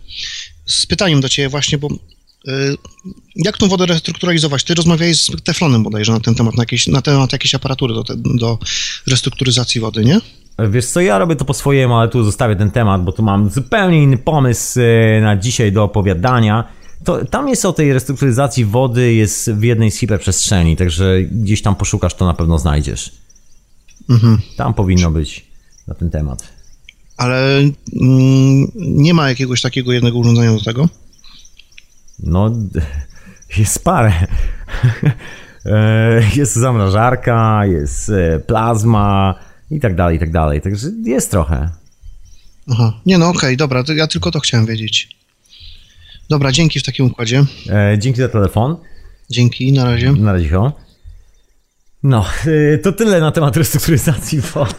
z 0.66 0.86
pytaniem 0.86 1.20
do 1.20 1.28
Ciebie 1.28 1.48
właśnie, 1.48 1.78
bo 1.78 1.88
y, 1.88 2.76
jak 3.36 3.58
tą 3.58 3.68
wodę 3.68 3.86
restrukturalizować? 3.86 4.64
Ty 4.64 4.74
rozmawiałeś 4.74 5.20
z 5.20 5.42
Teflonem 5.44 5.82
bodajże 5.82 6.12
na 6.12 6.20
ten 6.20 6.34
temat, 6.34 6.56
na, 6.56 6.62
jakieś, 6.62 6.86
na 6.86 7.02
temat 7.02 7.32
jakiejś 7.32 7.54
aparatury 7.54 7.94
do, 7.94 8.04
te, 8.04 8.14
do 8.16 8.58
restrukturyzacji 9.06 9.80
wody, 9.80 10.04
nie? 10.04 10.20
Wiesz 10.70 10.86
co, 10.86 11.00
ja 11.00 11.18
robię 11.18 11.36
to 11.36 11.44
po 11.44 11.54
swojemu, 11.54 11.94
ale 11.94 12.08
tu 12.08 12.24
zostawię 12.24 12.56
ten 12.56 12.70
temat, 12.70 13.04
bo 13.04 13.12
tu 13.12 13.22
mam 13.22 13.50
zupełnie 13.50 14.02
inny 14.02 14.18
pomysł 14.18 14.80
y, 14.80 15.20
na 15.22 15.36
dzisiaj 15.36 15.72
do 15.72 15.84
opowiadania. 15.84 16.79
To, 17.04 17.24
tam 17.24 17.48
jest 17.48 17.64
o 17.64 17.72
tej 17.72 17.92
restrukturyzacji 17.92 18.64
wody, 18.64 19.14
jest 19.14 19.50
w 19.50 19.62
jednej 19.62 19.90
z 19.90 19.98
hiperprzestrzeni, 19.98 20.76
także 20.76 21.22
gdzieś 21.22 21.62
tam 21.62 21.76
poszukasz, 21.76 22.14
to 22.14 22.26
na 22.26 22.34
pewno 22.34 22.58
znajdziesz. 22.58 23.12
Mhm. 24.08 24.38
Tam 24.56 24.74
powinno 24.74 25.10
być 25.10 25.46
na 25.86 25.94
ten 25.94 26.10
temat. 26.10 26.48
Ale 27.16 27.58
mm, 27.58 28.70
nie 28.74 29.14
ma 29.14 29.28
jakiegoś 29.28 29.62
takiego 29.62 29.92
jednego 29.92 30.18
urządzenia 30.18 30.52
do 30.52 30.64
tego? 30.64 30.88
No, 32.18 32.50
jest 33.58 33.84
parę. 33.84 34.12
E, 35.66 36.22
jest 36.36 36.54
zamrażarka, 36.54 37.66
jest 37.66 38.10
e, 38.10 38.38
plazma 38.38 39.34
i 39.70 39.80
tak 39.80 39.94
dalej, 39.94 40.16
i 40.16 40.20
tak 40.20 40.30
dalej. 40.30 40.60
Także 40.60 40.88
jest 41.04 41.30
trochę. 41.30 41.70
Aha. 42.70 42.92
Nie 43.06 43.18
no, 43.18 43.28
okej, 43.28 43.38
okay, 43.38 43.56
dobra, 43.56 43.84
ja 43.96 44.06
tylko 44.06 44.30
to 44.30 44.40
chciałem 44.40 44.66
wiedzieć. 44.66 45.19
Dobra, 46.30 46.52
dzięki 46.52 46.80
w 46.80 46.82
takim 46.82 47.06
układzie. 47.06 47.44
E, 47.70 47.98
dzięki 47.98 48.20
za 48.20 48.28
telefon. 48.28 48.76
Dzięki, 49.30 49.72
na 49.72 49.84
razie. 49.84 50.12
Na 50.12 50.32
razie. 50.32 50.70
No, 52.02 52.24
e, 52.74 52.78
to 52.78 52.92
tyle 52.92 53.20
na 53.20 53.32
temat 53.32 53.56
restrukturyzacji 53.56 54.40
wody. 54.40 54.74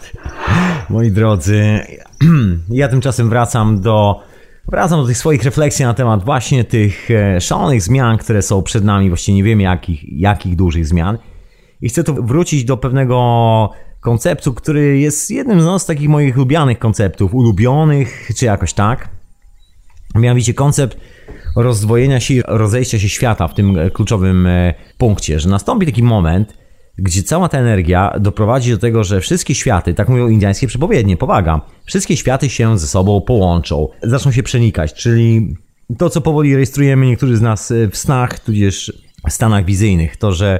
Moi 0.90 1.12
drodzy, 1.12 1.80
ja 2.70 2.88
tymczasem 2.88 3.30
wracam 3.30 3.82
do 3.82 4.20
wracam 4.68 5.02
do 5.02 5.08
tych 5.08 5.18
swoich 5.18 5.44
refleksji 5.44 5.86
na 5.86 5.94
temat 5.94 6.26
właśnie 6.26 6.64
tych 6.64 7.12
e, 7.12 7.42
szalonych 7.42 7.82
zmian, 7.82 8.18
które 8.18 8.42
są 8.42 8.64
przed 8.64 8.84
nami. 8.84 9.10
Właściwie 9.10 9.36
nie 9.36 9.44
wiemy 9.44 9.64
jakich, 9.64 10.20
jakich 10.20 10.56
dużych 10.56 10.88
zmian. 10.88 11.18
I 11.82 11.90
chcę 11.90 12.04
tu 12.04 12.26
wrócić 12.26 12.64
do 12.64 12.78
pewnego 12.78 13.70
konceptu, 14.00 14.54
który 14.54 15.00
jest 15.00 15.32
jednym 15.32 15.80
z 15.80 15.86
takich 15.86 16.10
moich 16.10 16.38
lubianych 16.38 16.80
konceptów, 16.80 17.34
ulubionych, 17.34 18.30
czy 18.38 18.46
jakoś 18.46 18.74
tak. 18.74 19.10
Mianowicie 20.16 20.54
koncept 20.54 20.98
rozdwojenia 21.56 22.20
się, 22.20 22.42
rozejścia 22.48 23.00
się 23.00 23.10
świata 23.10 23.48
w 23.48 23.54
tym 23.54 23.78
kluczowym 23.94 24.48
e, 24.48 24.74
punkcie, 24.98 25.40
że 25.40 25.50
nastąpi 25.50 25.86
taki 25.86 26.04
moment, 26.04 26.54
gdzie 26.98 27.24
cała 27.24 27.50
ta 27.50 27.58
energia 27.60 28.14
doprowadzi 28.20 28.72
do 28.72 28.78
tego, 28.78 29.04
że 29.04 29.22
wszystkie 29.22 29.56
światy, 29.56 29.94
tak 29.94 30.10
mówią 30.10 30.28
indiańskie 30.28 30.68
przepowiednie, 30.68 31.18
powaga, 31.18 31.62
wszystkie 31.86 32.18
światy 32.18 32.50
się 32.50 32.80
ze 32.80 32.88
sobą 32.88 33.22
połączą, 33.22 33.88
zaczną 34.04 34.32
się 34.32 34.44
przenikać, 34.44 34.94
czyli 34.94 35.56
to, 35.98 36.10
co 36.10 36.22
powoli 36.22 36.54
rejestrujemy 36.54 37.06
niektórzy 37.06 37.38
z 37.38 37.42
nas 37.42 37.74
w 37.92 37.98
snach, 37.98 38.40
tudzież 38.40 38.94
w 39.30 39.32
stanach 39.34 39.66
wizyjnych, 39.66 40.18
to, 40.18 40.32
że 40.34 40.60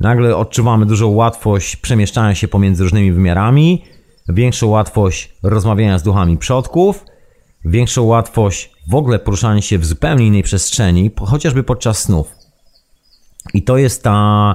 nagle 0.00 0.36
odczuwamy 0.36 0.86
dużą 0.86 1.08
łatwość 1.08 1.76
przemieszczania 1.76 2.34
się 2.34 2.48
pomiędzy 2.48 2.82
różnymi 2.82 3.12
wymiarami, 3.12 3.84
większą 4.28 4.66
łatwość 4.66 5.34
rozmawiania 5.42 5.98
z 5.98 6.02
duchami 6.02 6.38
przodków, 6.38 7.04
większą 7.64 8.02
łatwość 8.02 8.70
w 8.88 8.94
ogóle 8.94 9.18
poruszania 9.18 9.62
się 9.62 9.78
w 9.78 9.86
zupełnie 9.86 10.26
innej 10.26 10.42
przestrzeni, 10.42 11.10
chociażby 11.20 11.62
podczas 11.62 11.98
snów. 11.98 12.34
I 13.54 13.62
to 13.62 13.76
jest 13.76 14.02
ta 14.02 14.54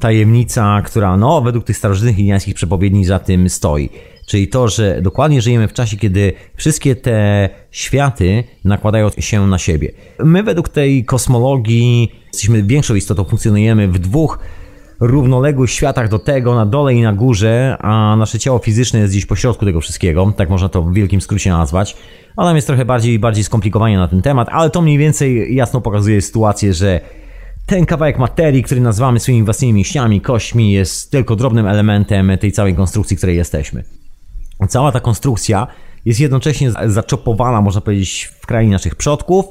tajemnica, 0.00 0.82
która 0.84 1.16
no, 1.16 1.42
według 1.42 1.64
tych 1.64 1.76
starożytnych 1.76 2.18
indiańskich 2.18 2.54
przepowiedni 2.54 3.04
za 3.04 3.18
tym 3.18 3.50
stoi. 3.50 3.90
Czyli 4.26 4.48
to, 4.48 4.68
że 4.68 5.02
dokładnie 5.02 5.42
żyjemy 5.42 5.68
w 5.68 5.72
czasie, 5.72 5.96
kiedy 5.96 6.32
wszystkie 6.56 6.96
te 6.96 7.48
światy 7.70 8.44
nakładają 8.64 9.10
się 9.18 9.46
na 9.46 9.58
siebie. 9.58 9.92
My 10.18 10.42
według 10.42 10.68
tej 10.68 11.04
kosmologii 11.04 12.12
jesteśmy 12.32 12.62
większą 12.62 12.94
istotą, 12.94 13.24
funkcjonujemy 13.24 13.88
w 13.88 13.98
dwóch 13.98 14.38
równoległych 15.02 15.70
światach 15.70 16.08
do 16.08 16.18
tego, 16.18 16.54
na 16.54 16.66
dole 16.66 16.94
i 16.94 17.02
na 17.02 17.12
górze, 17.12 17.76
a 17.80 18.16
nasze 18.16 18.38
ciało 18.38 18.58
fizyczne 18.58 19.00
jest 19.00 19.12
gdzieś 19.12 19.26
pośrodku 19.26 19.64
tego 19.64 19.80
wszystkiego, 19.80 20.32
tak 20.36 20.50
można 20.50 20.68
to 20.68 20.82
w 20.82 20.94
wielkim 20.94 21.20
skrócie 21.20 21.50
nazwać. 21.50 21.96
Ale 22.36 22.48
tam 22.48 22.56
jest 22.56 22.66
trochę 22.66 22.84
bardziej, 22.84 23.18
bardziej 23.18 23.44
skomplikowanie 23.44 23.98
na 23.98 24.08
ten 24.08 24.22
temat, 24.22 24.48
ale 24.50 24.70
to 24.70 24.82
mniej 24.82 24.98
więcej 24.98 25.54
jasno 25.54 25.80
pokazuje 25.80 26.22
sytuację, 26.22 26.74
że 26.74 27.00
ten 27.66 27.86
kawałek 27.86 28.18
materii, 28.18 28.62
który 28.62 28.80
nazywamy 28.80 29.20
swoimi 29.20 29.42
własnymi 29.42 29.72
mięśniami, 29.72 30.20
kośćmi, 30.20 30.72
jest 30.72 31.10
tylko 31.10 31.36
drobnym 31.36 31.66
elementem 31.66 32.38
tej 32.40 32.52
całej 32.52 32.74
konstrukcji, 32.74 33.16
której 33.16 33.36
jesteśmy. 33.36 33.84
Cała 34.68 34.92
ta 34.92 35.00
konstrukcja 35.00 35.66
jest 36.04 36.20
jednocześnie 36.20 36.72
zaczopowana, 36.86 37.60
można 37.60 37.80
powiedzieć, 37.80 38.30
w 38.40 38.46
krainie 38.46 38.72
naszych 38.72 38.94
przodków 38.94 39.44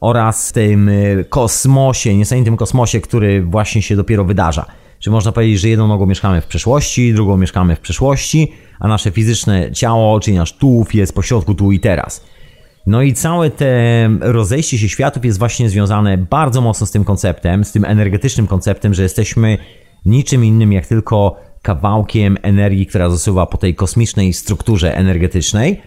oraz 0.00 0.52
tym 0.52 0.88
y, 0.88 1.24
kosmosie, 1.28 2.16
niesamowitym 2.16 2.56
kosmosie, 2.56 3.00
który 3.00 3.42
właśnie 3.42 3.82
się 3.82 3.96
dopiero 3.96 4.24
wydarza. 4.24 4.66
Czy 4.98 5.10
można 5.10 5.32
powiedzieć, 5.32 5.60
że 5.60 5.68
jedną 5.68 5.88
nogą 5.88 6.06
mieszkamy 6.06 6.40
w 6.40 6.46
przeszłości, 6.46 7.14
drugą 7.14 7.36
mieszkamy 7.36 7.76
w 7.76 7.80
przeszłości, 7.80 8.52
a 8.80 8.88
nasze 8.88 9.10
fizyczne 9.10 9.72
ciało, 9.72 10.20
czyli 10.20 10.36
nasz 10.36 10.52
tułów 10.52 10.94
jest 10.94 11.14
pośrodku 11.14 11.54
tu 11.54 11.72
i 11.72 11.80
teraz. 11.80 12.24
No 12.86 13.02
i 13.02 13.12
całe 13.12 13.50
te 13.50 14.10
rozejście 14.20 14.78
się 14.78 14.88
światów 14.88 15.24
jest 15.24 15.38
właśnie 15.38 15.68
związane 15.68 16.18
bardzo 16.18 16.60
mocno 16.60 16.86
z 16.86 16.90
tym 16.90 17.04
konceptem, 17.04 17.64
z 17.64 17.72
tym 17.72 17.84
energetycznym 17.84 18.46
konceptem, 18.46 18.94
że 18.94 19.02
jesteśmy 19.02 19.58
niczym 20.06 20.44
innym 20.44 20.72
jak 20.72 20.86
tylko 20.86 21.36
kawałkiem 21.62 22.38
energii, 22.42 22.86
która 22.86 23.10
zasuwa 23.10 23.46
po 23.46 23.58
tej 23.58 23.74
kosmicznej 23.74 24.32
strukturze 24.32 24.96
energetycznej. 24.96 25.82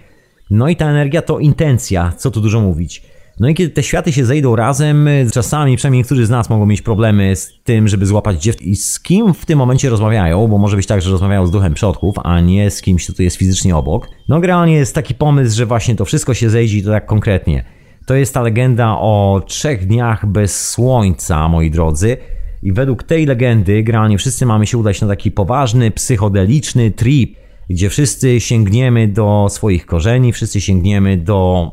No 0.50 0.70
i 0.70 0.76
ta 0.76 0.90
energia 0.90 1.22
to 1.22 1.40
intencja, 1.40 2.14
co 2.18 2.32
tu 2.32 2.42
dużo 2.42 2.62
mówić. 2.62 3.04
No 3.40 3.50
i 3.50 3.54
kiedy 3.54 3.70
te 3.72 3.84
światy 3.84 4.12
się 4.14 4.26
zejdą 4.26 4.56
razem, 4.56 5.10
czasami 5.34 5.78
przynajmniej 5.78 6.00
niektórzy 6.00 6.26
z 6.26 6.30
nas 6.30 6.50
mogą 6.50 6.66
mieć 6.66 6.82
problemy 6.82 7.36
z 7.36 7.54
tym, 7.64 7.88
żeby 7.88 8.06
złapać 8.06 8.44
dziewczynę 8.44 8.72
i 8.72 8.76
z 8.76 9.00
kim 9.00 9.34
w 9.34 9.46
tym 9.46 9.60
momencie 9.60 9.90
rozmawiają, 9.90 10.48
bo 10.48 10.58
może 10.58 10.78
być 10.78 10.88
tak, 10.88 11.02
że 11.02 11.12
rozmawiają 11.12 11.48
z 11.48 11.52
duchem 11.52 11.74
przodków, 11.74 12.16
a 12.24 12.42
nie 12.42 12.72
z 12.72 12.82
kimś, 12.82 13.04
kto 13.04 13.14
tu 13.14 13.24
jest 13.24 13.36
fizycznie 13.36 13.76
obok. 13.76 14.08
No 14.30 14.40
generalnie 14.40 14.74
jest 14.74 14.96
taki 14.96 15.16
pomysł, 15.16 15.58
że 15.58 15.66
właśnie 15.66 15.96
to 15.96 16.06
wszystko 16.06 16.34
się 16.34 16.50
zejdzie 16.50 16.78
i 16.78 16.84
to 16.84 16.92
tak 16.92 17.06
konkretnie. 17.06 17.64
To 18.06 18.16
jest 18.16 18.34
ta 18.34 18.42
legenda 18.42 18.98
o 19.00 19.42
trzech 19.48 19.88
dniach 19.88 20.26
bez 20.26 20.70
słońca, 20.70 21.48
moi 21.48 21.72
drodzy. 21.72 22.18
I 22.64 22.72
według 22.72 23.04
tej 23.04 23.26
legendy, 23.26 23.84
generalnie 23.84 24.18
wszyscy 24.18 24.46
mamy 24.46 24.68
się 24.68 24.78
udać 24.78 25.02
na 25.02 25.08
taki 25.08 25.32
poważny, 25.32 25.92
psychodeliczny 25.92 26.92
trip, 26.92 27.36
gdzie 27.70 27.90
wszyscy 27.90 28.40
sięgniemy 28.40 29.08
do 29.08 29.48
swoich 29.50 29.86
korzeni, 29.86 30.34
wszyscy 30.34 30.62
sięgniemy 30.62 31.18
do 31.18 31.72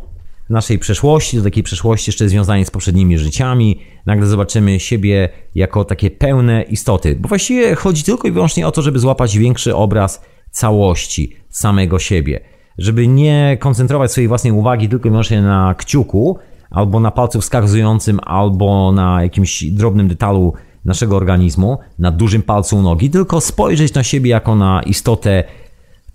naszej 0.51 0.79
przeszłości, 0.79 1.37
do 1.37 1.43
takiej 1.43 1.63
przeszłości 1.63 2.09
jeszcze 2.09 2.29
związanej 2.29 2.65
z 2.65 2.71
poprzednimi 2.71 3.19
życiami. 3.19 3.81
Nagle 4.07 4.27
zobaczymy 4.27 4.81
siebie 4.81 5.29
jako 5.55 5.85
takie 5.85 6.11
pełne 6.11 6.63
istoty. 6.63 7.17
Bo 7.21 7.29
właściwie 7.29 7.75
chodzi 7.75 8.03
tylko 8.03 8.29
i 8.29 8.33
wyłącznie 8.33 8.67
o 8.67 8.73
to, 8.73 8.83
żeby 8.83 8.99
złapać 8.99 9.39
większy 9.39 9.77
obraz 9.77 10.23
całości 10.51 11.37
samego 11.49 11.99
siebie. 11.99 12.41
Żeby 12.79 13.09
nie 13.09 13.57
koncentrować 13.61 14.13
swojej 14.13 14.29
własnej 14.29 14.53
uwagi 14.53 14.89
tylko 14.89 15.09
i 15.09 15.11
wyłącznie 15.11 15.43
na 15.43 15.75
kciuku, 15.75 16.39
albo 16.71 17.01
na 17.01 17.11
palcu 17.11 17.41
wskazującym, 17.41 18.21
albo 18.23 18.93
na 18.93 19.23
jakimś 19.23 19.65
drobnym 19.65 20.09
detalu 20.09 20.53
naszego 20.85 21.17
organizmu, 21.17 21.79
na 21.99 22.11
dużym 22.11 22.43
palcu 22.43 22.77
u 22.77 22.83
nogi, 22.83 23.11
tylko 23.11 23.41
spojrzeć 23.41 23.95
na 23.95 24.03
siebie 24.03 24.31
jako 24.31 24.57
na 24.57 24.83
istotę 24.83 25.45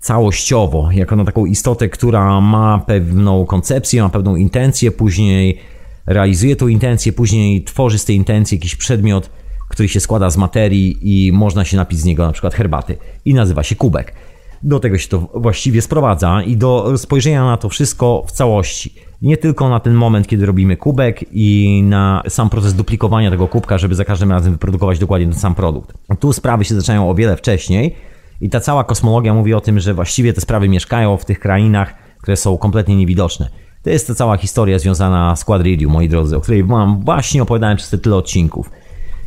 całościowo, 0.04 0.88
jako 0.92 1.16
na 1.16 1.24
taką 1.24 1.46
istotę, 1.46 1.88
która 1.88 2.40
ma 2.40 2.78
pewną 2.86 3.46
koncepcję, 3.46 4.02
ma 4.02 4.08
pewną 4.08 4.36
intencję, 4.36 4.90
później 4.90 5.58
realizuje 6.06 6.56
tą 6.56 6.68
intencję, 6.68 7.12
później 7.12 7.64
tworzy 7.64 7.98
z 7.98 8.04
tej 8.04 8.16
intencji 8.16 8.56
jakiś 8.56 8.76
przedmiot, 8.76 9.30
który 9.68 9.88
się 9.88 10.00
składa 10.00 10.30
z 10.30 10.36
materii 10.36 10.98
i 11.02 11.32
można 11.32 11.64
się 11.64 11.76
napić 11.76 11.98
z 11.98 12.04
niego 12.04 12.26
na 12.26 12.32
przykład 12.32 12.54
herbaty 12.54 12.96
i 13.24 13.34
nazywa 13.34 13.62
się 13.62 13.76
kubek. 13.76 14.14
Do 14.62 14.80
tego 14.80 14.98
się 14.98 15.08
to 15.08 15.18
właściwie 15.34 15.82
sprowadza 15.82 16.42
i 16.42 16.56
do 16.56 16.98
spojrzenia 16.98 17.44
na 17.44 17.56
to 17.56 17.68
wszystko 17.68 18.24
w 18.26 18.32
całości. 18.32 18.94
Nie 19.22 19.36
tylko 19.36 19.68
na 19.68 19.80
ten 19.80 19.94
moment, 19.94 20.26
kiedy 20.26 20.46
robimy 20.46 20.76
kubek 20.76 21.24
i 21.32 21.82
na 21.84 22.22
sam 22.28 22.50
proces 22.50 22.74
duplikowania 22.74 23.30
tego 23.30 23.48
kubka, 23.48 23.78
żeby 23.78 23.94
za 23.94 24.04
każdym 24.04 24.30
razem 24.30 24.52
wyprodukować 24.52 24.98
dokładnie 24.98 25.26
ten 25.26 25.38
sam 25.38 25.54
produkt. 25.54 25.92
Tu 26.20 26.32
sprawy 26.32 26.64
się 26.64 26.74
zaczynają 26.74 27.10
o 27.10 27.14
wiele 27.14 27.36
wcześniej, 27.36 27.94
i 28.40 28.50
ta 28.50 28.60
cała 28.60 28.84
kosmologia 28.84 29.34
mówi 29.34 29.54
o 29.54 29.60
tym, 29.60 29.80
że 29.80 29.94
właściwie 29.94 30.32
te 30.32 30.40
sprawy 30.40 30.68
mieszkają 30.68 31.16
w 31.16 31.24
tych 31.24 31.40
krainach, 31.40 31.94
które 32.18 32.36
są 32.36 32.58
kompletnie 32.58 32.96
niewidoczne. 32.96 33.48
To 33.82 33.90
jest 33.90 34.06
ta 34.06 34.14
cała 34.14 34.36
historia 34.36 34.78
związana 34.78 35.36
z 35.36 35.44
Quadridium, 35.44 35.92
moi 35.92 36.08
drodzy, 36.08 36.36
o 36.36 36.40
której 36.40 36.64
wam 36.64 37.00
właśnie 37.04 37.42
opowiadałem 37.42 37.76
przez 37.76 37.90
te 37.90 37.98
tyle 37.98 38.16
odcinków. 38.16 38.70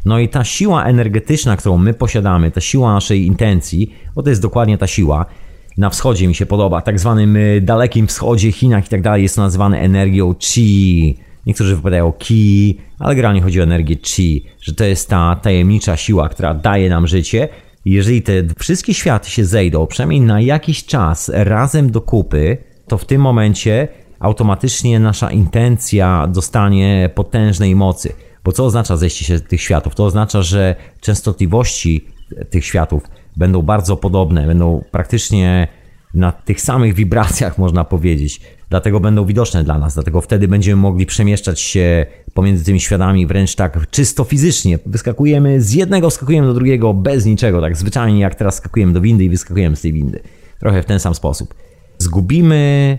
No 0.06 0.20
i 0.20 0.30
ta 0.30 0.44
siła 0.44 0.86
energetyczna, 0.86 1.58
którą 1.58 1.78
my 1.78 1.94
posiadamy, 1.94 2.52
ta 2.52 2.62
siła 2.62 2.94
naszej 2.94 3.26
intencji, 3.26 3.96
bo 4.16 4.24
to 4.24 4.30
jest 4.30 4.42
dokładnie 4.42 4.78
ta 4.78 4.88
siła, 4.88 5.26
na 5.78 5.90
wschodzie 5.90 6.28
mi 6.28 6.36
się 6.36 6.46
podoba, 6.46 6.82
tak 6.82 7.00
zwanym 7.00 7.36
y, 7.36 7.62
dalekim 7.62 8.08
wschodzie, 8.08 8.52
Chinach 8.52 8.86
i 8.86 8.90
tak 8.90 9.02
dalej, 9.02 9.24
jest 9.24 9.36
to 9.36 9.42
nazywane 9.42 9.80
energią 9.80 10.36
chi. 10.40 11.18
Niektórzy 11.46 11.76
wypowiadają 11.76 12.12
ki, 12.12 12.78
ale 13.00 13.16
generalnie 13.16 13.42
chodzi 13.42 13.60
o 13.60 13.64
energię 13.64 13.96
chi, 14.04 14.46
że 14.62 14.74
to 14.74 14.84
jest 14.84 15.10
ta 15.10 15.36
tajemnicza 15.36 15.98
siła, 15.98 16.30
która 16.30 16.54
daje 16.54 16.90
nam 16.90 17.08
życie 17.08 17.50
jeżeli 17.94 18.22
te 18.22 18.34
wszystkie 18.60 18.94
światy 18.94 19.30
się 19.30 19.46
zejdą, 19.46 19.88
przynajmniej 19.88 20.22
na 20.22 20.42
jakiś 20.42 20.86
czas 20.86 21.32
razem 21.34 21.92
do 21.92 22.02
kupy, 22.02 22.58
to 22.88 22.98
w 22.98 23.06
tym 23.06 23.22
momencie 23.22 23.88
automatycznie 24.20 25.00
nasza 25.00 25.32
intencja 25.32 26.28
dostanie 26.28 27.10
potężnej 27.16 27.76
mocy. 27.76 28.14
Bo 28.44 28.52
co 28.52 28.66
oznacza 28.66 28.98
zejście 28.98 29.26
się 29.26 29.40
tych 29.40 29.62
światów? 29.62 29.96
To 29.96 30.06
oznacza, 30.06 30.42
że 30.42 30.76
częstotliwości 31.02 32.06
tych 32.50 32.66
światów 32.66 33.04
będą 33.38 33.62
bardzo 33.62 33.98
podobne, 33.98 34.48
będą 34.48 34.84
praktycznie 34.92 35.68
na 36.14 36.32
tych 36.32 36.62
samych 36.62 36.94
wibracjach, 36.94 37.58
można 37.68 37.84
powiedzieć. 37.84 38.42
Dlatego 38.70 39.00
będą 39.00 39.26
widoczne 39.26 39.64
dla 39.64 39.78
nas, 39.78 39.94
dlatego 39.94 40.22
wtedy 40.22 40.48
będziemy 40.48 40.82
mogli 40.82 41.06
przemieszczać 41.06 41.60
się 41.60 42.06
pomiędzy 42.38 42.66
tymi 42.66 42.80
światami 42.80 43.28
wręcz 43.28 43.56
tak 43.56 43.90
czysto 43.90 44.24
fizycznie. 44.24 44.80
Wyskakujemy 44.86 45.62
z 45.62 45.74
jednego, 45.74 46.12
skakujemy 46.12 46.48
do 46.48 46.54
drugiego 46.54 46.94
bez 46.94 47.26
niczego, 47.26 47.62
tak 47.62 47.78
zwyczajnie 47.78 48.20
jak 48.20 48.36
teraz 48.36 48.56
skakujemy 48.56 48.94
do 48.94 49.02
windy 49.02 49.24
i 49.24 49.30
wyskakujemy 49.30 49.76
z 49.76 49.82
tej 49.82 49.94
windy. 49.94 50.20
Trochę 50.60 50.82
w 50.82 50.86
ten 50.86 51.00
sam 51.00 51.16
sposób. 51.16 51.54
Zgubimy 51.98 52.98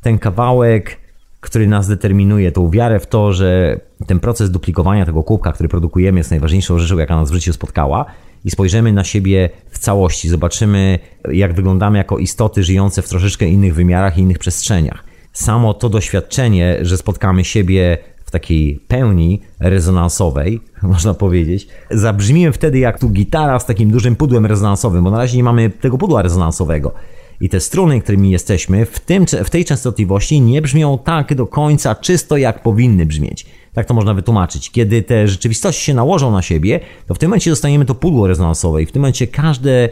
ten 0.00 0.18
kawałek, 0.18 0.96
który 1.40 1.66
nas 1.66 1.88
determinuje, 1.88 2.52
tą 2.52 2.70
wiarę 2.70 3.00
w 3.00 3.06
to, 3.06 3.32
że 3.32 3.80
ten 4.06 4.20
proces 4.20 4.50
duplikowania 4.50 5.06
tego 5.06 5.22
kubka, 5.22 5.52
który 5.52 5.68
produkujemy, 5.68 6.20
jest 6.20 6.30
najważniejszą 6.30 6.78
rzeczą, 6.78 6.98
jaka 6.98 7.16
nas 7.16 7.30
w 7.30 7.34
życiu 7.34 7.52
spotkała 7.52 8.04
i 8.44 8.50
spojrzymy 8.50 8.92
na 8.92 9.04
siebie 9.04 9.50
w 9.70 9.78
całości, 9.78 10.28
zobaczymy, 10.28 10.98
jak 11.32 11.54
wyglądamy 11.54 11.98
jako 11.98 12.18
istoty 12.18 12.62
żyjące 12.62 13.02
w 13.02 13.08
troszeczkę 13.08 13.48
innych 13.48 13.74
wymiarach 13.74 14.18
i 14.18 14.20
innych 14.20 14.38
przestrzeniach. 14.38 15.04
Samo 15.32 15.74
to 15.74 15.88
doświadczenie, 15.88 16.78
że 16.82 16.96
spotkamy 16.96 17.44
siebie 17.44 17.98
w 18.28 18.30
takiej 18.30 18.80
pełni 18.88 19.40
rezonansowej, 19.60 20.60
można 20.82 21.14
powiedzieć, 21.14 21.68
zabrzmimy 21.90 22.52
wtedy 22.52 22.78
jak 22.78 22.98
tu 22.98 23.08
gitara 23.08 23.58
z 23.58 23.66
takim 23.66 23.90
dużym 23.90 24.16
pudłem 24.16 24.46
rezonansowym, 24.46 25.04
bo 25.04 25.10
na 25.10 25.18
razie 25.18 25.36
nie 25.36 25.44
mamy 25.44 25.70
tego 25.70 25.98
pudła 25.98 26.22
rezonansowego. 26.22 26.94
I 27.40 27.48
te 27.48 27.60
struny, 27.60 28.00
którymi 28.00 28.30
jesteśmy, 28.30 28.86
w, 28.86 29.00
tym, 29.00 29.26
w 29.44 29.50
tej 29.50 29.64
częstotliwości 29.64 30.40
nie 30.40 30.62
brzmią 30.62 30.98
tak 31.04 31.34
do 31.34 31.46
końca 31.46 31.94
czysto, 31.94 32.36
jak 32.36 32.62
powinny 32.62 33.06
brzmieć. 33.06 33.46
Tak 33.72 33.86
to 33.86 33.94
można 33.94 34.14
wytłumaczyć. 34.14 34.70
Kiedy 34.70 35.02
te 35.02 35.28
rzeczywistości 35.28 35.84
się 35.84 35.94
nałożą 35.94 36.30
na 36.30 36.42
siebie, 36.42 36.80
to 37.06 37.14
w 37.14 37.18
tym 37.18 37.28
momencie 37.28 37.50
dostaniemy 37.50 37.84
to 37.84 37.94
pudło 37.94 38.26
rezonansowe 38.26 38.82
i 38.82 38.86
w 38.86 38.92
tym 38.92 39.02
momencie 39.02 39.26
każde 39.26 39.88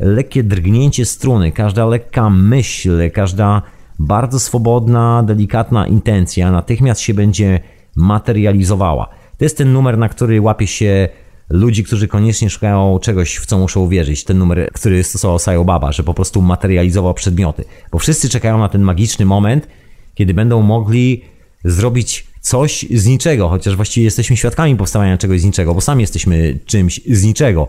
lekkie 0.00 0.42
drgnięcie 0.42 1.04
struny, 1.04 1.52
każda 1.52 1.86
lekka 1.86 2.30
myśl, 2.30 3.10
każda 3.10 3.62
bardzo 4.00 4.40
swobodna, 4.40 5.22
delikatna 5.22 5.86
intencja 5.86 6.52
natychmiast 6.52 7.00
się 7.00 7.14
będzie 7.14 7.60
materializowała. 7.96 9.06
To 9.38 9.44
jest 9.44 9.56
ten 9.56 9.72
numer, 9.72 9.98
na 9.98 10.08
który 10.08 10.40
łapie 10.40 10.66
się 10.66 11.08
ludzi, 11.50 11.84
którzy 11.84 12.08
koniecznie 12.08 12.50
szukają 12.50 12.98
czegoś, 13.02 13.36
w 13.36 13.46
co 13.46 13.58
muszą 13.58 13.80
uwierzyć. 13.80 14.24
Ten 14.24 14.38
numer, 14.38 14.70
który 14.72 15.04
stosował 15.04 15.38
Sayo 15.38 15.64
Baba, 15.64 15.92
że 15.92 16.02
po 16.02 16.14
prostu 16.14 16.42
materializował 16.42 17.14
przedmioty. 17.14 17.64
Bo 17.92 17.98
wszyscy 17.98 18.28
czekają 18.28 18.58
na 18.58 18.68
ten 18.68 18.82
magiczny 18.82 19.24
moment, 19.26 19.68
kiedy 20.14 20.34
będą 20.34 20.62
mogli 20.62 21.24
zrobić 21.64 22.26
coś 22.40 22.86
z 22.90 23.06
niczego, 23.06 23.48
chociaż 23.48 23.76
właściwie 23.76 24.04
jesteśmy 24.04 24.36
świadkami 24.36 24.76
powstawania 24.76 25.18
czegoś 25.18 25.40
z 25.40 25.44
niczego, 25.44 25.74
bo 25.74 25.80
sami 25.80 26.00
jesteśmy 26.00 26.58
czymś 26.66 27.00
z 27.06 27.24
niczego. 27.24 27.68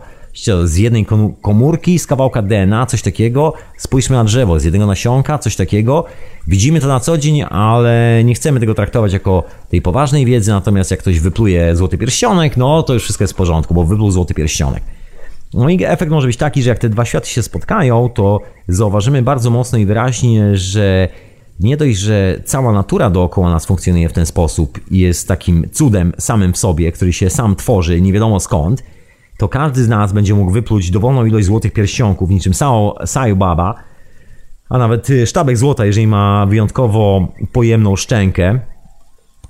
Z 0.63 0.77
jednej 0.77 1.05
komórki, 1.41 1.99
z 1.99 2.07
kawałka 2.07 2.41
DNA, 2.41 2.85
coś 2.85 3.01
takiego, 3.01 3.53
spójrzmy 3.77 4.15
na 4.15 4.23
drzewo, 4.23 4.59
z 4.59 4.63
jednego 4.63 4.85
nasionka, 4.85 5.37
coś 5.37 5.55
takiego. 5.55 6.05
Widzimy 6.47 6.79
to 6.79 6.87
na 6.87 6.99
co 6.99 7.17
dzień, 7.17 7.43
ale 7.49 8.21
nie 8.23 8.33
chcemy 8.33 8.59
tego 8.59 8.73
traktować 8.73 9.13
jako 9.13 9.43
tej 9.69 9.81
poważnej 9.81 10.25
wiedzy, 10.25 10.51
natomiast 10.51 10.91
jak 10.91 10.99
ktoś 10.99 11.19
wypluje 11.19 11.75
złoty 11.75 11.97
pierścionek, 11.97 12.57
no 12.57 12.83
to 12.83 12.93
już 12.93 13.03
wszystko 13.03 13.23
jest 13.23 13.33
w 13.33 13.37
porządku, 13.37 13.73
bo 13.73 13.85
wypluł 13.85 14.11
złoty 14.11 14.33
pierścionek. 14.33 14.83
No 15.53 15.69
i 15.69 15.83
efekt 15.83 16.11
może 16.11 16.27
być 16.27 16.37
taki, 16.37 16.63
że 16.63 16.69
jak 16.69 16.79
te 16.79 16.89
dwa 16.89 17.05
światy 17.05 17.29
się 17.29 17.43
spotkają, 17.43 18.09
to 18.09 18.41
zauważymy 18.67 19.21
bardzo 19.21 19.49
mocno 19.49 19.77
i 19.77 19.85
wyraźnie, 19.85 20.57
że 20.57 21.07
nie 21.59 21.77
dość, 21.77 21.97
że 21.97 22.41
cała 22.45 22.71
natura 22.71 23.09
dookoła 23.09 23.49
nas 23.49 23.65
funkcjonuje 23.65 24.09
w 24.09 24.13
ten 24.13 24.25
sposób 24.25 24.79
i 24.91 24.99
jest 24.99 25.27
takim 25.27 25.69
cudem 25.71 26.13
samym 26.17 26.53
w 26.53 26.57
sobie, 26.57 26.91
który 26.91 27.13
się 27.13 27.29
sam 27.29 27.55
tworzy, 27.55 28.01
nie 28.01 28.13
wiadomo 28.13 28.39
skąd, 28.39 28.83
to 29.37 29.47
każdy 29.47 29.83
z 29.83 29.87
nas 29.87 30.13
będzie 30.13 30.33
mógł 30.33 30.51
wypluć 30.51 30.91
dowolną 30.91 31.25
ilość 31.25 31.45
złotych 31.45 31.73
pierścionków, 31.73 32.29
niczym 32.29 32.53
Sayu 33.05 33.35
Baba, 33.35 33.75
a 34.69 34.77
nawet 34.77 35.09
y, 35.09 35.27
sztabek 35.27 35.57
złota, 35.57 35.85
jeżeli 35.85 36.07
ma 36.07 36.45
wyjątkowo 36.45 37.27
pojemną 37.51 37.95
szczękę 37.95 38.59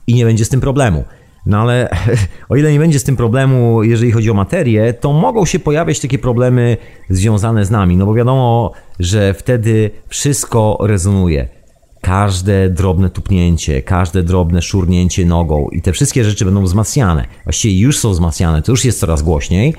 i 0.07 0.13
nie 0.13 0.25
będzie 0.25 0.45
z 0.45 0.49
tym 0.49 0.61
problemu. 0.61 1.03
No 1.45 1.61
ale 1.61 1.89
o 2.49 2.55
ile 2.55 2.71
nie 2.71 2.79
będzie 2.79 2.99
z 2.99 3.03
tym 3.03 3.15
problemu, 3.15 3.83
jeżeli 3.83 4.11
chodzi 4.11 4.31
o 4.31 4.33
materię, 4.33 4.93
to 4.93 5.13
mogą 5.13 5.45
się 5.45 5.59
pojawiać 5.59 5.99
takie 5.99 6.19
problemy 6.19 6.77
związane 7.09 7.65
z 7.65 7.71
nami, 7.71 7.97
no 7.97 8.05
bo 8.05 8.13
wiadomo, 8.13 8.71
że 8.99 9.33
wtedy 9.33 9.91
wszystko 10.07 10.77
rezonuje 10.81 11.60
każde 12.01 12.69
drobne 12.69 13.09
tupnięcie, 13.09 13.81
każde 13.81 14.23
drobne 14.23 14.61
szurnięcie 14.61 15.25
nogą 15.25 15.67
i 15.71 15.81
te 15.81 15.93
wszystkie 15.93 16.23
rzeczy 16.23 16.45
będą 16.45 16.63
wzmacniane. 16.63 17.25
Właściwie 17.43 17.79
już 17.79 17.99
są 17.99 18.11
wzmacniane, 18.11 18.61
to 18.61 18.71
już 18.71 18.85
jest 18.85 18.99
coraz 18.99 19.21
głośniej. 19.21 19.75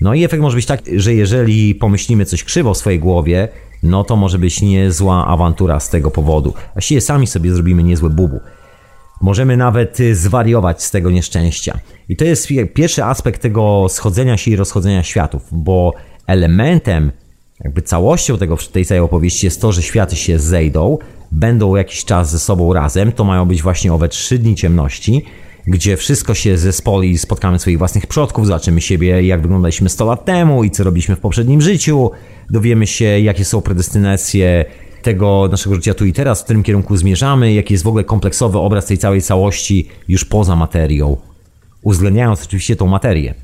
No 0.00 0.14
i 0.14 0.24
efekt 0.24 0.42
może 0.42 0.56
być 0.56 0.66
taki, 0.66 1.00
że 1.00 1.14
jeżeli 1.14 1.74
pomyślimy 1.74 2.24
coś 2.24 2.44
krzywo 2.44 2.74
w 2.74 2.78
swojej 2.78 2.98
głowie, 2.98 3.48
no 3.82 4.04
to 4.04 4.16
może 4.16 4.38
być 4.38 4.62
niezła 4.62 5.26
awantura 5.26 5.80
z 5.80 5.90
tego 5.90 6.10
powodu. 6.10 6.54
Właściwie 6.72 7.00
sami 7.00 7.26
sobie 7.26 7.52
zrobimy 7.52 7.82
niezłe 7.82 8.10
bubu. 8.10 8.40
Możemy 9.20 9.56
nawet 9.56 9.98
zwariować 10.12 10.82
z 10.82 10.90
tego 10.90 11.10
nieszczęścia. 11.10 11.78
I 12.08 12.16
to 12.16 12.24
jest 12.24 12.48
pierwszy 12.74 13.04
aspekt 13.04 13.42
tego 13.42 13.86
schodzenia 13.88 14.36
się 14.36 14.50
i 14.50 14.56
rozchodzenia 14.56 15.02
światów, 15.02 15.42
bo 15.52 15.94
elementem, 16.26 17.12
jakby 17.64 17.82
całością 17.82 18.38
tego, 18.38 18.56
tej 18.72 18.84
całej 18.84 19.00
opowieści 19.00 19.46
jest 19.46 19.60
to, 19.60 19.72
że 19.72 19.82
światy 19.82 20.16
się 20.16 20.38
zejdą, 20.38 20.98
będą 21.32 21.76
jakiś 21.76 22.04
czas 22.04 22.30
ze 22.30 22.38
sobą 22.38 22.72
razem. 22.72 23.12
To 23.12 23.24
mają 23.24 23.44
być 23.44 23.62
właśnie 23.62 23.92
owe 23.92 24.08
trzy 24.08 24.38
dni 24.38 24.54
ciemności, 24.54 25.24
gdzie 25.66 25.96
wszystko 25.96 26.34
się 26.34 26.58
zespoli, 26.58 27.18
spotkamy 27.18 27.58
swoich 27.58 27.78
własnych 27.78 28.06
przodków, 28.06 28.46
zobaczymy 28.46 28.80
siebie, 28.80 29.22
jak 29.22 29.42
wyglądaliśmy 29.42 29.88
100 29.88 30.04
lat 30.04 30.24
temu 30.24 30.64
i 30.64 30.70
co 30.70 30.84
robiliśmy 30.84 31.16
w 31.16 31.20
poprzednim 31.20 31.60
życiu, 31.60 32.10
dowiemy 32.50 32.86
się, 32.86 33.04
jakie 33.04 33.44
są 33.44 33.60
predestynacje 33.60 34.64
tego 35.02 35.48
naszego 35.50 35.74
życia 35.74 35.94
tu 35.94 36.06
i 36.06 36.12
teraz, 36.12 36.40
w 36.40 36.44
którym 36.44 36.62
kierunku 36.62 36.96
zmierzamy, 36.96 37.52
jaki 37.52 37.74
jest 37.74 37.84
w 37.84 37.88
ogóle 37.88 38.04
kompleksowy 38.04 38.58
obraz 38.58 38.86
tej 38.86 38.98
całej 38.98 39.22
całości 39.22 39.88
już 40.08 40.24
poza 40.24 40.56
materią, 40.56 41.16
uwzględniając 41.82 42.44
oczywiście 42.44 42.76
tą 42.76 42.86
materię. 42.86 43.34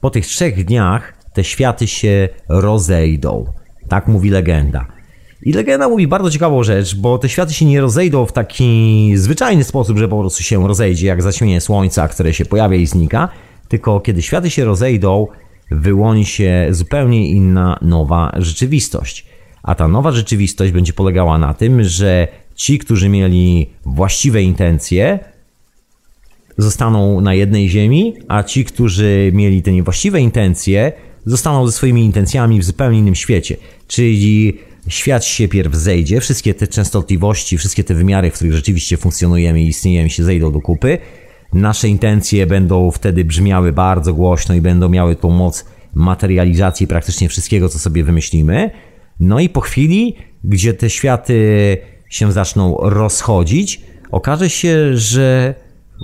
Po 0.00 0.10
tych 0.10 0.26
trzech 0.26 0.64
dniach 0.64 1.14
te 1.34 1.44
światy 1.44 1.86
się 1.86 2.28
rozejdą. 2.48 3.52
Tak 3.88 4.08
mówi 4.08 4.30
legenda. 4.30 4.99
I 5.42 5.52
legenda 5.52 5.88
mówi 5.88 6.06
bardzo 6.06 6.30
ciekawą 6.30 6.62
rzecz, 6.62 6.96
bo 6.96 7.18
te 7.18 7.28
światy 7.28 7.54
się 7.54 7.64
nie 7.64 7.80
rozejdą 7.80 8.26
w 8.26 8.32
taki 8.32 9.12
zwyczajny 9.16 9.64
sposób, 9.64 9.98
że 9.98 10.08
po 10.08 10.20
prostu 10.20 10.42
się 10.42 10.68
rozejdzie, 10.68 11.06
jak 11.06 11.22
zaćmienie 11.22 11.60
słońca, 11.60 12.08
które 12.08 12.34
się 12.34 12.44
pojawia 12.44 12.76
i 12.76 12.86
znika, 12.86 13.28
tylko 13.68 14.00
kiedy 14.00 14.22
światy 14.22 14.50
się 14.50 14.64
rozejdą, 14.64 15.26
wyłoni 15.70 16.24
się 16.24 16.66
zupełnie 16.70 17.30
inna, 17.30 17.78
nowa 17.82 18.32
rzeczywistość. 18.36 19.26
A 19.62 19.74
ta 19.74 19.88
nowa 19.88 20.12
rzeczywistość 20.12 20.72
będzie 20.72 20.92
polegała 20.92 21.38
na 21.38 21.54
tym, 21.54 21.84
że 21.84 22.28
ci, 22.54 22.78
którzy 22.78 23.08
mieli 23.08 23.70
właściwe 23.84 24.42
intencje, 24.42 25.18
zostaną 26.58 27.20
na 27.20 27.34
jednej 27.34 27.68
ziemi, 27.68 28.14
a 28.28 28.42
ci, 28.42 28.64
którzy 28.64 29.30
mieli 29.34 29.62
te 29.62 29.72
niewłaściwe 29.72 30.20
intencje, 30.20 30.92
zostaną 31.24 31.66
ze 31.66 31.72
swoimi 31.72 32.04
intencjami 32.04 32.60
w 32.60 32.64
zupełnie 32.64 32.98
innym 32.98 33.14
świecie. 33.14 33.56
Czyli 33.86 34.58
świat 34.90 35.24
się 35.24 35.48
pierw 35.48 35.74
zejdzie, 35.74 36.20
wszystkie 36.20 36.54
te 36.54 36.66
częstotliwości, 36.66 37.58
wszystkie 37.58 37.84
te 37.84 37.94
wymiary, 37.94 38.30
w 38.30 38.34
których 38.34 38.52
rzeczywiście 38.52 38.96
funkcjonujemy 38.96 39.62
i 39.62 39.68
istniejemy, 39.68 40.10
się 40.10 40.24
zejdą 40.24 40.52
do 40.52 40.60
kupy. 40.60 40.98
Nasze 41.52 41.88
intencje 41.88 42.46
będą 42.46 42.90
wtedy 42.90 43.24
brzmiały 43.24 43.72
bardzo 43.72 44.14
głośno 44.14 44.54
i 44.54 44.60
będą 44.60 44.88
miały 44.88 45.16
tą 45.16 45.30
moc 45.30 45.64
materializacji 45.94 46.86
praktycznie 46.86 47.28
wszystkiego, 47.28 47.68
co 47.68 47.78
sobie 47.78 48.04
wymyślimy. 48.04 48.70
No 49.20 49.40
i 49.40 49.48
po 49.48 49.60
chwili, 49.60 50.16
gdzie 50.44 50.74
te 50.74 50.90
światy 50.90 51.78
się 52.10 52.32
zaczną 52.32 52.76
rozchodzić, 52.80 53.80
okaże 54.10 54.50
się, 54.50 54.96
że 54.96 55.54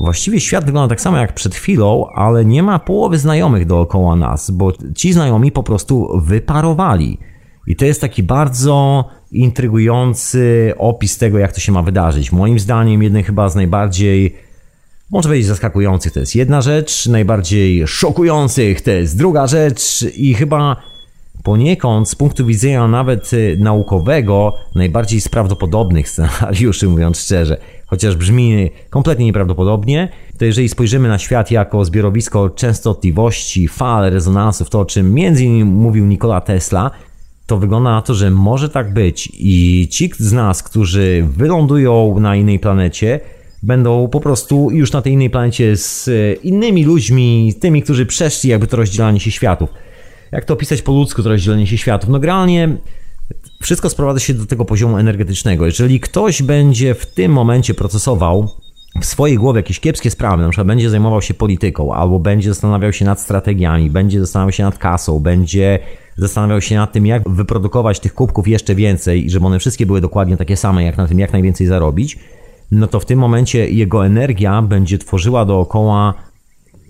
właściwie 0.01 0.41
świat 0.41 0.65
wygląda 0.65 0.89
tak 0.89 1.01
samo 1.01 1.17
jak 1.17 1.35
przed 1.35 1.55
chwilą, 1.55 2.07
ale 2.15 2.45
nie 2.45 2.63
ma 2.63 2.79
połowy 2.79 3.19
znajomych 3.19 3.67
dookoła 3.67 4.17
nas, 4.17 4.51
bo 4.51 4.73
ci 4.95 5.13
znajomi 5.13 5.53
po 5.53 5.63
prostu 5.63 6.21
wyparowali. 6.21 7.19
I 7.67 7.77
to 7.77 7.85
jest 7.85 8.01
taki 8.01 8.23
bardzo 8.23 9.05
intrygujący 9.33 10.73
opis 10.79 11.19
tego, 11.19 11.39
jak 11.39 11.53
to 11.53 11.61
się 11.61 11.73
ma 11.73 11.83
wydarzyć. 11.83 12.33
Moim 12.33 12.59
zdaniem, 12.59 13.03
jeden 13.03 13.23
chyba 13.23 13.49
z 13.49 13.55
najbardziej, 13.55 14.37
może 15.11 15.29
powiedzieć, 15.29 15.47
zaskakujących 15.47 16.13
to 16.13 16.21
jest 16.21 16.35
jedna 16.35 16.61
rzecz, 16.61 17.07
najbardziej 17.07 17.87
szokujących 17.87 18.81
to 18.81 18.91
jest 18.91 19.19
druga 19.19 19.47
rzecz 19.47 20.05
i 20.17 20.35
chyba 20.35 20.77
poniekąd 21.47 22.09
z 22.09 22.15
punktu 22.15 22.47
widzenia 22.47 22.89
nawet 22.89 23.33
y, 23.33 23.57
naukowego 23.61 24.55
najbardziej 24.75 25.21
z 25.21 25.29
prawdopodobnych 25.29 26.09
scenariuszy, 26.09 26.89
mówiąc 26.95 27.21
szczerze, 27.21 27.57
chociaż 27.87 28.17
brzmi 28.17 28.71
kompletnie 28.91 29.25
nieprawdopodobnie, 29.25 30.09
to 30.39 30.45
jeżeli 30.45 30.69
spojrzymy 30.69 31.09
na 31.09 31.19
świat 31.19 31.51
jako 31.51 31.85
zbiorowisko 31.85 32.51
częstotliwości, 32.51 33.69
fal, 33.69 34.11
rezonansów, 34.11 34.71
to 34.71 34.81
o 34.81 34.85
czym 34.85 35.15
między 35.15 35.45
innymi 35.45 35.65
mówił 35.65 36.07
Nikola 36.07 36.41
Tesla, 36.41 36.91
to 37.47 37.59
wygląda 37.59 37.91
na 37.91 38.03
to, 38.03 38.15
że 38.15 38.31
może 38.31 38.69
tak 38.69 38.93
być 38.93 39.33
i 39.35 39.89
ci 39.91 40.11
z 40.19 40.33
nas, 40.33 40.63
którzy 40.63 41.27
wylądują 41.31 42.21
na 42.21 42.37
innej 42.37 42.59
planecie, 42.59 43.21
będą 43.63 44.09
po 44.09 44.21
prostu 44.21 44.71
już 44.71 44.93
na 44.93 45.03
tej 45.03 45.13
innej 45.13 45.31
planecie 45.31 45.77
z 45.77 46.11
innymi 46.43 46.85
ludźmi, 46.85 47.55
tymi, 47.61 47.83
którzy 47.83 48.07
przeszli 48.07 48.51
jakby 48.51 48.67
to 48.67 48.77
rozdzielanie 48.77 49.21
się 49.21 49.31
światów. 49.31 49.71
Jak 50.33 50.45
to 50.45 50.55
opisać 50.55 50.83
po 50.83 50.93
ludzku, 50.93 51.23
to 51.23 51.29
rozdzielenie 51.29 51.67
się 51.67 51.79
światów? 51.79 52.11
No 52.11 52.21
generalnie 52.21 52.77
wszystko 53.63 53.91
sprowadza 53.91 54.21
się 54.21 54.35
do 54.35 54.47
tego 54.47 54.65
poziomu 54.65 54.99
energetycznego. 54.99 55.67
Jeżeli 55.67 56.01
ktoś 56.01 56.43
będzie 56.43 56.95
w 56.95 57.07
tym 57.07 57.33
momencie 57.33 57.75
procesował 57.75 58.51
w 59.01 59.05
swojej 59.05 59.37
głowie 59.37 59.59
jakieś 59.59 59.81
kiepskie 59.81 60.11
sprawy, 60.11 60.43
na 60.43 60.49
przykład 60.49 60.67
będzie 60.67 60.91
zajmował 60.91 61.23
się 61.23 61.35
polityką, 61.35 61.95
albo 61.95 62.19
będzie 62.19 62.49
zastanawiał 62.49 62.93
się 62.93 63.05
nad 63.05 63.21
strategiami, 63.21 63.91
będzie 63.91 64.21
zastanawiał 64.21 64.53
się 64.53 64.63
nad 64.63 64.79
kasą, 64.79 65.21
będzie 65.21 65.79
zastanawiał 66.17 66.61
się 66.61 66.77
nad 66.77 66.93
tym, 66.93 67.07
jak 67.07 67.29
wyprodukować 67.29 68.01
tych 68.01 68.15
kubków 68.15 68.49
jeszcze 68.49 68.75
więcej, 68.75 69.31
żeby 69.31 69.47
one 69.47 69.59
wszystkie 69.59 69.87
były 69.87 70.01
dokładnie 70.01 70.37
takie 70.37 70.57
same, 70.57 70.85
jak 70.85 70.97
na 70.97 71.09
tym 71.09 71.19
jak 71.19 71.33
najwięcej 71.33 71.67
zarobić, 71.67 72.19
no 72.71 72.87
to 72.87 73.01
w 73.01 73.05
tym 73.05 73.19
momencie 73.19 73.69
jego 73.69 74.07
energia 74.07 74.63
będzie 74.63 74.99
tworzyła 74.99 75.45
dookoła 75.45 76.15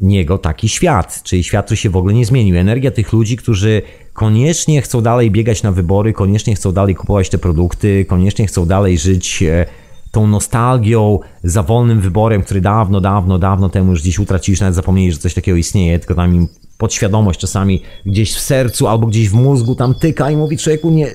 niego 0.00 0.38
taki 0.38 0.68
świat, 0.68 1.22
czyli 1.22 1.44
świat, 1.44 1.66
który 1.66 1.76
się 1.76 1.90
w 1.90 1.96
ogóle 1.96 2.14
nie 2.14 2.26
zmienił. 2.26 2.56
Energia 2.56 2.90
tych 2.90 3.12
ludzi, 3.12 3.36
którzy 3.36 3.82
koniecznie 4.12 4.82
chcą 4.82 5.00
dalej 5.00 5.30
biegać 5.30 5.62
na 5.62 5.72
wybory, 5.72 6.12
koniecznie 6.12 6.54
chcą 6.54 6.72
dalej 6.72 6.94
kupować 6.94 7.28
te 7.28 7.38
produkty, 7.38 8.04
koniecznie 8.04 8.46
chcą 8.46 8.66
dalej 8.66 8.98
żyć 8.98 9.42
e, 9.42 9.66
tą 10.10 10.26
nostalgią 10.26 11.18
za 11.44 11.62
wolnym 11.62 12.00
wyborem, 12.00 12.42
który 12.42 12.60
dawno, 12.60 13.00
dawno, 13.00 13.38
dawno 13.38 13.68
temu 13.68 13.90
już 13.90 14.02
gdzieś 14.02 14.18
utraciliśmy, 14.18 14.64
nawet 14.64 14.76
zapomnieli, 14.76 15.12
że 15.12 15.18
coś 15.18 15.34
takiego 15.34 15.56
istnieje, 15.56 15.98
tylko 15.98 16.14
tam 16.14 16.34
im 16.34 16.48
podświadomość 16.78 17.40
czasami 17.40 17.82
gdzieś 18.06 18.34
w 18.34 18.40
sercu 18.40 18.88
albo 18.88 19.06
gdzieś 19.06 19.28
w 19.28 19.34
mózgu 19.34 19.74
tam 19.74 19.94
tyka 19.94 20.30
i 20.30 20.36
mówi 20.36 20.58
człowieku 20.58 20.90
nie... 20.90 21.06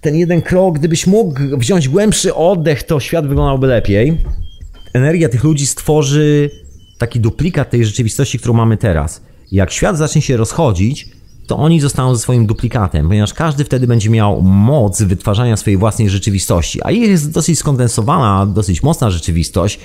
Ten 0.00 0.16
jeden 0.16 0.42
krok, 0.42 0.78
gdybyś 0.78 1.06
mógł 1.06 1.40
wziąć 1.56 1.88
głębszy 1.88 2.34
oddech, 2.34 2.82
to 2.82 3.00
świat 3.00 3.26
wyglądałby 3.26 3.66
lepiej. 3.66 4.18
Energia 4.94 5.28
tych 5.28 5.44
ludzi 5.44 5.66
stworzy 5.66 6.50
taki 6.98 7.20
duplikat 7.20 7.70
tej 7.70 7.84
rzeczywistości, 7.84 8.38
którą 8.38 8.54
mamy 8.54 8.76
teraz. 8.76 9.22
Jak 9.52 9.72
świat 9.72 9.98
zacznie 9.98 10.22
się 10.22 10.36
rozchodzić, 10.36 11.08
to 11.48 11.56
oni 11.56 11.80
zostaną 11.80 12.14
ze 12.14 12.22
swoim 12.22 12.46
duplikatem, 12.46 13.08
ponieważ 13.08 13.34
każdy 13.34 13.64
wtedy 13.64 13.86
będzie 13.86 14.10
miał 14.10 14.42
moc 14.42 15.02
wytwarzania 15.02 15.56
swojej 15.56 15.76
własnej 15.76 16.10
rzeczywistości, 16.10 16.80
a 16.84 16.90
jest 16.90 17.32
dosyć 17.32 17.58
skondensowana, 17.58 18.46
dosyć 18.46 18.82
mocna 18.82 19.10
rzeczywistość, 19.10 19.80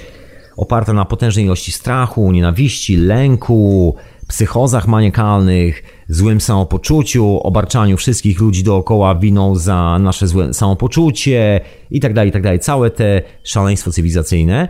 oparta 0.57 0.93
na 0.93 1.05
potężnej 1.05 1.45
ilości 1.45 1.71
strachu, 1.71 2.31
nienawiści, 2.31 2.95
lęku, 2.95 3.95
psychozach 4.27 4.87
maniakalnych, 4.87 5.83
złym 6.09 6.41
samopoczuciu, 6.41 7.39
obarczaniu 7.43 7.97
wszystkich 7.97 8.39
ludzi 8.39 8.63
dookoła 8.63 9.15
winą 9.15 9.55
za 9.55 9.99
nasze 9.99 10.27
złe 10.27 10.53
samopoczucie 10.53 11.61
i 11.91 11.99
tak 11.99 12.13
dalej, 12.13 12.29
i 12.29 12.33
tak. 12.33 12.59
Całe 12.59 12.89
te 12.89 13.21
szaleństwo 13.43 13.91
cywilizacyjne. 13.91 14.69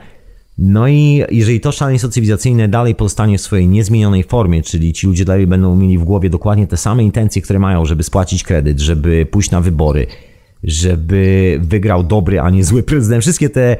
No 0.58 0.88
i 0.88 1.24
jeżeli 1.32 1.60
to 1.60 1.72
szaleństwo 1.72 2.10
cywilizacyjne 2.10 2.68
dalej 2.68 2.96
pozostanie 2.96 3.38
w 3.38 3.42
swojej 3.42 3.68
niezmienionej 3.68 4.24
formie, 4.24 4.62
czyli 4.62 4.94
ci 4.94 5.08
ludzie 5.08 5.26
dalej 5.26 5.48
będą 5.48 5.76
mieli 5.76 5.98
w 5.98 6.04
głowie 6.04 6.30
dokładnie 6.30 6.68
te 6.68 6.78
same 6.78 7.04
intencje, 7.04 7.42
które 7.42 7.60
mają, 7.60 7.86
żeby 7.86 8.04
spłacić 8.04 8.44
kredyt, 8.44 8.80
żeby 8.80 9.26
pójść 9.26 9.52
na 9.52 9.62
wybory, 9.62 10.08
żeby 10.64 11.60
wygrał 11.64 12.04
dobry, 12.04 12.40
a 12.40 12.50
nie 12.50 12.64
zły 12.64 12.84
prezydent, 12.84 13.24
wszystkie 13.24 13.50
te 13.50 13.78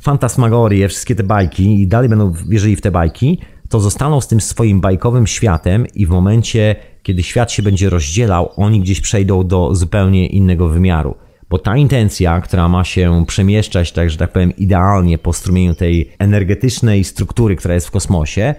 fantasmagorie, 0.00 0.88
wszystkie 0.88 1.14
te 1.14 1.22
bajki 1.22 1.80
i 1.80 1.86
dalej 1.86 2.08
będą 2.08 2.32
wierzyli 2.48 2.76
w 2.76 2.80
te 2.80 2.90
bajki, 2.90 3.38
to 3.68 3.80
zostaną 3.80 4.20
z 4.20 4.28
tym 4.28 4.40
swoim 4.40 4.80
bajkowym 4.80 5.26
światem 5.26 5.86
i 5.94 6.06
w 6.06 6.10
momencie, 6.10 6.76
kiedy 7.02 7.22
świat 7.22 7.52
się 7.52 7.62
będzie 7.62 7.90
rozdzielał, 7.90 8.50
oni 8.56 8.80
gdzieś 8.80 9.00
przejdą 9.00 9.46
do 9.46 9.74
zupełnie 9.74 10.26
innego 10.26 10.68
wymiaru. 10.68 11.14
Bo 11.50 11.58
ta 11.58 11.76
intencja, 11.76 12.40
która 12.40 12.68
ma 12.68 12.84
się 12.84 13.24
przemieszczać, 13.26 13.92
tak 13.92 14.10
że 14.10 14.16
tak 14.16 14.32
powiem, 14.32 14.56
idealnie 14.56 15.18
po 15.18 15.32
strumieniu 15.32 15.74
tej 15.74 16.12
energetycznej 16.18 17.04
struktury, 17.04 17.56
która 17.56 17.74
jest 17.74 17.86
w 17.86 17.90
kosmosie, 17.90 18.54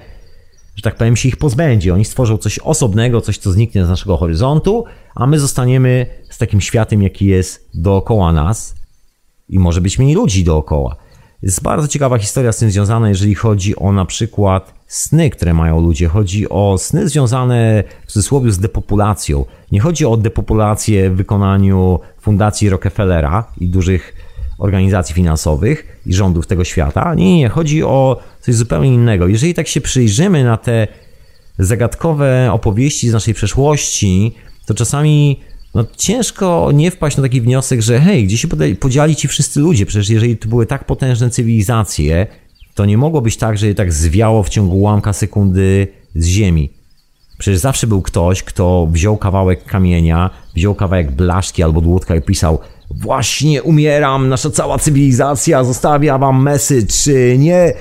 że 0.76 0.82
tak 0.82 0.96
powiem, 0.96 1.16
się 1.16 1.30
ich 1.30 1.38
pozbędzie. 1.38 1.94
Oni 1.94 2.06
stworzą 2.06 2.38
coś 2.38 2.60
osobnego, 2.60 3.22
coś, 3.22 3.38
co 3.38 3.52
zniknie 3.52 3.86
z 3.86 3.90
naszego 3.90 4.18
horyzontu, 4.18 4.86
a 5.16 5.28
my 5.28 5.40
zostaniemy 5.40 6.06
z 6.30 6.38
takim 6.38 6.62
światem, 6.62 7.02
jaki 7.02 7.26
jest 7.26 7.70
dookoła 7.74 8.34
nas 8.34 8.76
i 9.50 9.60
może 9.60 9.82
być 9.82 10.00
mniej 10.00 10.16
ludzi 10.16 10.44
dookoła. 10.44 10.96
Jest 11.42 11.64
bardzo 11.64 11.88
ciekawa 11.88 12.18
historia 12.18 12.52
z 12.52 12.58
tym 12.58 12.72
związana, 12.72 13.10
jeżeli 13.10 13.36
chodzi 13.36 13.76
o 13.76 13.92
na 13.92 14.06
przykład 14.06 14.81
sny, 14.92 15.30
które 15.30 15.54
mają 15.54 15.82
ludzie. 15.82 16.08
Chodzi 16.08 16.50
o 16.50 16.76
sny 16.78 17.10
związane 17.10 17.84
w 18.08 18.12
cudzysłowie 18.12 18.52
z 18.52 18.60
depopulacją. 18.60 19.46
Nie 19.72 19.80
chodzi 19.80 20.06
o 20.06 20.18
depopulację 20.18 21.10
w 21.10 21.16
wykonaniu 21.16 22.00
Fundacji 22.22 22.70
Rockefellera 22.70 23.52
i 23.60 23.68
dużych 23.68 24.16
organizacji 24.58 25.16
finansowych 25.16 26.02
i 26.06 26.14
rządów 26.14 26.48
tego 26.48 26.64
świata. 26.64 27.16
Nie, 27.16 27.38
nie, 27.38 27.50
chodzi 27.50 27.84
o 27.84 28.20
coś 28.42 28.56
zupełnie 28.56 28.94
innego. 28.94 29.28
Jeżeli 29.28 29.54
tak 29.54 29.68
się 29.68 29.82
przyjrzymy 29.82 30.44
na 30.44 30.58
te 30.58 30.88
zagadkowe 31.60 32.50
opowieści 32.52 33.10
z 33.10 33.14
naszej 33.14 33.34
przeszłości, 33.34 34.36
to 34.66 34.74
czasami 34.74 35.40
no, 35.76 35.86
ciężko 35.98 36.70
nie 36.74 36.92
wpaść 36.92 37.18
na 37.18 37.24
taki 37.24 37.42
wniosek, 37.42 37.82
że 37.82 38.00
hej, 38.00 38.26
gdzie 38.26 38.38
się 38.38 38.48
podzieli 38.80 39.16
ci 39.16 39.28
wszyscy 39.28 39.60
ludzie? 39.60 39.86
Przecież 39.86 40.10
jeżeli 40.10 40.38
to 40.38 40.50
były 40.50 40.66
tak 40.66 40.86
potężne 40.86 41.30
cywilizacje, 41.30 42.28
to 42.82 42.86
nie 42.86 42.98
mogło 42.98 43.22
być 43.22 43.38
tak, 43.38 43.58
że 43.58 43.68
je 43.68 43.76
tak 43.76 43.94
zwiało 43.94 44.44
w 44.44 44.50
ciągu 44.50 44.78
ułamka 44.78 45.14
sekundy 45.14 45.88
z 46.16 46.26
ziemi. 46.26 46.70
Przecież 47.38 47.60
zawsze 47.60 47.88
był 47.88 48.02
ktoś, 48.02 48.44
kto 48.44 48.88
wziął 48.92 49.18
kawałek 49.18 49.66
kamienia, 49.66 50.30
wziął 50.56 50.76
kawałek 50.76 51.12
blaszki 51.12 51.64
albo 51.64 51.82
dłutka 51.82 52.16
i 52.16 52.22
pisał 52.22 52.60
Właśnie 52.92 53.64
umieram, 53.64 54.30
nasza 54.30 54.50
cała 54.50 54.78
cywilizacja 54.78 55.64
zostawia 55.64 56.18
wam 56.18 56.44
message, 56.44 56.94
nie, 57.38 57.74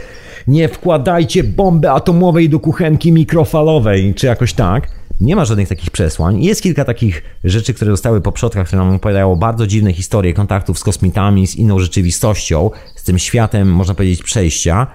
nie 0.48 0.68
wkładajcie 0.68 1.44
bomby 1.44 1.90
atomowej 1.90 2.48
do 2.48 2.60
kuchenki 2.60 3.12
mikrofalowej, 3.12 4.14
czy 4.14 4.27
jakoś 4.27 4.52
tak. 4.52 4.89
Nie 5.20 5.36
ma 5.36 5.44
żadnych 5.44 5.68
takich 5.68 5.90
przesłań. 5.90 6.44
Jest 6.44 6.62
kilka 6.62 6.84
takich 6.84 7.22
rzeczy, 7.44 7.74
które 7.74 7.90
zostały 7.90 8.20
po 8.20 8.32
przodkach, 8.32 8.66
które 8.66 8.82
nam 8.82 8.94
opowiadają 8.94 9.36
bardzo 9.36 9.66
dziwne 9.66 9.92
historie 9.92 10.34
kontaktów 10.34 10.78
z 10.78 10.84
kosmitami, 10.84 11.47
z 11.47 11.56
inną 11.56 11.78
rzeczywistością, 11.78 12.70
z 12.97 13.05
tym 13.05 13.18
światem, 13.18 13.72
można 13.72 13.94
powiedzieć, 13.94 14.22
przejścia. 14.22 14.86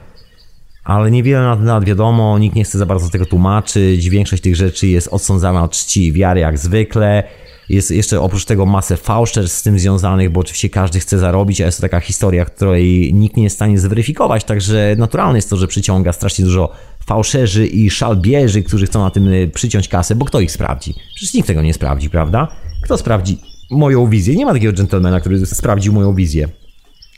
Ale 0.84 1.12
niewiele 1.12 1.42
na 1.42 1.56
ten 1.56 1.66
temat 1.66 1.86
wiadomo, 1.86 2.40
nikt 2.40 2.56
nie 2.56 2.64
chce 2.64 2.78
za 2.78 2.86
bardzo 2.86 3.10
tego 3.10 3.26
tłumaczyć. 3.26 4.10
Większość 4.10 4.44
tych 4.44 4.56
rzeczy 4.56 4.88
jest 4.88 5.08
odsądzana 5.08 5.64
od 5.64 5.72
czci 5.72 6.08
i 6.08 6.14
wiary, 6.14 6.40
jak 6.40 6.58
zwykle. 6.58 7.24
Jest 7.70 7.92
jeszcze 7.92 8.22
oprócz 8.22 8.46
tego 8.46 8.66
masę 8.66 8.98
fałszerstw 8.98 9.58
z 9.58 9.64
tym 9.64 9.80
związanych, 9.80 10.30
bo 10.30 10.40
oczywiście 10.40 10.70
każdy 10.70 11.00
chce 11.00 11.18
zarobić, 11.20 11.62
a 11.62 11.66
jest 11.66 11.78
to 11.78 11.82
taka 11.82 12.00
historia, 12.00 12.46
której 12.46 13.14
nikt 13.14 13.38
nie 13.38 13.44
jest 13.44 13.56
w 13.56 13.58
stanie 13.58 13.80
zweryfikować, 13.80 14.44
także 14.44 14.96
naturalne 14.98 15.38
jest 15.38 15.50
to, 15.50 15.58
że 15.58 15.68
przyciąga 15.68 16.14
strasznie 16.14 16.46
dużo 16.46 16.72
fałszerzy 17.06 17.68
i 17.68 17.90
szalbierzy, 17.90 18.64
którzy 18.64 18.86
chcą 18.86 19.02
na 19.02 19.10
tym 19.10 19.28
y, 19.28 19.48
przyciąć 19.54 19.88
kasę, 19.88 20.16
bo 20.16 20.26
kto 20.26 20.40
ich 20.40 20.52
sprawdzi? 20.52 20.96
Przecież 21.16 21.34
nikt 21.34 21.48
tego 21.48 21.62
nie 21.62 21.74
sprawdzi, 21.74 22.10
prawda? 22.10 22.48
Kto 22.84 22.98
sprawdzi 22.98 23.40
moją 23.72 24.10
wizję? 24.10 24.36
Nie 24.36 24.46
ma 24.46 24.54
takiego 24.54 24.74
dżentelmena, 24.74 25.20
który 25.20 25.46
sprawdził 25.46 25.94
moją 25.94 26.16
wizję. 26.16 26.50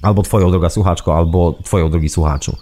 Albo 0.02 0.24
twoją 0.24 0.52
droga 0.52 0.70
słuchaczko, 0.70 1.18
albo 1.18 1.60
twoją 1.64 1.90
drogi 1.90 2.10
słuchaczu. 2.10 2.58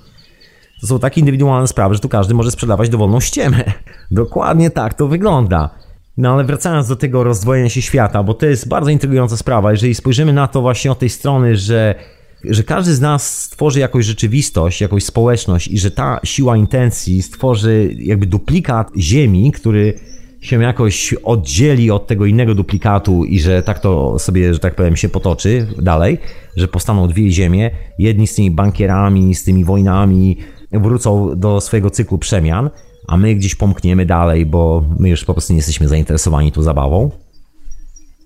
To 0.82 0.88
są 0.88 1.00
takie 1.00 1.20
indywidualne 1.22 1.68
sprawy, 1.68 1.96
że 1.96 2.00
tu 2.00 2.10
każdy 2.10 2.34
może 2.34 2.52
sprzedawać 2.52 2.90
dowolną 2.90 3.20
ściemę. 3.20 3.64
Dokładnie 4.12 4.70
tak 4.70 4.94
to 4.94 5.08
wygląda. 5.08 5.70
No 6.18 6.34
ale 6.34 6.44
wracając 6.44 6.88
do 6.88 6.96
tego 6.96 7.24
rozdwojenia 7.24 7.70
się 7.70 7.82
świata, 7.82 8.24
bo 8.24 8.34
to 8.34 8.46
jest 8.46 8.68
bardzo 8.68 8.90
intrygująca 8.90 9.38
sprawa. 9.38 9.72
Jeżeli 9.72 9.96
spojrzymy 9.96 10.34
na 10.34 10.48
to 10.48 10.62
właśnie 10.62 10.92
od 10.92 11.00
tej 11.00 11.10
strony, 11.10 11.56
że, 11.56 11.96
że 12.44 12.64
każdy 12.64 12.96
z 12.96 13.02
nas 13.02 13.44
stworzy 13.44 13.80
jakąś 13.80 14.06
rzeczywistość, 14.06 14.82
jakąś 14.82 15.04
społeczność 15.04 15.68
i 15.68 15.80
że 15.80 15.92
ta 15.92 16.20
siła 16.24 16.58
intencji 16.58 17.22
stworzy 17.22 17.96
jakby 18.00 18.26
duplikat 18.26 18.92
Ziemi, 18.98 19.52
który 19.52 19.94
się 20.42 20.62
jakoś 20.62 21.14
oddzieli 21.14 21.92
od 21.92 22.08
tego 22.08 22.26
innego 22.26 22.56
duplikatu 22.56 23.26
i 23.26 23.40
że 23.40 23.64
tak 23.64 23.80
to 23.80 24.20
sobie, 24.20 24.54
że 24.54 24.60
tak 24.60 24.76
powiem, 24.76 24.96
się 24.96 25.10
potoczy 25.10 25.68
dalej, 25.82 26.18
że 26.58 26.68
powstaną 26.68 27.08
dwie 27.08 27.32
ziemie, 27.32 27.72
jedni 28.00 28.28
z 28.28 28.36
tymi 28.36 28.52
bankierami, 28.52 29.36
z 29.36 29.44
tymi 29.44 29.66
wojnami 29.66 30.38
wrócą 30.72 31.40
do 31.40 31.62
swojego 31.62 31.90
cyklu 31.90 32.18
przemian, 32.18 32.70
a 33.08 33.18
my 33.18 33.36
gdzieś 33.36 33.56
pomkniemy 33.56 34.06
dalej, 34.06 34.46
bo 34.46 34.84
my 35.00 35.10
już 35.10 35.26
po 35.26 35.34
prostu 35.34 35.54
nie 35.54 35.58
jesteśmy 35.58 35.88
zainteresowani 35.88 36.52
tą 36.52 36.62
zabawą. 36.62 37.12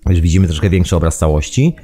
Już 0.08 0.20
widzimy 0.20 0.46
troszkę 0.46 0.70
większy 0.70 0.96
obraz 0.96 1.18
całości. 1.18 1.76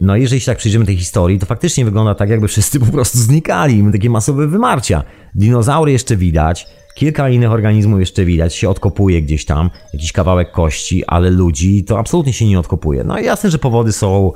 No 0.00 0.16
jeżeli 0.16 0.40
się 0.40 0.46
tak 0.46 0.58
przyjrzymy 0.58 0.86
tej 0.86 0.96
historii, 0.96 1.38
to 1.38 1.46
faktycznie 1.46 1.84
wygląda 1.84 2.14
tak, 2.14 2.30
jakby 2.30 2.48
wszyscy 2.48 2.80
po 2.80 2.86
prostu 2.86 3.18
znikali. 3.18 3.82
My 3.82 3.92
takie 3.92 4.10
masowe 4.10 4.46
wymarcia. 4.46 5.02
Dinozaury 5.34 5.92
jeszcze 5.92 6.16
widać, 6.16 6.66
kilka 6.94 7.28
innych 7.28 7.50
organizmów 7.50 8.00
jeszcze 8.00 8.24
widać, 8.24 8.54
się 8.54 8.68
odkopuje 8.68 9.22
gdzieś 9.22 9.44
tam, 9.44 9.70
jakiś 9.92 10.12
kawałek 10.12 10.52
kości, 10.52 11.04
ale 11.06 11.30
ludzi 11.30 11.84
to 11.84 11.98
absolutnie 11.98 12.32
się 12.32 12.46
nie 12.46 12.58
odkopuje. 12.58 13.04
No 13.04 13.18
i 13.18 13.24
jasne, 13.24 13.50
że 13.50 13.58
powody 13.58 13.92
są... 13.92 14.32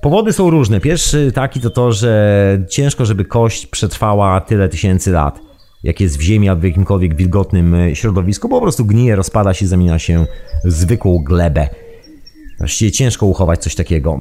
Powody 0.00 0.32
są 0.32 0.50
różne. 0.50 0.80
Pierwszy 0.80 1.32
taki 1.34 1.60
to 1.60 1.70
to, 1.70 1.92
że 1.92 2.64
ciężko, 2.70 3.06
żeby 3.06 3.24
kość 3.24 3.66
przetrwała 3.66 4.40
tyle 4.40 4.68
tysięcy 4.68 5.10
lat 5.10 5.46
jak 5.86 6.00
jest 6.00 6.18
w 6.18 6.20
ziemi, 6.20 6.48
a 6.48 6.56
w 6.56 6.62
jakimkolwiek 6.62 7.16
wilgotnym 7.16 7.74
e, 7.74 7.96
środowisku, 7.96 8.48
po 8.48 8.60
prostu 8.60 8.84
gnije, 8.84 9.16
rozpada 9.16 9.54
się, 9.54 9.66
zamienia 9.66 9.98
się 9.98 10.26
w 10.64 10.72
zwykłą 10.72 11.18
glebę. 11.18 11.68
Właściwie 12.58 12.92
ciężko 12.92 13.26
uchować 13.26 13.62
coś 13.62 13.74
takiego. 13.74 14.18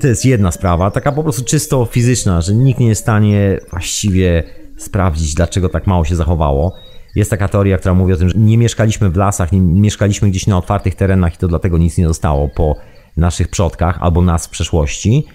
To 0.00 0.06
jest 0.06 0.24
jedna 0.24 0.52
sprawa, 0.52 0.90
taka 0.90 1.12
po 1.12 1.22
prostu 1.22 1.44
czysto 1.44 1.84
fizyczna, 1.84 2.40
że 2.40 2.54
nikt 2.54 2.80
nie 2.80 2.88
jest 2.88 3.00
w 3.00 3.04
stanie 3.04 3.58
właściwie 3.70 4.44
sprawdzić, 4.76 5.34
dlaczego 5.34 5.68
tak 5.68 5.86
mało 5.86 6.04
się 6.04 6.16
zachowało. 6.16 6.74
Jest 7.14 7.30
taka 7.30 7.48
teoria, 7.48 7.78
która 7.78 7.94
mówi 7.94 8.12
o 8.12 8.16
tym, 8.16 8.28
że 8.28 8.38
nie 8.38 8.58
mieszkaliśmy 8.58 9.10
w 9.10 9.16
lasach, 9.16 9.52
nie 9.52 9.60
mieszkaliśmy 9.60 10.30
gdzieś 10.30 10.46
na 10.46 10.58
otwartych 10.58 10.94
terenach 10.94 11.34
i 11.34 11.36
to 11.36 11.48
dlatego 11.48 11.78
nic 11.78 11.98
nie 11.98 12.08
zostało 12.08 12.48
po 12.48 12.76
naszych 13.16 13.48
przodkach 13.48 13.98
albo 14.00 14.22
nas 14.22 14.46
w 14.46 14.50
przeszłości. 14.50 15.26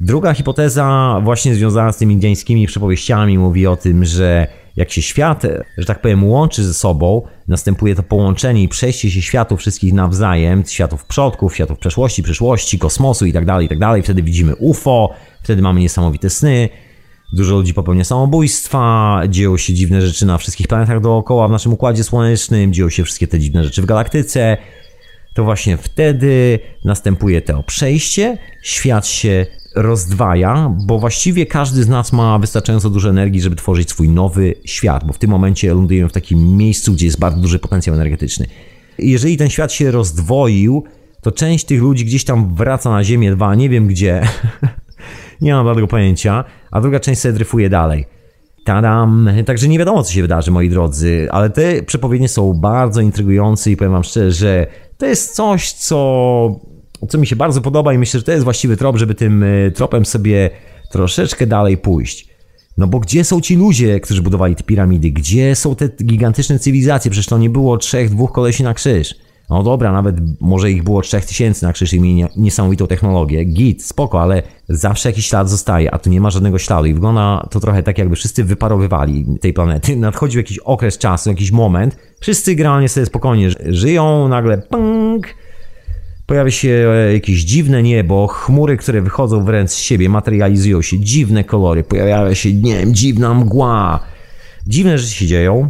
Druga 0.00 0.34
hipoteza, 0.34 1.18
właśnie 1.24 1.54
związana 1.54 1.92
z 1.92 1.96
tymi 1.96 2.14
indyjskimi 2.14 2.66
przypowieściami, 2.66 3.38
mówi 3.38 3.66
o 3.66 3.76
tym, 3.76 4.04
że 4.04 4.46
jak 4.76 4.90
się 4.90 5.02
świat, 5.02 5.42
że 5.78 5.86
tak 5.86 6.00
powiem, 6.00 6.24
łączy 6.24 6.64
ze 6.64 6.74
sobą, 6.74 7.22
następuje 7.48 7.94
to 7.94 8.02
połączenie 8.02 8.62
i 8.62 8.68
przejście 8.68 9.10
się 9.10 9.22
światów 9.22 9.60
wszystkich 9.60 9.92
nawzajem, 9.92 10.64
światów 10.66 11.04
przodków, 11.04 11.54
światów 11.54 11.78
przeszłości, 11.78 12.22
przyszłości, 12.22 12.78
kosmosu 12.78 13.26
i 13.26 13.32
tak 13.32 13.44
dalej, 13.44 13.66
i 13.66 13.68
tak 13.68 13.78
dalej. 13.78 14.02
Wtedy 14.02 14.22
widzimy 14.22 14.56
UFO, 14.56 15.10
wtedy 15.42 15.62
mamy 15.62 15.80
niesamowite 15.80 16.30
sny, 16.30 16.68
dużo 17.32 17.54
ludzi 17.54 17.74
popełnia 17.74 18.04
samobójstwa, 18.04 19.22
dzieją 19.28 19.56
się 19.56 19.74
dziwne 19.74 20.02
rzeczy 20.02 20.26
na 20.26 20.38
wszystkich 20.38 20.68
planetach 20.68 21.00
dookoła 21.00 21.48
w 21.48 21.50
naszym 21.50 21.72
układzie 21.72 22.04
słonecznym, 22.04 22.72
dzieją 22.72 22.90
się 22.90 23.04
wszystkie 23.04 23.26
te 23.26 23.38
dziwne 23.38 23.64
rzeczy 23.64 23.82
w 23.82 23.86
galaktyce. 23.86 24.56
To 25.34 25.44
właśnie 25.44 25.76
wtedy 25.76 26.58
następuje 26.84 27.42
to 27.42 27.62
przejście, 27.62 28.38
świat 28.62 29.06
się 29.06 29.46
rozdwaja, 29.76 30.74
bo 30.86 30.98
właściwie 30.98 31.46
każdy 31.46 31.82
z 31.82 31.88
nas 31.88 32.12
ma 32.12 32.38
wystarczająco 32.38 32.90
dużo 32.90 33.10
energii, 33.10 33.40
żeby 33.40 33.56
tworzyć 33.56 33.90
swój 33.90 34.08
nowy 34.08 34.54
świat, 34.64 35.04
bo 35.04 35.12
w 35.12 35.18
tym 35.18 35.30
momencie 35.30 35.74
lądujemy 35.74 36.08
w 36.08 36.12
takim 36.12 36.56
miejscu, 36.56 36.92
gdzie 36.92 37.06
jest 37.06 37.18
bardzo 37.18 37.40
duży 37.40 37.58
potencjał 37.58 37.96
energetyczny. 37.96 38.46
Jeżeli 38.98 39.36
ten 39.36 39.50
świat 39.50 39.72
się 39.72 39.90
rozdwoił, 39.90 40.84
to 41.20 41.32
część 41.32 41.64
tych 41.64 41.82
ludzi 41.82 42.04
gdzieś 42.04 42.24
tam 42.24 42.54
wraca 42.54 42.90
na 42.90 43.04
Ziemię 43.04 43.32
2, 43.32 43.54
nie 43.54 43.68
wiem 43.68 43.86
gdzie, 43.86 44.22
nie 45.40 45.54
mam 45.54 45.66
żadnego 45.66 45.88
pojęcia, 45.88 46.44
a 46.70 46.80
druga 46.80 47.00
część 47.00 47.20
sobie 47.20 47.34
dryfuje 47.34 47.68
dalej. 47.68 48.04
Tadam! 48.64 49.30
Także 49.46 49.68
nie 49.68 49.78
wiadomo, 49.78 50.02
co 50.02 50.12
się 50.12 50.22
wydarzy, 50.22 50.50
moi 50.50 50.70
drodzy, 50.70 51.28
ale 51.30 51.50
te 51.50 51.82
przepowiednie 51.82 52.28
są 52.28 52.54
bardzo 52.54 53.00
intrygujące 53.00 53.70
i 53.70 53.76
powiem 53.76 53.92
wam 53.92 54.04
szczerze, 54.04 54.32
że 54.32 54.66
to 54.98 55.06
jest 55.06 55.34
coś, 55.34 55.72
co 55.72 56.60
co 57.08 57.18
mi 57.18 57.26
się 57.26 57.36
bardzo 57.36 57.60
podoba 57.60 57.92
i 57.92 57.98
myślę, 57.98 58.20
że 58.20 58.24
to 58.24 58.32
jest 58.32 58.44
właściwy 58.44 58.76
trop, 58.76 58.96
żeby 58.96 59.14
tym 59.14 59.42
e, 59.42 59.70
tropem 59.70 60.06
sobie 60.06 60.50
troszeczkę 60.90 61.46
dalej 61.46 61.76
pójść. 61.76 62.28
No 62.78 62.86
bo 62.86 63.00
gdzie 63.00 63.24
są 63.24 63.40
ci 63.40 63.56
ludzie, 63.56 64.00
którzy 64.00 64.22
budowali 64.22 64.56
te 64.56 64.62
piramidy? 64.62 65.10
Gdzie 65.10 65.54
są 65.56 65.74
te 65.74 65.88
gigantyczne 65.88 66.58
cywilizacje? 66.58 67.10
Przecież 67.10 67.26
to 67.26 67.38
nie 67.38 67.50
było 67.50 67.78
trzech, 67.78 68.10
dwóch 68.10 68.32
kolesi 68.32 68.62
na 68.62 68.74
krzyż. 68.74 69.14
No 69.50 69.62
dobra, 69.62 69.92
nawet 69.92 70.16
może 70.40 70.70
ich 70.70 70.82
było 70.82 71.02
trzech 71.02 71.24
tysięcy 71.24 71.64
na 71.64 71.72
krzyż 71.72 71.92
i 71.92 72.00
mieli 72.00 72.24
niesamowitą 72.36 72.86
technologię. 72.86 73.44
Git, 73.44 73.84
spoko, 73.84 74.22
ale 74.22 74.42
zawsze 74.68 75.08
jakiś 75.08 75.26
ślad 75.26 75.50
zostaje, 75.50 75.94
a 75.94 75.98
tu 75.98 76.10
nie 76.10 76.20
ma 76.20 76.30
żadnego 76.30 76.58
śladu 76.58 76.86
i 76.86 76.94
wygląda 76.94 77.48
to 77.50 77.60
trochę 77.60 77.82
tak, 77.82 77.98
jakby 77.98 78.16
wszyscy 78.16 78.44
wyparowywali 78.44 79.26
tej 79.40 79.52
planety. 79.52 79.96
Nadchodził 80.06 80.40
jakiś 80.40 80.58
okres 80.58 80.98
czasu, 80.98 81.30
jakiś 81.30 81.52
moment, 81.52 81.96
wszyscy 82.20 82.54
generalnie 82.54 82.88
sobie 82.88 83.06
spokojnie 83.06 83.50
żyją, 83.66 84.28
nagle 84.28 84.58
punk, 84.58 85.26
Pojawia 86.26 86.50
się 86.50 86.68
e, 86.68 87.12
jakieś 87.12 87.44
dziwne 87.44 87.82
niebo, 87.82 88.26
chmury, 88.26 88.76
które 88.76 89.02
wychodzą 89.02 89.44
wręcz 89.44 89.70
z 89.70 89.78
siebie, 89.78 90.08
materializują 90.08 90.82
się, 90.82 91.00
dziwne 91.00 91.44
kolory, 91.44 91.84
pojawia 91.84 92.34
się, 92.34 92.52
nie 92.52 92.78
wiem, 92.78 92.94
dziwna 92.94 93.34
mgła. 93.34 94.00
Dziwne 94.66 94.98
rzeczy 94.98 95.14
się 95.14 95.26
dzieją. 95.26 95.68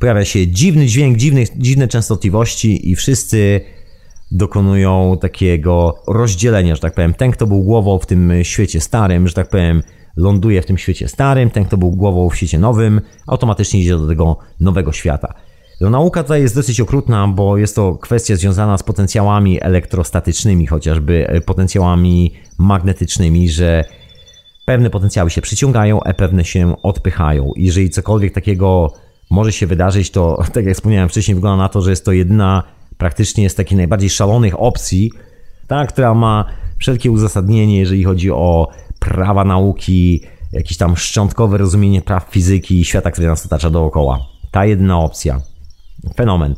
Pojawia 0.00 0.24
się 0.24 0.46
dziwny 0.46 0.86
dźwięk, 0.86 1.16
dziwne, 1.16 1.40
dziwne 1.56 1.88
częstotliwości 1.88 2.90
i 2.90 2.96
wszyscy 2.96 3.60
dokonują 4.30 5.18
takiego 5.20 6.02
rozdzielenia, 6.08 6.74
że 6.74 6.80
tak 6.80 6.94
powiem. 6.94 7.14
Ten, 7.14 7.30
kto 7.30 7.46
był 7.46 7.62
głową 7.62 7.98
w 7.98 8.06
tym 8.06 8.32
świecie 8.42 8.80
starym, 8.80 9.28
że 9.28 9.34
tak 9.34 9.48
powiem, 9.48 9.82
ląduje 10.16 10.62
w 10.62 10.66
tym 10.66 10.78
świecie 10.78 11.08
starym, 11.08 11.50
ten, 11.50 11.64
kto 11.64 11.76
był 11.76 11.90
głową 11.90 12.30
w 12.30 12.36
świecie 12.36 12.58
nowym, 12.58 13.00
automatycznie 13.26 13.80
idzie 13.80 13.96
do 13.96 14.06
tego 14.06 14.36
nowego 14.60 14.92
świata. 14.92 15.34
No, 15.80 15.90
nauka 15.90 16.22
tutaj 16.22 16.42
jest 16.42 16.54
dosyć 16.54 16.80
okrutna, 16.80 17.28
bo 17.28 17.56
jest 17.56 17.74
to 17.74 17.94
kwestia 17.94 18.36
związana 18.36 18.78
z 18.78 18.82
potencjałami 18.82 19.62
elektrostatycznymi, 19.62 20.66
chociażby 20.66 21.28
e, 21.28 21.40
potencjałami 21.40 22.32
magnetycznymi, 22.58 23.48
że 23.48 23.84
pewne 24.64 24.90
potencjały 24.90 25.30
się 25.30 25.40
przyciągają, 25.40 26.00
a 26.02 26.14
pewne 26.14 26.44
się 26.44 26.82
odpychają. 26.82 27.52
Jeżeli 27.56 27.90
cokolwiek 27.90 28.34
takiego 28.34 28.92
może 29.30 29.52
się 29.52 29.66
wydarzyć, 29.66 30.10
to 30.10 30.38
tak 30.54 30.64
jak 30.64 30.74
wspomniałem 30.74 31.08
wcześniej, 31.08 31.34
wygląda 31.34 31.62
na 31.62 31.68
to, 31.68 31.80
że 31.80 31.90
jest 31.90 32.04
to 32.04 32.12
jedna 32.12 32.62
praktycznie 32.98 33.50
z 33.50 33.54
takich 33.54 33.78
najbardziej 33.78 34.10
szalonych 34.10 34.60
opcji, 34.60 35.12
ta, 35.66 35.86
która 35.86 36.14
ma 36.14 36.44
wszelkie 36.78 37.10
uzasadnienie, 37.10 37.78
jeżeli 37.78 38.04
chodzi 38.04 38.30
o 38.30 38.68
prawa 38.98 39.44
nauki, 39.44 40.22
jakieś 40.52 40.76
tam 40.76 40.96
szczątkowe 40.96 41.58
rozumienie 41.58 42.02
praw 42.02 42.28
fizyki 42.30 42.80
i 42.80 42.84
świata, 42.84 43.10
który 43.10 43.28
nas 43.28 43.46
otacza 43.46 43.70
dookoła. 43.70 44.18
Ta 44.50 44.64
jedna 44.66 44.98
opcja. 44.98 45.40
Fenomen. 46.16 46.54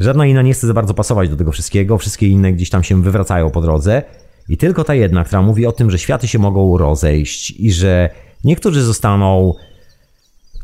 Żadna 0.00 0.26
inna 0.26 0.42
nie 0.42 0.52
chce 0.52 0.66
za 0.66 0.74
bardzo 0.74 0.94
pasować 0.94 1.28
do 1.28 1.36
tego 1.36 1.52
wszystkiego, 1.52 1.98
wszystkie 1.98 2.28
inne 2.28 2.52
gdzieś 2.52 2.70
tam 2.70 2.84
się 2.84 3.02
wywracają 3.02 3.50
po 3.50 3.60
drodze. 3.60 4.02
I 4.48 4.56
tylko 4.56 4.84
ta 4.84 4.94
jedna, 4.94 5.24
która 5.24 5.42
mówi 5.42 5.66
o 5.66 5.72
tym, 5.72 5.90
że 5.90 5.98
światy 5.98 6.28
się 6.28 6.38
mogą 6.38 6.78
rozejść 6.78 7.50
i 7.50 7.72
że 7.72 8.10
niektórzy 8.44 8.82
zostaną 8.82 9.54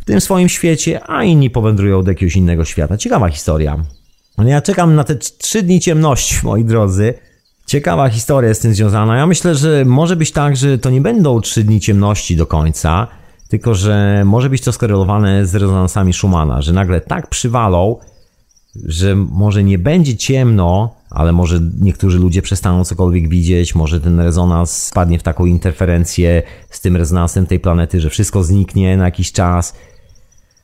tym 0.05 0.21
swoim 0.21 0.49
świecie, 0.49 1.01
a 1.11 1.25
inni 1.25 1.51
powędrują 1.51 2.03
do 2.03 2.11
jakiegoś 2.11 2.37
innego 2.37 2.65
świata. 2.65 2.97
Ciekawa 2.97 3.29
historia. 3.29 3.85
Ja 4.39 4.61
czekam 4.61 4.95
na 4.95 5.05
te 5.05 5.17
trzy 5.17 5.63
dni 5.63 5.81
ciemności, 5.81 6.35
moi 6.47 6.65
drodzy. 6.65 7.15
Ciekawa 7.67 8.09
historia 8.09 8.55
z 8.55 8.59
tym 8.59 8.75
związana. 8.75 9.17
Ja 9.17 9.27
myślę, 9.27 9.55
że 9.55 9.85
może 9.85 10.17
być 10.17 10.33
tak, 10.33 10.57
że 10.57 10.79
to 10.79 10.91
nie 10.91 11.01
będą 11.01 11.41
trzy 11.41 11.65
dni 11.65 11.81
ciemności 11.81 12.37
do 12.37 12.47
końca, 12.47 13.09
tylko 13.51 13.75
że 13.75 14.23
może 14.25 14.51
być 14.51 14.63
to 14.63 14.73
skorelowane 14.73 15.47
z 15.47 15.55
rezonansami 15.55 16.13
Schumana, 16.13 16.63
że 16.63 16.73
nagle 16.73 17.01
tak 17.01 17.31
przywalą, 17.31 17.97
że 18.85 19.17
może 19.17 19.65
nie 19.65 19.79
będzie 19.79 20.17
ciemno, 20.17 20.95
ale 21.11 21.33
może 21.33 21.61
niektórzy 21.81 22.19
ludzie 22.19 22.43
przestaną 22.43 22.85
cokolwiek 22.85 23.29
widzieć, 23.29 23.75
może 23.75 24.01
ten 24.01 24.21
rezonans 24.21 24.83
spadnie 24.83 25.19
w 25.19 25.23
taką 25.23 25.47
interferencję 25.47 26.43
z 26.71 26.81
tym 26.81 26.97
rezonansem 26.97 27.47
tej 27.47 27.61
planety, 27.61 28.01
że 28.01 28.11
wszystko 28.11 28.43
zniknie 28.43 28.97
na 28.97 29.05
jakiś 29.05 29.33
czas. 29.33 29.75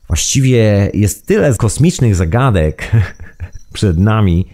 Właściwie 0.07 0.91
jest 0.93 1.27
tyle 1.27 1.55
kosmicznych 1.55 2.15
zagadek 2.15 2.91
przed 3.73 3.97
nami. 3.97 4.47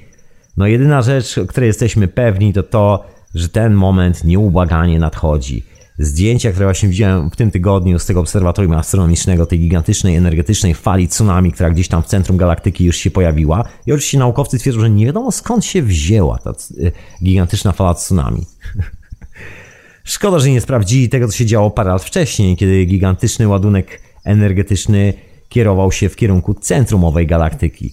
No 0.58 0.68
jedyna 0.68 1.02
rzecz, 1.02 1.38
o 1.38 1.46
której 1.46 1.68
jesteśmy 1.68 2.08
pewni, 2.08 2.54
to 2.54 2.64
to, 2.64 3.06
że 3.36 3.50
ten 3.50 3.74
moment 3.74 4.24
nieubłaganie 4.24 5.00
nadchodzi 5.00 5.73
zdjęcia, 6.00 6.52
które 6.52 6.66
właśnie 6.66 6.90
widziałem 6.90 7.30
w 7.30 7.36
tym 7.36 7.52
tygodniu 7.52 8.00
z 8.00 8.06
tego 8.06 8.20
obserwatorium 8.20 8.74
astronomicznego, 8.74 9.46
tej 9.46 9.60
gigantycznej, 9.60 10.16
energetycznej 10.16 10.74
fali 10.74 11.08
tsunami, 11.08 11.52
która 11.52 11.70
gdzieś 11.70 11.88
tam 11.88 12.04
w 12.04 12.06
centrum 12.06 12.38
galaktyki 12.38 12.86
już 12.86 12.98
się 12.98 13.12
pojawiła. 13.12 13.64
I 13.86 13.92
oczywiście 13.92 14.20
naukowcy 14.20 14.60
twierdzą, 14.60 14.80
że 14.80 14.90
nie 14.90 15.06
wiadomo 15.06 15.32
skąd 15.32 15.66
się 15.66 15.82
wzięła 15.82 16.38
ta 16.38 16.52
y, 16.52 16.92
gigantyczna 17.24 17.72
fala 17.72 17.94
tsunami. 17.94 18.46
Szkoda, 20.04 20.40
że 20.40 20.50
nie 20.50 20.62
sprawdzili 20.62 21.10
tego, 21.10 21.28
co 21.28 21.34
się 21.34 21.46
działo 21.46 21.72
parę 21.72 21.90
lat 21.90 22.04
wcześniej, 22.04 22.58
kiedy 22.58 22.86
gigantyczny 22.86 23.48
ładunek 23.48 24.02
energetyczny 24.24 25.14
kierował 25.50 25.92
się 25.92 26.10
w 26.10 26.16
kierunku 26.16 26.54
centrum 26.54 27.04
owej 27.04 27.28
galaktyki. 27.28 27.92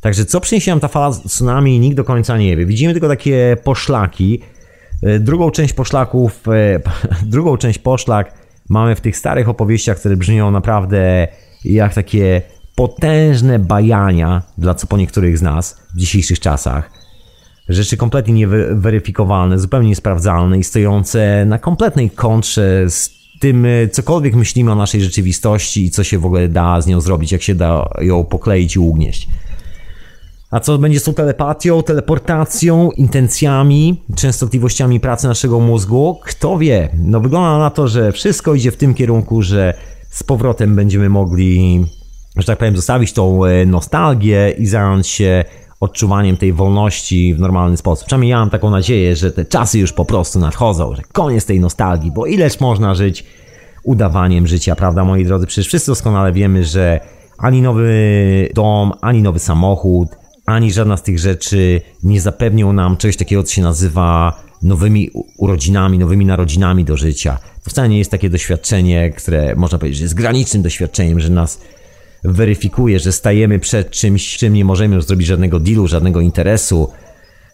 Także 0.00 0.24
co 0.24 0.40
przyniesie 0.40 0.70
nam 0.70 0.80
ta 0.80 0.88
fala 0.88 1.10
tsunami, 1.10 1.80
nikt 1.80 1.96
do 1.96 2.04
końca 2.04 2.38
nie 2.38 2.56
wie. 2.56 2.66
Widzimy 2.66 2.92
tylko 2.92 3.08
takie 3.08 3.56
poszlaki, 3.64 4.40
drugą 5.20 5.50
część 5.50 5.72
poszlaków, 5.72 6.48
e, 6.48 6.80
drugą 7.32 7.56
część 7.56 7.78
poszlak 7.78 8.32
mamy 8.68 8.94
w 8.94 9.00
tych 9.00 9.16
starych 9.16 9.48
opowieściach, 9.48 9.98
które 9.98 10.16
brzmią 10.16 10.50
naprawdę 10.50 11.28
jak 11.64 11.94
takie 11.94 12.42
potężne 12.74 13.58
bajania 13.58 14.42
dla 14.58 14.74
co 14.74 14.86
po 14.86 14.96
niektórych 14.96 15.38
z 15.38 15.42
nas 15.42 15.80
w 15.94 15.98
dzisiejszych 15.98 16.40
czasach. 16.40 16.90
Rzeczy 17.68 17.96
kompletnie 17.96 18.34
nieweryfikowalne, 18.34 19.58
zupełnie 19.58 19.88
niesprawdzalne 19.88 20.58
i 20.58 20.64
stojące 20.64 21.44
na 21.46 21.58
kompletnej 21.58 22.10
kontrze 22.10 22.90
z 22.90 23.10
tym, 23.40 23.66
e, 23.66 23.88
cokolwiek 23.88 24.34
myślimy 24.34 24.72
o 24.72 24.74
naszej 24.74 25.02
rzeczywistości 25.02 25.84
i 25.84 25.90
co 25.90 26.04
się 26.04 26.18
w 26.18 26.26
ogóle 26.26 26.48
da 26.48 26.80
z 26.80 26.86
nią 26.86 27.00
zrobić, 27.00 27.32
jak 27.32 27.42
się 27.42 27.54
da 27.54 27.88
ją 28.00 28.24
pokleić 28.24 28.76
i 28.76 28.78
ugnieść. 28.78 29.28
A 30.52 30.60
co 30.60 30.78
będzie 30.78 31.00
z 31.00 31.02
tą 31.02 31.14
telepatią, 31.14 31.82
teleportacją, 31.82 32.90
intencjami, 32.90 34.02
częstotliwościami 34.16 35.00
pracy 35.00 35.28
naszego 35.28 35.60
mózgu? 35.60 36.20
Kto 36.24 36.58
wie? 36.58 36.88
No 36.94 37.20
wygląda 37.20 37.58
na 37.58 37.70
to, 37.70 37.88
że 37.88 38.12
wszystko 38.12 38.54
idzie 38.54 38.70
w 38.70 38.76
tym 38.76 38.94
kierunku, 38.94 39.42
że 39.42 39.74
z 40.10 40.22
powrotem 40.22 40.76
będziemy 40.76 41.08
mogli, 41.08 41.84
że 42.36 42.46
tak 42.46 42.58
powiem, 42.58 42.76
zostawić 42.76 43.12
tą 43.12 43.44
e, 43.44 43.66
nostalgię 43.66 44.54
i 44.58 44.66
zająć 44.66 45.06
się 45.06 45.44
odczuwaniem 45.80 46.36
tej 46.36 46.52
wolności 46.52 47.34
w 47.34 47.40
normalny 47.40 47.76
sposób. 47.76 48.06
Przynajmniej 48.06 48.30
ja 48.30 48.38
mam 48.38 48.50
taką 48.50 48.70
nadzieję, 48.70 49.16
że 49.16 49.30
te 49.30 49.44
czasy 49.44 49.78
już 49.78 49.92
po 49.92 50.04
prostu 50.04 50.38
nadchodzą, 50.38 50.94
że 50.94 51.02
koniec 51.12 51.46
tej 51.46 51.60
nostalgii, 51.60 52.10
bo 52.10 52.26
ileż 52.26 52.60
można 52.60 52.94
żyć 52.94 53.24
udawaniem 53.84 54.46
życia, 54.46 54.76
prawda 54.76 55.04
moi 55.04 55.24
drodzy? 55.24 55.46
Przecież 55.46 55.66
wszyscy 55.66 55.90
doskonale 55.90 56.32
wiemy, 56.32 56.64
że 56.64 57.00
ani 57.38 57.62
nowy 57.62 57.92
dom, 58.54 58.92
ani 59.00 59.22
nowy 59.22 59.38
samochód, 59.38 60.21
ani 60.46 60.72
żadna 60.72 60.96
z 60.96 61.02
tych 61.02 61.18
rzeczy 61.18 61.80
nie 62.02 62.20
zapewnią 62.20 62.72
nam 62.72 62.96
czegoś 62.96 63.16
takiego, 63.16 63.42
co 63.42 63.52
się 63.52 63.62
nazywa 63.62 64.42
nowymi 64.62 65.10
urodzinami, 65.36 65.98
nowymi 65.98 66.26
narodzinami 66.26 66.84
do 66.84 66.96
życia. 66.96 67.38
To 67.64 67.70
wcale 67.70 67.88
nie 67.88 67.98
jest 67.98 68.10
takie 68.10 68.30
doświadczenie, 68.30 69.10
które 69.10 69.56
można 69.56 69.78
powiedzieć, 69.78 69.98
że 69.98 70.04
jest 70.04 70.14
granicznym 70.14 70.62
doświadczeniem, 70.62 71.20
że 71.20 71.30
nas 71.30 71.60
weryfikuje, 72.24 72.98
że 72.98 73.12
stajemy 73.12 73.58
przed 73.58 73.90
czymś, 73.90 74.36
czym 74.36 74.54
nie 74.54 74.64
możemy 74.64 74.94
już 74.94 75.04
zrobić 75.04 75.26
żadnego 75.26 75.60
dealu, 75.60 75.86
żadnego 75.86 76.20
interesu, 76.20 76.88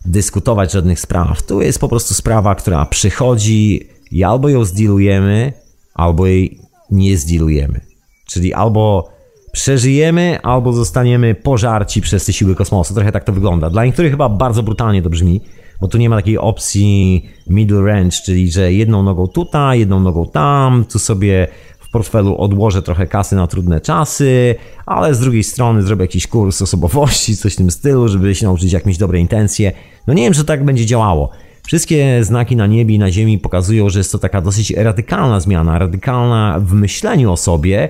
dyskutować 0.04 0.72
żadnych 0.72 1.00
spraw. 1.00 1.42
Tu 1.42 1.62
jest 1.62 1.78
po 1.78 1.88
prostu 1.88 2.14
sprawa, 2.14 2.54
która 2.54 2.86
przychodzi 2.86 3.88
i 4.10 4.24
albo 4.24 4.48
ją 4.48 4.64
zdilujemy, 4.64 5.52
albo 5.94 6.26
jej 6.26 6.60
nie 6.90 7.18
zdilujemy. 7.18 7.80
Czyli 8.26 8.54
albo 8.54 9.10
przeżyjemy 9.58 10.38
albo 10.42 10.72
zostaniemy 10.72 11.34
pożarci 11.34 12.00
przez 12.00 12.24
te 12.24 12.32
siły 12.32 12.54
kosmosu. 12.54 12.94
Trochę 12.94 13.12
tak 13.12 13.24
to 13.24 13.32
wygląda. 13.32 13.70
Dla 13.70 13.84
niektórych 13.84 14.10
chyba 14.10 14.28
bardzo 14.28 14.62
brutalnie 14.62 15.02
to 15.02 15.10
brzmi, 15.10 15.40
bo 15.80 15.88
tu 15.88 15.98
nie 15.98 16.10
ma 16.10 16.16
takiej 16.16 16.38
opcji 16.38 17.24
middle 17.46 17.82
range, 17.82 18.16
czyli 18.24 18.50
że 18.50 18.72
jedną 18.72 19.02
nogą 19.02 19.26
tutaj, 19.26 19.78
jedną 19.78 20.00
nogą 20.00 20.26
tam, 20.26 20.84
tu 20.84 20.98
sobie 20.98 21.48
w 21.78 21.90
portfelu 21.90 22.36
odłożę 22.36 22.82
trochę 22.82 23.06
kasy 23.06 23.36
na 23.36 23.46
trudne 23.46 23.80
czasy, 23.80 24.54
ale 24.86 25.14
z 25.14 25.20
drugiej 25.20 25.44
strony 25.44 25.82
zrobię 25.82 26.04
jakiś 26.04 26.26
kurs 26.26 26.62
osobowości, 26.62 27.36
coś 27.36 27.54
w 27.54 27.56
tym 27.56 27.70
stylu, 27.70 28.08
żeby 28.08 28.34
się 28.34 28.46
nauczyć 28.46 28.72
jak 28.72 28.86
mieć 28.86 28.98
dobre 28.98 29.20
intencje. 29.20 29.72
No 30.06 30.14
nie 30.14 30.22
wiem, 30.22 30.32
czy 30.32 30.44
tak 30.44 30.64
będzie 30.64 30.86
działało. 30.86 31.30
Wszystkie 31.66 32.24
znaki 32.24 32.56
na 32.56 32.66
niebie 32.66 32.94
i 32.94 32.98
na 32.98 33.10
ziemi 33.10 33.38
pokazują, 33.38 33.90
że 33.90 34.00
jest 34.00 34.12
to 34.12 34.18
taka 34.18 34.40
dosyć 34.40 34.70
radykalna 34.70 35.40
zmiana, 35.40 35.78
radykalna 35.78 36.60
w 36.60 36.72
myśleniu 36.72 37.32
o 37.32 37.36
sobie, 37.36 37.88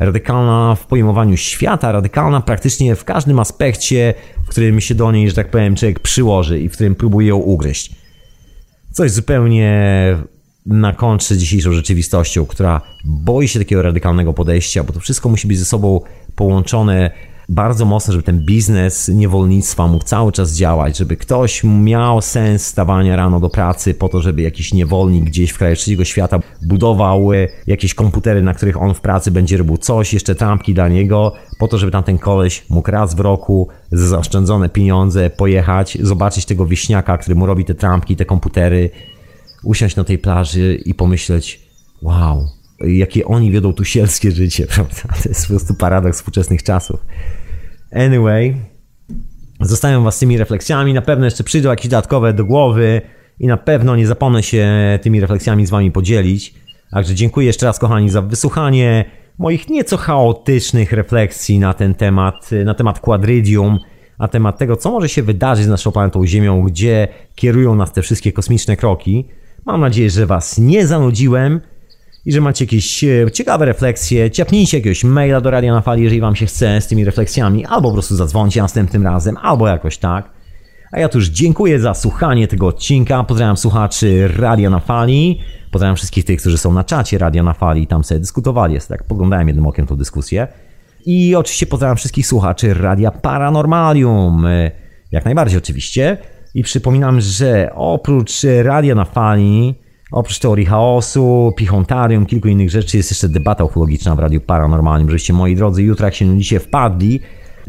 radykalna 0.00 0.74
w 0.74 0.86
pojmowaniu 0.86 1.36
świata, 1.36 1.92
radykalna 1.92 2.40
praktycznie 2.40 2.96
w 2.96 3.04
każdym 3.04 3.38
aspekcie, 3.38 4.14
w 4.44 4.48
którym 4.48 4.80
się 4.80 4.94
do 4.94 5.12
niej, 5.12 5.28
że 5.28 5.34
tak 5.34 5.50
powiem, 5.50 5.76
człowiek 5.76 6.00
przyłoży 6.00 6.60
i 6.60 6.68
w 6.68 6.72
którym 6.72 6.94
próbuje 6.94 7.28
ją 7.28 7.36
ugryźć. 7.36 7.94
Coś 8.92 9.10
zupełnie 9.10 10.16
na 10.66 10.92
kontrze 10.92 11.36
dzisiejszą 11.36 11.72
rzeczywistością, 11.72 12.46
która 12.46 12.80
boi 13.04 13.48
się 13.48 13.58
takiego 13.58 13.82
radykalnego 13.82 14.32
podejścia, 14.32 14.84
bo 14.84 14.92
to 14.92 15.00
wszystko 15.00 15.28
musi 15.28 15.48
być 15.48 15.58
ze 15.58 15.64
sobą 15.64 16.00
połączone 16.36 17.10
bardzo 17.50 17.84
mocno, 17.84 18.12
żeby 18.12 18.22
ten 18.22 18.38
biznes 18.38 19.08
niewolnictwa 19.08 19.86
mógł 19.86 20.04
cały 20.04 20.32
czas 20.32 20.56
działać, 20.56 20.98
żeby 20.98 21.16
ktoś 21.16 21.64
miał 21.64 22.22
sens 22.22 22.66
stawania 22.66 23.16
rano 23.16 23.40
do 23.40 23.50
pracy 23.50 23.94
po 23.94 24.08
to, 24.08 24.20
żeby 24.20 24.42
jakiś 24.42 24.74
niewolnik 24.74 25.24
gdzieś 25.24 25.50
w 25.50 25.58
kraju 25.58 25.76
trzeciego 25.76 26.04
świata 26.04 26.40
budował 26.62 27.32
e, 27.32 27.48
jakieś 27.66 27.94
komputery, 27.94 28.42
na 28.42 28.54
których 28.54 28.82
on 28.82 28.94
w 28.94 29.00
pracy 29.00 29.30
będzie 29.30 29.56
robił 29.56 29.76
coś, 29.76 30.14
jeszcze 30.14 30.34
trampki 30.34 30.74
dla 30.74 30.88
niego, 30.88 31.32
po 31.58 31.68
to, 31.68 31.78
żeby 31.78 31.92
tamten 31.92 32.18
koleś 32.18 32.64
mógł 32.68 32.90
raz 32.90 33.14
w 33.14 33.20
roku 33.20 33.68
za 33.92 34.06
zaoszczędzone 34.06 34.68
pieniądze 34.68 35.30
pojechać, 35.30 35.98
zobaczyć 36.00 36.44
tego 36.44 36.66
wieśniaka, 36.66 37.18
który 37.18 37.34
mu 37.34 37.46
robi 37.46 37.64
te 37.64 37.74
trampki, 37.74 38.16
te 38.16 38.24
komputery, 38.24 38.90
usiąść 39.64 39.96
na 39.96 40.04
tej 40.04 40.18
plaży 40.18 40.74
i 40.84 40.94
pomyśleć, 40.94 41.60
wow, 42.02 42.59
jakie 42.86 43.24
oni 43.24 43.50
wiodą 43.50 43.72
tu 43.72 43.84
sielskie 43.84 44.30
życie, 44.30 44.66
prawda? 44.74 45.02
To 45.22 45.28
jest 45.28 45.42
po 45.42 45.48
prostu 45.48 45.74
paradoks 45.74 46.16
współczesnych 46.16 46.62
czasów. 46.62 47.00
Anyway, 47.92 48.56
zostawiam 49.60 50.04
was 50.04 50.16
z 50.16 50.18
tymi 50.18 50.38
refleksjami. 50.38 50.94
Na 50.94 51.02
pewno 51.02 51.24
jeszcze 51.24 51.44
przyjdą 51.44 51.70
jakieś 51.70 51.88
dodatkowe 51.88 52.32
do 52.32 52.44
głowy 52.44 53.00
i 53.38 53.46
na 53.46 53.56
pewno 53.56 53.96
nie 53.96 54.06
zapomnę 54.06 54.42
się 54.42 54.68
tymi 55.02 55.20
refleksjami 55.20 55.66
z 55.66 55.70
wami 55.70 55.90
podzielić. 55.90 56.54
Także 56.90 57.14
dziękuję 57.14 57.46
jeszcze 57.46 57.66
raz, 57.66 57.78
kochani, 57.78 58.10
za 58.10 58.22
wysłuchanie 58.22 59.04
moich 59.38 59.68
nieco 59.68 59.96
chaotycznych 59.96 60.92
refleksji 60.92 61.58
na 61.58 61.74
ten 61.74 61.94
temat, 61.94 62.50
na 62.64 62.74
temat 62.74 63.00
quadridium, 63.00 63.78
na 64.18 64.28
temat 64.28 64.58
tego, 64.58 64.76
co 64.76 64.90
może 64.90 65.08
się 65.08 65.22
wydarzyć 65.22 65.64
z 65.64 65.68
naszą 65.68 65.92
planetą 65.92 66.26
Ziemią, 66.26 66.62
gdzie 66.62 67.08
kierują 67.34 67.74
nas 67.74 67.92
te 67.92 68.02
wszystkie 68.02 68.32
kosmiczne 68.32 68.76
kroki. 68.76 69.28
Mam 69.66 69.80
nadzieję, 69.80 70.10
że 70.10 70.26
was 70.26 70.58
nie 70.58 70.86
zanudziłem 70.86 71.60
i 72.26 72.32
że 72.32 72.40
macie 72.40 72.64
jakieś 72.64 73.04
e, 73.04 73.30
ciekawe 73.32 73.64
refleksje, 73.64 74.30
ciapnijcie 74.30 74.76
jakiegoś 74.78 75.04
maila 75.04 75.40
do 75.40 75.50
Radia 75.50 75.72
na 75.72 75.80
Fali, 75.80 76.02
jeżeli 76.02 76.20
wam 76.20 76.36
się 76.36 76.46
chce 76.46 76.80
z 76.80 76.86
tymi 76.86 77.04
refleksjami, 77.04 77.66
albo 77.66 77.88
po 77.88 77.92
prostu 77.92 78.16
zadzwońcie 78.16 78.62
następnym 78.62 79.02
razem, 79.02 79.36
albo 79.36 79.68
jakoś 79.68 79.98
tak. 79.98 80.30
A 80.92 80.98
ja 80.98 81.08
tu 81.08 81.18
już 81.18 81.28
dziękuję 81.28 81.80
za 81.80 81.94
słuchanie 81.94 82.48
tego 82.48 82.66
odcinka. 82.66 83.24
Pozdrawiam 83.24 83.56
słuchaczy 83.56 84.28
Radia 84.36 84.70
na 84.70 84.80
Fali. 84.80 85.40
Pozdrawiam 85.70 85.96
wszystkich 85.96 86.24
tych, 86.24 86.40
którzy 86.40 86.58
są 86.58 86.72
na 86.72 86.84
czacie 86.84 87.18
Radia 87.18 87.42
na 87.42 87.52
Fali 87.52 87.86
tam 87.86 88.04
sobie 88.04 88.20
dyskutowali. 88.20 88.74
Jest 88.74 88.88
tak, 88.88 89.04
poglądałem 89.04 89.48
jednym 89.48 89.66
okiem 89.66 89.86
tą 89.86 89.96
dyskusję. 89.96 90.48
I 91.06 91.34
oczywiście 91.36 91.66
pozdrawiam 91.66 91.96
wszystkich 91.96 92.26
słuchaczy 92.26 92.74
Radia 92.74 93.10
Paranormalium. 93.10 94.46
E, 94.46 94.70
jak 95.12 95.24
najbardziej 95.24 95.58
oczywiście. 95.58 96.16
I 96.54 96.62
przypominam, 96.62 97.20
że 97.20 97.70
oprócz 97.74 98.32
Radia 98.62 98.94
na 98.94 99.04
Fali 99.04 99.74
Oprócz 100.12 100.38
teorii 100.38 100.66
chaosu, 100.66 101.52
pichontarium, 101.56 102.26
kilku 102.26 102.48
innych 102.48 102.70
rzeczy 102.70 102.96
jest 102.96 103.10
jeszcze 103.10 103.28
debata 103.28 103.64
ufologiczna 103.64 104.14
w 104.14 104.18
Radiu 104.18 104.40
Paranormalnym. 104.40 105.08
Żebyście, 105.08 105.32
moi 105.32 105.56
drodzy, 105.56 105.82
jutro 105.82 106.06
jak 106.06 106.14
się 106.14 106.24
nudzicie 106.24 106.60
wpadli. 106.60 107.20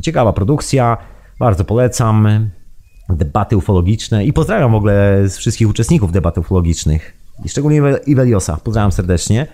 Ciekawa 0.01 0.33
produkcja, 0.33 0.97
bardzo 1.39 1.63
polecam. 1.63 2.49
Debaty 3.09 3.57
ufologiczne 3.57 4.25
i 4.25 4.33
pozdrawiam 4.33 4.71
w 4.71 4.75
ogóle 4.75 5.25
wszystkich 5.29 5.69
uczestników 5.69 6.11
debat 6.11 6.37
ufologicznych. 6.37 7.13
I 7.45 7.49
szczególnie 7.49 7.81
Iweliosa. 8.05 8.57
Pozdrawiam 8.63 8.91
serdecznie. 8.91 9.47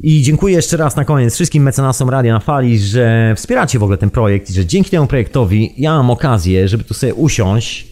I 0.00 0.22
dziękuję 0.22 0.54
jeszcze 0.54 0.76
raz 0.76 0.96
na 0.96 1.04
koniec 1.04 1.34
wszystkim 1.34 1.62
mecenasom 1.62 2.10
Radia 2.10 2.32
na 2.32 2.40
Fali, 2.40 2.78
że 2.78 3.34
wspieracie 3.36 3.78
w 3.78 3.82
ogóle 3.82 3.98
ten 3.98 4.10
projekt 4.10 4.50
i 4.50 4.52
że 4.52 4.66
dzięki 4.66 4.90
temu 4.90 5.06
projektowi 5.06 5.74
ja 5.76 5.96
mam 5.96 6.10
okazję, 6.10 6.68
żeby 6.68 6.84
tu 6.84 6.94
sobie 6.94 7.14
usiąść 7.14 7.86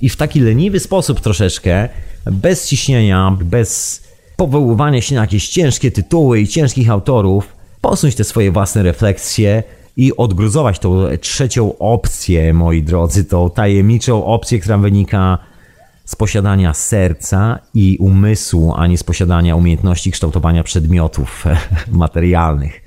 i 0.00 0.08
w 0.08 0.16
taki 0.16 0.40
leniwy 0.40 0.80
sposób 0.80 1.20
troszeczkę, 1.20 1.88
bez 2.30 2.68
ciśnienia, 2.68 3.36
bez 3.44 4.02
powoływania 4.36 5.00
się 5.00 5.14
na 5.14 5.20
jakieś 5.20 5.48
ciężkie 5.48 5.90
tytuły 5.90 6.40
i 6.40 6.48
ciężkich 6.48 6.90
autorów, 6.90 7.56
posunąć 7.80 8.14
te 8.14 8.24
swoje 8.24 8.52
własne 8.52 8.82
refleksje 8.82 9.62
i 9.96 10.16
odgruzować 10.16 10.78
tą 10.78 11.04
trzecią 11.20 11.78
opcję, 11.78 12.54
moi 12.54 12.82
drodzy, 12.82 13.24
tą 13.24 13.50
tajemniczą 13.50 14.24
opcję, 14.24 14.58
która 14.58 14.78
wynika 14.78 15.38
z 16.04 16.16
posiadania 16.16 16.74
serca 16.74 17.58
i 17.74 17.96
umysłu, 18.00 18.74
a 18.76 18.86
nie 18.86 18.98
z 18.98 19.02
posiadania 19.02 19.56
umiejętności 19.56 20.10
kształtowania 20.10 20.62
przedmiotów 20.62 21.44
materialnych. 21.90 22.80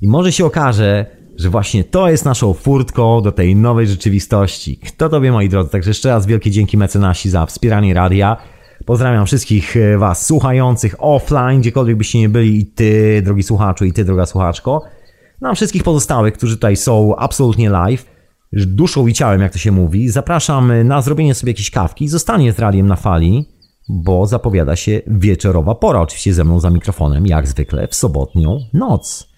I 0.00 0.08
może 0.08 0.32
się 0.32 0.46
okaże, 0.46 1.06
że 1.36 1.50
właśnie 1.50 1.84
to 1.84 2.10
jest 2.10 2.24
naszą 2.24 2.52
furtką 2.52 3.20
do 3.20 3.32
tej 3.32 3.56
nowej 3.56 3.86
rzeczywistości. 3.86 4.76
Kto 4.76 5.08
to 5.08 5.20
wie, 5.20 5.32
moi 5.32 5.48
drodzy? 5.48 5.70
Także 5.70 5.90
jeszcze 5.90 6.08
raz 6.08 6.26
wielkie 6.26 6.50
dzięki 6.50 6.76
mecenasi 6.76 7.30
za 7.30 7.46
wspieranie 7.46 7.94
radia. 7.94 8.36
Pozdrawiam 8.86 9.26
wszystkich 9.26 9.76
e, 9.76 9.98
Was 9.98 10.26
słuchających 10.26 10.94
offline, 10.98 11.60
gdziekolwiek 11.60 11.96
byście 11.96 12.18
nie 12.18 12.28
byli, 12.28 12.60
i 12.60 12.66
Ty, 12.66 13.22
drogi 13.24 13.42
słuchaczu, 13.42 13.84
i 13.84 13.92
Ty, 13.92 14.04
droga 14.04 14.26
słuchaczko. 14.26 14.82
Na 15.40 15.54
wszystkich 15.54 15.82
pozostałych, 15.82 16.34
którzy 16.34 16.54
tutaj 16.54 16.76
są 16.76 17.16
absolutnie 17.16 17.70
live, 17.70 18.06
duszą 18.52 19.06
i 19.06 19.12
ciałem, 19.12 19.40
jak 19.40 19.52
to 19.52 19.58
się 19.58 19.72
mówi, 19.72 20.08
zapraszam 20.08 20.72
na 20.84 21.02
zrobienie 21.02 21.34
sobie 21.34 21.50
jakiejś 21.50 21.70
kawki. 21.70 22.08
Zostanie 22.08 22.52
z 22.52 22.58
radiem 22.58 22.86
na 22.86 22.96
fali, 22.96 23.48
bo 23.88 24.26
zapowiada 24.26 24.76
się 24.76 25.00
wieczorowa 25.06 25.74
pora, 25.74 26.00
oczywiście 26.00 26.34
ze 26.34 26.44
mną 26.44 26.60
za 26.60 26.70
mikrofonem, 26.70 27.26
jak 27.26 27.48
zwykle 27.48 27.88
w 27.88 27.94
sobotnią 27.94 28.58
noc. 28.72 29.33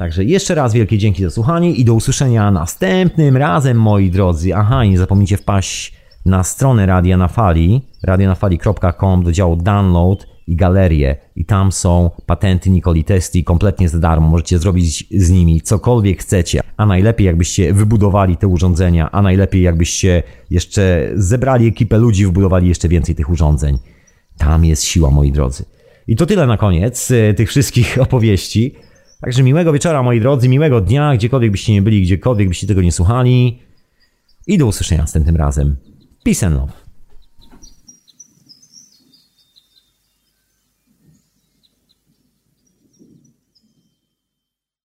Także 0.00 0.24
jeszcze 0.24 0.54
raz 0.54 0.74
wielkie 0.74 0.98
dzięki 0.98 1.22
za 1.22 1.30
słuchanie 1.30 1.72
i 1.72 1.84
do 1.84 1.94
usłyszenia 1.94 2.50
następnym 2.50 3.36
razem, 3.36 3.76
moi 3.76 4.10
drodzy. 4.10 4.54
Aha, 4.54 4.84
nie 4.84 4.98
zapomnijcie 4.98 5.36
wpaść 5.36 5.92
na 6.26 6.44
stronę 6.44 6.86
Radia 6.86 7.16
na 7.16 7.28
Fali, 7.28 7.82
radionafali.com 8.02 9.24
do 9.24 9.32
działu 9.32 9.56
download 9.56 10.26
i 10.46 10.56
galerię 10.56 11.16
i 11.36 11.44
tam 11.44 11.72
są 11.72 12.10
patenty 12.26 12.70
Nikoli 12.70 13.04
Testi 13.04 13.44
kompletnie 13.44 13.88
za 13.88 13.98
darmo. 13.98 14.28
Możecie 14.28 14.58
zrobić 14.58 15.06
z 15.10 15.30
nimi 15.30 15.60
cokolwiek 15.60 16.20
chcecie, 16.20 16.60
a 16.76 16.86
najlepiej 16.86 17.26
jakbyście 17.26 17.72
wybudowali 17.72 18.36
te 18.36 18.46
urządzenia, 18.48 19.10
a 19.10 19.22
najlepiej 19.22 19.62
jakbyście 19.62 20.22
jeszcze 20.50 21.10
zebrali 21.14 21.66
ekipę 21.66 21.98
ludzi, 21.98 22.26
wybudowali 22.26 22.68
jeszcze 22.68 22.88
więcej 22.88 23.14
tych 23.14 23.30
urządzeń. 23.30 23.78
Tam 24.38 24.64
jest 24.64 24.84
siła, 24.84 25.10
moi 25.10 25.32
drodzy. 25.32 25.64
I 26.06 26.16
to 26.16 26.26
tyle 26.26 26.46
na 26.46 26.56
koniec 26.56 27.10
e, 27.10 27.34
tych 27.34 27.48
wszystkich 27.48 27.98
opowieści. 28.06 28.74
Także 29.20 29.42
miłego 29.42 29.72
wieczora, 29.72 30.02
moi 30.02 30.20
drodzy, 30.20 30.48
miłego 30.48 30.80
dnia, 30.80 31.14
gdziekolwiek 31.14 31.50
byście 31.50 31.72
nie 31.72 31.82
byli, 31.82 32.02
gdziekolwiek 32.02 32.48
byście 32.48 32.66
tego 32.66 32.82
nie 32.82 32.92
słuchali. 32.92 33.58
I 34.46 34.58
do 34.58 34.66
usłyszenia 34.66 35.00
następnym 35.00 35.36
razem. 35.36 35.76
Peace 36.24 36.46
and 36.46 36.56
love. 36.56 36.79